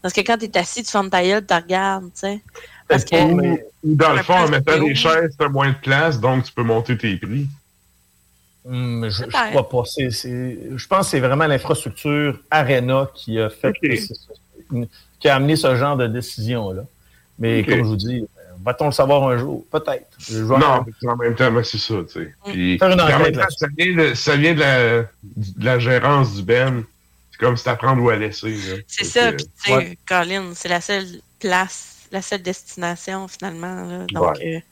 Parce 0.00 0.12
que 0.12 0.20
quand 0.22 0.36
tu 0.36 0.46
es 0.46 0.58
assis, 0.58 0.82
tu 0.82 0.90
fermes 0.90 1.10
ta 1.10 1.22
gueule, 1.22 1.46
tu 1.46 1.54
regardes, 1.54 2.04
tu 2.06 2.10
sais. 2.20 2.40
Parce 2.92 3.04
que, 3.04 3.16
Ou, 3.16 3.58
ou 3.84 3.94
dans 3.96 4.12
le 4.12 4.22
fond, 4.22 4.34
en 4.34 4.48
mettant 4.48 4.78
des 4.82 4.94
chaises, 4.94 5.34
t'as 5.38 5.48
moins 5.48 5.70
de 5.70 5.76
place, 5.82 6.20
donc 6.20 6.44
tu 6.44 6.52
peux 6.52 6.62
monter 6.62 6.96
tes 6.96 7.16
prix. 7.16 7.46
Hum, 8.64 9.06
je, 9.08 9.10
je 9.10 9.22
Peut-être. 9.24 9.50
crois 9.50 9.68
pas. 9.68 9.82
Je 9.96 10.86
pense 10.86 11.06
que 11.06 11.10
c'est 11.10 11.20
vraiment 11.20 11.46
l'infrastructure 11.46 12.38
Arena 12.50 13.08
qui 13.14 13.40
a 13.40 13.50
fait 13.50 13.72
qui 15.18 15.28
a 15.28 15.36
amené 15.36 15.56
ce 15.56 15.74
genre 15.76 15.96
de 15.96 16.06
décision-là. 16.06 16.82
Mais 17.38 17.64
comme 17.64 17.78
je 17.78 17.82
vous 17.82 17.96
dis, 17.96 18.24
va-t-on 18.64 18.86
le 18.86 18.92
savoir 18.92 19.24
un 19.28 19.38
jour? 19.38 19.64
Peut-être. 19.70 20.06
Non, 20.30 20.84
mais 20.86 21.08
en 21.10 21.16
même 21.16 21.34
temps, 21.34 21.50
c'est 21.64 21.78
ça, 21.78 21.94
tu 22.06 22.12
sais. 22.12 22.34
Puis, 22.44 22.78
Faire 22.78 22.90
une 22.90 23.00
enquête 23.00 23.34
temps, 23.34 23.42
ça 23.56 23.66
vient, 23.76 23.96
de, 23.96 24.14
ça 24.14 24.36
vient 24.36 24.54
de, 24.54 24.60
la, 24.60 25.02
de 25.02 25.64
la 25.64 25.78
gérance 25.78 26.34
du 26.34 26.42
Ben. 26.42 26.84
C'est 27.32 27.38
comme 27.38 27.56
si 27.56 27.64
t'apprends 27.64 27.98
où 27.98 28.08
à 28.10 28.16
laisser. 28.16 28.56
c'est 28.86 29.04
ça, 29.04 29.32
puis 29.32 29.46
tu 29.64 29.72
sais. 29.72 29.98
Colin, 30.06 30.50
c'est 30.54 30.68
la 30.68 30.80
seule 30.80 31.06
place, 31.40 31.91
la 32.12 32.22
seule 32.22 32.42
destination 32.42 33.26
finalement. 33.28 33.74
Là, 33.86 34.06
donc, 34.12 34.36
Ouais. 34.36 34.62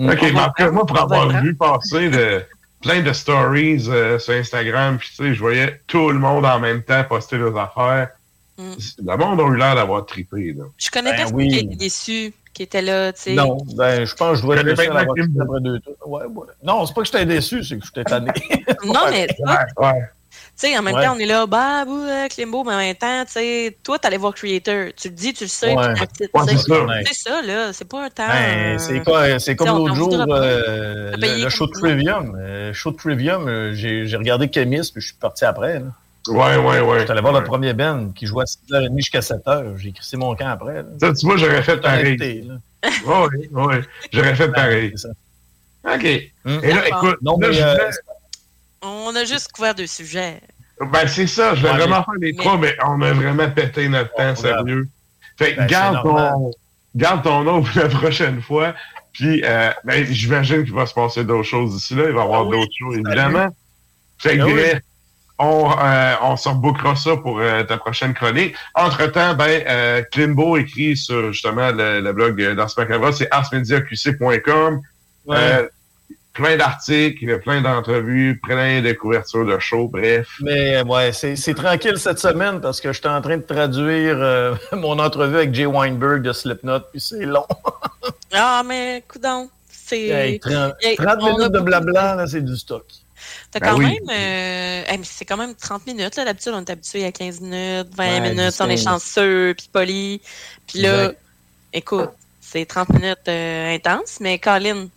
euh, 0.00 0.12
OK, 0.12 0.22
mais 0.22 0.70
moi, 0.70 0.86
pour 0.86 0.98
avoir 0.98 1.28
vu 1.42 1.54
passer 1.54 2.08
de, 2.10 2.42
plein 2.82 3.00
de 3.02 3.12
stories 3.12 3.86
euh, 3.88 4.18
sur 4.18 4.34
Instagram, 4.34 4.98
puis 4.98 5.08
tu 5.10 5.16
sais, 5.16 5.34
je 5.34 5.40
voyais 5.40 5.80
tout 5.86 6.10
le 6.10 6.18
monde 6.18 6.44
en 6.46 6.58
même 6.58 6.82
temps 6.82 7.04
poster 7.04 7.36
leurs 7.38 7.56
affaires. 7.56 8.08
Mm. 8.58 8.72
Le 9.06 9.16
monde 9.16 9.40
a 9.40 9.44
eu 9.44 9.56
l'air 9.56 9.74
d'avoir 9.76 10.04
trippé, 10.04 10.52
là. 10.52 10.64
je 10.76 10.90
connais 10.90 11.10
Ben 11.12 11.16
personne 11.18 11.36
oui. 11.36 11.48
qui 11.48 11.58
était 11.58 11.76
déçu, 11.76 12.32
qui 12.52 12.62
était 12.64 12.82
là, 12.82 13.12
tu 13.12 13.20
sais. 13.22 13.34
Non, 13.34 13.56
ben, 13.76 14.04
je 14.04 14.14
pense 14.16 14.30
que 14.32 14.36
je 14.38 14.42
dois 14.42 14.56
Je 14.56 14.66
être 14.66 14.96
à 14.96 15.06
quitté 15.06 15.40
après 15.40 15.60
deux 15.60 15.78
tours. 15.78 15.94
Ouais, 16.06 16.24
ouais. 16.24 16.46
Non, 16.64 16.84
c'est 16.84 16.92
pas 16.94 17.02
que 17.02 17.06
j'étais 17.06 17.26
déçu, 17.26 17.62
c'est 17.62 17.78
que 17.78 17.84
j'étais 17.86 18.04
tanné. 18.04 18.32
Non, 18.84 19.02
mais 19.10 19.28
Ouais, 19.38 19.86
ouais. 19.86 20.02
Tu 20.60 20.66
sais, 20.66 20.76
en 20.76 20.82
même 20.82 20.96
Ouais. 20.96 21.04
temps, 21.04 21.14
on 21.14 21.18
est 21.20 21.26
là, 21.26 21.46
bah, 21.46 21.84
bouh, 21.84 22.02
euh, 22.02 22.26
Klimbo, 22.26 22.64
mais 22.64 22.74
en 22.74 22.78
même 22.78 22.96
temps, 22.96 23.24
tu 23.26 23.32
sais, 23.34 23.76
toi, 23.84 23.96
t'allais 23.98 24.16
voir 24.16 24.34
Creator. 24.34 24.88
Tu 24.96 25.08
le 25.08 25.14
dis, 25.14 25.32
tu 25.32 25.44
le 25.44 25.48
sais, 25.48 25.72
Ouais. 25.72 25.92
puis 25.94 26.02
Ouais, 26.02 26.06
tu 26.18 26.24
sais. 26.24 26.30
c'est 26.48 26.68
ça. 26.68 26.84
Ouais. 26.84 27.04
C'est 27.06 27.14
ça, 27.30 27.42
là. 27.42 27.72
C'est 27.72 27.84
pas 27.88 28.04
un 28.06 28.10
temps. 28.10 28.26
Ben, 28.26 28.74
euh, 28.74 28.78
c'est 28.78 29.04
quoi- 29.04 29.38
c'est 29.38 29.54
comme 29.54 29.68
l'autre 29.68 29.94
jour, 29.94 30.12
euh, 30.28 31.12
le, 31.16 31.48
show 31.48 31.66
de. 31.68 31.72
Trivium. 31.72 32.36
Euh, 32.40 32.72
show 32.72 32.90
de 32.90 32.96
Trivium, 32.96 33.46
euh, 33.48 33.72
j'ai 33.72 34.16
regardé 34.16 34.50
Chemis, 34.52 34.90
puis 34.92 35.00
je 35.00 35.06
suis 35.06 35.16
parti 35.16 35.44
après. 35.44 35.74
Là. 35.78 35.86
Ouais, 36.26 36.56
ouais, 36.56 36.80
ouais. 36.80 36.98
J'étais 36.98 37.12
allé 37.12 37.20
voir 37.20 37.32
Ouais. 37.34 37.40
le 37.40 37.46
premier 37.46 37.72
Ben 37.72 38.12
qui 38.14 38.26
jouait 38.26 38.42
à 38.42 38.46
6h30 38.46 38.96
jusqu'à 38.98 39.20
7h. 39.22 39.76
J'ai 39.78 39.92
crissé 39.92 40.16
mon 40.16 40.34
camp 40.34 40.48
après. 40.48 40.74
Là. 40.74 40.82
Ça, 41.00 41.12
tu 41.14 41.24
vois, 41.24 41.36
j'aurais 41.36 41.62
fait 41.62 41.76
pareil. 41.78 42.50
Ouais, 43.06 43.48
ouais. 43.52 43.80
J'aurais 44.12 44.34
fait 44.34 44.48
pareil. 44.48 44.92
OK. 45.84 46.06
Hum. 46.44 46.60
Et 46.64 46.72
là, 46.74 46.88
écoute, 46.88 47.16
Non, 47.22 47.38
là, 47.38 47.48
mais, 47.48 47.54
je 47.54 47.62
euh, 47.62 47.76
On 48.82 49.14
a 49.16 49.24
juste 49.24 49.50
couvert 49.52 49.74
deux 49.74 49.86
sujets. 49.86 50.40
Ben, 50.80 51.06
c'est 51.08 51.26
ça, 51.26 51.54
je 51.54 51.62
vais 51.62 51.70
Ouais, 51.70 51.76
vraiment 51.78 52.04
faire 52.04 52.14
les 52.20 52.32
mais- 52.32 52.38
trois, 52.38 52.56
mais 52.56 52.76
on 52.86 53.00
a 53.02 53.12
vraiment 53.12 53.50
pété 53.50 53.88
notre 53.88 54.12
temps, 54.14 54.28
Ouais, 54.30 54.36
sérieux. 54.36 54.88
Fait 55.36 55.52
que 55.52 55.56
Ben, 55.58 55.62
c'est 55.68 55.70
garde, 55.70 56.02
ton, 56.02 56.50
garde 56.94 57.22
ton 57.24 57.42
nom 57.42 57.62
pour 57.62 57.82
la 57.82 57.88
prochaine 57.88 58.40
fois. 58.40 58.74
Puis, 59.12 59.42
euh, 59.44 59.70
ben, 59.84 60.04
j'imagine 60.06 60.64
qu'il 60.64 60.74
va 60.74 60.86
se 60.86 60.94
passer 60.94 61.24
d'autres 61.24 61.48
choses 61.48 61.74
d'ici 61.74 61.94
là. 61.96 62.04
Il 62.06 62.12
va 62.12 62.20
y 62.20 62.22
avoir 62.24 62.42
Ah 62.42 62.44
oui, 62.44 62.56
d'autres 62.60 62.72
choses, 62.78 62.94
évidemment. 62.98 63.48
Fait 64.18 64.36
que, 64.36 64.42
Ah 64.42 64.46
oui. 64.46 64.62
on, 65.40 65.70
euh, 65.80 66.14
on 66.22 66.36
se 66.36 66.48
rebookera 66.48 66.94
ça 66.94 67.16
pour 67.16 67.40
euh, 67.40 67.64
ta 67.64 67.78
prochaine 67.78 68.14
chronique. 68.14 68.54
Entre-temps, 68.76 69.34
ben, 69.34 69.62
euh, 69.66 70.02
Klimbo 70.12 70.56
écrit 70.56 70.96
sur, 70.96 71.32
justement, 71.32 71.72
le, 71.72 72.00
le 72.00 72.12
blog 72.12 72.40
euh, 72.40 72.54
d'Ars 72.54 72.70
Macabre, 72.76 73.12
c'est 73.12 73.28
arsmediaqc.com. 73.32 74.80
Ouais. 75.26 75.68
Plein 76.38 76.56
d'articles, 76.56 77.40
plein 77.40 77.60
d'entrevues, 77.60 78.38
plein 78.40 78.80
de 78.80 78.92
couvertures 78.92 79.44
de 79.44 79.58
shows, 79.58 79.88
bref. 79.88 80.28
Mais 80.40 80.80
ouais, 80.82 81.10
c'est 81.12 81.54
tranquille 81.54 81.98
cette 81.98 82.20
semaine 82.20 82.60
parce 82.60 82.80
que 82.80 82.92
j'étais 82.92 83.08
en 83.08 83.20
train 83.20 83.38
de 83.38 83.42
traduire 83.42 84.16
euh, 84.18 84.54
mon 84.72 85.00
entrevue 85.00 85.34
avec 85.34 85.52
Jay 85.52 85.66
Weinberg 85.66 86.22
de 86.22 86.32
Slipknot, 86.32 86.80
puis 86.92 87.00
c'est 87.00 87.24
long. 87.26 87.46
Ah, 88.32 88.62
mais 88.64 89.02
coudon, 89.08 89.48
c'est... 89.70 90.08
Hey, 90.08 90.38
30, 90.38 90.74
Hey, 90.82 90.96
30 90.96 91.16
on 91.22 91.26
a 91.26 91.30
minutes 91.38 91.52
de 91.52 91.60
blabla, 91.60 92.14
là, 92.14 92.26
c'est 92.26 92.42
du 92.44 92.54
stock. 92.56 92.84
T'as 93.50 93.58
Ben 93.58 93.70
quand 93.70 93.78
oui. 93.78 93.98
même... 94.06 94.10
euh, 94.10 94.92
hey, 94.92 95.00
c'est 95.02 95.24
quand 95.24 95.38
même 95.38 95.54
30 95.54 95.86
minutes, 95.86 96.14
là. 96.16 96.26
D'habitude, 96.26 96.52
on 96.54 96.60
est 96.60 96.70
habitué 96.70 97.04
à 97.06 97.10
15 97.10 97.40
minutes, 97.40 97.88
20 97.96 98.04
Ouais, 98.04 98.20
minutes, 98.20 98.54
on 98.60 98.66
est 98.66 98.76
15. 98.76 98.84
chanceux, 98.84 99.54
puis 99.56 99.68
poli. 99.72 100.20
Puis 100.66 100.80
là, 100.82 101.04
Exact. 101.04 101.18
écoute, 101.72 102.10
c'est 102.42 102.66
30 102.66 102.90
minutes 102.90 103.16
euh, 103.28 103.74
intenses, 103.74 104.18
mais 104.20 104.38
Colin, 104.38 104.88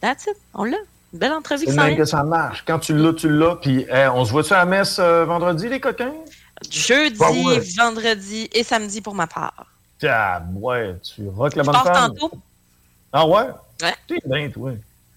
that's 0.00 0.26
it, 0.26 0.36
on 0.54 0.64
l'a. 0.64 0.76
Une 1.12 1.18
belle 1.20 1.32
entrevue 1.32 1.66
même 1.68 1.86
vient. 1.88 1.96
que 1.96 2.04
ça 2.04 2.22
marche. 2.24 2.64
Quand 2.66 2.78
tu 2.78 2.94
l'as, 2.96 3.12
tu 3.14 3.28
l'as. 3.30 3.56
Puis 3.56 3.86
hey, 3.88 4.08
on 4.08 4.24
se 4.24 4.30
voit-tu 4.32 4.52
à 4.52 4.58
la 4.58 4.64
messe 4.66 4.98
euh, 4.98 5.24
vendredi, 5.24 5.68
les 5.68 5.80
coquins? 5.80 6.12
Jeudi, 6.70 7.18
ouais. 7.20 7.60
vendredi 7.78 8.48
et 8.52 8.64
samedi 8.64 9.00
pour 9.00 9.14
ma 9.14 9.26
part. 9.26 9.66
Ah, 10.04 10.42
ouais, 10.54 10.96
tu 11.02 11.28
rock 11.28 11.54
la 11.54 11.62
Je 11.62 11.66
bonne 11.66 11.74
pars 11.74 11.84
femme. 11.84 12.14
tantôt. 12.18 12.32
Ah 13.12 13.26
ouais? 13.26 13.46
Ouais. 13.82 13.94
T'es 14.08 14.18
bien, 14.26 14.50
toi. 14.50 14.72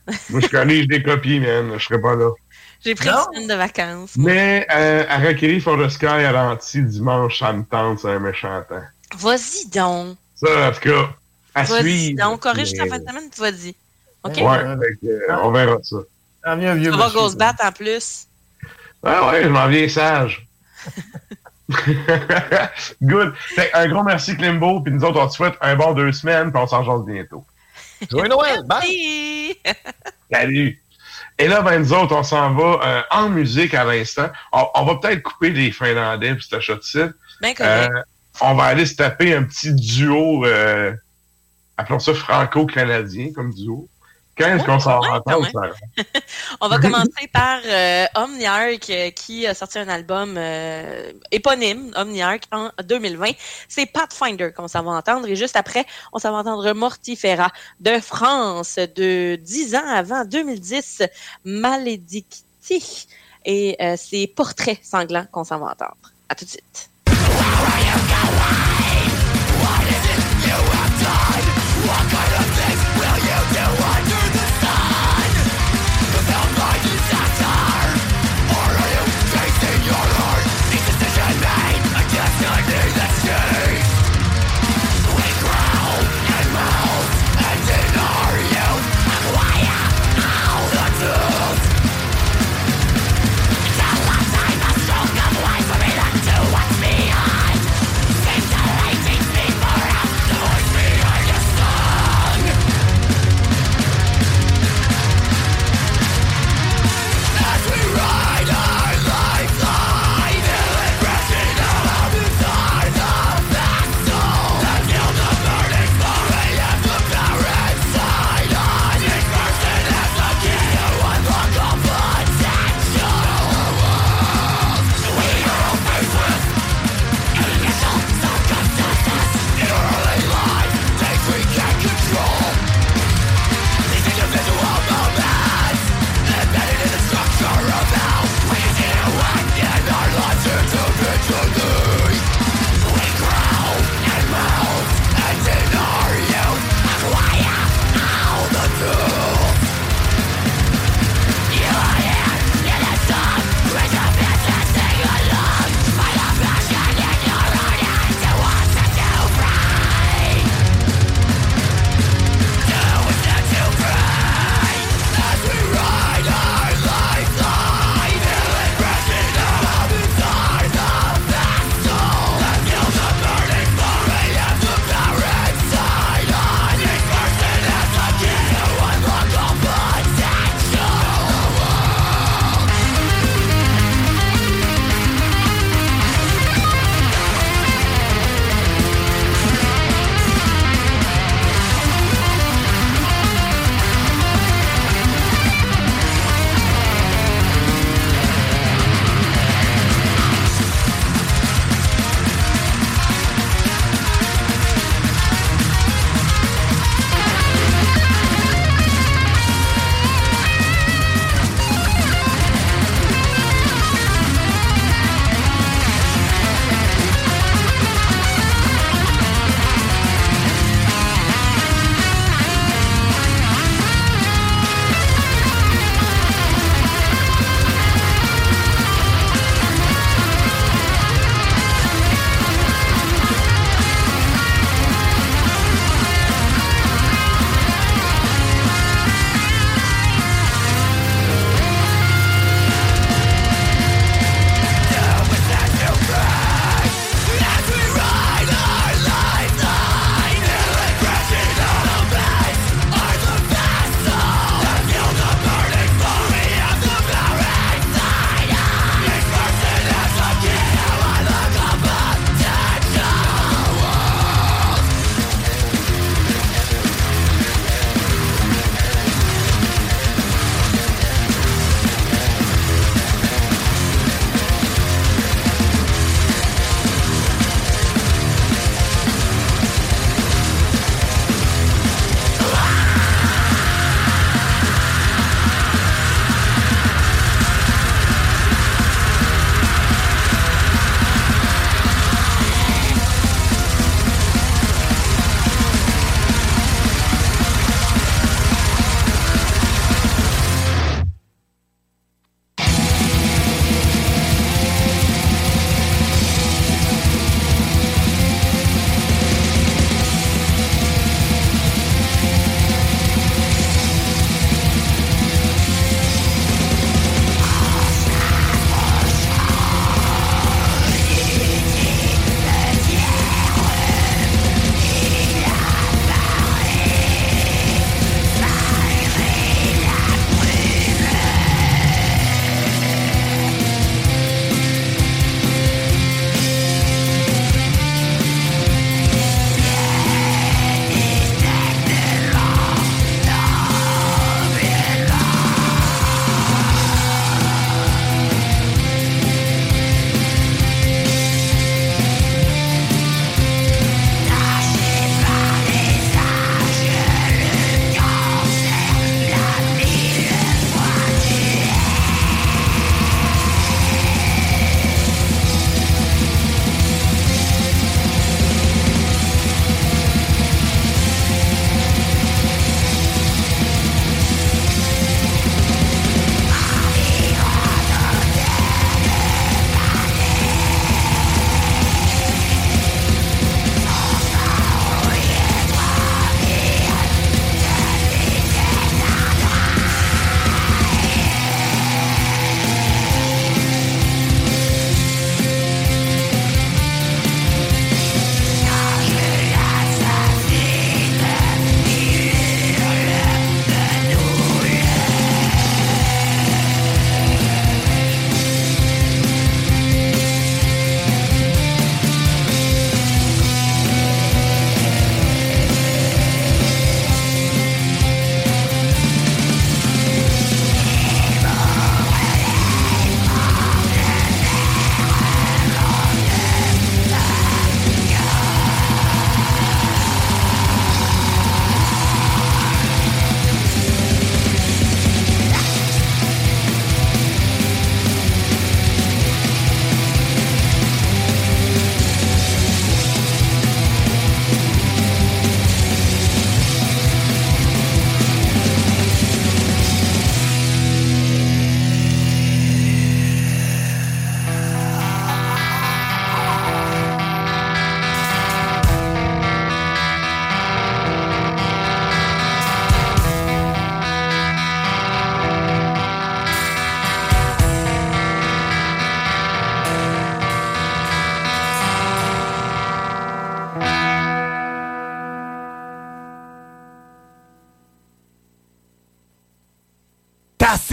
Moi, 0.29 0.39
je 0.41 0.47
connais, 0.47 0.83
je 0.83 0.87
des 0.87 1.03
copies, 1.03 1.39
man. 1.39 1.73
Je 1.77 1.83
serais 1.85 2.01
pas 2.01 2.15
là. 2.15 2.31
J'ai 2.83 2.95
pris 2.95 3.09
une 3.09 3.15
semaine 3.33 3.47
de 3.47 3.53
vacances. 3.55 4.11
Mais 4.15 4.65
euh, 4.73 5.03
à 5.09 5.17
Rockery 5.19 5.59
for 5.59 5.77
the 5.77 5.89
Sky, 5.89 6.05
à 6.05 6.31
l'anti, 6.31 6.81
dimanche, 6.81 7.39
ça 7.39 7.51
me 7.51 7.63
tente, 7.63 7.99
c'est 7.99 8.09
un 8.11 8.19
méchant 8.19 8.61
temps. 8.69 8.81
Vas-y 9.17 9.67
donc. 9.69 10.17
Ça, 10.35 10.69
en 10.69 10.71
tout 10.71 10.79
cas, 10.81 11.09
à 11.55 11.63
Vas-y 11.63 11.81
suivre. 11.81 12.23
donc. 12.25 12.39
Corrige 12.41 12.73
ta 12.73 12.85
fin 12.85 12.99
de 12.99 13.05
semaine, 13.05 13.29
tu 13.33 13.41
Ouais, 14.37 14.63
euh, 15.03 15.35
on 15.43 15.51
verra 15.51 15.77
ça. 15.83 15.97
Vieux, 16.55 16.73
vieux 16.73 16.91
Tu 16.91 16.97
vas 16.97 17.05
monsieur. 17.05 17.19
go 17.19 17.29
se 17.29 17.35
battre 17.35 17.65
en 17.65 17.71
plus. 17.71 18.27
Ah 19.03 19.27
ouais, 19.29 19.43
je 19.43 19.49
m'en 19.49 19.67
viens 19.67 19.87
sage. 19.87 20.47
Good. 23.01 23.33
Fait 23.55 23.71
un 23.73 23.87
gros 23.87 24.03
merci 24.03 24.35
Klimbo, 24.35 24.81
puis 24.81 24.93
nous 24.93 25.03
autres, 25.03 25.19
on 25.21 25.27
te 25.27 25.33
souhaite 25.33 25.55
un 25.61 25.75
bon 25.75 25.93
deux 25.93 26.11
semaines, 26.11 26.51
puis 26.51 26.61
on 26.61 26.67
s'en 26.67 26.83
jase 26.83 27.05
bientôt. 27.05 27.45
Joyeux 28.09 28.29
Noël! 28.29 28.63
Bye! 28.65 29.55
Salut! 30.31 30.81
Et 31.37 31.47
là, 31.47 31.61
ben, 31.61 31.79
nous 31.79 31.93
autres, 31.93 32.15
on 32.15 32.23
s'en 32.23 32.53
va 32.53 32.79
euh, 32.83 33.01
en 33.11 33.29
musique 33.29 33.73
à 33.73 33.85
l'instant. 33.85 34.29
On, 34.51 34.65
on 34.75 34.85
va 34.85 34.95
peut-être 34.95 35.21
couper 35.21 35.51
les 35.51 35.71
Finlandais 35.71 36.35
puis 36.35 36.45
cette 36.49 36.59
shot-ci. 36.61 36.99
Ben. 37.41 37.53
Euh, 37.61 37.87
on 38.41 38.55
va 38.55 38.65
aller 38.65 38.85
se 38.85 38.95
taper 38.95 39.33
un 39.35 39.43
petit 39.43 39.73
duo, 39.73 40.45
euh, 40.45 40.93
appelons 41.77 41.99
ça 41.99 42.13
franco-canadien 42.13 43.31
comme 43.33 43.53
duo. 43.53 43.87
Qu'on 44.39 44.79
s'en? 44.79 45.01
On 46.61 46.69
va 46.69 46.79
commencer 46.79 47.27
par 47.33 47.59
euh, 47.65 48.05
Omniarch 48.15 48.89
euh, 48.89 49.09
qui 49.11 49.45
a 49.45 49.53
sorti 49.53 49.79
un 49.79 49.89
album 49.89 50.35
euh, 50.37 51.11
éponyme, 51.31 51.91
Omniarch, 51.97 52.43
en 52.53 52.69
2020. 52.81 53.31
C'est 53.67 53.85
Pathfinder 53.85 54.51
qu'on 54.55 54.69
s'en 54.69 54.83
va 54.83 54.91
entendre. 54.91 55.27
Et 55.27 55.35
juste 55.35 55.57
après, 55.57 55.85
on 56.13 56.19
s'en 56.19 56.31
va 56.31 56.37
entendre 56.37 56.71
Mortifera 56.71 57.51
de 57.81 57.99
France 57.99 58.77
de 58.95 59.35
10 59.35 59.75
ans 59.75 59.87
avant 59.87 60.23
2010, 60.23 61.03
Maledicti. 61.43 63.07
Et 63.45 63.75
euh, 63.81 63.95
c'est 63.97 64.31
Portrait 64.33 64.79
sanglant 64.81 65.25
qu'on 65.31 65.43
s'en 65.43 65.59
va 65.59 65.71
entendre. 65.71 65.97
À 66.29 66.35
tout 66.35 66.45
de 66.45 66.49
suite. 66.49 66.89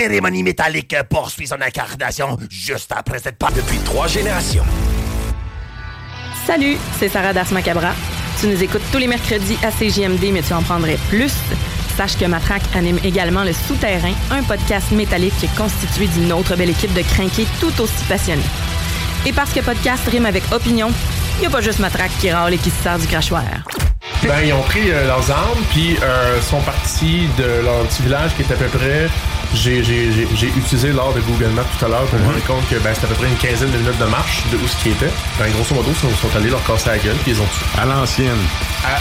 Cérémonie 0.07 0.45
métallique 0.45 0.95
poursuit 1.11 1.49
son 1.49 1.61
incarnation 1.61 2.39
juste 2.49 2.93
après 2.97 3.19
cette 3.19 3.39
part 3.39 3.51
depuis 3.51 3.79
trois 3.79 4.07
générations. 4.07 4.63
Salut, 6.47 6.77
c'est 7.01 7.09
Sarah 7.09 7.33
Das 7.33 7.51
Macabra. 7.51 7.93
Tu 8.41 8.47
nous 8.47 8.63
écoutes 8.63 8.85
tous 8.93 8.99
les 8.99 9.09
mercredis 9.09 9.59
à 9.65 9.73
CJMD, 9.73 10.33
mais 10.33 10.43
tu 10.43 10.53
en 10.53 10.63
prendrais 10.63 10.97
plus. 11.09 11.33
Sache 11.97 12.17
que 12.17 12.25
Matraque 12.25 12.63
anime 12.77 13.01
également 13.03 13.43
Le 13.43 13.53
Souterrain, 13.53 14.13
un 14.31 14.45
podcast 14.45 14.93
métallique 14.93 15.45
constitué 15.57 16.07
d'une 16.07 16.33
autre 16.33 16.55
belle 16.55 16.71
équipe 16.71 16.95
de 16.95 17.03
crinqués 17.03 17.47
tout 17.59 17.81
aussi 17.81 18.05
passionnés. 18.09 18.43
Et 19.25 19.33
parce 19.33 19.53
que 19.53 19.59
podcast 19.59 20.07
rime 20.09 20.27
avec 20.27 20.45
opinion, 20.53 20.93
il 21.39 21.41
n'y 21.41 21.47
a 21.47 21.51
pas 21.51 21.63
juste 21.63 21.81
Matraque 21.81 22.17
qui 22.21 22.31
râle 22.31 22.55
et 22.55 22.59
qui 22.59 22.71
se 22.71 22.81
sert 22.81 22.99
du 23.01 23.09
crachoir. 23.09 23.43
Ben, 24.23 24.41
ils 24.45 24.53
ont 24.53 24.63
pris 24.63 24.93
euh, 24.93 25.07
leurs 25.09 25.29
armes, 25.33 25.59
puis 25.71 25.97
euh, 26.01 26.41
sont 26.43 26.61
partis 26.61 27.29
de 27.37 27.65
leur 27.65 27.83
petit 27.89 28.03
village 28.03 28.37
qui 28.37 28.43
est 28.43 28.53
à 28.53 28.57
peu 28.57 28.67
près. 28.67 29.09
J'ai 29.55 29.79
utilisé 30.57 30.93
l'art 30.93 31.13
de 31.15 31.21
Google 31.21 31.51
Maps 31.55 31.65
tout 31.79 31.85
à 31.85 31.89
l'heure 31.89 32.05
pour 32.07 32.19
me 32.19 32.25
rendre 32.27 32.45
compte 32.47 32.69
que 32.69 32.77
ben, 32.77 32.93
c'était 32.95 33.07
à 33.07 33.09
peu 33.11 33.15
près 33.15 33.29
une 33.29 33.37
quinzaine 33.37 33.71
de 33.71 33.79
minutes 33.79 33.99
de 33.99 34.05
marche 34.05 34.43
de 34.53 34.57
où 34.57 34.67
ce 34.67 34.77
qui 34.83 34.91
était. 34.91 35.11
Ben, 35.39 35.51
grosso 35.53 35.75
modo, 35.75 35.89
ils 35.91 35.97
sont, 35.97 36.11
sont 36.29 36.37
allés 36.37 36.51
leur 36.51 36.65
casser 36.65 36.89
la 36.91 36.99
gueule, 36.99 37.17
puis 37.23 37.33
ils 37.33 37.41
ont 37.41 37.47
tué. 37.47 37.81
À 37.81 37.85
l'ancienne. 37.87 38.37
Ah, 38.85 38.99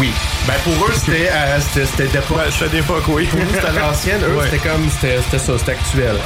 oui. 0.00 0.10
Ben, 0.46 0.54
pour 0.64 0.72
eux, 0.86 0.92
c'était 0.94 1.28
euh, 1.32 1.58
c'était 1.60 1.86
c'était 1.86 2.08
d'époque. 2.18 2.38
c'était 2.50 2.76
d'époque, 2.76 3.04
oui. 3.08 3.24
Pour 3.26 3.40
nous, 3.40 3.46
c'était 3.54 3.66
à 3.66 3.72
l'ancienne. 3.72 4.20
Eux, 4.28 4.36
Ouais. 4.38 4.44
c'était 4.50 4.68
comme. 4.68 4.88
C'était 4.90 5.18
c'était 5.22 5.38
ça, 5.38 5.58
c'était 5.58 5.72
actuel. 5.72 6.16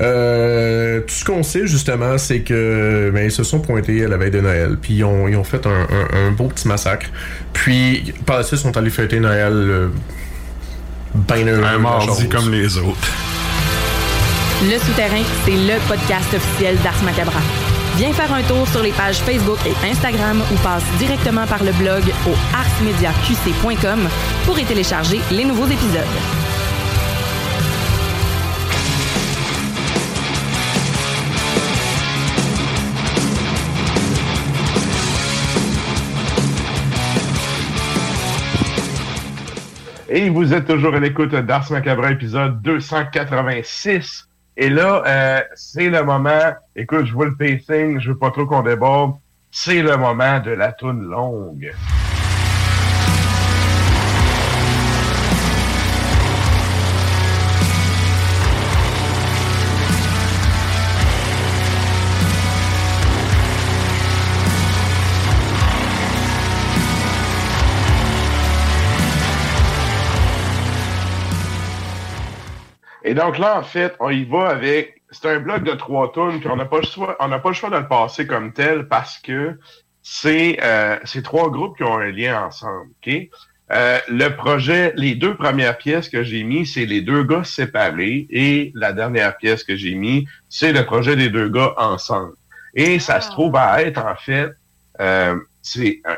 Euh, 0.00 1.00
tout 1.02 1.14
ce 1.14 1.24
qu'on 1.24 1.42
sait 1.44 1.66
justement, 1.68 2.18
c'est 2.18 2.40
que 2.40 3.10
ben, 3.14 3.26
ils 3.26 3.30
se 3.30 3.44
sont 3.44 3.60
pointés 3.60 4.04
à 4.04 4.08
la 4.08 4.16
veille 4.16 4.30
de 4.32 4.40
Noël, 4.40 4.76
puis 4.80 4.94
ils 4.94 5.04
ont, 5.04 5.28
ils 5.28 5.36
ont 5.36 5.44
fait 5.44 5.64
un, 5.66 5.70
un- 5.70 6.26
un 6.26 6.30
beau 6.32 6.48
petit 6.48 6.66
massacre. 6.66 7.06
Puis 7.52 8.12
par 8.26 8.38
la 8.38 8.42
suite, 8.42 8.58
ils 8.60 8.62
sont 8.62 8.76
allés 8.76 8.90
fêter 8.90 9.20
Noël 9.20 9.52
euh, 9.52 9.88
ben 11.14 11.48
heureux, 11.48 11.64
Un 11.64 11.78
mardi 11.78 12.28
comme 12.28 12.50
les 12.50 12.76
autres. 12.78 13.08
Le 14.62 14.78
Souterrain, 14.78 15.22
c'est 15.44 15.52
le 15.52 15.78
podcast 15.88 16.32
officiel 16.34 16.76
d'Ars 16.82 17.02
Macabra. 17.04 17.40
Viens 17.96 18.12
faire 18.12 18.32
un 18.32 18.42
tour 18.42 18.66
sur 18.68 18.82
les 18.82 18.92
pages 18.92 19.18
Facebook 19.18 19.58
et 19.66 19.86
Instagram 19.88 20.42
ou 20.52 20.56
passe 20.56 20.84
directement 20.98 21.46
par 21.46 21.62
le 21.62 21.72
blog 21.72 22.02
au 22.26 22.56
arsmediaqc.com 22.56 24.08
pour 24.44 24.58
y 24.58 24.64
télécharger 24.64 25.20
les 25.30 25.44
nouveaux 25.44 25.66
épisodes. 25.66 26.43
Et 40.16 40.30
vous 40.30 40.54
êtes 40.54 40.68
toujours 40.68 40.94
à 40.94 41.00
l'écoute 41.00 41.34
d'Ars 41.34 41.72
Macabre, 41.72 42.06
épisode 42.06 42.62
286. 42.62 44.28
Et 44.56 44.70
là, 44.70 45.02
euh, 45.04 45.40
c'est 45.56 45.90
le 45.90 46.04
moment, 46.04 46.52
écoute, 46.76 47.06
je 47.06 47.12
vois 47.12 47.26
le 47.26 47.34
pacing, 47.34 47.98
je 47.98 48.10
veux 48.10 48.16
pas 48.16 48.30
trop 48.30 48.46
qu'on 48.46 48.62
déborde, 48.62 49.16
c'est 49.50 49.82
le 49.82 49.96
moment 49.96 50.38
de 50.38 50.52
la 50.52 50.70
toune 50.70 51.02
longue. 51.02 51.72
Et 73.14 73.16
donc 73.16 73.38
là, 73.38 73.60
en 73.60 73.62
fait, 73.62 73.94
on 74.00 74.10
y 74.10 74.24
va 74.24 74.48
avec. 74.48 75.00
C'est 75.12 75.28
un 75.30 75.38
bloc 75.38 75.62
de 75.62 75.70
trois 75.70 76.10
tonnes, 76.10 76.40
puis 76.40 76.48
on 76.48 76.56
n'a 76.56 76.64
pas 76.64 76.78
le 76.78 76.86
choix, 76.86 77.16
on 77.20 77.28
n'a 77.28 77.38
pas 77.38 77.50
le 77.50 77.54
choix 77.54 77.70
de 77.70 77.76
le 77.76 77.86
passer 77.86 78.26
comme 78.26 78.52
tel 78.52 78.88
parce 78.88 79.18
que 79.18 79.56
c'est 80.02 80.58
euh, 80.60 80.96
trois 81.22 81.48
groupes 81.48 81.76
qui 81.76 81.84
ont 81.84 81.96
un 81.96 82.10
lien 82.10 82.44
ensemble. 82.44 82.90
Ok? 83.06 83.14
Euh, 83.70 83.98
le 84.08 84.30
projet, 84.30 84.92
les 84.96 85.14
deux 85.14 85.36
premières 85.36 85.78
pièces 85.78 86.08
que 86.08 86.24
j'ai 86.24 86.42
mis, 86.42 86.66
c'est 86.66 86.86
les 86.86 87.02
deux 87.02 87.22
gars 87.22 87.44
séparés, 87.44 88.26
et 88.30 88.72
la 88.74 88.92
dernière 88.92 89.36
pièce 89.36 89.62
que 89.62 89.76
j'ai 89.76 89.94
mis, 89.94 90.26
c'est 90.48 90.72
le 90.72 90.84
projet 90.84 91.14
des 91.14 91.28
deux 91.28 91.48
gars 91.48 91.72
ensemble. 91.76 92.32
Et 92.74 92.98
ça 92.98 93.20
se 93.20 93.30
trouve 93.30 93.54
à 93.54 93.80
être 93.80 94.04
en 94.04 94.16
fait, 94.16 94.50
euh, 94.98 95.36
c'est 95.62 96.00
un- 96.04 96.16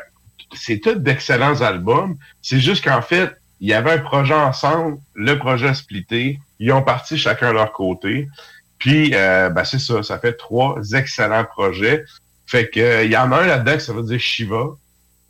c'est 0.55 0.79
tous 0.79 0.95
d'excellents 0.95 1.61
albums. 1.61 2.15
C'est 2.41 2.59
juste 2.59 2.83
qu'en 2.83 3.03
fait, 3.03 3.35
il 3.59 3.69
y 3.69 3.73
avait 3.75 3.91
un 3.91 3.99
projet 3.99 4.33
ensemble, 4.33 4.97
le 5.13 5.35
projet 5.37 5.75
splitté, 5.75 6.39
ils 6.59 6.71
ont 6.71 6.81
parti 6.83 7.17
chacun 7.17 7.53
leur 7.53 7.71
côté. 7.71 8.27
Puis, 8.77 9.11
euh, 9.15 9.49
ben, 9.49 9.63
c'est 9.63 9.79
ça, 9.79 10.03
ça 10.03 10.19
fait 10.19 10.33
trois 10.33 10.79
excellents 10.93 11.45
projets. 11.45 12.05
Fait 12.45 12.69
que 12.69 12.79
euh, 12.79 13.03
il 13.03 13.11
y 13.11 13.17
en 13.17 13.31
a 13.31 13.37
un 13.37 13.47
là-dedans 13.47 13.73
que 13.73 13.79
ça 13.79 13.93
veut 13.93 14.03
dire 14.03 14.19
Shiva. 14.19 14.65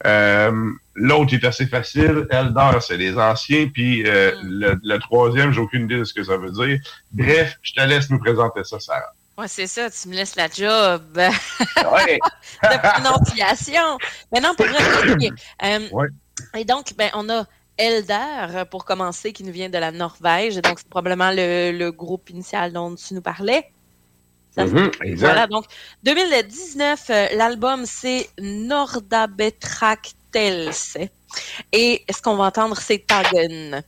Euh, 0.05 0.71
L'autre 0.95 1.33
est 1.33 1.43
assez 1.45 1.65
facile. 1.67 2.27
Eldar, 2.29 2.81
c'est 2.81 2.97
les 2.97 3.17
anciens. 3.17 3.69
Puis 3.73 4.03
euh, 4.05 4.31
le, 4.43 4.79
le 4.83 4.97
troisième, 4.99 5.51
j'ai 5.53 5.61
aucune 5.61 5.83
idée 5.85 5.97
de 5.97 6.03
ce 6.03 6.13
que 6.13 6.23
ça 6.23 6.37
veut 6.37 6.51
dire. 6.51 6.79
Bref, 7.11 7.55
je 7.61 7.73
te 7.73 7.81
laisse 7.81 8.09
nous 8.09 8.19
présenter 8.19 8.63
ça, 8.63 8.79
Sarah. 8.79 9.13
Ouais, 9.37 9.47
c'est 9.47 9.67
ça, 9.67 9.89
tu 9.91 10.09
me 10.09 10.15
laisses 10.15 10.35
la 10.35 10.47
job 10.47 11.03
Ouais. 11.15 12.19
de 12.63 12.77
prononciation. 12.81 13.97
Mais 14.33 14.39
non, 14.39 14.55
pour 14.55 14.65
vrai. 14.65 14.77
Euh, 15.63 15.79
Ouais. 15.91 16.07
Et 16.55 16.65
donc, 16.65 16.93
ben, 16.97 17.09
on 17.13 17.29
a 17.29 17.45
Elder, 17.77 18.63
pour 18.69 18.85
commencer, 18.85 19.33
qui 19.33 19.43
nous 19.43 19.51
vient 19.51 19.69
de 19.69 19.77
la 19.77 19.91
Norvège. 19.91 20.55
Donc, 20.57 20.79
c'est 20.79 20.89
probablement 20.89 21.31
le, 21.31 21.71
le 21.71 21.91
groupe 21.91 22.29
initial 22.29 22.73
dont 22.73 22.95
tu 22.95 23.13
nous 23.13 23.21
parlais. 23.21 23.71
Ça 24.57 24.65
Mhm. 24.65 24.91
Voilà, 25.17 25.47
donc 25.47 25.65
2019, 26.03 27.09
euh, 27.09 27.27
l'album 27.35 27.85
c'est 27.85 28.29
Nordabetraktels. 28.39 30.71
Et 31.71 32.03
ce 32.09 32.21
qu'on 32.21 32.35
va 32.35 32.45
entendre, 32.45 32.77
c'est 32.77 33.05
Tagen. 33.05 33.83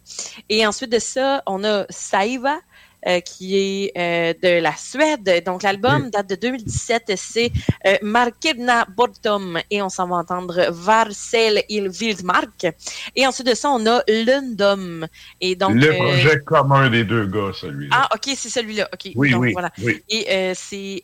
Et 0.49 0.68
ensuite 0.68 0.91
de 0.91 0.99
ça, 0.99 1.41
on 1.48 1.64
a 1.64 1.86
Saiva, 1.90 2.60
euh, 3.08 3.20
qui 3.22 3.58
est 3.58 3.92
euh, 3.98 4.34
de 4.44 4.62
la 4.62 4.76
Suède. 4.76 5.44
Donc 5.46 5.64
l'album 5.64 6.10
date 6.10 6.30
de 6.30 6.36
2017, 6.36 7.14
c'est 7.16 7.52
euh, 7.88 7.98
Markevna 8.02 8.86
Bortom. 8.96 9.60
Et 9.72 9.82
on 9.82 9.90
s'en 9.90 10.08
va 10.08 10.18
entendre 10.18 10.68
Varsel 10.70 11.64
il 11.70 11.90
Wildmark. 11.90 12.68
Et 13.16 13.26
ensuite 13.26 13.48
de 13.48 13.54
ça, 13.56 13.70
on 13.70 13.86
a 13.88 14.02
Lundom. 14.08 15.08
Et 15.40 15.56
donc, 15.56 15.76
le 15.76 15.92
euh, 15.92 15.96
projet 15.96 16.40
commun 16.42 16.90
des 16.90 17.04
deux 17.04 17.26
gars, 17.26 17.52
celui-là. 17.54 17.96
ah, 18.02 18.10
ok, 18.16 18.34
c'est 18.36 18.50
celui-là. 18.50 18.90
Ok. 18.94 19.12
Oui, 19.16 19.32
Donc, 19.32 19.42
oui, 19.42 19.54
voilà. 19.54 19.72
oui. 19.82 20.04
Et 20.10 20.54
c'est 20.56 21.02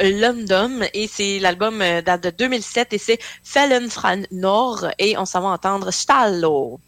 Lundum 0.00 0.84
et 0.94 1.06
c'est 1.06 1.38
l'album 1.38 1.78
date 1.78 2.24
de 2.24 2.30
2007 2.30 2.92
et 2.92 2.98
c'est 2.98 3.18
Fallen 3.44 3.88
Fran 3.88 4.22
Nord 4.32 4.86
et 4.98 5.16
on 5.16 5.24
s'en 5.24 5.42
va 5.42 5.48
entendre 5.48 5.90
Stallo. 5.90 6.80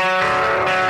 Thank 0.00 0.89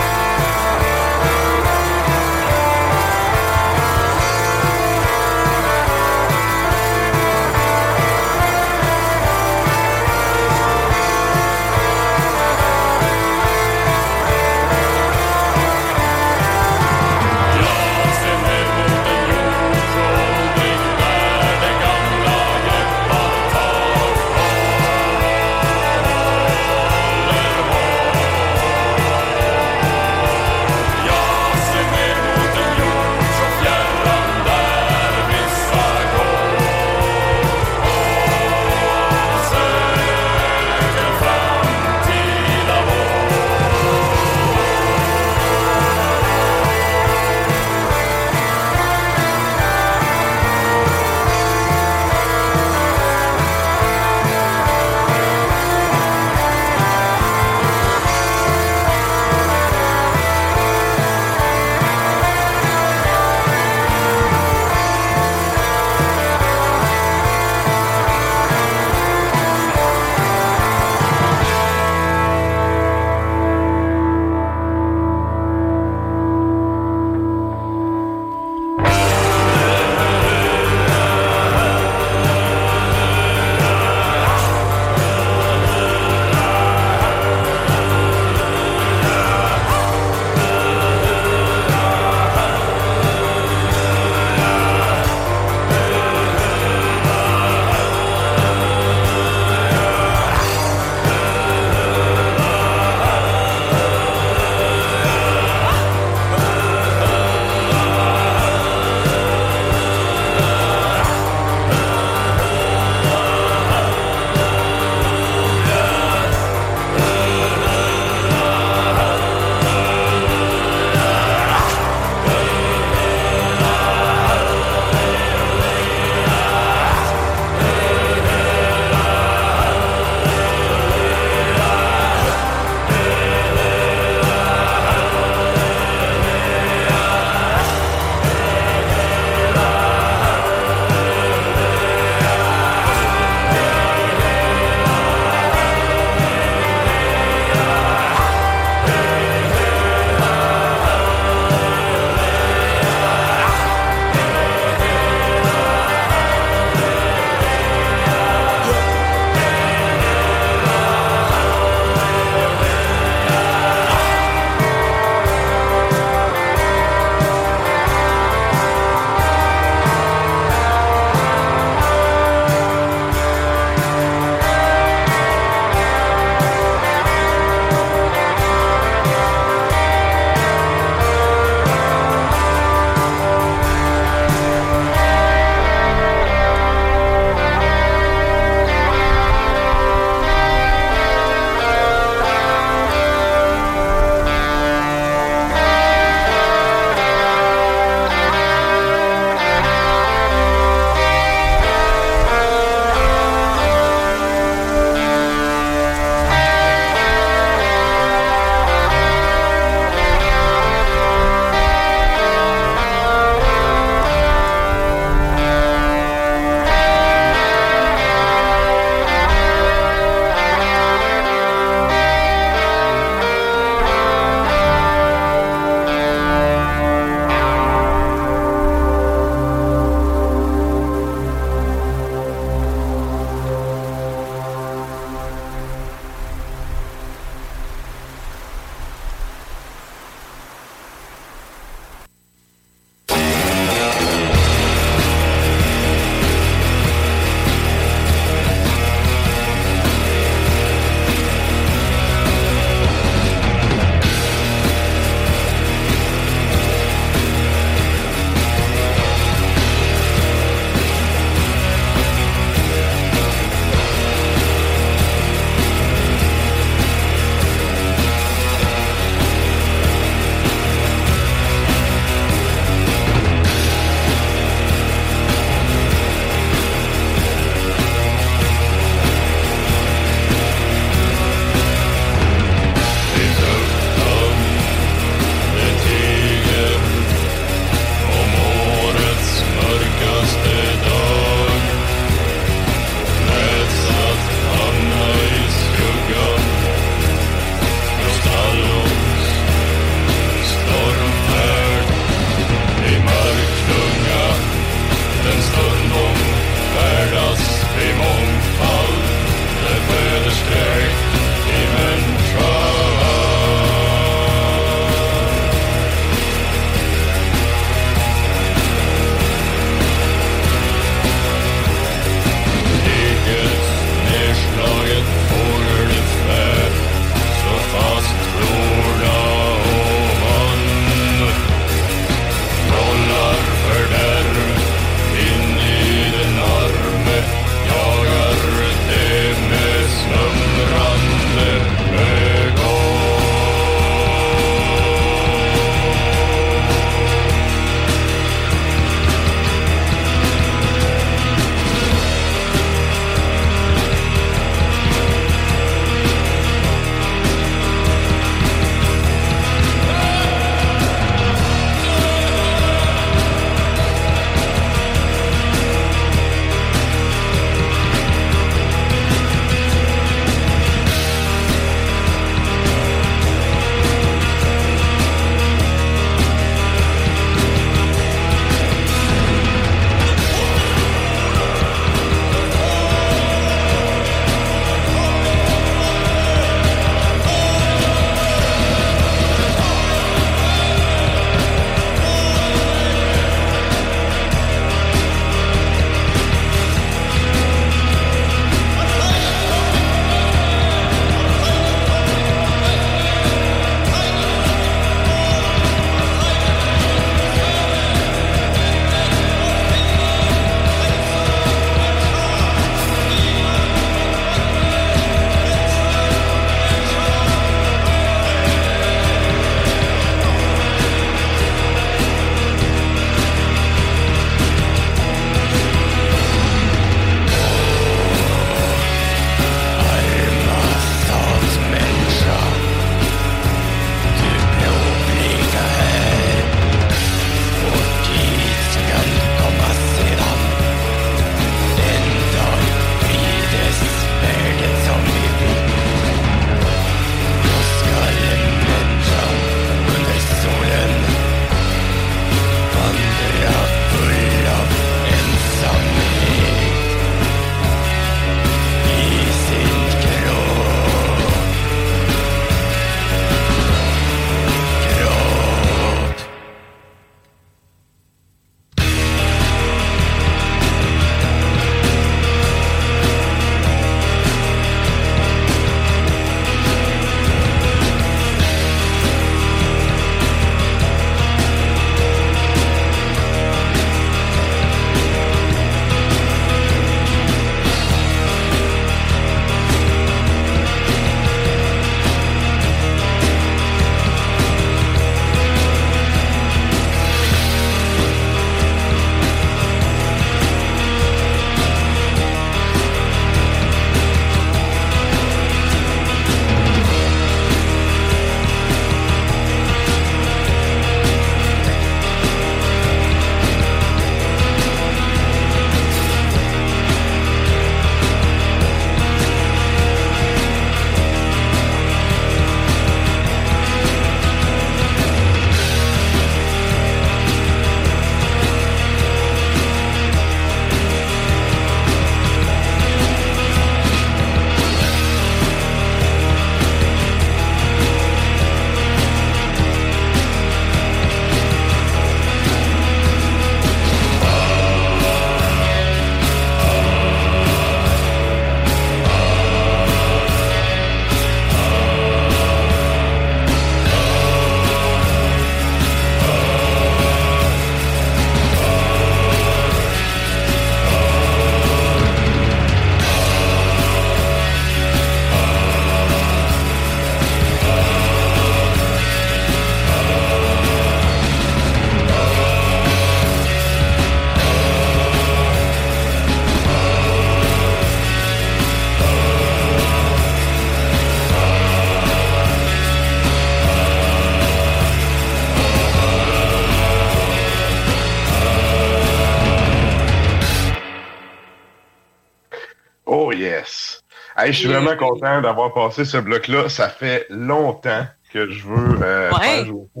Hey, 594.46 594.52
je 594.52 594.58
suis 594.60 594.68
vraiment 594.68 594.96
content 594.96 595.40
d'avoir 595.40 595.72
passé 595.74 596.04
ce 596.04 596.18
bloc-là. 596.18 596.68
Ça 596.68 596.88
fait 596.88 597.26
longtemps 597.30 598.06
que 598.32 598.48
je 598.50 598.64
veux 598.66 598.98
euh, 599.02 599.30
Ouais. 599.32 599.40
faire 599.40 599.66
jouer 599.66 599.86
ça. 599.94 600.00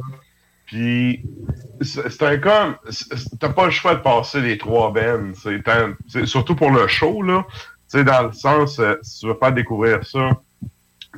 Puis, 0.66 1.22
c'est 1.80 2.22
un 2.22 2.38
comme. 2.38 2.76
T'as 3.40 3.48
pas 3.50 3.64
le 3.66 3.70
choix 3.70 3.94
de 3.94 4.00
passer 4.00 4.40
les 4.40 4.58
trois 4.58 4.92
bennes. 4.92 5.34
C'est 6.08 6.26
surtout 6.26 6.54
pour 6.56 6.70
le 6.70 6.86
show, 6.88 7.22
là. 7.22 7.44
Tu 7.90 7.98
sais, 7.98 8.04
dans 8.04 8.22
le 8.26 8.32
sens, 8.32 8.78
euh, 8.80 8.96
si 9.02 9.20
tu 9.20 9.26
veux 9.28 9.36
faire 9.40 9.52
découvrir 9.52 10.04
ça, 10.04 10.30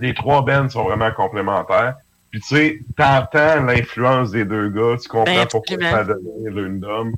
les 0.00 0.12
trois 0.14 0.42
bennes 0.44 0.68
sont 0.68 0.84
vraiment 0.84 1.10
complémentaires. 1.12 1.94
Puis, 2.30 2.40
tu 2.40 2.48
sais, 2.56 2.80
t'entends 2.96 3.62
l'influence 3.64 4.30
des 4.32 4.44
deux 4.44 4.68
gars. 4.68 4.96
Tu 5.02 5.08
comprends 5.08 5.34
Ben, 5.34 5.46
pourquoi 5.50 5.76
ça 5.80 5.96
a 5.98 6.04
donné 6.04 6.50
l'une 6.50 6.80
d'homme. 6.80 7.12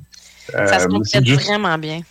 Ça 0.49 0.79
se 0.79 0.85
Euh, 0.85 0.87
complète 0.89 1.25
juste- 1.25 1.47
vraiment 1.47 1.77
bien. 1.77 2.01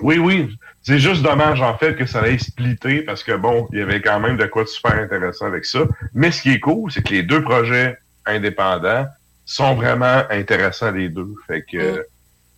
oui, 0.00 0.18
oui. 0.18 0.56
C'est 0.82 0.98
juste 0.98 1.22
dommage, 1.22 1.60
en 1.60 1.76
fait, 1.76 1.94
que 1.94 2.06
ça 2.06 2.26
ait 2.26 2.38
splitté 2.38 3.02
parce 3.02 3.22
que, 3.22 3.36
bon, 3.36 3.68
il 3.72 3.78
y 3.78 3.82
avait 3.82 4.00
quand 4.00 4.18
même 4.18 4.36
de 4.36 4.46
quoi 4.46 4.64
de 4.64 4.68
super 4.68 4.94
intéressant 4.94 5.46
avec 5.46 5.64
ça. 5.64 5.80
Mais 6.14 6.30
ce 6.30 6.42
qui 6.42 6.52
est 6.52 6.60
cool, 6.60 6.90
c'est 6.90 7.02
que 7.02 7.12
les 7.12 7.22
deux 7.22 7.42
projets 7.42 7.98
indépendants 8.24 9.06
sont 9.44 9.74
vraiment 9.74 10.22
intéressants, 10.30 10.92
les 10.92 11.08
deux. 11.08 11.34
Fait 11.46 11.62
que 11.62 11.76
euh, 11.76 12.02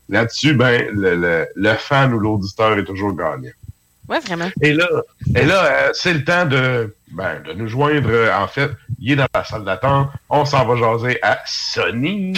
là-dessus, 0.08 0.54
ben, 0.54 0.86
le, 0.92 1.16
le, 1.16 1.48
le 1.54 1.74
fan 1.74 2.12
ou 2.14 2.20
l'auditeur 2.20 2.78
est 2.78 2.84
toujours 2.84 3.14
gagnant. 3.16 3.50
Ouais, 4.08 4.20
vraiment. 4.20 4.50
Et 4.60 4.72
là, 4.72 4.88
et 5.34 5.44
là 5.44 5.64
euh, 5.64 5.90
c'est 5.92 6.12
le 6.12 6.24
temps 6.24 6.44
de, 6.44 6.94
ben, 7.12 7.40
de 7.42 7.52
nous 7.54 7.68
joindre. 7.68 8.10
En 8.36 8.46
fait, 8.46 8.70
il 9.00 9.12
est 9.12 9.16
dans 9.16 9.26
la 9.34 9.44
salle 9.44 9.64
d'attente. 9.64 10.10
On 10.28 10.44
s'en 10.44 10.66
va 10.66 10.76
jaser 10.76 11.18
à 11.22 11.40
Sony. 11.46 12.34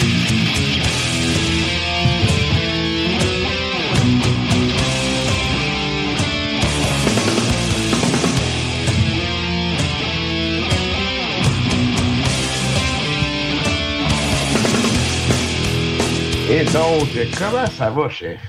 Et 16.55 16.65
donc, 16.67 17.09
comment 17.37 17.67
ça 17.67 17.91
va, 17.91 18.09
chef? 18.09 18.41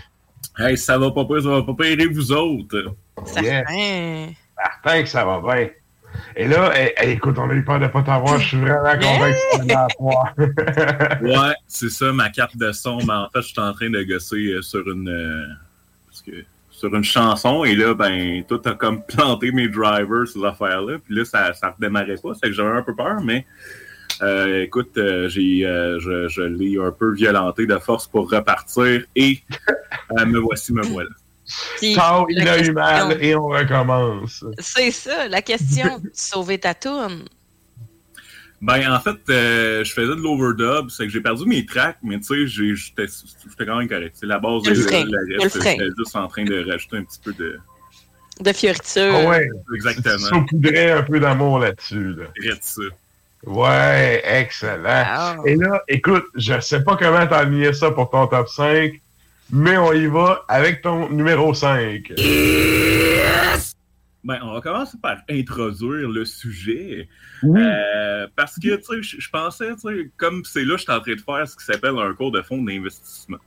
Hey, 0.60 0.78
ça 0.78 0.96
va 0.96 1.10
pas 1.10 1.26
pire, 1.26 1.42
ça 1.42 1.50
va 1.50 1.64
pas 1.64 1.74
pire, 1.74 2.00
et 2.00 2.06
vous 2.06 2.32
autres? 2.32 2.96
Yes. 3.42 3.66
Certain 3.66 5.02
que 5.02 5.10
ça 5.10 5.26
va 5.26 5.42
bien. 5.42 5.70
Et 6.36 6.48
là, 6.48 6.72
eh, 6.78 6.94
eh, 7.02 7.12
écoute, 7.14 7.40
on 7.40 7.50
a 7.50 7.54
eu 7.56 7.64
peur 7.64 7.80
de 7.80 7.88
pas 7.88 8.04
t'avoir. 8.04 8.38
Je 8.38 8.50
suis 8.50 8.58
vraiment 8.60 8.94
content 8.94 9.32
que 10.38 11.20
tu 11.20 11.26
ouais, 11.40 11.56
c'est 11.68 11.90
ça, 11.90 12.14
ma 12.14 12.30
carte 12.30 12.56
de 12.56 12.72
son. 12.74 12.98
Mais 12.98 13.14
en 13.14 13.28
fait, 13.30 13.42
je 13.42 13.48
suis 13.48 13.60
en 13.60 13.74
train 13.74 13.90
de 13.90 14.04
gosser 14.04 14.54
euh, 14.54 14.62
sur 14.62 14.88
une 14.88 15.10
euh, 15.10 15.48
parce 16.06 16.22
que, 16.22 16.46
sur 16.70 16.94
une 16.94 17.04
chanson 17.04 17.64
et 17.64 17.76
là, 17.76 17.96
ben, 17.96 18.44
tout 18.44 18.62
a 18.66 18.76
comme 18.76 19.02
planté 19.02 19.52
mes 19.52 19.68
drivers, 19.68 20.28
ces 20.28 20.46
affaires-là. 20.46 21.00
Puis 21.04 21.16
là, 21.16 21.26
ça, 21.26 21.54
ça 21.54 21.72
redémarrait 21.72 22.18
pas. 22.22 22.34
C'est 22.36 22.50
que 22.50 22.54
j'avais 22.54 22.78
un 22.78 22.84
peu 22.84 22.96
peur, 22.96 23.20
mais 23.24 23.48
euh, 24.22 24.64
écoute, 24.64 24.98
euh, 24.98 25.28
j'ai 25.30 25.66
euh, 25.66 26.00
je, 26.00 26.28
je 26.28 26.42
l'ai 26.42 26.78
un 26.80 26.92
peu 26.92 27.14
violenté 27.14 27.66
de 27.66 27.78
force 27.78 28.08
pour 28.08 28.30
repartir 28.30 29.04
et 29.16 29.40
euh, 30.18 30.26
me 30.26 30.40
voici, 30.40 30.74
me 30.74 30.82
voilà. 30.84 31.10
Ciao, 31.80 32.26
il 32.30 32.38
la 32.44 32.54
a 32.54 32.56
eu 32.56 32.58
question- 32.60 32.74
mal 32.74 33.24
et 33.24 33.36
on 33.36 33.48
recommence. 33.48 34.44
C'est 34.60 34.92
ça, 34.92 35.28
la 35.28 35.42
question. 35.42 36.02
Sauver 36.14 36.58
ta 36.60 36.74
tourne. 36.74 37.26
Ben, 38.62 38.92
en 38.92 39.00
fait, 39.00 39.18
euh, 39.30 39.84
je 39.84 39.94
faisais 39.94 40.08
de 40.16 40.22
l'overdub, 40.22 40.90
c'est 40.90 41.06
que 41.06 41.12
j'ai 41.12 41.22
perdu 41.22 41.46
mes 41.46 41.66
tracks, 41.66 41.98
mais 42.02 42.18
tu 42.20 42.48
sais, 42.48 42.48
j'étais 42.48 43.06
j'étais 43.06 43.66
quand 43.66 43.78
même 43.78 43.88
correct. 43.88 44.16
C'est 44.20 44.26
la 44.26 44.40
base 44.40 44.64
de 44.64 44.70
la 44.70 45.48
j'étais 45.50 45.86
juste 45.98 46.16
en 46.16 46.28
train 46.28 46.46
de 46.46 46.68
rajouter 46.68 46.98
un 46.98 47.04
petit 47.04 47.20
peu 47.24 47.34
de... 47.34 47.60
De 48.40 48.52
fioriture. 48.54 49.14
Ah 49.14 49.30
ouais. 49.30 49.48
Exactement. 49.76 50.18
saupoudrer 50.18 50.92
un 50.92 51.04
peu 51.04 51.20
d'amour 51.20 51.60
là-dessus. 51.60 52.16
Là. 52.16 52.26
Ouais, 53.46 54.22
excellent. 54.26 55.44
Et 55.46 55.56
là, 55.56 55.82
écoute, 55.88 56.26
je 56.36 56.60
sais 56.60 56.84
pas 56.84 56.96
comment 56.98 57.26
t'as 57.28 57.74
ça 57.74 57.92
pour 57.92 58.10
ton 58.10 58.28
top 58.28 58.48
5, 58.50 58.94
mais 59.52 59.78
on 59.78 59.94
y 59.94 60.08
va 60.08 60.44
avec 60.48 60.82
ton 60.82 61.10
numéro 61.10 61.54
5. 61.54 62.14
Ben, 64.24 64.40
on 64.42 64.54
va 64.54 64.62
commencer 64.62 64.98
par 65.00 65.18
introduire 65.30 66.10
le 66.10 66.26
sujet. 66.26 67.08
Oui. 67.44 67.62
Euh, 67.62 68.26
parce 68.36 68.56
que, 68.56 68.76
tu 68.76 69.04
sais, 69.04 69.18
je- 69.20 69.30
pensais, 69.30 69.70
tu 69.76 69.82
sais, 69.82 70.10
comme 70.18 70.44
c'est 70.44 70.66
là, 70.66 70.78
je 70.78 70.82
suis 70.82 70.92
en 70.92 71.00
train 71.00 71.14
de 71.14 71.22
faire 71.22 71.48
ce 71.48 71.56
qui 71.56 71.64
s'appelle 71.64 71.96
un 72.00 72.12
cours 72.16 72.32
de 72.32 72.42
fonds 72.42 72.64
d'investissement 72.64 73.38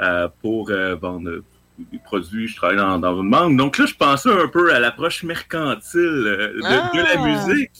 euh, 0.00 0.28
pour 0.40 0.70
euh, 0.70 0.94
vendre 0.94 1.42
des 1.92 1.98
produits. 1.98 2.46
Je 2.46 2.54
travaille 2.54 2.76
dans, 2.76 3.00
dans 3.00 3.20
une 3.20 3.28
banque. 3.28 3.56
Donc 3.56 3.78
là, 3.78 3.86
je 3.86 3.94
pensais 3.94 4.30
un 4.30 4.46
peu 4.46 4.72
à 4.72 4.78
l'approche 4.78 5.24
mercantile 5.24 6.00
de, 6.00 6.54
de 6.60 6.62
la 6.62 6.90
Ah! 7.16 7.26
musique. 7.48 7.72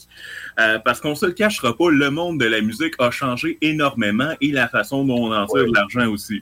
Euh, 0.59 0.79
parce 0.79 0.99
qu'on 0.99 1.13
se 1.13 1.25
le 1.27 1.33
cachera 1.33 1.77
pas, 1.77 1.89
le 1.91 2.09
monde 2.09 2.39
de 2.39 2.45
la 2.45 2.61
musique 2.61 2.95
a 2.99 3.11
changé 3.11 3.57
énormément 3.61 4.33
et 4.41 4.51
la 4.51 4.67
façon 4.67 5.05
dont 5.05 5.27
on 5.27 5.31
en 5.33 5.45
tire 5.45 5.65
de 5.67 5.73
l'argent 5.73 6.07
aussi. 6.07 6.41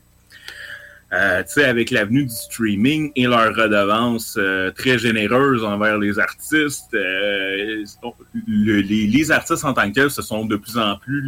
Euh, 1.14 1.44
tu 1.44 1.54
sais, 1.54 1.66
avec 1.66 1.92
l'avenue 1.92 2.24
du 2.26 2.34
streaming 2.34 3.12
et 3.16 3.24
leurs 3.26 3.56
redevances 3.56 4.36
euh, 4.38 4.72
très 4.72 4.98
généreuses 4.98 5.64
envers 5.64 5.98
les 5.98 6.18
artistes, 6.18 6.94
le- 8.48 8.82
les, 8.82 9.08
les 9.08 9.32
artistes 9.32 9.64
en 9.66 9.74
tant 9.74 9.88
que 9.90 9.94
tels 9.96 10.10
se 10.12 10.22
sont 10.22 10.46
de 10.46 10.56
plus 10.56 10.78
en 10.78 10.98
plus 10.98 11.22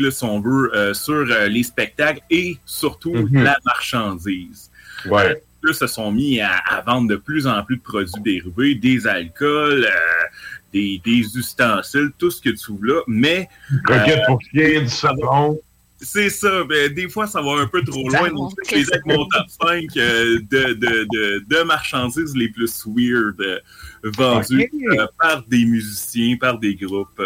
là, 0.00 0.10
si 0.10 0.22
on 0.24 0.40
veut, 0.40 0.70
euh, 0.76 0.92
sur 0.94 1.14
euh, 1.14 1.46
les 1.48 1.62
spectacles 1.62 2.20
et 2.30 2.58
surtout 2.66 3.14
Mhm. 3.14 3.42
la 3.42 3.56
marchandise. 3.64 4.70
Ouais. 5.06 5.42
Eux 5.64 5.72
se 5.72 5.86
sont 5.86 6.12
mis 6.12 6.40
à, 6.40 6.56
à 6.56 6.80
vendre 6.82 7.08
de 7.08 7.16
plus 7.16 7.46
en 7.46 7.62
plus 7.64 7.76
de 7.76 7.82
produits 7.82 8.22
dérivés, 8.22 8.74
des 8.74 9.06
alcools, 9.06 9.84
euh, 9.84 10.26
des, 10.72 11.00
des 11.04 11.36
ustensiles, 11.36 12.10
tout 12.18 12.30
ce 12.30 12.40
que 12.40 12.50
tu 12.50 12.72
veux 12.72 12.94
là, 12.94 13.00
mais... 13.06 13.48
Croquette 13.84 14.18
euh, 14.18 14.26
pour 14.26 14.40
chien, 14.42 14.82
du 14.82 14.88
savon. 14.88 15.58
c'est 15.98 16.28
ça, 16.30 16.64
ben, 16.64 16.92
des 16.92 17.08
fois 17.08 17.26
ça 17.26 17.40
va 17.40 17.52
un 17.52 17.66
peu 17.66 17.82
trop 17.82 18.08
loin. 18.08 18.28
Donc, 18.30 18.52
je 18.68 18.74
avec 18.76 19.06
mon 19.06 19.24
top 19.28 19.46
5 19.48 19.84
euh, 19.96 20.40
de, 20.50 20.74
de, 20.74 21.06
de, 21.12 21.44
de 21.48 21.62
marchandises 21.62 22.36
les 22.36 22.48
plus 22.48 22.84
weird 22.86 23.40
euh, 23.40 23.58
vendues 24.02 24.70
euh, 24.90 25.06
par 25.20 25.42
des 25.46 25.64
musiciens, 25.64 26.36
par 26.36 26.58
des 26.58 26.74
groupes. 26.74 27.22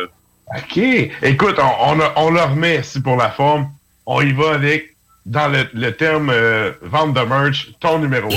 OK. 0.56 0.78
Écoute, 1.22 1.56
on, 1.58 1.98
on, 1.98 2.00
on 2.16 2.30
le 2.30 2.40
remet 2.40 2.80
ici 2.80 3.00
pour 3.00 3.16
la 3.16 3.30
forme. 3.30 3.70
On 4.06 4.20
y 4.22 4.32
va 4.32 4.52
avec, 4.54 4.96
dans 5.28 5.48
le, 5.48 5.64
le 5.74 5.90
terme 5.90 6.30
euh, 6.30 6.72
vente 6.80 7.14
de 7.14 7.20
merch, 7.20 7.72
ton 7.80 7.98
numéro. 7.98 8.30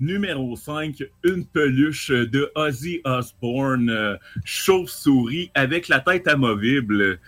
Numéro 0.00 0.56
5, 0.56 0.96
une 1.22 1.46
peluche 1.46 2.10
de 2.10 2.50
Ozzy 2.56 3.00
Osbourne, 3.04 3.88
euh, 3.88 4.16
chauve-souris 4.44 5.52
avec 5.54 5.86
la 5.86 6.00
tête 6.00 6.26
amovible. 6.26 7.20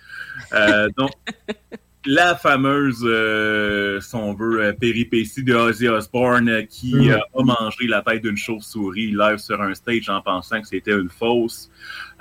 Euh, 0.53 0.89
donc, 0.97 1.13
la 2.07 2.35
fameuse, 2.37 3.01
euh, 3.05 4.01
si 4.01 4.15
on 4.15 4.35
veut, 4.35 4.61
euh, 4.63 4.73
péripétie 4.73 5.43
de 5.43 5.55
Ozzy 5.55 5.89
Osbourne 5.89 6.49
euh, 6.49 6.63
qui 6.63 6.95
Mm. 6.95 7.11
euh, 7.11 7.19
a 7.39 7.43
mangé 7.43 7.87
la 7.87 8.03
tête 8.03 8.23
d'une 8.23 8.37
chauve-souris 8.37 9.13
live 9.13 9.39
sur 9.39 9.61
un 9.61 9.75
stage 9.75 10.09
en 10.09 10.21
pensant 10.21 10.61
que 10.61 10.69
c'était 10.69 10.93
une 10.93 11.09
fausse. 11.09 11.71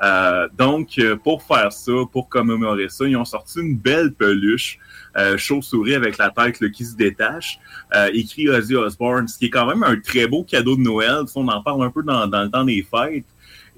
Euh, 0.01 0.47
donc, 0.57 0.99
pour 1.23 1.43
faire 1.43 1.71
ça, 1.71 1.91
pour 2.11 2.29
commémorer 2.29 2.89
ça, 2.89 3.05
ils 3.05 3.15
ont 3.17 3.25
sorti 3.25 3.59
une 3.59 3.77
belle 3.77 4.13
peluche 4.13 4.79
euh, 5.17 5.37
chauve-souris 5.37 5.93
avec 5.95 6.17
la 6.17 6.29
tête 6.31 6.59
là, 6.59 6.69
qui 6.69 6.85
se 6.85 6.95
détache, 6.95 7.59
euh, 7.95 8.09
écrit 8.13 8.49
Ozzy 8.49 8.75
Osbourne, 8.75 9.27
ce 9.27 9.37
qui 9.37 9.45
est 9.45 9.49
quand 9.49 9.67
même 9.67 9.83
un 9.83 9.99
très 9.99 10.27
beau 10.27 10.43
cadeau 10.43 10.75
de 10.75 10.81
Noël. 10.81 11.23
On 11.35 11.47
en 11.47 11.61
parle 11.61 11.83
un 11.83 11.91
peu 11.91 12.01
dans, 12.03 12.25
dans 12.27 12.43
le 12.43 12.49
temps 12.49 12.63
des 12.63 12.81
fêtes. 12.89 13.25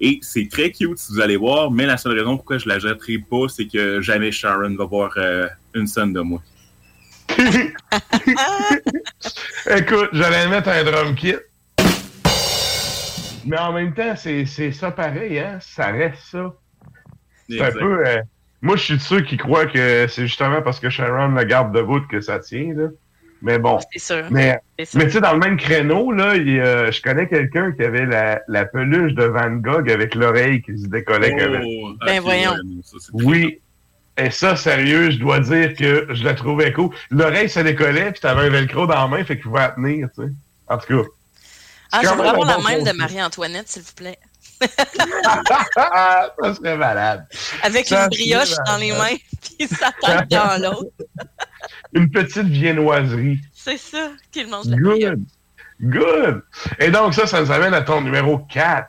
Et 0.00 0.18
c'est 0.22 0.48
très 0.50 0.70
cute 0.70 0.98
si 0.98 1.12
vous 1.12 1.20
allez 1.20 1.36
voir, 1.36 1.70
mais 1.70 1.86
la 1.86 1.96
seule 1.96 2.18
raison 2.18 2.36
pourquoi 2.36 2.58
je 2.58 2.68
la 2.68 2.78
jetterai 2.78 3.18
pas, 3.18 3.48
c'est 3.48 3.66
que 3.66 4.00
jamais 4.00 4.30
Sharon 4.30 4.74
va 4.76 4.84
voir 4.84 5.12
euh, 5.16 5.48
une 5.74 5.86
scène 5.86 6.12
de 6.12 6.20
moi. 6.20 6.42
Écoute, 9.70 10.10
j'allais 10.12 10.48
mettre 10.48 10.68
un 10.68 10.84
drum 10.84 11.14
kit. 11.14 11.36
Mais 13.46 13.58
en 13.58 13.72
même 13.72 13.94
temps, 13.94 14.14
c'est 14.16 14.72
ça 14.72 14.90
pareil, 14.90 15.38
hein? 15.38 15.58
Ça 15.60 15.86
reste 15.86 16.22
ça. 16.30 16.54
C'est 17.48 17.62
un 17.62 17.70
peu. 17.72 18.06
euh, 18.06 18.20
moi, 18.60 18.76
je 18.76 18.82
suis 18.82 18.96
de 18.96 19.00
ceux 19.00 19.20
qui 19.20 19.36
croient 19.36 19.66
que 19.66 20.06
c'est 20.08 20.26
justement 20.26 20.62
parce 20.62 20.80
que 20.80 20.90
Sharon 20.90 21.28
la 21.28 21.44
garde 21.44 21.74
debout 21.74 22.00
que 22.08 22.20
ça 22.20 22.38
tient, 22.40 22.74
là. 22.74 22.88
Mais 23.46 23.60
bon. 23.60 23.78
C'est 23.92 24.00
sûr. 24.00 24.24
Mais, 24.30 24.58
sûr. 24.84 24.98
mais 24.98 25.04
tu 25.06 25.12
sais, 25.12 25.20
dans 25.20 25.32
le 25.32 25.38
même 25.38 25.56
créneau, 25.56 26.10
là, 26.10 26.34
il 26.34 26.60
a- 26.60 26.90
je 26.90 27.00
connais 27.00 27.28
quelqu'un 27.28 27.70
qui 27.70 27.84
avait 27.84 28.04
la, 28.04 28.40
la 28.48 28.64
peluche 28.64 29.12
de 29.12 29.22
Van 29.22 29.50
Gogh 29.52 29.88
avec 29.88 30.16
l'oreille 30.16 30.62
qui 30.62 30.76
se 30.76 30.88
décollait. 30.88 31.32
Oh, 31.38 31.42
avec. 31.44 31.62
Ben 32.04 32.20
voyons. 32.20 32.56
ça, 32.82 32.96
Oui. 33.12 33.60
Et 34.18 34.30
ça, 34.30 34.56
sérieux, 34.56 35.12
je 35.12 35.18
dois 35.18 35.38
dire 35.38 35.74
que 35.76 36.08
je 36.10 36.24
la 36.24 36.34
trouvais 36.34 36.72
cool. 36.72 36.90
L'oreille 37.10 37.48
se 37.48 37.60
décollait, 37.60 38.10
puis 38.10 38.20
t'avais 38.20 38.46
un 38.46 38.50
velcro 38.50 38.86
dans 38.88 38.94
la 38.94 39.06
main, 39.06 39.22
fait 39.24 39.36
qu'il 39.36 39.44
pouvait 39.44 39.60
la 39.60 39.68
tenir, 39.68 40.08
tu 40.12 40.22
sais. 40.24 40.28
En 40.68 40.78
tout 40.78 41.02
cas. 41.02 41.08
Ah, 41.92 42.00
j'aimerais 42.02 42.28
avoir 42.30 42.48
la 42.48 42.68
même 42.68 42.82
de. 42.82 42.90
Marie-Antoinette, 42.92 43.68
s'il 43.68 43.82
vous 43.82 43.92
plaît. 43.94 44.18
ça 45.74 46.54
serait 46.54 46.76
malade. 46.76 47.26
Avec 47.62 47.86
Ça 47.86 48.04
une 48.04 48.10
brioche 48.10 48.54
dans 48.66 48.76
les 48.78 48.92
mains, 48.92 49.16
puis 49.58 49.66
sa 49.68 49.92
tête 49.92 50.28
dans 50.30 50.60
l'autre. 50.62 50.90
Une 51.92 52.10
petite 52.10 52.46
viennoiserie. 52.46 53.40
C'est 53.52 53.78
ça, 53.78 54.10
qu'il 54.30 54.48
mange 54.48 54.66
la 54.66 54.76
brioche. 54.76 55.10
Good. 55.14 55.24
Good! 55.78 56.42
Et 56.78 56.90
donc, 56.90 57.12
ça, 57.12 57.26
ça 57.26 57.42
nous 57.42 57.50
amène 57.52 57.74
à 57.74 57.82
ton 57.82 58.00
numéro 58.00 58.38
4. 58.38 58.86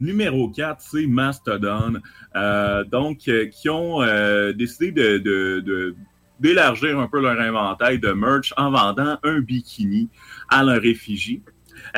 Numéro 0.00 0.48
4, 0.50 0.80
c'est 0.80 1.06
Mastodon. 1.06 1.94
Euh, 2.36 2.84
donc, 2.84 3.20
euh, 3.28 3.46
qui 3.46 3.68
ont 3.68 4.02
euh, 4.02 4.52
décidé 4.52 4.92
de, 4.92 5.18
de- 5.18 5.60
de- 5.60 5.96
d'élargir 6.38 6.98
un 7.00 7.08
peu 7.08 7.20
leur 7.20 7.40
inventaire 7.40 7.98
de 7.98 8.12
merch 8.12 8.54
en 8.56 8.70
vendant 8.70 9.18
un 9.24 9.40
bikini 9.40 10.08
à 10.50 10.62
leur 10.62 10.84
effigie. 10.84 11.42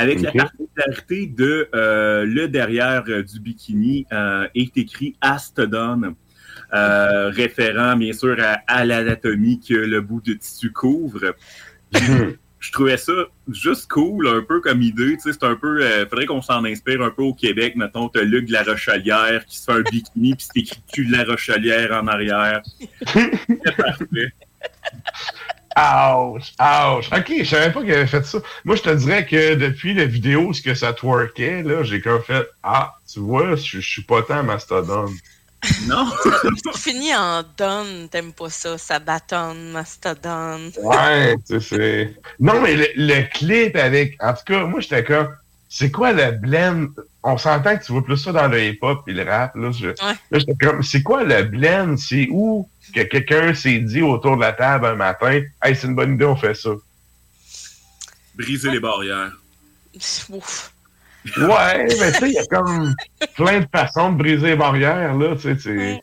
Avec 0.00 0.20
la 0.22 0.32
particularité 0.32 1.26
de 1.26 1.68
euh, 1.74 2.24
le 2.24 2.48
derrière 2.48 3.04
euh, 3.08 3.22
du 3.22 3.40
bikini 3.40 4.06
euh, 4.12 4.46
est 4.54 4.76
écrit 4.76 5.16
Astodon, 5.20 6.14
euh, 6.72 7.28
référent 7.30 7.96
bien 7.96 8.12
sûr 8.12 8.36
à, 8.40 8.60
à 8.66 8.84
l'anatomie 8.84 9.60
que 9.60 9.74
le 9.74 10.00
bout 10.00 10.20
de 10.20 10.34
tissu 10.34 10.72
couvre. 10.72 11.34
je 12.60 12.72
trouvais 12.72 12.96
ça 12.98 13.12
juste 13.50 13.90
cool, 13.90 14.28
un 14.28 14.42
peu 14.42 14.60
comme 14.60 14.82
idée. 14.82 15.16
Tu 15.16 15.20
sais, 15.20 15.32
c'est 15.32 15.44
un 15.44 15.56
peu. 15.56 15.82
euh, 15.82 16.06
faudrait 16.06 16.26
qu'on 16.26 16.42
s'en 16.42 16.64
inspire 16.64 17.02
un 17.02 17.10
peu 17.10 17.22
au 17.22 17.34
Québec. 17.34 17.74
Mettons, 17.76 18.08
t'as 18.08 18.22
Luc 18.22 18.46
de 18.46 18.52
la 18.52 18.62
Rochelière 18.62 19.44
qui 19.46 19.58
se 19.58 19.64
fait 19.64 19.72
un 19.78 19.82
bikini, 19.82 20.34
puis 20.34 20.46
c'est 20.52 20.60
écrit 20.60 20.82
cul 20.92 21.06
de 21.06 21.12
la 21.12 21.24
Rochelière 21.24 21.92
en 21.92 22.06
arrière. 22.06 22.62
C'est 23.06 23.76
parfait. 23.76 24.32
Ouch! 25.76 26.52
Ouch! 26.60 27.08
Ok, 27.12 27.32
je 27.39 27.44
savais 27.44 27.73
pas 27.73 27.81
qu'il 27.82 27.92
avait 27.92 28.07
fait 28.07 28.24
ça. 28.26 28.39
Moi, 28.65 28.76
je 28.76 28.82
te 28.82 28.90
dirais 28.90 29.24
que 29.26 29.55
depuis 29.55 29.94
la 29.94 30.05
vidéo, 30.07 30.52
ce 30.52 30.62
que 30.62 30.74
ça 30.74 30.92
twerkait, 30.92 31.62
là, 31.62 31.82
j'ai 31.84 32.00
comme 32.00 32.23
fait 32.23 32.47
Ah, 32.62 32.94
tu 33.10 33.20
vois, 33.20 33.55
je, 33.57 33.81
je 33.81 33.89
suis 33.89 34.02
pas 34.02 34.23
tant 34.23 34.42
Mastodon. 34.42 35.07
Non! 35.86 36.07
Tu 36.73 36.78
finis 36.78 37.15
en 37.15 37.42
donne, 37.57 38.08
t'aimes 38.08 38.32
pas 38.32 38.49
ça, 38.49 38.78
ça 38.78 38.99
bâtonne, 38.99 39.73
mastodon. 39.73 40.70
Ouais, 40.82 41.36
tu 41.47 41.60
sais, 41.60 41.60
c'est. 41.60 42.15
Non, 42.39 42.60
mais 42.62 42.76
le, 42.76 42.86
le 42.97 43.23
clip 43.31 43.76
avec. 43.76 44.16
En 44.23 44.32
tout 44.32 44.44
cas, 44.47 44.65
moi, 44.65 44.81
j'étais 44.81 45.05
comme. 45.05 45.28
C'est 45.68 45.90
quoi 45.90 46.12
le 46.12 46.32
blend? 46.32 46.86
On 47.23 47.36
s'entend 47.36 47.76
que 47.76 47.84
tu 47.84 47.92
vois 47.92 48.02
plus 48.02 48.16
ça 48.16 48.32
dans 48.32 48.49
le 48.49 48.60
hip-hop 48.65 49.02
et 49.07 49.12
le 49.12 49.23
rap. 49.23 49.55
Là, 49.55 49.70
je- 49.70 49.89
là 49.89 50.39
j'étais 50.39 50.55
comme. 50.58 50.82
C'est 50.82 51.02
quoi 51.02 51.23
le 51.24 51.42
blend? 51.42 51.97
C'est 51.99 52.26
où? 52.31 52.68
Que 52.94 53.02
quelqu'un 53.02 53.55
s'est 53.55 53.78
dit 53.78 54.02
autour 54.02 54.36
de 54.36 54.41
la 54.42 54.52
table 54.52 54.86
un 54.86 54.94
matin 54.94 55.41
Hey, 55.62 55.76
c'est 55.76 55.86
une 55.86 55.94
bonne 55.94 56.15
idée, 56.15 56.25
on 56.25 56.36
fait 56.36 56.55
ça. 56.55 56.70
Briser 58.34 58.70
les 58.70 58.81
barrières. 58.81 59.33
Ouf. 60.31 60.73
Ouais, 61.36 61.86
mais 62.00 62.12
tu 62.12 62.18
sais, 62.18 62.28
il 62.31 62.33
y 62.34 62.39
a 62.39 62.47
comme 62.47 62.94
plein 63.36 63.60
de 63.60 63.67
façons 63.70 64.12
de 64.12 64.17
briser 64.18 64.49
les 64.49 64.57
barrières, 64.57 65.15
là. 65.15 65.34
Tu 65.36 65.42
sais, 65.42 65.57
tu- 65.57 65.99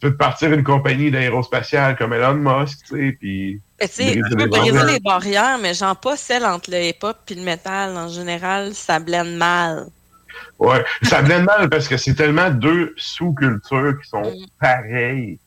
peux 0.00 0.12
te 0.12 0.16
partir 0.16 0.52
une 0.52 0.62
compagnie 0.62 1.10
d'aérospatiale 1.10 1.96
comme 1.96 2.12
Elon 2.12 2.34
Musk, 2.34 2.78
tu 2.86 2.96
sais, 2.96 3.16
puis. 3.18 3.60
Mais 3.80 3.88
tu 3.88 3.94
sais, 3.94 4.04
briser 4.04 4.22
tu 4.30 4.36
peux 4.36 4.42
les 4.44 4.46
briser 4.48 4.72
barrières. 4.72 4.92
les 4.94 5.00
barrières, 5.00 5.58
mais 5.60 5.74
genre 5.74 5.96
pas 5.96 6.16
celle 6.16 6.44
entre 6.46 6.70
le 6.70 6.82
hip-hop 6.84 7.16
et 7.28 7.34
le 7.34 7.42
métal. 7.42 7.96
En 7.96 8.08
général, 8.08 8.74
ça 8.74 9.00
blende 9.00 9.34
mal. 9.36 9.86
Ouais, 10.60 10.84
ça 11.02 11.20
blende 11.20 11.44
mal 11.44 11.68
parce 11.68 11.88
que 11.88 11.96
c'est 11.96 12.14
tellement 12.14 12.48
deux 12.48 12.94
sous-cultures 12.96 13.98
qui 14.00 14.08
sont 14.08 14.32
pareilles, 14.60 15.38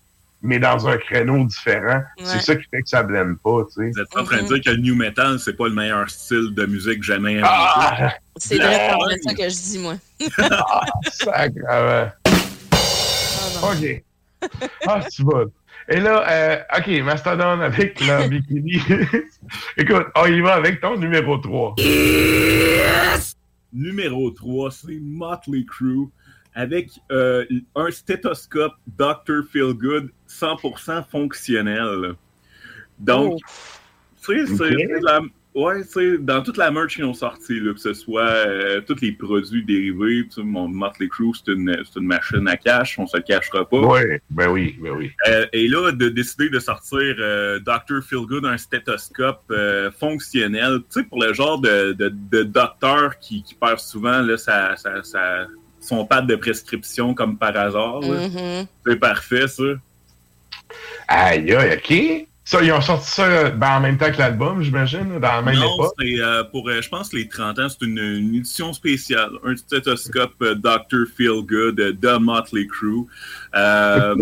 mais 0.41 0.59
dans 0.59 0.87
un 0.87 0.97
créneau 0.97 1.43
différent. 1.45 2.01
C'est 2.23 2.41
ça 2.41 2.55
qui 2.55 2.63
fait 2.69 2.81
que 2.81 2.89
ça 2.89 3.03
blende 3.03 3.37
pas, 3.43 3.63
tu 3.65 3.73
sais. 3.73 3.91
Vous 3.91 3.99
êtes 3.99 4.17
en 4.17 4.23
train 4.23 4.41
de 4.41 4.47
dire 4.47 4.61
que 4.61 4.69
le 4.71 4.81
new 4.81 4.95
metal, 4.95 5.39
c'est 5.39 5.55
pas 5.55 5.67
le 5.67 5.73
meilleur 5.73 6.09
style 6.09 6.53
de 6.53 6.65
musique 6.65 7.03
jamais 7.03 7.37
inventé. 7.37 7.53
Ah! 7.53 8.13
C'est 8.37 8.57
vraiment 8.57 8.99
ça 9.23 9.33
que 9.33 9.43
je 9.43 9.61
dis, 9.61 9.79
moi. 9.79 9.95
Sacrement. 11.11 12.11
OK. 13.63 14.03
Ah, 14.87 15.01
tu 15.11 15.23
vas. 15.23 15.45
Et 15.89 15.99
là, 15.99 16.25
euh, 16.29 16.77
OK, 16.77 17.03
Mastodon 17.03 17.61
avec 17.61 17.99
le 17.99 18.27
bikini. 18.29 18.81
Écoute, 19.77 20.07
on 20.15 20.25
y 20.25 20.41
va 20.41 20.55
avec 20.55 20.81
ton 20.81 20.97
numéro 20.97 21.37
3. 21.37 21.75
Numéro 23.73 24.31
3, 24.31 24.71
c'est 24.71 24.99
Motley 25.01 25.65
Crue 25.65 26.07
avec 26.53 26.89
euh, 27.11 27.45
un 27.75 27.91
stéthoscope 27.91 28.73
Dr. 28.87 29.43
Feelgood 29.51 30.09
100% 30.39 31.03
fonctionnel. 31.09 32.13
Donc, 32.99 33.39
tu 34.23 34.45
sais, 34.47 34.55
c'est 34.55 34.69
la- 35.01 35.21
ouais, 35.55 35.81
tu 35.83 35.89
sais, 35.89 36.17
dans 36.19 36.41
toute 36.43 36.57
la 36.57 36.69
merch 36.71 36.95
qui 36.95 37.03
ont 37.03 37.13
sorti, 37.15 37.59
là, 37.59 37.73
que 37.73 37.79
ce 37.79 37.93
soit 37.93 38.21
euh, 38.21 38.81
tous 38.81 39.01
les 39.01 39.11
produits 39.11 39.65
dérivés, 39.65 40.25
tu 40.27 40.35
sais, 40.35 40.43
mon 40.43 40.67
Motley 40.67 41.07
Crue, 41.07 41.31
c'est 41.33 41.51
une, 41.51 41.75
c'est 41.83 41.99
une 41.99 42.05
machine 42.05 42.47
à 42.47 42.55
cash, 42.57 42.99
on 42.99 43.07
se 43.07 43.17
le 43.17 43.23
cachera 43.23 43.67
pas. 43.67 43.77
Oui, 43.79 44.01
ben 44.29 44.49
oui, 44.49 44.75
ben 44.79 44.91
oui. 44.91 45.11
Euh, 45.27 45.47
et 45.51 45.67
là, 45.67 45.91
de 45.91 46.09
décider 46.09 46.49
de 46.49 46.59
sortir 46.59 46.99
euh, 47.19 47.59
Dr. 47.59 48.01
Feelgood, 48.07 48.45
un 48.45 48.57
stéthoscope 48.57 49.41
euh, 49.49 49.89
fonctionnel, 49.91 50.79
tu 50.93 51.01
sais, 51.01 51.03
pour 51.03 51.21
le 51.23 51.33
genre 51.33 51.59
de, 51.59 51.93
de, 51.93 52.13
de 52.31 52.43
docteur 52.43 53.17
qui, 53.19 53.41
qui 53.41 53.55
perd 53.55 53.79
souvent 53.79 54.21
là, 54.21 54.37
sa, 54.37 54.75
sa- 54.77 55.01
sa- 55.03 55.47
son 55.79 56.05
pad 56.05 56.27
de 56.27 56.35
prescription 56.35 57.15
comme 57.15 57.39
par 57.39 57.57
hasard. 57.57 58.01
Mhm. 58.03 58.67
C'est 58.85 58.97
parfait, 58.97 59.47
ça. 59.47 59.63
Aïe, 61.07 61.53
aïe, 61.53 61.77
OK. 61.77 62.27
Ça, 62.43 62.61
ils 62.63 62.71
ont 62.71 62.81
sorti 62.81 63.09
ça 63.11 63.49
ben, 63.51 63.77
en 63.77 63.79
même 63.81 63.97
temps 63.97 64.11
que 64.11 64.17
l'album, 64.17 64.61
j'imagine, 64.61 65.19
dans 65.19 65.31
la 65.35 65.41
même 65.41 65.55
non, 65.55 65.73
époque. 65.75 65.93
c'est 65.99 66.19
euh, 66.19 66.43
pour, 66.45 66.67
euh, 66.69 66.81
je 66.81 66.89
pense, 66.89 67.13
les 67.13 67.27
30 67.29 67.59
ans, 67.59 67.67
c'est 67.69 67.85
une, 67.85 67.99
une 67.99 68.35
édition 68.35 68.73
spéciale. 68.73 69.29
Un 69.45 69.55
stéthoscope 69.55 70.33
euh, 70.41 70.55
Dr. 70.55 71.05
Feelgood 71.15 71.79
euh, 71.79 71.93
de 71.93 72.17
Motley 72.17 72.65
Crue. 72.67 73.05
Euh, 73.55 74.15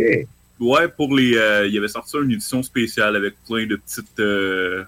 Ouais, 0.60 0.90
pour 0.90 1.16
les. 1.16 1.38
euh, 1.38 1.68
il 1.68 1.78
avait 1.78 1.88
sorti 1.88 2.18
une 2.18 2.32
édition 2.32 2.62
spéciale 2.62 3.16
avec 3.16 3.36
plein 3.48 3.66
de 3.66 3.78
petites. 3.78 4.20
euh, 4.20 4.84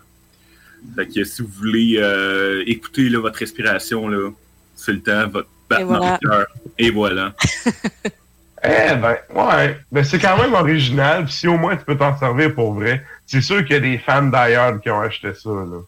fait 0.96 1.08
que 1.08 1.24
si 1.24 1.42
vous 1.42 1.48
voulez 1.48 1.96
euh, 1.98 2.62
écouter 2.68 3.08
là, 3.08 3.20
votre 3.20 3.40
respiration, 3.40 4.10
là, 4.10 4.32
c'est 4.76 4.92
le 4.92 5.02
temps, 5.02 5.30
votre 5.30 5.48
battement 5.70 5.98
voilà. 6.00 6.20
de 6.22 6.28
cœur. 6.28 6.48
Et 6.78 6.92
voilà. 6.92 7.34
Eh 8.64 8.96
ben, 8.96 9.18
ouais. 9.34 9.78
Ben, 9.92 10.04
c'est 10.04 10.20
quand 10.20 10.38
même 10.38 10.54
original. 10.54 11.26
Puis 11.26 11.34
si 11.34 11.48
au 11.48 11.58
moins 11.58 11.76
tu 11.76 11.84
peux 11.86 11.98
t'en 11.98 12.18
servir 12.18 12.54
pour 12.54 12.74
vrai, 12.74 13.04
c'est 13.26 13.42
sûr 13.42 13.64
qu'il 13.66 13.74
y 13.74 13.78
a 13.78 13.80
des 13.80 13.98
fans 13.98 14.24
d'ailleurs 14.24 14.80
qui 14.82 14.90
ont 14.90 15.02
acheté 15.02 15.34
ça, 15.34 15.50
là. 15.50 15.80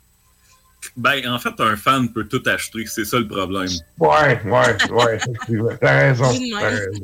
Ben, 0.98 1.26
en 1.30 1.40
fait, 1.40 1.54
un 1.60 1.78
fan 1.78 2.10
peut 2.12 2.26
tout 2.26 2.44
acheter, 2.46 2.86
c'est 2.88 3.06
ça 3.06 3.18
le 3.18 3.28
problème. 3.28 3.70
Ouais, 4.00 4.42
ouais, 4.44 4.92
ouais, 4.92 5.16
effectivement. 5.16 5.70
T'as 5.80 5.98
raison. 6.00 6.26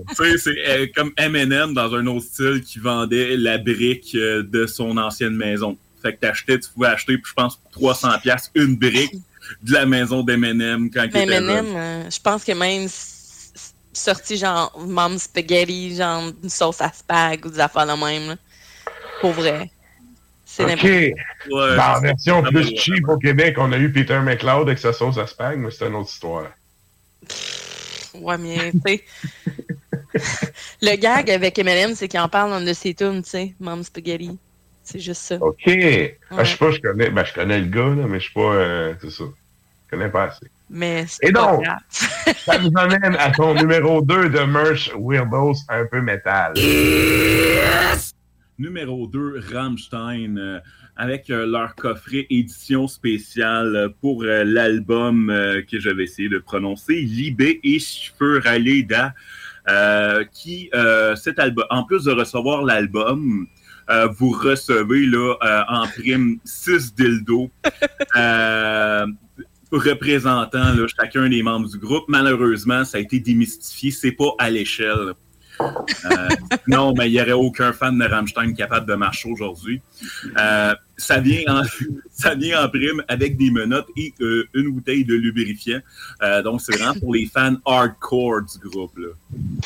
Tu 0.09 0.15
sais, 0.15 0.37
c'est 0.37 0.69
euh, 0.69 0.87
comme 0.93 1.11
Eminem 1.17 1.73
dans 1.73 1.93
un 1.95 2.05
autre 2.07 2.25
style 2.25 2.61
qui 2.61 2.79
vendait 2.79 3.37
la 3.37 3.57
brique 3.57 4.11
euh, 4.15 4.43
de 4.43 4.65
son 4.67 4.97
ancienne 4.97 5.35
maison. 5.35 5.77
Fait 6.01 6.13
que 6.13 6.19
t'achetais, 6.19 6.59
tu 6.59 6.69
pouvais 6.73 6.87
acheter, 6.87 7.17
puis 7.17 7.29
je 7.29 7.33
pense, 7.33 7.55
pour 7.55 7.71
300 7.71 8.19
pièces 8.21 8.51
une 8.53 8.75
brique 8.75 9.15
de 9.63 9.73
la 9.73 9.85
maison 9.85 10.23
d'Eminem 10.23 10.89
quand 10.91 11.03
il 11.03 11.11
était 11.23 11.35
M&M, 11.49 11.65
euh, 11.75 12.09
je 12.09 12.19
pense 12.21 12.43
que 12.43 12.51
même 12.51 12.83
s- 12.83 12.91
s- 12.91 13.18
sorti 13.93 14.37
genre 14.37 14.77
Mom 14.79 15.17
Spaghetti, 15.17 15.95
genre 15.95 16.31
une 16.43 16.49
sauce 16.49 16.81
à 16.81 16.91
spag 16.91 17.45
ou 17.45 17.49
des 17.49 17.59
affaires 17.59 17.85
de 17.85 18.05
même. 18.05 18.29
là. 18.29 18.35
Pour 19.21 19.31
vrai. 19.31 19.69
C'est 20.45 20.63
OK. 20.63 20.69
n'importe 20.69 21.77
Dans 21.77 21.93
la 21.93 21.99
version 21.99 22.43
plus 22.43 22.75
cheap 22.75 23.07
au 23.07 23.17
Québec, 23.17 23.55
on 23.57 23.71
a 23.71 23.77
eu 23.77 23.91
Peter 23.91 24.19
McLeod 24.19 24.67
avec 24.67 24.79
sa 24.79 24.93
sauce 24.93 25.17
à 25.17 25.27
spag, 25.27 25.59
mais 25.59 25.69
c'est 25.71 25.87
une 25.87 25.95
autre 25.95 26.09
histoire. 26.09 26.47
Ouais, 28.15 28.37
mais 28.37 28.71
tu 28.71 28.79
sais. 28.85 29.03
le 30.81 30.95
gag 30.95 31.29
avec 31.29 31.59
M&M, 31.59 31.93
c'est 31.95 32.07
qu'il 32.07 32.19
en 32.19 32.29
parle 32.29 32.49
dans 32.49 32.61
de 32.61 32.73
ses 32.73 32.95
tunes, 32.95 33.21
tu 33.21 33.29
sais, 33.29 33.53
Mom 33.59 33.83
Spaghetti. 33.83 34.37
C'est 34.83 34.99
juste 34.99 35.21
ça. 35.21 35.35
OK. 35.39 35.69
Ah, 36.31 36.43
je 36.43 36.51
sais 36.51 36.57
pas, 36.57 36.71
je 36.71 36.79
connais, 36.79 37.11
ben, 37.11 37.23
je 37.23 37.33
connais 37.33 37.59
le 37.59 37.67
gars, 37.67 37.89
là, 37.89 38.07
mais 38.07 38.19
je 38.19 38.23
suis 38.23 38.33
pas, 38.33 38.55
euh, 38.55 38.93
c'est 39.01 39.11
ça. 39.11 39.25
Je 39.25 39.89
connais 39.95 40.09
pas 40.09 40.23
assez. 40.23 40.47
Mais 40.69 41.05
c'est 41.07 41.29
Et 41.29 41.31
donc, 41.31 41.63
ça 41.89 42.59
nous 42.59 42.71
amène 42.75 43.15
à 43.17 43.31
ton 43.31 43.53
numéro 43.55 44.01
2 44.01 44.29
de 44.29 44.39
merch 44.41 44.91
Weirdos 44.97 45.55
un 45.69 45.85
peu 45.85 46.01
métal. 46.01 46.53
Numéro 48.59 49.07
2, 49.07 49.41
Rammstein, 49.53 50.37
euh, 50.37 50.59
avec 50.97 51.29
euh, 51.29 51.45
leur 51.45 51.75
coffret 51.75 52.27
édition 52.29 52.89
spéciale 52.89 53.93
pour 54.01 54.23
euh, 54.23 54.43
l'album 54.43 55.29
euh, 55.29 55.61
que 55.61 55.79
j'avais 55.79 56.03
essayé 56.03 56.27
de 56.27 56.39
prononcer, 56.39 56.95
Libé 56.95 57.61
et 57.63 57.79
euh, 59.69 60.25
qui, 60.33 60.69
euh, 60.73 61.15
cet 61.15 61.39
album, 61.39 61.65
en 61.69 61.83
plus 61.83 62.03
de 62.03 62.11
recevoir 62.11 62.63
l'album, 62.63 63.47
euh, 63.89 64.07
vous 64.07 64.31
recevez 64.31 65.05
là, 65.05 65.35
euh, 65.41 65.63
en 65.69 65.87
prime 65.87 66.39
6 66.43 66.93
dildos 66.95 67.49
euh, 68.17 69.07
représentant 69.71 70.73
chacun 70.99 71.29
des 71.29 71.43
membres 71.43 71.69
du 71.69 71.77
groupe. 71.77 72.05
Malheureusement, 72.07 72.85
ça 72.85 72.97
a 72.97 73.01
été 73.01 73.19
démystifié, 73.19 73.91
c'est 73.91 74.11
pas 74.11 74.31
à 74.39 74.49
l'échelle. 74.49 75.13
Euh, 75.61 76.27
non, 76.67 76.93
mais 76.97 77.09
il 77.09 77.13
n'y 77.13 77.21
aurait 77.21 77.33
aucun 77.33 77.73
fan 77.73 77.97
de 77.97 78.05
Rammstein 78.05 78.53
capable 78.53 78.87
de 78.87 78.95
marcher 78.95 79.29
aujourd'hui. 79.29 79.81
Euh, 80.39 80.73
ça, 80.97 81.19
vient 81.19 81.41
en, 81.47 81.63
ça 82.11 82.35
vient 82.35 82.63
en 82.65 82.69
prime 82.69 83.03
avec 83.07 83.37
des 83.37 83.51
menottes 83.51 83.89
et 83.97 84.13
euh, 84.21 84.47
une 84.53 84.71
bouteille 84.71 85.05
de 85.05 85.15
lubrifiant. 85.15 85.79
Donc, 86.43 86.61
c'est 86.61 86.75
vraiment 86.77 86.97
pour 86.99 87.13
les 87.13 87.25
fans 87.25 87.55
hardcore 87.65 88.41
du 88.43 88.69
groupe. 88.69 88.97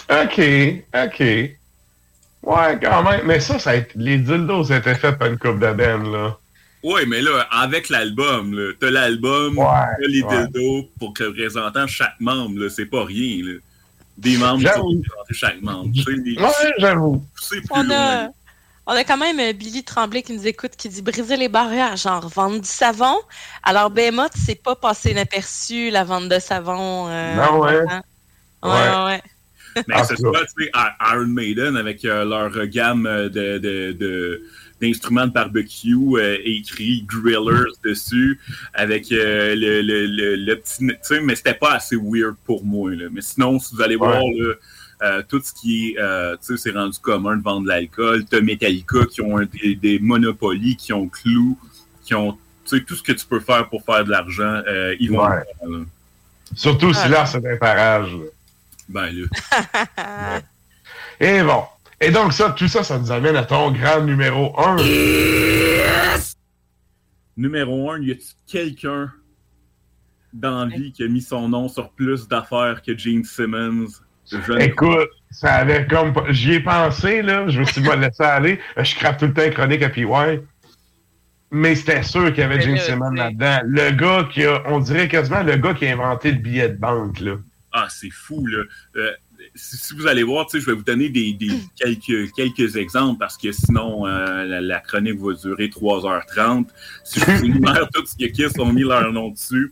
OK, 0.09 0.41
OK. 0.95 1.19
Ouais, 2.43 2.77
quand 2.81 3.03
même. 3.09 3.21
Mais 3.25 3.39
ça, 3.39 3.57
ça 3.57 3.69
a 3.71 3.75
été- 3.75 3.91
les 3.95 4.17
dildos 4.17 4.65
étaient 4.65 4.95
faits 4.95 5.17
par 5.17 5.29
une 5.29 5.37
coupe 5.37 5.59
de 5.59 5.71
Ben, 5.73 6.03
là. 6.11 6.37
Ouais, 6.83 7.05
mais 7.05 7.21
là, 7.21 7.47
avec 7.49 7.87
l'album, 7.89 8.73
t'as 8.79 8.91
l'album, 8.91 9.57
Ouais, 9.57 9.65
t'as 9.65 10.07
les 10.07 10.21
ouais. 10.21 10.47
dildos 10.47 10.89
pour 10.99 11.13
que 11.13 11.23
représentant 11.23 11.87
chaque 11.87 12.19
membre, 12.19 12.59
là, 12.59 12.69
c'est 12.69 12.85
pas 12.85 13.05
rien, 13.05 13.45
là. 13.45 13.53
Des 14.17 14.37
membres 14.37 14.59
représenté 14.67 15.33
chaque 15.33 15.61
membre. 15.61 15.89
Les- 16.07 16.37
Ouais, 16.37 16.73
j'avoue. 16.77 17.23
On 17.71 17.89
a, 17.89 18.27
on 18.85 18.91
a 18.91 19.03
quand 19.05 19.17
même 19.17 19.39
euh, 19.39 19.53
Billy 19.53 19.83
Tremblay 19.83 20.21
qui 20.21 20.33
nous 20.33 20.45
écoute, 20.45 20.71
qui 20.77 20.87
dit 20.89 21.01
briser 21.01 21.35
les 21.37 21.47
barrières, 21.49 21.95
genre 21.95 22.27
vendre 22.27 22.59
du 22.59 22.67
savon. 22.67 23.15
Alors, 23.63 23.89
Behemoth, 23.89 24.33
c'est 24.35 24.61
pas 24.61 24.75
passé 24.75 25.11
inaperçu 25.11 25.89
la 25.89 26.03
vente 26.03 26.29
de 26.29 26.37
savon. 26.39 27.07
euh, 27.07 27.35
Non, 27.35 27.59
ouais. 27.61 27.81
hein? 27.89 28.01
Ouais, 28.61 28.69
ouais, 28.71 29.05
ouais. 29.05 29.21
Mais 29.87 29.95
En 29.95 30.03
ce 30.03 30.13
tout 30.13 30.31
cas. 30.31 30.39
soit, 30.39 30.45
tu 30.57 30.65
sais, 30.65 30.71
Iron 31.11 31.25
Maiden 31.27 31.75
avec 31.77 32.05
euh, 32.05 32.23
leur 32.25 32.67
gamme 32.67 33.07
euh, 33.07 33.29
de, 33.29 33.57
de, 33.57 33.91
de- 33.93 34.43
d'instruments 34.87 35.27
de 35.27 35.31
barbecue 35.31 35.95
euh, 36.17 36.37
écrit 36.43 37.03
Grillers 37.07 37.71
dessus 37.83 38.39
avec 38.73 39.11
euh, 39.11 39.55
le, 39.55 39.81
le, 39.81 40.05
le, 40.05 40.35
le 40.35 40.55
petit... 40.59 40.85
Tu 40.87 40.95
sais, 41.01 41.21
mais 41.21 41.35
c'était 41.35 41.53
pas 41.53 41.73
assez 41.75 41.95
weird 41.95 42.35
pour 42.45 42.65
moi. 42.65 42.91
Là. 42.93 43.05
Mais 43.11 43.21
sinon, 43.21 43.59
si 43.59 43.73
vous 43.75 43.81
allez 43.81 43.95
Ouais. 43.95 44.07
voir 44.07 44.19
là, 44.21 44.53
euh, 45.03 45.21
tout 45.27 45.41
ce 45.43 45.53
qui 45.53 45.91
est... 45.91 45.99
euh, 45.99 46.35
tu 46.37 46.57
sais, 46.57 46.57
c'est 46.57 46.71
rendu 46.77 46.97
commun 46.99 47.37
de 47.37 47.41
vendre 47.43 47.63
de 47.63 47.69
l'alcool. 47.69 48.25
T'as 48.25 48.41
Metallica 48.41 49.05
qui 49.09 49.21
ont 49.21 49.37
un- 49.37 49.45
des, 49.45 49.75
des 49.75 49.99
monopolies, 49.99 50.75
qui 50.75 50.91
ont 50.93 51.07
Clou, 51.07 51.57
qui 52.03 52.13
ont... 52.15 52.33
Tu 52.65 52.77
sais, 52.77 52.83
tout 52.83 52.95
ce 52.95 53.03
que 53.03 53.11
tu 53.11 53.25
peux 53.25 53.39
faire 53.39 53.69
pour 53.69 53.83
faire 53.83 54.03
de 54.05 54.09
l'argent, 54.11 54.61
euh, 54.67 54.95
ils 54.99 55.11
vont 55.11 55.23
Ouais. 55.25 55.37
le 55.37 55.43
faire, 55.59 55.69
là. 55.79 55.85
Surtout 56.55 56.93
si 56.93 57.07
là, 57.09 57.25
c'est 57.25 57.45
un 57.45 57.57
parage. 57.57 58.09
Ben 58.89 59.09
là. 59.11 60.41
Et 61.19 61.41
bon. 61.41 61.63
Et 62.03 62.11
donc, 62.11 62.33
ça, 62.33 62.49
tout 62.51 62.67
ça, 62.67 62.83
ça 62.83 62.99
nous 62.99 63.11
amène 63.11 63.37
à 63.37 63.45
ton 63.45 63.71
grand 63.71 64.01
numéro 64.01 64.53
1. 64.59 64.75
Numéro 67.37 67.89
un, 67.91 68.01
y 68.01 68.11
a 68.11 68.15
quelqu'un 68.45 69.09
dans 70.33 70.65
la 70.65 70.75
vie 70.75 70.91
qui 70.91 71.03
a 71.03 71.07
mis 71.07 71.21
son 71.21 71.47
nom 71.47 71.69
sur 71.69 71.91
plus 71.91 72.27
d'affaires 72.27 72.81
que 72.81 72.97
Gene 72.97 73.23
Simmons? 73.23 73.87
Je 74.29 74.59
Écoute, 74.59 75.09
ça 75.31 75.53
avait 75.55 75.87
comme. 75.87 76.13
pas- 76.13 76.25
J'y 76.29 76.53
ai 76.53 76.59
pensé, 76.59 77.21
là. 77.21 77.47
Je 77.47 77.59
me 77.59 77.65
suis 77.65 77.81
dit, 77.81 77.87
moi, 77.87 77.95
laisser 77.95 78.23
aller. 78.23 78.59
Je 78.77 78.95
crappe 78.95 79.17
tout 79.19 79.27
le 79.27 79.33
temps 79.33 79.49
chronique 79.51 79.81
à 79.81 79.89
PY. 79.89 80.05
Mais 81.51 81.75
c'était 81.75 82.03
sûr 82.03 82.27
qu'il 82.33 82.39
y 82.39 82.43
avait 82.43 82.59
Gene 82.59 82.77
Simmons 82.77 83.11
là-dedans. 83.11 83.59
Le 83.65 83.91
gars 83.91 84.27
qui 84.31 84.43
a. 84.43 84.61
On 84.67 84.79
dirait 84.79 85.07
quasiment 85.07 85.43
le 85.43 85.55
gars 85.55 85.73
qui 85.73 85.87
a 85.87 85.93
inventé 85.93 86.31
le 86.31 86.37
billet 86.39 86.67
de 86.69 86.77
banque, 86.77 87.19
là. 87.21 87.35
Ah, 87.71 87.87
c'est 87.89 88.09
fou, 88.11 88.45
là. 88.45 88.63
Euh, 88.97 89.11
si, 89.55 89.77
si 89.77 89.93
vous 89.95 90.07
allez 90.07 90.23
voir, 90.23 90.45
tu 90.47 90.57
sais, 90.57 90.61
je 90.61 90.69
vais 90.69 90.75
vous 90.75 90.83
donner 90.83 91.09
des, 91.09 91.33
des- 91.33 91.59
quelques, 91.79 92.31
quelques 92.33 92.75
exemples 92.75 93.19
parce 93.19 93.37
que 93.37 93.51
sinon, 93.51 94.05
euh, 94.07 94.45
la, 94.45 94.61
la 94.61 94.79
chronique 94.79 95.19
va 95.19 95.33
durer 95.33 95.67
3h30. 95.67 96.65
Si 97.03 97.19
je 97.19 97.25
vous 97.31 97.45
énumère 97.45 97.87
tout 97.93 98.05
ce 98.05 98.15
que 98.15 98.29
Kiss 98.31 98.57
ont 98.59 98.71
mis 98.73 98.83
leur 98.83 99.11
nom 99.11 99.29
dessus. 99.29 99.71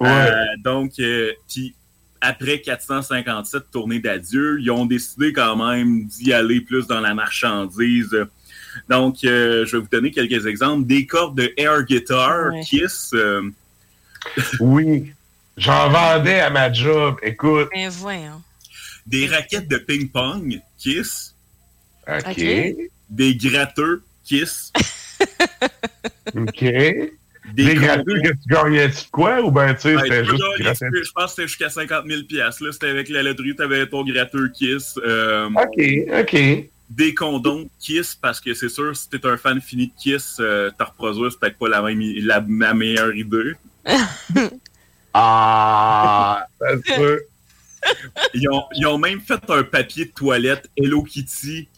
Ouais. 0.00 0.08
Euh, 0.10 0.44
donc, 0.64 0.92
euh, 0.98 1.32
puis 1.48 1.74
après 2.20 2.60
457 2.60 3.70
tournées 3.70 4.00
d'adieu, 4.00 4.58
ils 4.60 4.70
ont 4.70 4.86
décidé 4.86 5.32
quand 5.32 5.56
même 5.56 6.04
d'y 6.06 6.32
aller 6.32 6.60
plus 6.60 6.86
dans 6.86 7.00
la 7.00 7.14
marchandise. 7.14 8.16
Donc, 8.88 9.22
euh, 9.24 9.64
je 9.66 9.76
vais 9.76 9.82
vous 9.82 9.88
donner 9.88 10.10
quelques 10.10 10.46
exemples. 10.46 10.86
Des 10.86 11.06
cordes 11.06 11.36
de 11.36 11.52
air 11.56 11.82
guitar, 11.84 12.52
Ouais. 12.52 12.62
Kiss. 12.62 13.10
euh, 13.14 13.42
Oui. 14.60 15.12
J'en 15.56 15.88
vendais 15.90 16.40
à 16.40 16.50
ma 16.50 16.72
job. 16.72 17.16
Écoute. 17.22 17.68
Mais 17.72 17.88
voyons. 17.88 18.42
Des 19.06 19.26
raquettes 19.26 19.68
de 19.68 19.76
ping-pong, 19.76 20.60
Kiss. 20.78 21.34
OK. 22.08 22.24
OK. 22.28 22.76
Des 23.10 23.36
gratteux, 23.36 24.02
Kiss. 24.24 24.72
OK. 26.34 26.64
Des, 27.52 27.64
Des 27.66 27.74
gratteux 27.74 28.20
que 28.22 28.30
tu 28.30 28.48
gagnais 28.48 28.88
de 28.88 28.94
quoi? 29.12 29.42
Ou 29.42 29.50
ben 29.50 29.74
tu 29.74 29.82
sais, 29.82 29.96
Ouais, 29.96 30.02
c'était 30.02 30.24
juste 30.24 30.42
Je 30.50 31.12
pense 31.12 31.24
que 31.24 31.30
c'était 31.30 31.48
jusqu'à 31.48 31.68
50 31.68 32.06
000 32.06 32.22
piastres, 32.22 32.64
là. 32.64 32.72
C'était 32.72 32.88
avec 32.88 33.10
la 33.10 33.22
loterie, 33.22 33.54
tu 33.54 33.62
avais 33.62 33.86
ton 33.86 34.02
gratteux 34.02 34.48
Kiss. 34.48 34.98
Euh, 35.04 35.50
OK, 35.50 36.20
OK. 36.20 36.68
Des 36.90 37.14
condoms 37.14 37.68
Kiss, 37.78 38.14
parce 38.14 38.40
que 38.40 38.54
c'est 38.54 38.70
sûr, 38.70 38.96
si 38.96 39.10
t'es 39.10 39.24
un 39.26 39.36
fan 39.36 39.60
fini 39.60 39.88
de 39.88 39.92
Kiss, 40.02 40.38
euh, 40.40 40.70
t'en 40.78 40.86
reproduire, 40.86 41.30
c'est 41.32 41.38
peut-être 41.38 41.58
pas 41.58 41.68
la, 41.68 41.82
même, 41.82 42.78
meilleure 42.78 43.14
idée. 43.14 43.52
Ah, 45.16 46.48
c'est 46.60 46.94
sûr. 46.96 47.18
Ils 48.34 48.48
ont, 48.50 48.64
ils 48.74 48.86
ont 48.86 48.98
même 48.98 49.20
fait 49.20 49.40
un 49.50 49.62
papier 49.62 50.06
de 50.06 50.10
toilette 50.12 50.68
Hello 50.76 51.02
Kitty 51.02 51.68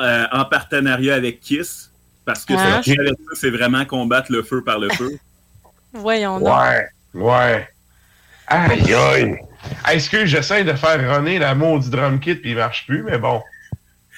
euh, 0.00 0.24
en 0.32 0.44
partenariat 0.44 1.14
avec 1.14 1.40
Kiss. 1.40 1.90
Parce 2.24 2.44
que 2.44 2.54
Hein? 2.54 2.80
c'est 3.34 3.50
vraiment 3.50 3.84
combattre 3.84 4.30
le 4.30 4.42
feu 4.42 4.62
par 4.62 4.78
le 4.78 4.88
feu. 4.90 5.10
Voyons 5.92 6.38
donc. 6.38 6.48
Ouais, 6.56 6.88
ouais. 7.14 7.68
Aïe, 8.46 8.94
aïe. 8.94 9.22
Hey, 9.86 9.96
Excuse, 9.96 10.26
j'essaie 10.26 10.64
de 10.64 10.72
faire 10.74 11.16
runner 11.16 11.38
la 11.38 11.54
maudite 11.54 11.90
drum 11.90 12.18
kit 12.20 12.34
puis 12.34 12.50
il 12.50 12.56
marche 12.56 12.86
plus, 12.86 13.02
mais 13.02 13.18
bon. 13.18 13.42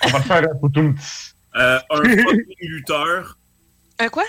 On 0.05 0.09
va 0.09 0.19
le 0.19 0.25
faire 0.25 0.43
un 0.43 0.69
petit. 0.69 1.33
Euh, 1.57 1.79
un 1.91 1.97
fucking 2.23 2.45
lutteur. 2.61 3.39
Un 3.99 4.09
quoi? 4.09 4.25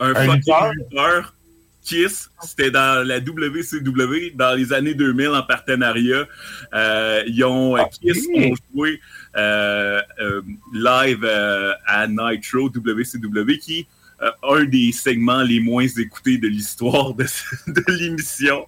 Un, 0.00 0.10
Un 0.14 0.14
fucking 0.26 0.70
lutteur? 0.72 1.34
Kiss, 1.82 2.30
c'était 2.42 2.70
dans 2.70 3.06
la 3.06 3.18
WCW 3.18 4.32
dans 4.34 4.54
les 4.56 4.72
années 4.72 4.94
2000 4.94 5.28
en 5.28 5.42
partenariat. 5.42 6.26
Euh, 6.74 7.22
ils 7.26 7.44
ont, 7.44 7.76
Ah, 7.76 7.88
Kiss 8.00 8.26
ont 8.34 8.54
joué 8.74 9.00
euh, 9.36 10.00
euh, 10.20 10.42
live 10.72 11.24
euh, 11.24 11.72
à 11.86 12.06
Nitro 12.06 12.68
WCW, 12.68 13.58
qui 13.58 13.80
est 13.80 13.86
euh, 14.22 14.30
un 14.42 14.64
des 14.64 14.92
segments 14.92 15.42
les 15.42 15.60
moins 15.60 15.86
écoutés 15.86 16.36
de 16.36 16.48
l'histoire 16.48 17.14
de, 17.14 17.24
de 17.66 17.92
l'émission. 17.92 18.66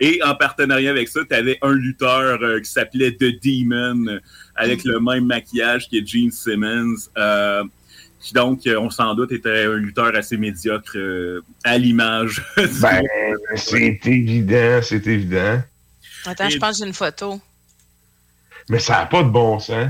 Et 0.00 0.20
en 0.22 0.34
partenariat 0.34 0.90
avec 0.90 1.08
ça, 1.08 1.20
tu 1.28 1.34
avais 1.34 1.58
un 1.62 1.72
lutteur 1.72 2.42
euh, 2.42 2.60
qui 2.60 2.70
s'appelait 2.70 3.12
The 3.12 3.42
Demon, 3.42 4.06
euh, 4.08 4.20
avec 4.56 4.84
le 4.84 5.00
même 5.00 5.26
maquillage 5.26 5.88
que 5.90 6.04
Gene 6.04 6.30
Simmons, 6.30 7.08
euh, 7.18 7.64
qui 8.24 8.32
donc, 8.32 8.66
euh, 8.66 8.78
on 8.80 8.88
s'en 8.88 9.14
doute, 9.14 9.32
était 9.32 9.64
un 9.66 9.74
lutteur 9.74 10.16
assez 10.16 10.38
médiocre 10.38 10.96
euh, 10.96 11.42
à 11.62 11.76
l'image. 11.76 12.42
du 12.56 12.66
Ben, 12.80 13.02
c'est 13.54 14.00
évident, 14.06 14.80
c'est 14.82 15.06
évident. 15.06 15.60
Attends, 16.24 16.48
je 16.48 16.56
pense 16.56 16.78
que 16.78 16.84
j'ai 16.84 16.88
une 16.88 16.94
photo. 16.94 17.38
Mais 18.70 18.78
ça 18.78 18.94
n'a 19.00 19.06
pas 19.06 19.22
de 19.22 19.28
bon 19.28 19.58
sens. 19.58 19.88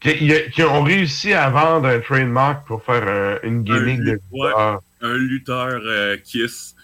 Qui, 0.00 0.62
ont 0.62 0.82
réussi 0.84 1.32
à 1.32 1.50
vendre 1.50 1.88
un 1.88 1.98
trademark 2.00 2.66
pour 2.66 2.82
faire 2.84 3.06
un- 3.08 3.38
une 3.48 3.62
gimmick 3.64 3.98
Un 4.00 4.04
de 4.04 4.10
lut- 4.12 4.20
ouais, 4.32 4.50
Ah, 4.56 4.78
un 5.00 5.14
lutteur 5.16 5.80
euh, 5.84 6.16
Kiss. 6.24 6.74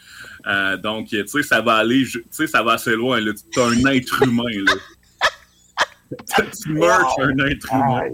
Euh, 0.47 0.77
donc, 0.77 1.09
tu 1.09 1.27
sais, 1.27 1.43
ça 1.45 1.61
va 1.61 1.77
aller, 1.77 2.05
tu 2.05 2.25
sais, 2.31 2.47
ça 2.49 2.63
va 2.65 2.73
assez 2.73 2.95
loin. 2.97 3.21
Tu 3.21 3.61
es 3.61 3.63
un 3.63 3.87
être 3.93 4.23
humain, 4.27 4.43
là. 4.67 4.73
tu 6.63 6.73
merch 6.73 7.13
un 7.21 7.39
être 7.47 7.73
humain. 7.73 8.09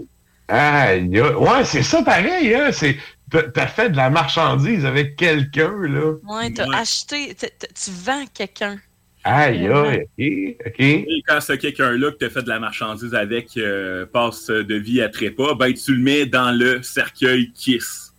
Aïe, 0.47 1.17
aïe. 1.17 1.19
Ouais, 1.19 1.63
c'est 1.65 1.83
ça 1.83 2.03
pareil, 2.03 2.53
hein. 2.53 2.71
C'est, 2.71 2.97
t'as, 3.29 3.43
t'as 3.43 3.67
fait 3.67 3.89
de 3.89 3.97
la 3.97 4.09
marchandise 4.09 4.85
avec 4.85 5.15
quelqu'un, 5.15 5.73
là. 5.81 6.13
Ouais, 6.23 6.51
t'as 6.53 6.65
acheté, 6.77 7.35
tu 7.35 7.91
vends 7.91 8.25
quelqu'un. 8.33 8.79
Aïe, 9.27 9.67
aïe, 9.67 10.55
ok, 10.59 10.67
ok. 10.67 10.79
Et 10.79 11.23
quand 11.27 11.41
ce 11.41 11.53
quelqu'un-là 11.53 12.11
que 12.11 12.17
tu 12.17 12.25
as 12.25 12.29
fait 12.29 12.43
de 12.43 12.49
la 12.49 12.59
marchandise 12.59 13.15
avec 13.15 13.57
euh, 13.57 14.05
passe 14.05 14.47
de 14.47 14.75
vie 14.75 15.01
à 15.01 15.09
trépas, 15.09 15.55
ben 15.55 15.73
tu 15.73 15.95
le 15.95 16.03
mets 16.03 16.27
dans 16.27 16.51
le 16.51 16.83
cercueil 16.83 17.51
Kiss. 17.51 18.13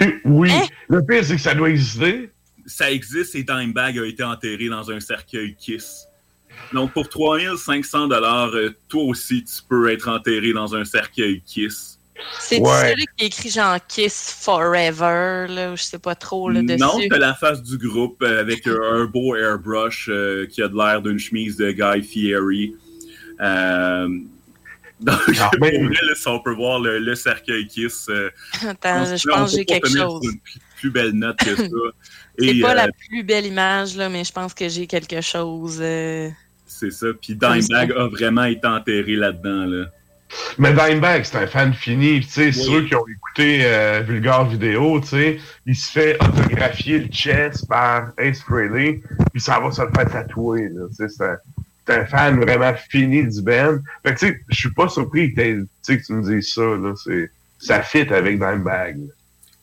oui. 0.24 0.50
Hein? 0.50 0.66
Le 0.88 1.04
pire, 1.04 1.24
c'est 1.24 1.36
que 1.36 1.42
ça 1.42 1.54
doit 1.54 1.68
exister. 1.68 2.30
Ça 2.64 2.90
existe 2.90 3.34
et 3.34 3.42
Dimebag 3.42 3.98
a 3.98 4.06
été 4.06 4.22
enterré 4.22 4.68
dans 4.68 4.90
un 4.90 5.00
cercueil 5.00 5.54
Kiss. 5.56 6.06
Donc 6.72 6.92
pour 6.92 7.08
3500 7.08 8.08
dollars, 8.08 8.50
euh, 8.54 8.74
toi 8.88 9.02
aussi 9.04 9.42
tu 9.44 9.62
peux 9.68 9.90
être 9.90 10.08
enterré 10.08 10.52
dans 10.52 10.74
un 10.74 10.84
cercueil 10.84 11.42
Kiss. 11.44 11.98
C'est 12.38 12.60
Ouais. 12.60 12.90
celui 12.90 13.06
qui 13.16 13.24
est 13.24 13.26
écrit 13.28 13.48
genre 13.50 13.78
Kiss 13.88 14.36
Forever, 14.42 15.46
là, 15.48 15.72
ou 15.72 15.76
je 15.76 15.82
sais 15.82 15.98
pas 15.98 16.14
trop, 16.14 16.50
là, 16.50 16.60
dessus. 16.60 16.78
Non, 16.78 16.98
t'as 17.08 17.16
la 17.18 17.34
face 17.34 17.62
du 17.62 17.78
groupe 17.78 18.22
euh, 18.22 18.40
avec 18.40 18.66
un, 18.66 19.06
beau 19.06 19.34
airbrush 19.36 20.08
euh, 20.10 20.46
qui 20.46 20.60
a 20.62 20.68
de 20.68 20.76
l'air 20.76 21.00
d'une 21.00 21.18
chemise 21.18 21.56
de 21.56 21.70
Guy 21.72 22.02
Fieri. 22.02 22.74
Euh, 23.40 24.06
donc, 25.00 25.18
Ah, 25.40 25.50
ben- 25.60 25.86
vrai, 25.86 25.96
là, 26.06 26.14
si 26.14 26.28
on 26.28 26.40
peut 26.40 26.52
voir 26.54 26.78
le, 26.78 26.98
le 26.98 27.14
cercueil 27.14 27.66
Kiss. 27.66 28.06
euh, 28.10 28.28
Attends, 28.68 29.16
je 29.16 29.26
pense 29.28 29.50
que 29.52 29.56
j'ai 29.56 29.64
quelque 29.64 29.88
chose. 29.88 30.20
Une 30.22 30.38
plus, 30.40 30.60
plus 30.76 30.90
belle 30.90 31.12
note 31.12 31.38
que 31.38 31.56
ça. 31.56 31.64
C'est 32.38 32.60
pas 32.60 32.72
euh, 32.72 32.74
la 32.74 32.88
plus 32.92 33.22
belle 33.22 33.46
image, 33.46 33.96
là, 33.96 34.08
mais 34.10 34.24
je 34.24 34.32
pense 34.32 34.52
que 34.52 34.68
j'ai 34.68 34.86
quelque 34.86 35.22
chose. 35.22 35.78
C'est 36.80 36.90
ça. 36.90 37.08
Puis. 37.20 37.34
Dimebag 37.34 37.92
a 37.92 38.06
vraiment 38.08 38.44
été 38.44 38.66
enterré 38.66 39.16
là-dedans. 39.16 39.66
Là. 39.66 39.86
Mais 40.58 40.72
Dimebag, 40.72 41.24
c'est 41.24 41.36
un 41.36 41.46
fan 41.46 41.74
fini. 41.74 42.20
Tu 42.20 42.28
sais, 42.28 42.52
ceux 42.52 42.84
qui 42.84 42.94
ont 42.94 43.06
écouté 43.06 43.60
euh, 43.64 44.02
Vulgar 44.06 44.48
Vidéo, 44.48 45.00
tu 45.00 45.08
sais, 45.08 45.38
il 45.66 45.76
se 45.76 45.90
fait 45.90 46.16
autographier 46.22 47.00
le 47.00 47.08
chest 47.08 47.68
par 47.68 48.12
Ace 48.16 48.40
Frehley, 48.42 49.02
puis 49.32 49.42
ça 49.42 49.60
va 49.60 49.70
se 49.70 49.82
le 49.82 49.90
faire 49.94 50.10
tatouer. 50.10 50.70
Là, 50.70 50.86
tu 50.88 50.96
sais, 50.96 51.08
c'est 51.08 51.24
un, 51.24 51.36
c'est 51.86 51.94
un 51.96 52.06
fan 52.06 52.40
vraiment 52.40 52.72
fini 52.88 53.26
du 53.26 53.42
band. 53.42 53.78
Fait 54.06 54.14
que 54.14 54.18
tu 54.20 54.26
sais, 54.28 54.40
je 54.48 54.56
suis 54.56 54.72
pas 54.72 54.88
surpris 54.88 55.34
que, 55.34 55.40
tu 55.40 55.66
sais, 55.82 55.98
que 55.98 56.06
tu 56.06 56.12
me 56.14 56.22
dises 56.22 56.54
ça. 56.54 56.62
Là, 56.62 56.94
c'est, 56.96 57.30
ça 57.58 57.82
fit 57.82 58.08
avec 58.12 58.38
Dimebag. 58.38 58.98
là. 58.98 59.12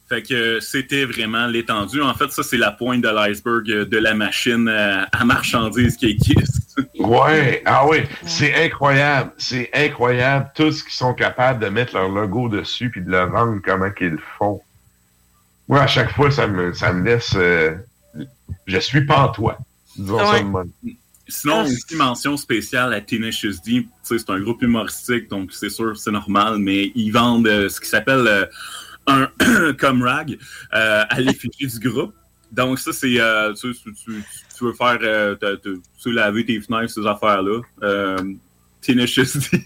Fait 0.09 0.23
que 0.23 0.59
c'était 0.61 1.03
vraiment 1.03 1.47
l'étendue. 1.47 2.01
En 2.01 2.13
fait, 2.13 2.31
ça, 2.31 2.41
c'est 2.41 2.57
la 2.57 2.71
pointe 2.71 3.01
de 3.01 3.09
l'iceberg 3.09 3.69
euh, 3.69 3.85
de 3.85 3.97
la 3.97 4.13
machine 4.13 4.69
euh, 4.69 5.03
à 5.11 5.25
marchandises 5.25 5.97
qui 5.97 6.07
existe. 6.07 6.63
Ouais, 6.99 7.63
ah 7.65 7.87
oui, 7.87 7.99
c'est 8.25 8.53
incroyable, 8.53 9.31
c'est 9.37 9.71
incroyable 9.73 10.51
tout 10.53 10.71
ce 10.71 10.83
qu'ils 10.83 10.93
sont 10.93 11.15
capables 11.15 11.63
de 11.63 11.69
mettre 11.69 11.95
leur 11.95 12.09
logo 12.09 12.49
dessus 12.49 12.91
puis 12.91 13.01
de 13.01 13.09
le 13.09 13.25
vendre 13.25 13.59
comment 13.65 13.89
qu'ils 13.89 14.09
le 14.09 14.19
font. 14.37 14.61
Moi, 15.67 15.81
à 15.81 15.87
chaque 15.87 16.11
fois, 16.11 16.29
ça 16.29 16.45
me, 16.47 16.73
ça 16.73 16.93
me 16.93 17.03
laisse, 17.03 17.33
euh, 17.35 17.75
je 18.67 18.77
suis 18.77 19.05
pantois. 19.05 19.57
Disons 19.95 20.19
ça 20.19 20.43
Ouais. 20.43 20.97
Sinon, 21.29 21.65
une 21.65 21.75
petite 21.75 21.97
mention 21.97 22.37
spéciale 22.37 22.93
à 22.93 23.01
Tenacious 23.01 23.55
D. 23.65 23.83
Tu 23.83 23.89
sais, 24.03 24.17
C'est 24.19 24.29
un 24.29 24.39
groupe 24.39 24.61
humoristique, 24.61 25.29
donc 25.29 25.51
c'est 25.51 25.69
sûr, 25.69 25.97
c'est 25.97 26.11
normal, 26.11 26.57
mais 26.57 26.91
ils 26.95 27.11
vendent 27.11 27.47
euh, 27.47 27.67
ce 27.67 27.81
qui 27.81 27.89
s'appelle 27.89 28.25
euh, 28.27 28.45
un 29.07 29.29
comme 29.79 30.03
rag 30.03 30.37
euh, 30.73 31.03
à 31.09 31.19
l'effigie 31.19 31.67
du 31.67 31.89
groupe. 31.89 32.13
Donc 32.51 32.79
ça, 32.79 32.93
c'est... 32.93 33.19
euh, 33.19 33.53
tu, 33.53 33.73
tu- 33.73 33.93
tu- 33.93 34.23
tu 34.57 34.63
veux 34.63 34.73
faire... 34.73 34.97
euh, 35.01 35.35
te- 35.35 35.55
te- 35.55 35.75
tu 36.01 36.09
veux 36.09 36.15
laver 36.15 36.45
tes 36.45 36.59
fenêtres, 36.61 36.93
ces 36.93 37.05
affaires-là. 37.05 37.61
Euh, 37.83 38.17
Tenacious 38.81 39.37
D. 39.51 39.61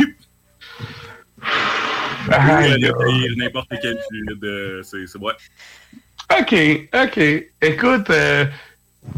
Aïe, 2.32 2.70
Ou, 2.70 2.74
aïe. 2.74 2.80
décrire 2.82 3.34
n'importe 3.38 3.70
quel 3.82 3.98
fluide. 4.08 4.84
C'est 4.84 5.18
vrai. 5.20 5.36
OK, 6.40 6.90
OK. 6.94 7.48
Écoute, 7.62 8.10
euh, 8.10 8.46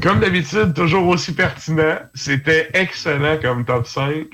comme 0.02 0.20
d'habitude, 0.20 0.74
toujours 0.74 1.08
aussi 1.08 1.34
pertinent. 1.34 2.00
C'était 2.16 2.70
excellent 2.74 3.38
comme 3.42 3.66
top 3.66 3.86
5. 3.88 4.28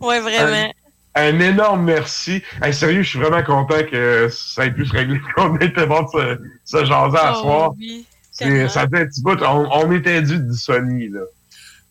Ouais, 0.00 0.20
vraiment. 0.20 0.72
Un 1.16 1.38
énorme 1.40 1.84
merci. 1.84 2.42
Hey, 2.62 2.74
sérieux, 2.74 3.02
je 3.02 3.10
suis 3.10 3.18
vraiment 3.20 3.42
content 3.42 3.82
que 3.90 4.28
ça 4.30 4.66
ait 4.66 4.72
pu 4.72 4.84
se 4.84 4.92
régler. 4.92 5.20
On 5.36 5.56
était 5.58 5.86
bon 5.86 6.02
de 6.02 6.08
se, 6.64 6.78
se 6.78 6.84
jaser 6.84 7.16
à 7.18 7.34
Oh, 7.36 7.42
soir. 7.42 7.72
oui, 7.78 8.06
ça 8.68 8.88
fait 8.88 9.02
un 9.02 9.06
petit 9.06 9.22
bout. 9.22 9.40
On, 9.42 9.68
on 9.72 9.92
était 9.92 10.20
dû 10.22 10.38
du 10.40 10.54
Sony, 10.56 11.08
là. 11.10 11.20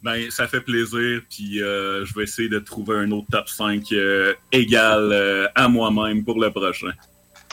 Ben, 0.04 0.30
ça 0.30 0.50
fait 0.50 0.60
plaisir, 0.60 1.22
puis 1.30 1.62
euh, 1.64 2.06
je 2.06 2.14
vais 2.14 2.24
essayer 2.24 2.50
de 2.50 2.60
trouver 2.60 2.98
un 2.98 3.12
autre 3.12 3.28
top 3.32 3.48
5 3.48 3.84
euh, 3.94 4.34
égal 4.52 5.10
euh, 5.14 5.48
à 5.56 5.70
moi-même 5.70 6.26
pour 6.26 6.42
le 6.42 6.52
prochain. 6.52 6.92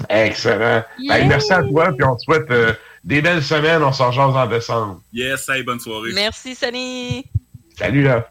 Excellent. 0.09 0.83
Yeah. 0.99 1.19
Hey, 1.21 1.29
merci 1.29 1.53
à 1.53 1.63
toi, 1.63 1.93
puis 1.93 2.05
on 2.05 2.17
te 2.17 2.23
souhaite 2.23 2.51
euh, 2.51 2.73
des 3.05 3.23
belles 3.23 3.45
semaines. 3.45 3.85
On 3.85 3.93
s'en 3.93 4.11
jase 4.11 4.35
en 4.35 4.47
décembre. 4.49 5.01
Yes, 5.13 5.49
hey, 5.49 5.63
bonne 5.63 5.79
soirée. 5.79 6.11
Merci, 6.13 6.57
Sonny. 6.57 7.25
Salut 7.79 8.03
là. 8.03 8.29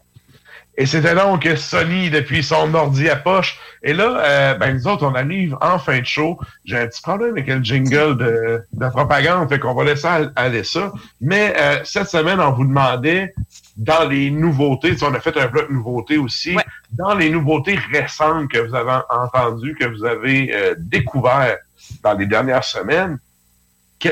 Et 0.80 0.86
c'était 0.86 1.14
donc 1.14 1.46
Sony 1.58 2.08
depuis 2.08 2.42
son 2.42 2.72
ordi 2.72 3.10
à 3.10 3.16
poche. 3.16 3.58
Et 3.82 3.92
là, 3.92 4.16
euh, 4.24 4.54
ben 4.54 4.74
nous 4.74 4.88
autres, 4.88 5.04
on 5.06 5.14
arrive 5.14 5.54
en 5.60 5.78
fin 5.78 5.98
de 6.00 6.06
show. 6.06 6.38
J'ai 6.64 6.78
un 6.78 6.86
petit 6.86 7.02
problème 7.02 7.32
avec 7.32 7.48
le 7.48 7.62
jingle 7.62 8.16
de, 8.16 8.62
de 8.72 8.88
propagande, 8.88 9.46
fait 9.50 9.58
qu'on 9.58 9.74
va 9.74 9.84
laisser 9.84 10.06
all- 10.06 10.32
aller 10.36 10.64
ça. 10.64 10.90
Mais 11.20 11.52
euh, 11.58 11.80
cette 11.84 12.08
semaine, 12.08 12.40
on 12.40 12.52
vous 12.52 12.64
demandait 12.64 13.34
dans 13.76 14.08
les 14.08 14.30
nouveautés, 14.30 14.92
tu 14.92 14.98
sais, 15.00 15.04
on 15.04 15.12
a 15.12 15.20
fait 15.20 15.36
un 15.36 15.48
bloc 15.48 15.68
nouveautés 15.68 16.16
aussi, 16.16 16.56
dans 16.92 17.14
les 17.14 17.28
nouveautés 17.28 17.78
récentes 17.92 18.48
que 18.48 18.58
vous 18.66 18.74
avez 18.74 19.00
entendues, 19.10 19.76
que 19.78 19.84
vous 19.86 20.06
avez 20.06 20.50
euh, 20.54 20.74
découvert 20.78 21.58
dans 22.02 22.14
les 22.14 22.26
dernières 22.26 22.64
semaines, 22.64 23.18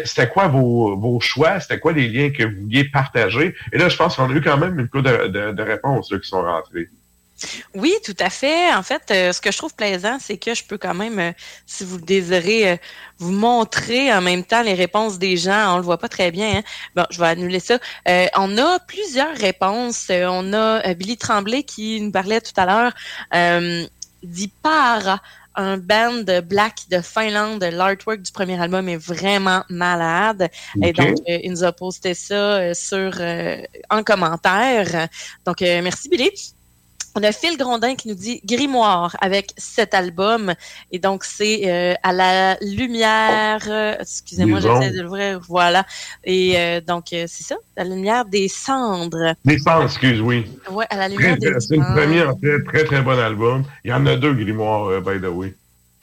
c'était 0.04 0.28
quoi 0.28 0.48
vos, 0.48 1.18
choix? 1.20 1.60
C'était 1.60 1.78
quoi 1.78 1.92
les 1.92 2.08
liens 2.08 2.30
que 2.30 2.44
vous 2.44 2.62
vouliez 2.62 2.84
partager? 2.84 3.54
Et 3.72 3.78
là, 3.78 3.88
je 3.88 3.96
pense 3.96 4.16
qu'on 4.16 4.30
a 4.30 4.32
eu 4.32 4.40
quand 4.40 4.58
même 4.58 4.78
une 4.78 4.88
couple 4.88 5.30
de, 5.30 5.62
réponses 5.62 6.10
là, 6.10 6.18
qui 6.18 6.28
sont 6.28 6.42
rentrées. 6.42 6.88
Oui, 7.74 7.94
tout 8.04 8.16
à 8.18 8.30
fait. 8.30 8.74
En 8.74 8.82
fait, 8.82 9.02
euh, 9.10 9.32
ce 9.32 9.40
que 9.40 9.52
je 9.52 9.58
trouve 9.58 9.74
plaisant, 9.74 10.18
c'est 10.20 10.38
que 10.38 10.54
je 10.54 10.64
peux 10.64 10.78
quand 10.78 10.94
même, 10.94 11.18
euh, 11.18 11.32
si 11.66 11.84
vous 11.84 11.96
le 11.96 12.02
désirez, 12.02 12.72
euh, 12.72 12.76
vous 13.18 13.30
montrer 13.30 14.12
en 14.12 14.20
même 14.20 14.44
temps 14.44 14.62
les 14.62 14.74
réponses 14.74 15.18
des 15.18 15.36
gens. 15.36 15.74
On 15.74 15.76
le 15.76 15.84
voit 15.84 15.98
pas 15.98 16.08
très 16.08 16.30
bien. 16.30 16.58
hein. 16.58 16.62
Bon, 16.96 17.04
je 17.10 17.20
vais 17.20 17.28
annuler 17.28 17.60
ça. 17.60 17.78
On 18.36 18.58
a 18.58 18.78
plusieurs 18.80 19.36
réponses. 19.36 20.10
On 20.10 20.52
a 20.52 20.94
Billy 20.94 21.16
Tremblay 21.16 21.62
qui 21.62 22.00
nous 22.00 22.10
parlait 22.10 22.40
tout 22.40 22.52
à 22.56 22.66
l'heure 22.66 23.72
d'Ipara, 24.22 25.20
un 25.58 25.76
band 25.76 26.22
de 26.22 26.40
black 26.40 26.88
de 26.90 27.00
Finlande. 27.00 27.64
L'artwork 27.64 28.22
du 28.22 28.32
premier 28.32 28.58
album 28.60 28.88
est 28.88 28.96
vraiment 28.96 29.64
malade. 29.68 30.48
Et 30.82 30.92
donc, 30.92 31.18
euh, 31.28 31.38
il 31.42 31.50
nous 31.50 31.64
a 31.64 31.72
posté 31.72 32.14
ça 32.14 32.58
euh, 32.58 32.74
sur 32.74 33.12
euh, 33.20 33.60
en 33.90 34.02
commentaire. 34.04 35.08
Donc, 35.44 35.60
merci 35.60 36.08
Billy. 36.08 36.57
On 37.20 37.22
a 37.24 37.32
Phil 37.32 37.56
Grondin 37.56 37.96
qui 37.96 38.06
nous 38.06 38.14
dit 38.14 38.40
Grimoire 38.44 39.16
avec 39.20 39.50
cet 39.56 39.92
album. 39.92 40.54
Et 40.92 41.00
donc, 41.00 41.24
c'est 41.24 41.62
euh, 41.68 41.94
à 42.04 42.12
la 42.12 42.56
lumière. 42.60 43.58
euh, 43.68 43.96
Excusez-moi, 44.00 44.60
Des 44.60 44.68
j'essaie 44.68 44.90
de 44.92 45.02
l'ouvrir. 45.02 45.40
Voilà. 45.48 45.84
Et 46.22 46.54
euh, 46.56 46.80
donc, 46.80 47.06
c'est 47.10 47.26
ça, 47.28 47.56
à 47.76 47.82
la 47.82 47.90
lumière 47.96 48.24
des 48.24 48.46
cendres. 48.46 49.34
Les 49.44 49.58
sens, 49.58 49.84
excuse, 49.84 50.20
oui. 50.20 50.46
Ouais, 50.70 50.86
à 50.90 50.96
la 50.96 51.08
Très, 51.08 51.16
lumière 51.16 51.36
des 51.38 51.50
très- 51.50 51.60
C'est 51.60 51.76
le 51.76 51.82
cendres. 51.82 51.94
premier, 51.96 52.22
en 52.22 52.38
fait, 52.38 52.62
très, 52.66 52.84
très 52.84 53.02
bon 53.02 53.18
album. 53.18 53.64
Il 53.84 53.90
y 53.90 53.92
en 53.92 54.06
a 54.06 54.14
deux, 54.14 54.34
Grimoire, 54.34 55.00
by 55.00 55.20
the 55.20 55.24
way. 55.28 55.54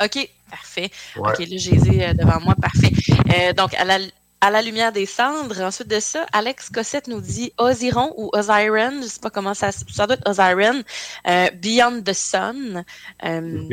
OK, 0.03 0.30
parfait. 0.52 0.90
Ouais. 1.16 1.30
OK, 1.32 1.40
là, 1.40 1.45
je 1.58 1.72
les 1.72 1.90
ai 1.95 2.08
euh, 2.10 2.14
devant 2.14 2.42
moi. 2.42 2.56
Parfait. 2.61 3.53
Donc, 3.53 3.74
à 3.76 3.85
la, 3.85 4.00
à 4.42 4.52
la 4.52 4.62
lumière 4.62 4.92
des 4.92 5.06
cendres. 5.06 5.60
Ensuite 5.62 5.88
de 5.88 6.00
ça, 6.00 6.26
Alex 6.32 6.70
Cossette 6.70 7.08
nous 7.08 7.22
dit 7.22 7.52
Osiron 7.58 8.14
ou 8.18 8.30
Osiren. 8.34 9.02
Je 9.02 9.08
sais 9.08 9.20
pas 9.20 9.30
comment 9.30 9.54
ça... 9.54 9.72
Ça 9.72 10.06
doit 10.08 10.16
être 10.18 10.30
Osiren. 10.30 10.84
euh, 11.28 11.50
Beyond 11.52 12.02
the 12.04 12.14
Sun. 12.14 12.84
Euh. 13.24 13.64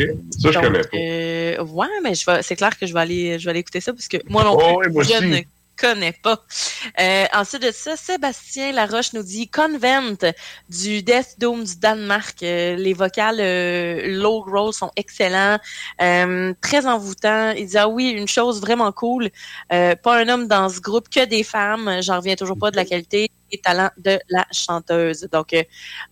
Ça, 0.41 0.51
je 0.53 0.59
connais 0.59 0.81
pas. 0.81 0.97
euh, 0.97 1.65
ouais, 1.65 1.87
mais 2.03 2.15
je 2.15 2.25
vais, 2.25 2.43
c'est 2.43 2.57
clair 2.57 2.79
que 2.79 2.87
je 2.87 2.95
vais 2.95 3.01
aller, 3.01 3.39
je 3.39 3.45
vais 3.45 3.51
aller 3.51 3.61
écouter 3.61 3.81
ça 3.81 3.93
parce 3.93 4.09
que 4.09 4.17
moi 4.29 4.45
non 4.45 4.57
Oh, 4.59 4.79
plus, 4.79 4.89
oui, 4.89 4.93
moi 4.93 5.03
je 5.03 5.13
aussi. 5.13 5.27
ne 5.27 5.39
connais 5.83 6.13
pas. 6.13 6.45
Euh, 7.01 7.25
ensuite 7.35 7.63
de 7.63 7.73
ça, 7.73 7.97
Sébastien 7.97 8.71
Laroche 8.71 9.13
nous 9.15 9.25
dit 9.25 9.49
Convent 9.49 10.33
du 10.69 11.03
Death 11.03 11.35
Dome 11.39 11.65
du 11.65 11.77
Danemark. 11.77 12.41
Euh, 12.45 12.77
les 12.77 12.93
vocales 12.93 13.41
euh, 13.41 14.07
low 14.07 14.43
roll 14.43 14.73
sont 14.73 14.93
excellents, 14.95 15.59
très 15.99 16.87
envoûtants. 16.87 17.51
Il 17.51 17.67
dit 17.67 17.79
ah 17.79 17.89
oui, 17.89 18.11
une 18.11 18.29
chose 18.29 18.61
vraiment 18.61 18.93
cool, 18.93 19.31
pas 19.69 19.97
un 20.05 20.29
homme 20.29 20.47
dans 20.47 20.69
ce 20.69 20.81
groupe, 20.81 21.09
que 21.09 21.25
des 21.25 21.43
femmes. 21.43 21.99
J'en 22.01 22.19
reviens 22.19 22.37
toujours 22.37 22.59
pas 22.59 22.71
de 22.71 22.77
la 22.77 22.85
qualité 22.85 23.31
et 23.51 23.59
talent 23.59 23.91
de 23.99 24.21
la 24.29 24.47
chanteuse. 24.53 25.29
Donc, 25.33 25.53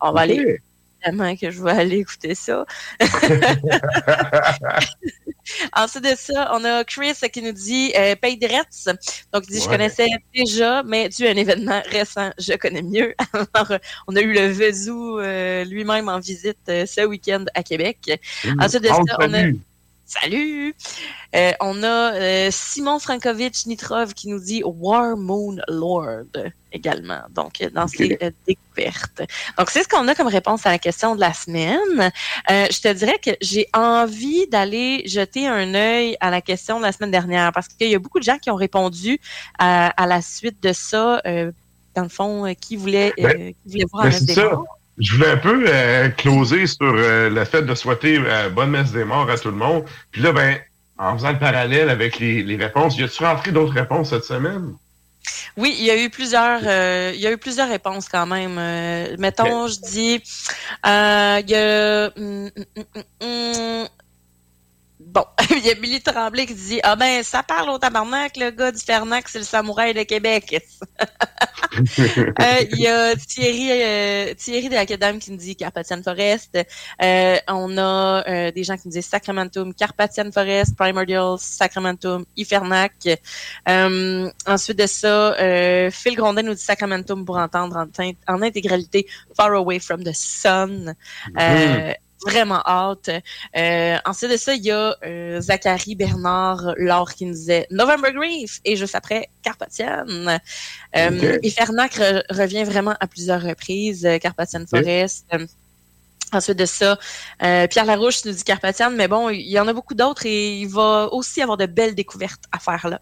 on 0.01 0.13
va 0.13 0.23
aller 0.23 0.61
évidemment 1.03 1.37
que 1.37 1.51
je 1.51 1.63
vais 1.63 1.71
aller 1.71 1.99
écouter 1.99 2.35
ça. 2.35 2.65
Ensuite 5.77 6.05
de 6.05 6.15
ça, 6.17 6.51
on 6.55 6.65
a 6.65 6.85
Chris 6.85 7.15
qui 7.33 7.43
nous 7.43 7.53
dit 7.53 7.93
euh, 7.97 8.15
Paye 8.17 8.37
Dretz. 8.37 8.89
Donc, 9.33 9.45
il 9.49 9.55
dit 9.55 9.61
Je 9.61 9.69
connaissais 9.69 10.09
déjà, 10.35 10.83
mais 10.83 11.09
dû 11.09 11.27
à 11.27 11.31
un 11.31 11.37
événement 11.37 11.83
récent, 11.91 12.31
je 12.39 12.55
connais 12.55 12.83
mieux. 12.83 13.15
Alors, 13.55 13.73
euh, 13.73 13.79
on 14.09 14.17
a 14.17 14.21
eu 14.21 14.33
le 14.33 14.49
Vezou 14.49 15.19
euh, 15.19 15.65
lui-même 15.65 16.09
en 16.09 16.19
visite 16.19 16.59
euh, 16.69 16.87
ce 16.87 17.07
week-end 17.07 17.45
à 17.55 17.63
Québec. 17.63 18.21
Ensuite 18.59 18.83
de 18.83 18.89
On 18.91 19.05
ça, 19.05 19.17
on 19.21 19.35
a. 19.35 19.45
Salut! 20.11 20.75
Euh, 21.37 21.53
on 21.61 21.85
a 21.85 22.15
euh, 22.15 22.49
Simon 22.51 22.99
Frankovitch 22.99 23.67
Nitrov 23.67 24.13
qui 24.13 24.27
nous 24.27 24.41
dit 24.41 24.61
War 24.65 25.17
Moon 25.17 25.59
Lord 25.69 26.25
également, 26.73 27.21
donc 27.31 27.61
euh, 27.61 27.71
dans 27.71 27.87
ses 27.87 28.19
euh, 28.21 28.33
découvertes. 28.45 29.23
Donc, 29.57 29.71
c'est 29.71 29.85
ce 29.85 29.89
qu'on 29.89 30.09
a 30.09 30.17
comme 30.17 30.27
réponse 30.27 30.67
à 30.67 30.71
la 30.71 30.81
question 30.81 31.15
de 31.15 31.21
la 31.21 31.33
semaine. 31.33 32.11
Je 32.49 32.81
te 32.81 32.93
dirais 32.93 33.21
que 33.25 33.31
j'ai 33.41 33.69
envie 33.73 34.49
d'aller 34.49 35.07
jeter 35.07 35.47
un 35.47 35.75
œil 35.75 36.17
à 36.19 36.33
la 36.33 36.41
question 36.41 36.79
de 36.79 36.87
la 36.87 36.91
semaine 36.91 37.13
dernière 37.13 37.53
parce 37.53 37.69
qu'il 37.69 37.89
y 37.89 37.95
a 37.95 38.01
beaucoup 38.01 38.19
de 38.19 38.25
gens 38.25 38.39
qui 38.39 38.51
ont 38.51 38.57
répondu 38.57 39.21
à, 39.61 39.91
à 39.91 40.09
la 40.09 40.23
suite 40.23 40.61
de 40.61 40.73
ça, 40.73 41.23
dans 41.95 42.03
le 42.03 42.09
fond, 42.09 42.53
qui 42.61 42.75
voulaient, 42.75 43.13
Ben, 43.17 43.55
qui 43.63 43.71
voulaient 43.71 43.85
voir 43.93 44.05
Ben, 44.05 44.09
un 44.09 44.13
reste 44.13 44.41
Je 45.01 45.15
voulais 45.15 45.31
un 45.31 45.37
peu 45.39 45.65
euh, 45.67 46.09
closer 46.11 46.67
sur 46.67 46.79
euh, 46.83 47.31
le 47.31 47.45
fait 47.45 47.63
de 47.63 47.75
souhaiter 47.75 48.19
euh, 48.19 48.51
bonne 48.51 48.71
messe 48.71 48.93
des 48.93 49.05
morts 49.05 49.31
à 49.31 49.39
tout 49.39 49.49
le 49.49 49.57
monde. 49.57 49.85
Puis 50.11 50.21
là, 50.21 50.33
ben, 50.33 50.59
en 50.99 51.17
faisant 51.17 51.33
le 51.33 51.39
parallèle 51.39 51.89
avec 51.89 52.19
les, 52.19 52.43
les 52.43 52.57
réponses, 52.57 52.99
y 52.99 53.03
a-tu 53.03 53.25
rentré 53.25 53.51
d'autres 53.51 53.73
réponses 53.73 54.11
cette 54.11 54.25
semaine? 54.25 54.75
Oui, 55.57 55.75
il 55.79 55.85
y 55.85 55.91
a 55.91 56.03
eu 56.03 56.11
plusieurs, 56.11 56.61
euh, 56.65 57.13
il 57.15 57.21
y 57.21 57.27
a 57.27 57.33
eu 57.33 57.39
plusieurs 57.39 57.69
réponses 57.69 58.09
quand 58.09 58.27
même. 58.27 58.57
Euh, 58.59 59.17
mettons, 59.19 59.69
je 59.69 59.81
dis, 59.81 60.23
euh, 60.87 61.41
il 61.43 61.51
y 61.51 61.55
a, 61.55 62.11
hum, 62.17 62.51
hum, 62.77 63.03
hum. 63.23 63.89
Bon, 65.13 65.25
il 65.51 65.67
y 65.67 65.71
a 65.71 65.75
Billy 65.75 66.01
Tremblay 66.01 66.47
qui 66.47 66.55
dit, 66.55 66.81
ah 66.83 66.97
ben, 66.97 67.23
ça 67.23 67.43
parle 67.43 67.71
au 67.71 67.79
tabarnak, 67.79 68.37
le 68.37 68.51
gars 68.51 68.73
du 68.73 68.81
Fernac, 68.81 69.29
c'est 69.29 69.39
le 69.39 69.45
samouraï 69.45 69.95
de 69.95 70.03
Québec. 70.03 70.63
Euh, 71.73 72.65
Il 72.73 72.81
y 72.81 72.89
a 72.89 73.15
Thierry, 73.15 73.71
euh, 73.71 74.35
Thierry 74.35 74.69
de 74.69 74.75
Acadam 74.75 75.21
qui 75.21 75.31
nous 75.31 75.37
dit 75.37 75.55
Carpathian 75.55 76.03
Forest. 76.03 76.59
Euh, 77.01 77.37
on 77.47 77.79
a 77.79 78.51
des 78.51 78.65
gens 78.65 78.77
qui 78.77 78.89
nous 78.89 78.93
disent 78.93 79.07
Sacramentum, 79.07 79.73
Carpathian 79.73 80.33
Forest, 80.33 80.75
Primordial, 80.77 81.37
Sacramentum, 81.39 82.25
Ifernac. 82.37 83.09
Ensuite 83.67 84.79
de 84.79 84.87
ça, 84.87 85.37
Phil 85.93 86.17
Grondin 86.17 86.43
nous 86.43 86.55
dit 86.55 86.63
Sacramentum 86.63 87.25
pour 87.25 87.37
entendre 87.37 87.87
en, 88.27 88.43
intégralité 88.43 89.07
Far 89.37 89.53
Away 89.53 89.79
from 89.79 90.03
the 90.03 90.13
Sun. 90.13 90.95
Euh, 91.39 91.93
vraiment 92.27 92.63
hâte. 92.67 93.11
Euh, 93.57 93.97
ensuite 94.05 94.31
de 94.31 94.37
ça, 94.37 94.55
il 94.55 94.63
y 94.65 94.71
a 94.71 94.97
euh, 95.05 95.41
Zachary 95.41 95.95
Bernard 95.95 96.75
Laure 96.77 97.13
qui 97.15 97.25
nous 97.27 97.33
disait 97.35 97.67
November 97.71 98.13
Grief 98.13 98.61
et 98.65 98.77
juste 98.77 98.95
après 98.95 99.29
Carpathian. 99.43 100.05
Euh, 100.09 100.39
Ok. 101.09 101.41
Et 101.43 101.51
Fernac 101.51 101.93
re- 101.97 102.23
revient 102.31 102.65
vraiment 102.65 102.95
à 103.01 103.07
plusieurs 103.07 103.43
reprises, 103.43 104.05
euh, 104.05 104.19
Carpathian 104.19 104.65
Forest. 104.69 105.27
Euh, 105.35 105.47
Ensuite 106.33 106.59
de 106.59 106.65
ça, 106.67 106.97
euh, 107.43 107.67
Pierre 107.67 107.87
Larouche 107.87 108.25
nous 108.25 108.31
dit 108.31 108.45
Carpathian, 108.45 108.91
mais 108.91 109.09
bon, 109.09 109.31
il 109.31 109.41
y 109.51 109.59
en 109.59 109.67
a 109.67 109.73
beaucoup 109.73 109.95
d'autres 109.95 110.27
et 110.27 110.61
il 110.61 110.69
va 110.69 111.09
aussi 111.13 111.43
avoir 111.43 111.57
de 111.57 111.67
belles 111.67 111.97
découvertes 111.97 112.45
à 112.53 112.61
faire 112.61 112.87
là. 112.89 113.01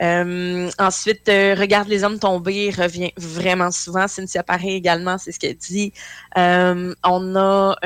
Euh, 0.00 0.70
ensuite, 0.78 1.28
euh, 1.28 1.54
Regarde 1.58 1.88
les 1.88 2.04
hommes 2.04 2.18
tombés 2.18 2.70
revient 2.70 3.12
vraiment 3.16 3.70
souvent. 3.70 4.08
Cynthia 4.08 4.42
Paré 4.42 4.74
également, 4.74 5.18
c'est 5.18 5.32
ce 5.32 5.38
qu'elle 5.38 5.56
dit. 5.56 5.92
Euh, 6.38 6.94
on 7.04 7.36
a 7.36 7.76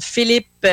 Philippe 0.00 0.66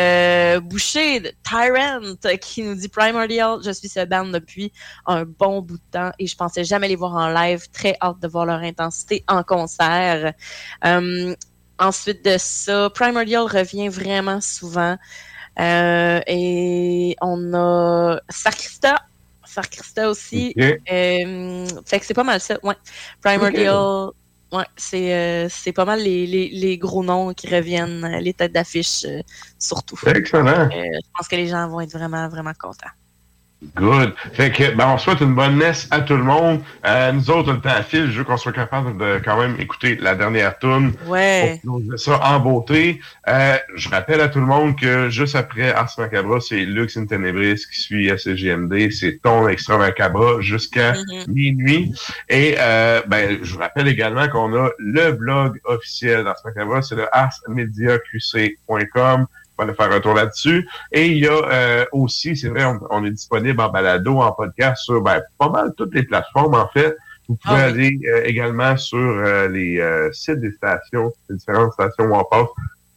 Boucher, 0.63 1.35
Tyrant, 1.43 2.15
qui 2.39 2.63
nous 2.63 2.75
dit 2.75 2.87
Primordial, 2.87 3.59
je 3.63 3.71
suis 3.71 3.89
ce 3.89 4.05
band 4.05 4.27
depuis 4.27 4.71
un 5.05 5.25
bon 5.25 5.61
bout 5.61 5.77
de 5.77 5.83
temps 5.91 6.11
et 6.19 6.27
je 6.27 6.35
pensais 6.35 6.63
jamais 6.63 6.87
les 6.87 6.95
voir 6.95 7.13
en 7.15 7.29
live. 7.29 7.69
Très 7.71 7.97
hâte 8.01 8.19
de 8.21 8.27
voir 8.27 8.45
leur 8.45 8.59
intensité 8.59 9.23
en 9.27 9.43
concert. 9.43 10.33
Ensuite 11.77 12.23
de 12.23 12.37
ça, 12.37 12.89
Primordial 12.91 13.43
revient 13.43 13.89
vraiment 13.89 14.39
souvent. 14.39 14.95
Et 15.57 17.15
on 17.21 17.53
a 17.53 18.19
Sacrista. 18.29 18.95
Sacrista 19.55 20.09
aussi. 20.09 20.53
Ok. 20.57 20.63
Euh, 20.91 21.65
fait 21.85 21.99
que 21.99 22.05
c'est 22.05 22.13
pas 22.13 22.23
mal 22.23 22.39
ça. 22.39 22.57
Ouais. 22.63 22.75
Primordial. 23.21 24.11
Ouais, 24.51 24.65
c'est 24.77 25.73
pas 25.73 25.85
mal 25.85 26.01
les, 26.01 26.27
les, 26.27 26.77
gros 26.77 27.03
noms 27.03 27.33
qui 27.33 27.53
reviennent, 27.53 28.05
les 28.21 28.33
têtes 28.33 28.53
d'affiche 28.53 29.05
surtout. 29.59 29.99
Excellent. 30.05 30.69
Je 30.71 31.09
pense 31.17 31.27
que 31.27 31.35
les 31.35 31.47
gens 31.47 31.67
vont 31.67 31.81
être 31.81 31.91
vraiment, 31.91 32.29
vraiment 32.29 32.53
contents. 32.57 32.93
Good. 33.75 34.13
Fait 34.33 34.51
que, 34.51 34.75
ben, 34.75 34.87
on 34.89 34.97
souhaite 34.97 35.21
une 35.21 35.35
bonne 35.35 35.55
messe 35.55 35.87
à 35.91 36.01
tout 36.01 36.15
le 36.15 36.23
monde. 36.23 36.61
Euh, 36.85 37.11
nous 37.11 37.29
autres, 37.29 37.53
le 37.53 37.59
temps 37.59 37.69
à 37.69 37.83
fil, 37.83 38.09
je 38.11 38.17
veux 38.19 38.23
qu'on 38.23 38.37
soit 38.37 38.51
capable 38.51 38.97
de 38.97 39.19
quand 39.23 39.39
même 39.39 39.55
écouter 39.59 39.95
la 39.95 40.15
dernière 40.15 40.57
tune. 40.59 40.93
Ouais. 41.07 41.59
Pour 41.65 41.81
ça 41.97 42.19
en 42.23 42.39
beauté. 42.39 42.99
Euh, 43.27 43.57
je 43.75 43.89
rappelle 43.89 44.21
à 44.21 44.27
tout 44.29 44.39
le 44.39 44.45
monde 44.45 44.79
que 44.79 45.09
juste 45.09 45.35
après 45.35 45.71
Ars 45.73 45.91
Macabra, 45.97 46.39
c'est 46.39 46.65
Lux 46.65 46.95
in 46.97 47.05
Tenebris 47.05 47.55
qui 47.73 47.79
suit 47.81 48.07
SGMD. 48.09 48.91
C'est 48.91 49.19
ton 49.23 49.47
extra 49.47 49.77
Macabra 49.77 50.41
jusqu'à 50.41 50.93
Mhm. 50.93 51.25
minuit. 51.33 51.93
Et, 52.29 52.55
euh, 52.59 53.01
ben, 53.07 53.39
je 53.41 53.53
vous 53.53 53.59
rappelle 53.59 53.87
également 53.87 54.27
qu'on 54.27 54.53
a 54.55 54.69
le 54.77 55.11
blog 55.11 55.59
officiel 55.65 56.23
d'Ars 56.23 56.35
Macabra, 56.45 56.81
c'est 56.81 56.95
le 56.95 57.07
arsmediaqc.com. 57.15 59.25
On 59.57 59.63
va 59.63 59.69
aller 59.69 59.75
faire 59.75 59.91
un 59.91 59.99
tour 59.99 60.13
là-dessus. 60.13 60.67
Et 60.91 61.07
il 61.07 61.17
y 61.17 61.27
a 61.27 61.31
euh, 61.33 61.85
aussi, 61.91 62.35
c'est 62.35 62.49
vrai, 62.49 62.65
on, 62.65 62.79
on 62.89 63.05
est 63.05 63.11
disponible 63.11 63.61
en 63.61 63.69
balado, 63.69 64.21
en 64.21 64.31
podcast 64.31 64.83
sur 64.83 65.01
ben, 65.01 65.21
pas 65.37 65.49
mal 65.49 65.73
toutes 65.77 65.93
les 65.93 66.03
plateformes, 66.03 66.55
en 66.55 66.67
fait. 66.69 66.95
Vous 67.27 67.35
pouvez 67.37 67.59
Ah 67.59 67.65
aller 67.65 67.99
euh, 68.07 68.23
également 68.25 68.77
sur 68.77 68.97
euh, 68.99 69.47
les 69.47 69.79
euh, 69.79 70.11
sites 70.11 70.39
des 70.39 70.51
stations, 70.51 71.11
les 71.29 71.37
différentes 71.37 71.73
stations 71.73 72.05
où 72.05 72.15
on 72.15 72.23
passe, 72.23 72.49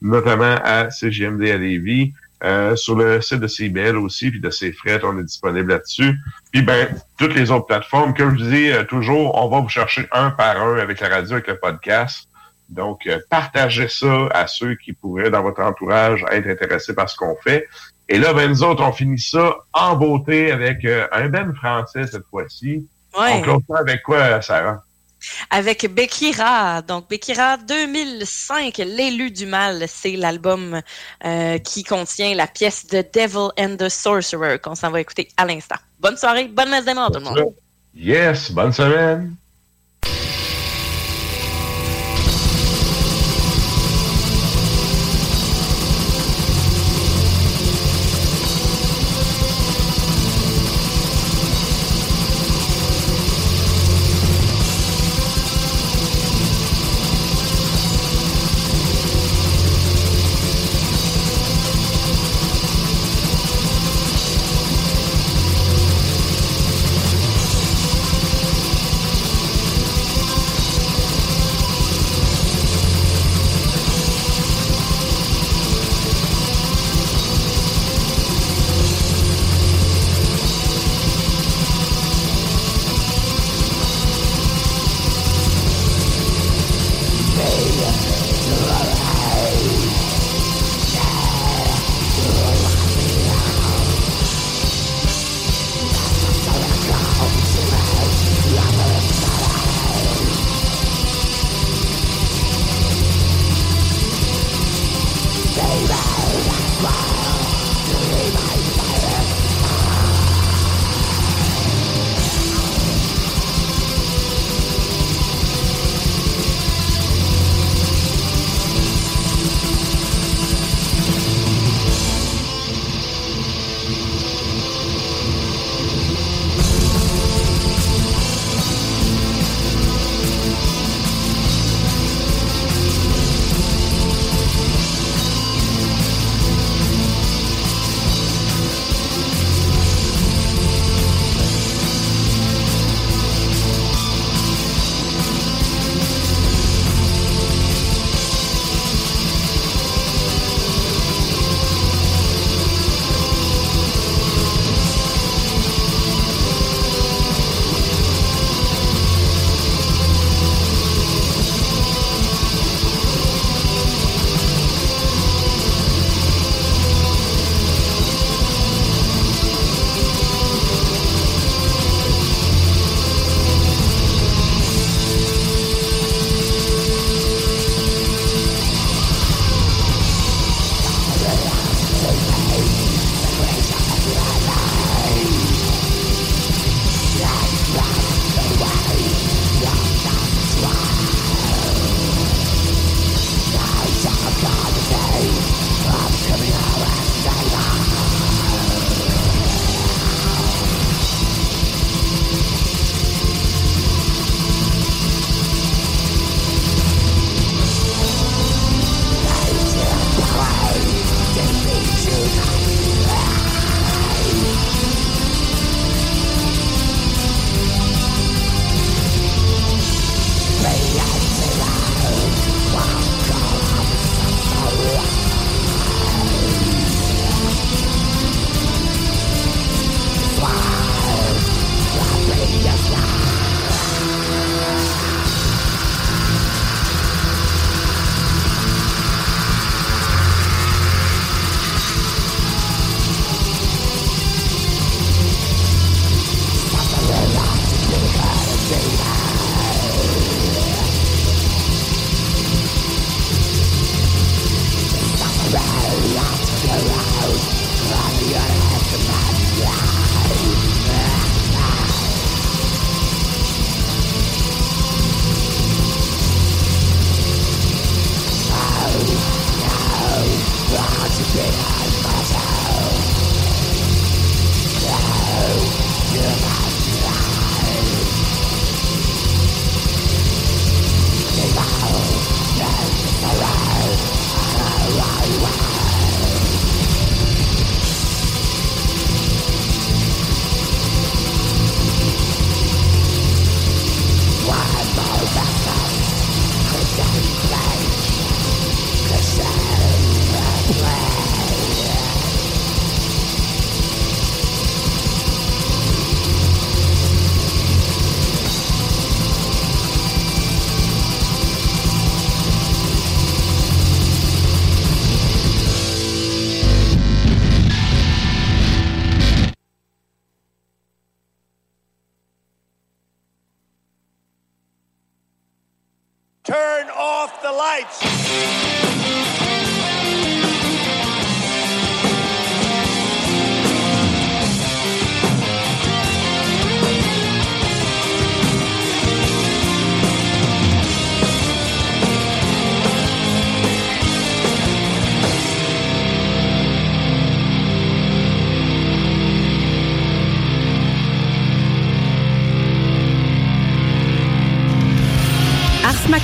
notamment 0.02 0.56
à 0.62 0.90
CGMD 0.90 1.48
à 1.48 1.56
Lévis, 1.56 2.12
euh, 2.44 2.76
sur 2.76 2.94
le 2.94 3.20
site 3.20 3.40
de 3.40 3.48
CBL 3.48 3.96
aussi, 3.96 4.30
puis 4.30 4.40
de 4.40 4.48
CFRET, 4.48 5.00
on 5.02 5.18
est 5.18 5.24
disponible 5.24 5.70
là-dessus. 5.70 6.16
Puis 6.52 6.62
ben, 6.62 6.88
toutes 7.18 7.34
les 7.34 7.50
autres 7.50 7.66
plateformes, 7.66 8.14
comme 8.14 8.38
je 8.38 8.44
dis 8.44 8.70
euh, 8.70 8.84
toujours, 8.84 9.34
on 9.34 9.48
va 9.48 9.60
vous 9.60 9.68
chercher 9.68 10.06
un 10.12 10.30
par 10.30 10.60
un 10.62 10.78
avec 10.78 11.00
la 11.00 11.08
radio, 11.08 11.32
avec 11.32 11.48
le 11.48 11.58
podcast. 11.58 12.27
Donc, 12.68 13.06
euh, 13.06 13.18
partagez 13.30 13.88
ça 13.88 14.28
à 14.32 14.46
ceux 14.46 14.74
qui 14.74 14.92
pourraient, 14.92 15.30
dans 15.30 15.42
votre 15.42 15.62
entourage, 15.62 16.24
être 16.30 16.48
intéressés 16.48 16.94
par 16.94 17.08
ce 17.08 17.16
qu'on 17.16 17.36
fait. 17.42 17.66
Et 18.08 18.18
là, 18.18 18.32
ben, 18.32 18.48
nous 18.48 18.62
autres, 18.62 18.82
on 18.82 18.92
finit 18.92 19.18
ça 19.18 19.56
en 19.72 19.96
beauté 19.96 20.50
avec 20.50 20.84
euh, 20.84 21.06
un 21.12 21.28
ben 21.28 21.54
français 21.54 22.06
cette 22.06 22.26
fois-ci. 22.30 22.86
Ouais. 23.18 23.34
On 23.34 23.42
close 23.42 23.62
ça 23.68 23.78
avec 23.78 24.02
quoi, 24.02 24.40
Sarah? 24.42 24.82
Avec 25.50 25.92
Bekira. 25.92 26.82
Donc, 26.82 27.08
Bekira 27.08 27.56
2005, 27.56 28.76
L'élu 28.78 29.30
du 29.30 29.46
mal, 29.46 29.84
c'est 29.88 30.12
l'album 30.12 30.80
euh, 31.24 31.58
qui 31.58 31.84
contient 31.84 32.34
la 32.34 32.46
pièce 32.46 32.86
de 32.86 33.02
Devil 33.14 33.48
and 33.58 33.76
the 33.76 33.88
Sorcerer 33.88 34.58
qu'on 34.58 34.74
s'en 34.74 34.90
va 34.90 35.00
écouter 35.00 35.28
à 35.36 35.44
l'instant. 35.44 35.76
Bonne 35.98 36.16
soirée, 36.16 36.48
bonne 36.48 36.70
messe 36.70 36.84
des 36.84 36.94
morts, 36.94 37.10
tout 37.10 37.18
le 37.18 37.24
monde. 37.24 37.54
Yes, 37.94 38.52
bonne 38.52 38.72
semaine! 38.72 39.34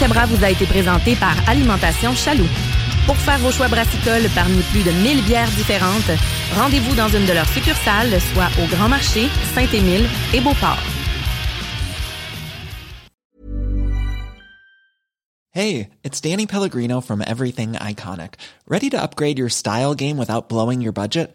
Macabra 0.05 0.27
vous 0.27 0.45
a 0.45 0.51
été 0.51 0.67
présenté 0.67 1.17
par 1.17 1.35
Alimentation 1.49 2.13
Chaloux. 2.15 2.49
Pour 3.07 3.17
faire 3.17 3.39
vos 3.39 3.51
choix 3.51 3.69
brassicoles 3.69 4.29
parmi 4.35 4.61
plus 4.71 4.83
de 4.83 4.91
1000 4.91 5.25
bières 5.25 5.49
différentes, 5.49 6.11
rendez-vous 6.55 6.95
dans 6.95 7.09
une 7.09 7.25
de 7.25 7.33
leurs 7.33 7.49
succursales, 7.49 8.21
soit 8.35 8.51
au 8.63 8.67
Grand 8.67 8.91
Marché, 8.91 9.29
Saint-Émile 9.55 10.07
et 10.35 10.43
Beauport. 10.43 10.79
Hey, 15.53 15.89
it's 16.03 16.21
Danny 16.21 16.47
Pellegrino 16.47 17.01
from 17.01 17.23
Everything 17.23 17.73
Iconic. 17.73 18.35
Ready 18.69 18.91
to 18.91 19.03
upgrade 19.03 19.39
your 19.39 19.49
style 19.49 19.95
game 19.95 20.19
without 20.19 20.51
blowing 20.51 20.83
your 20.83 20.93
budget? 20.93 21.35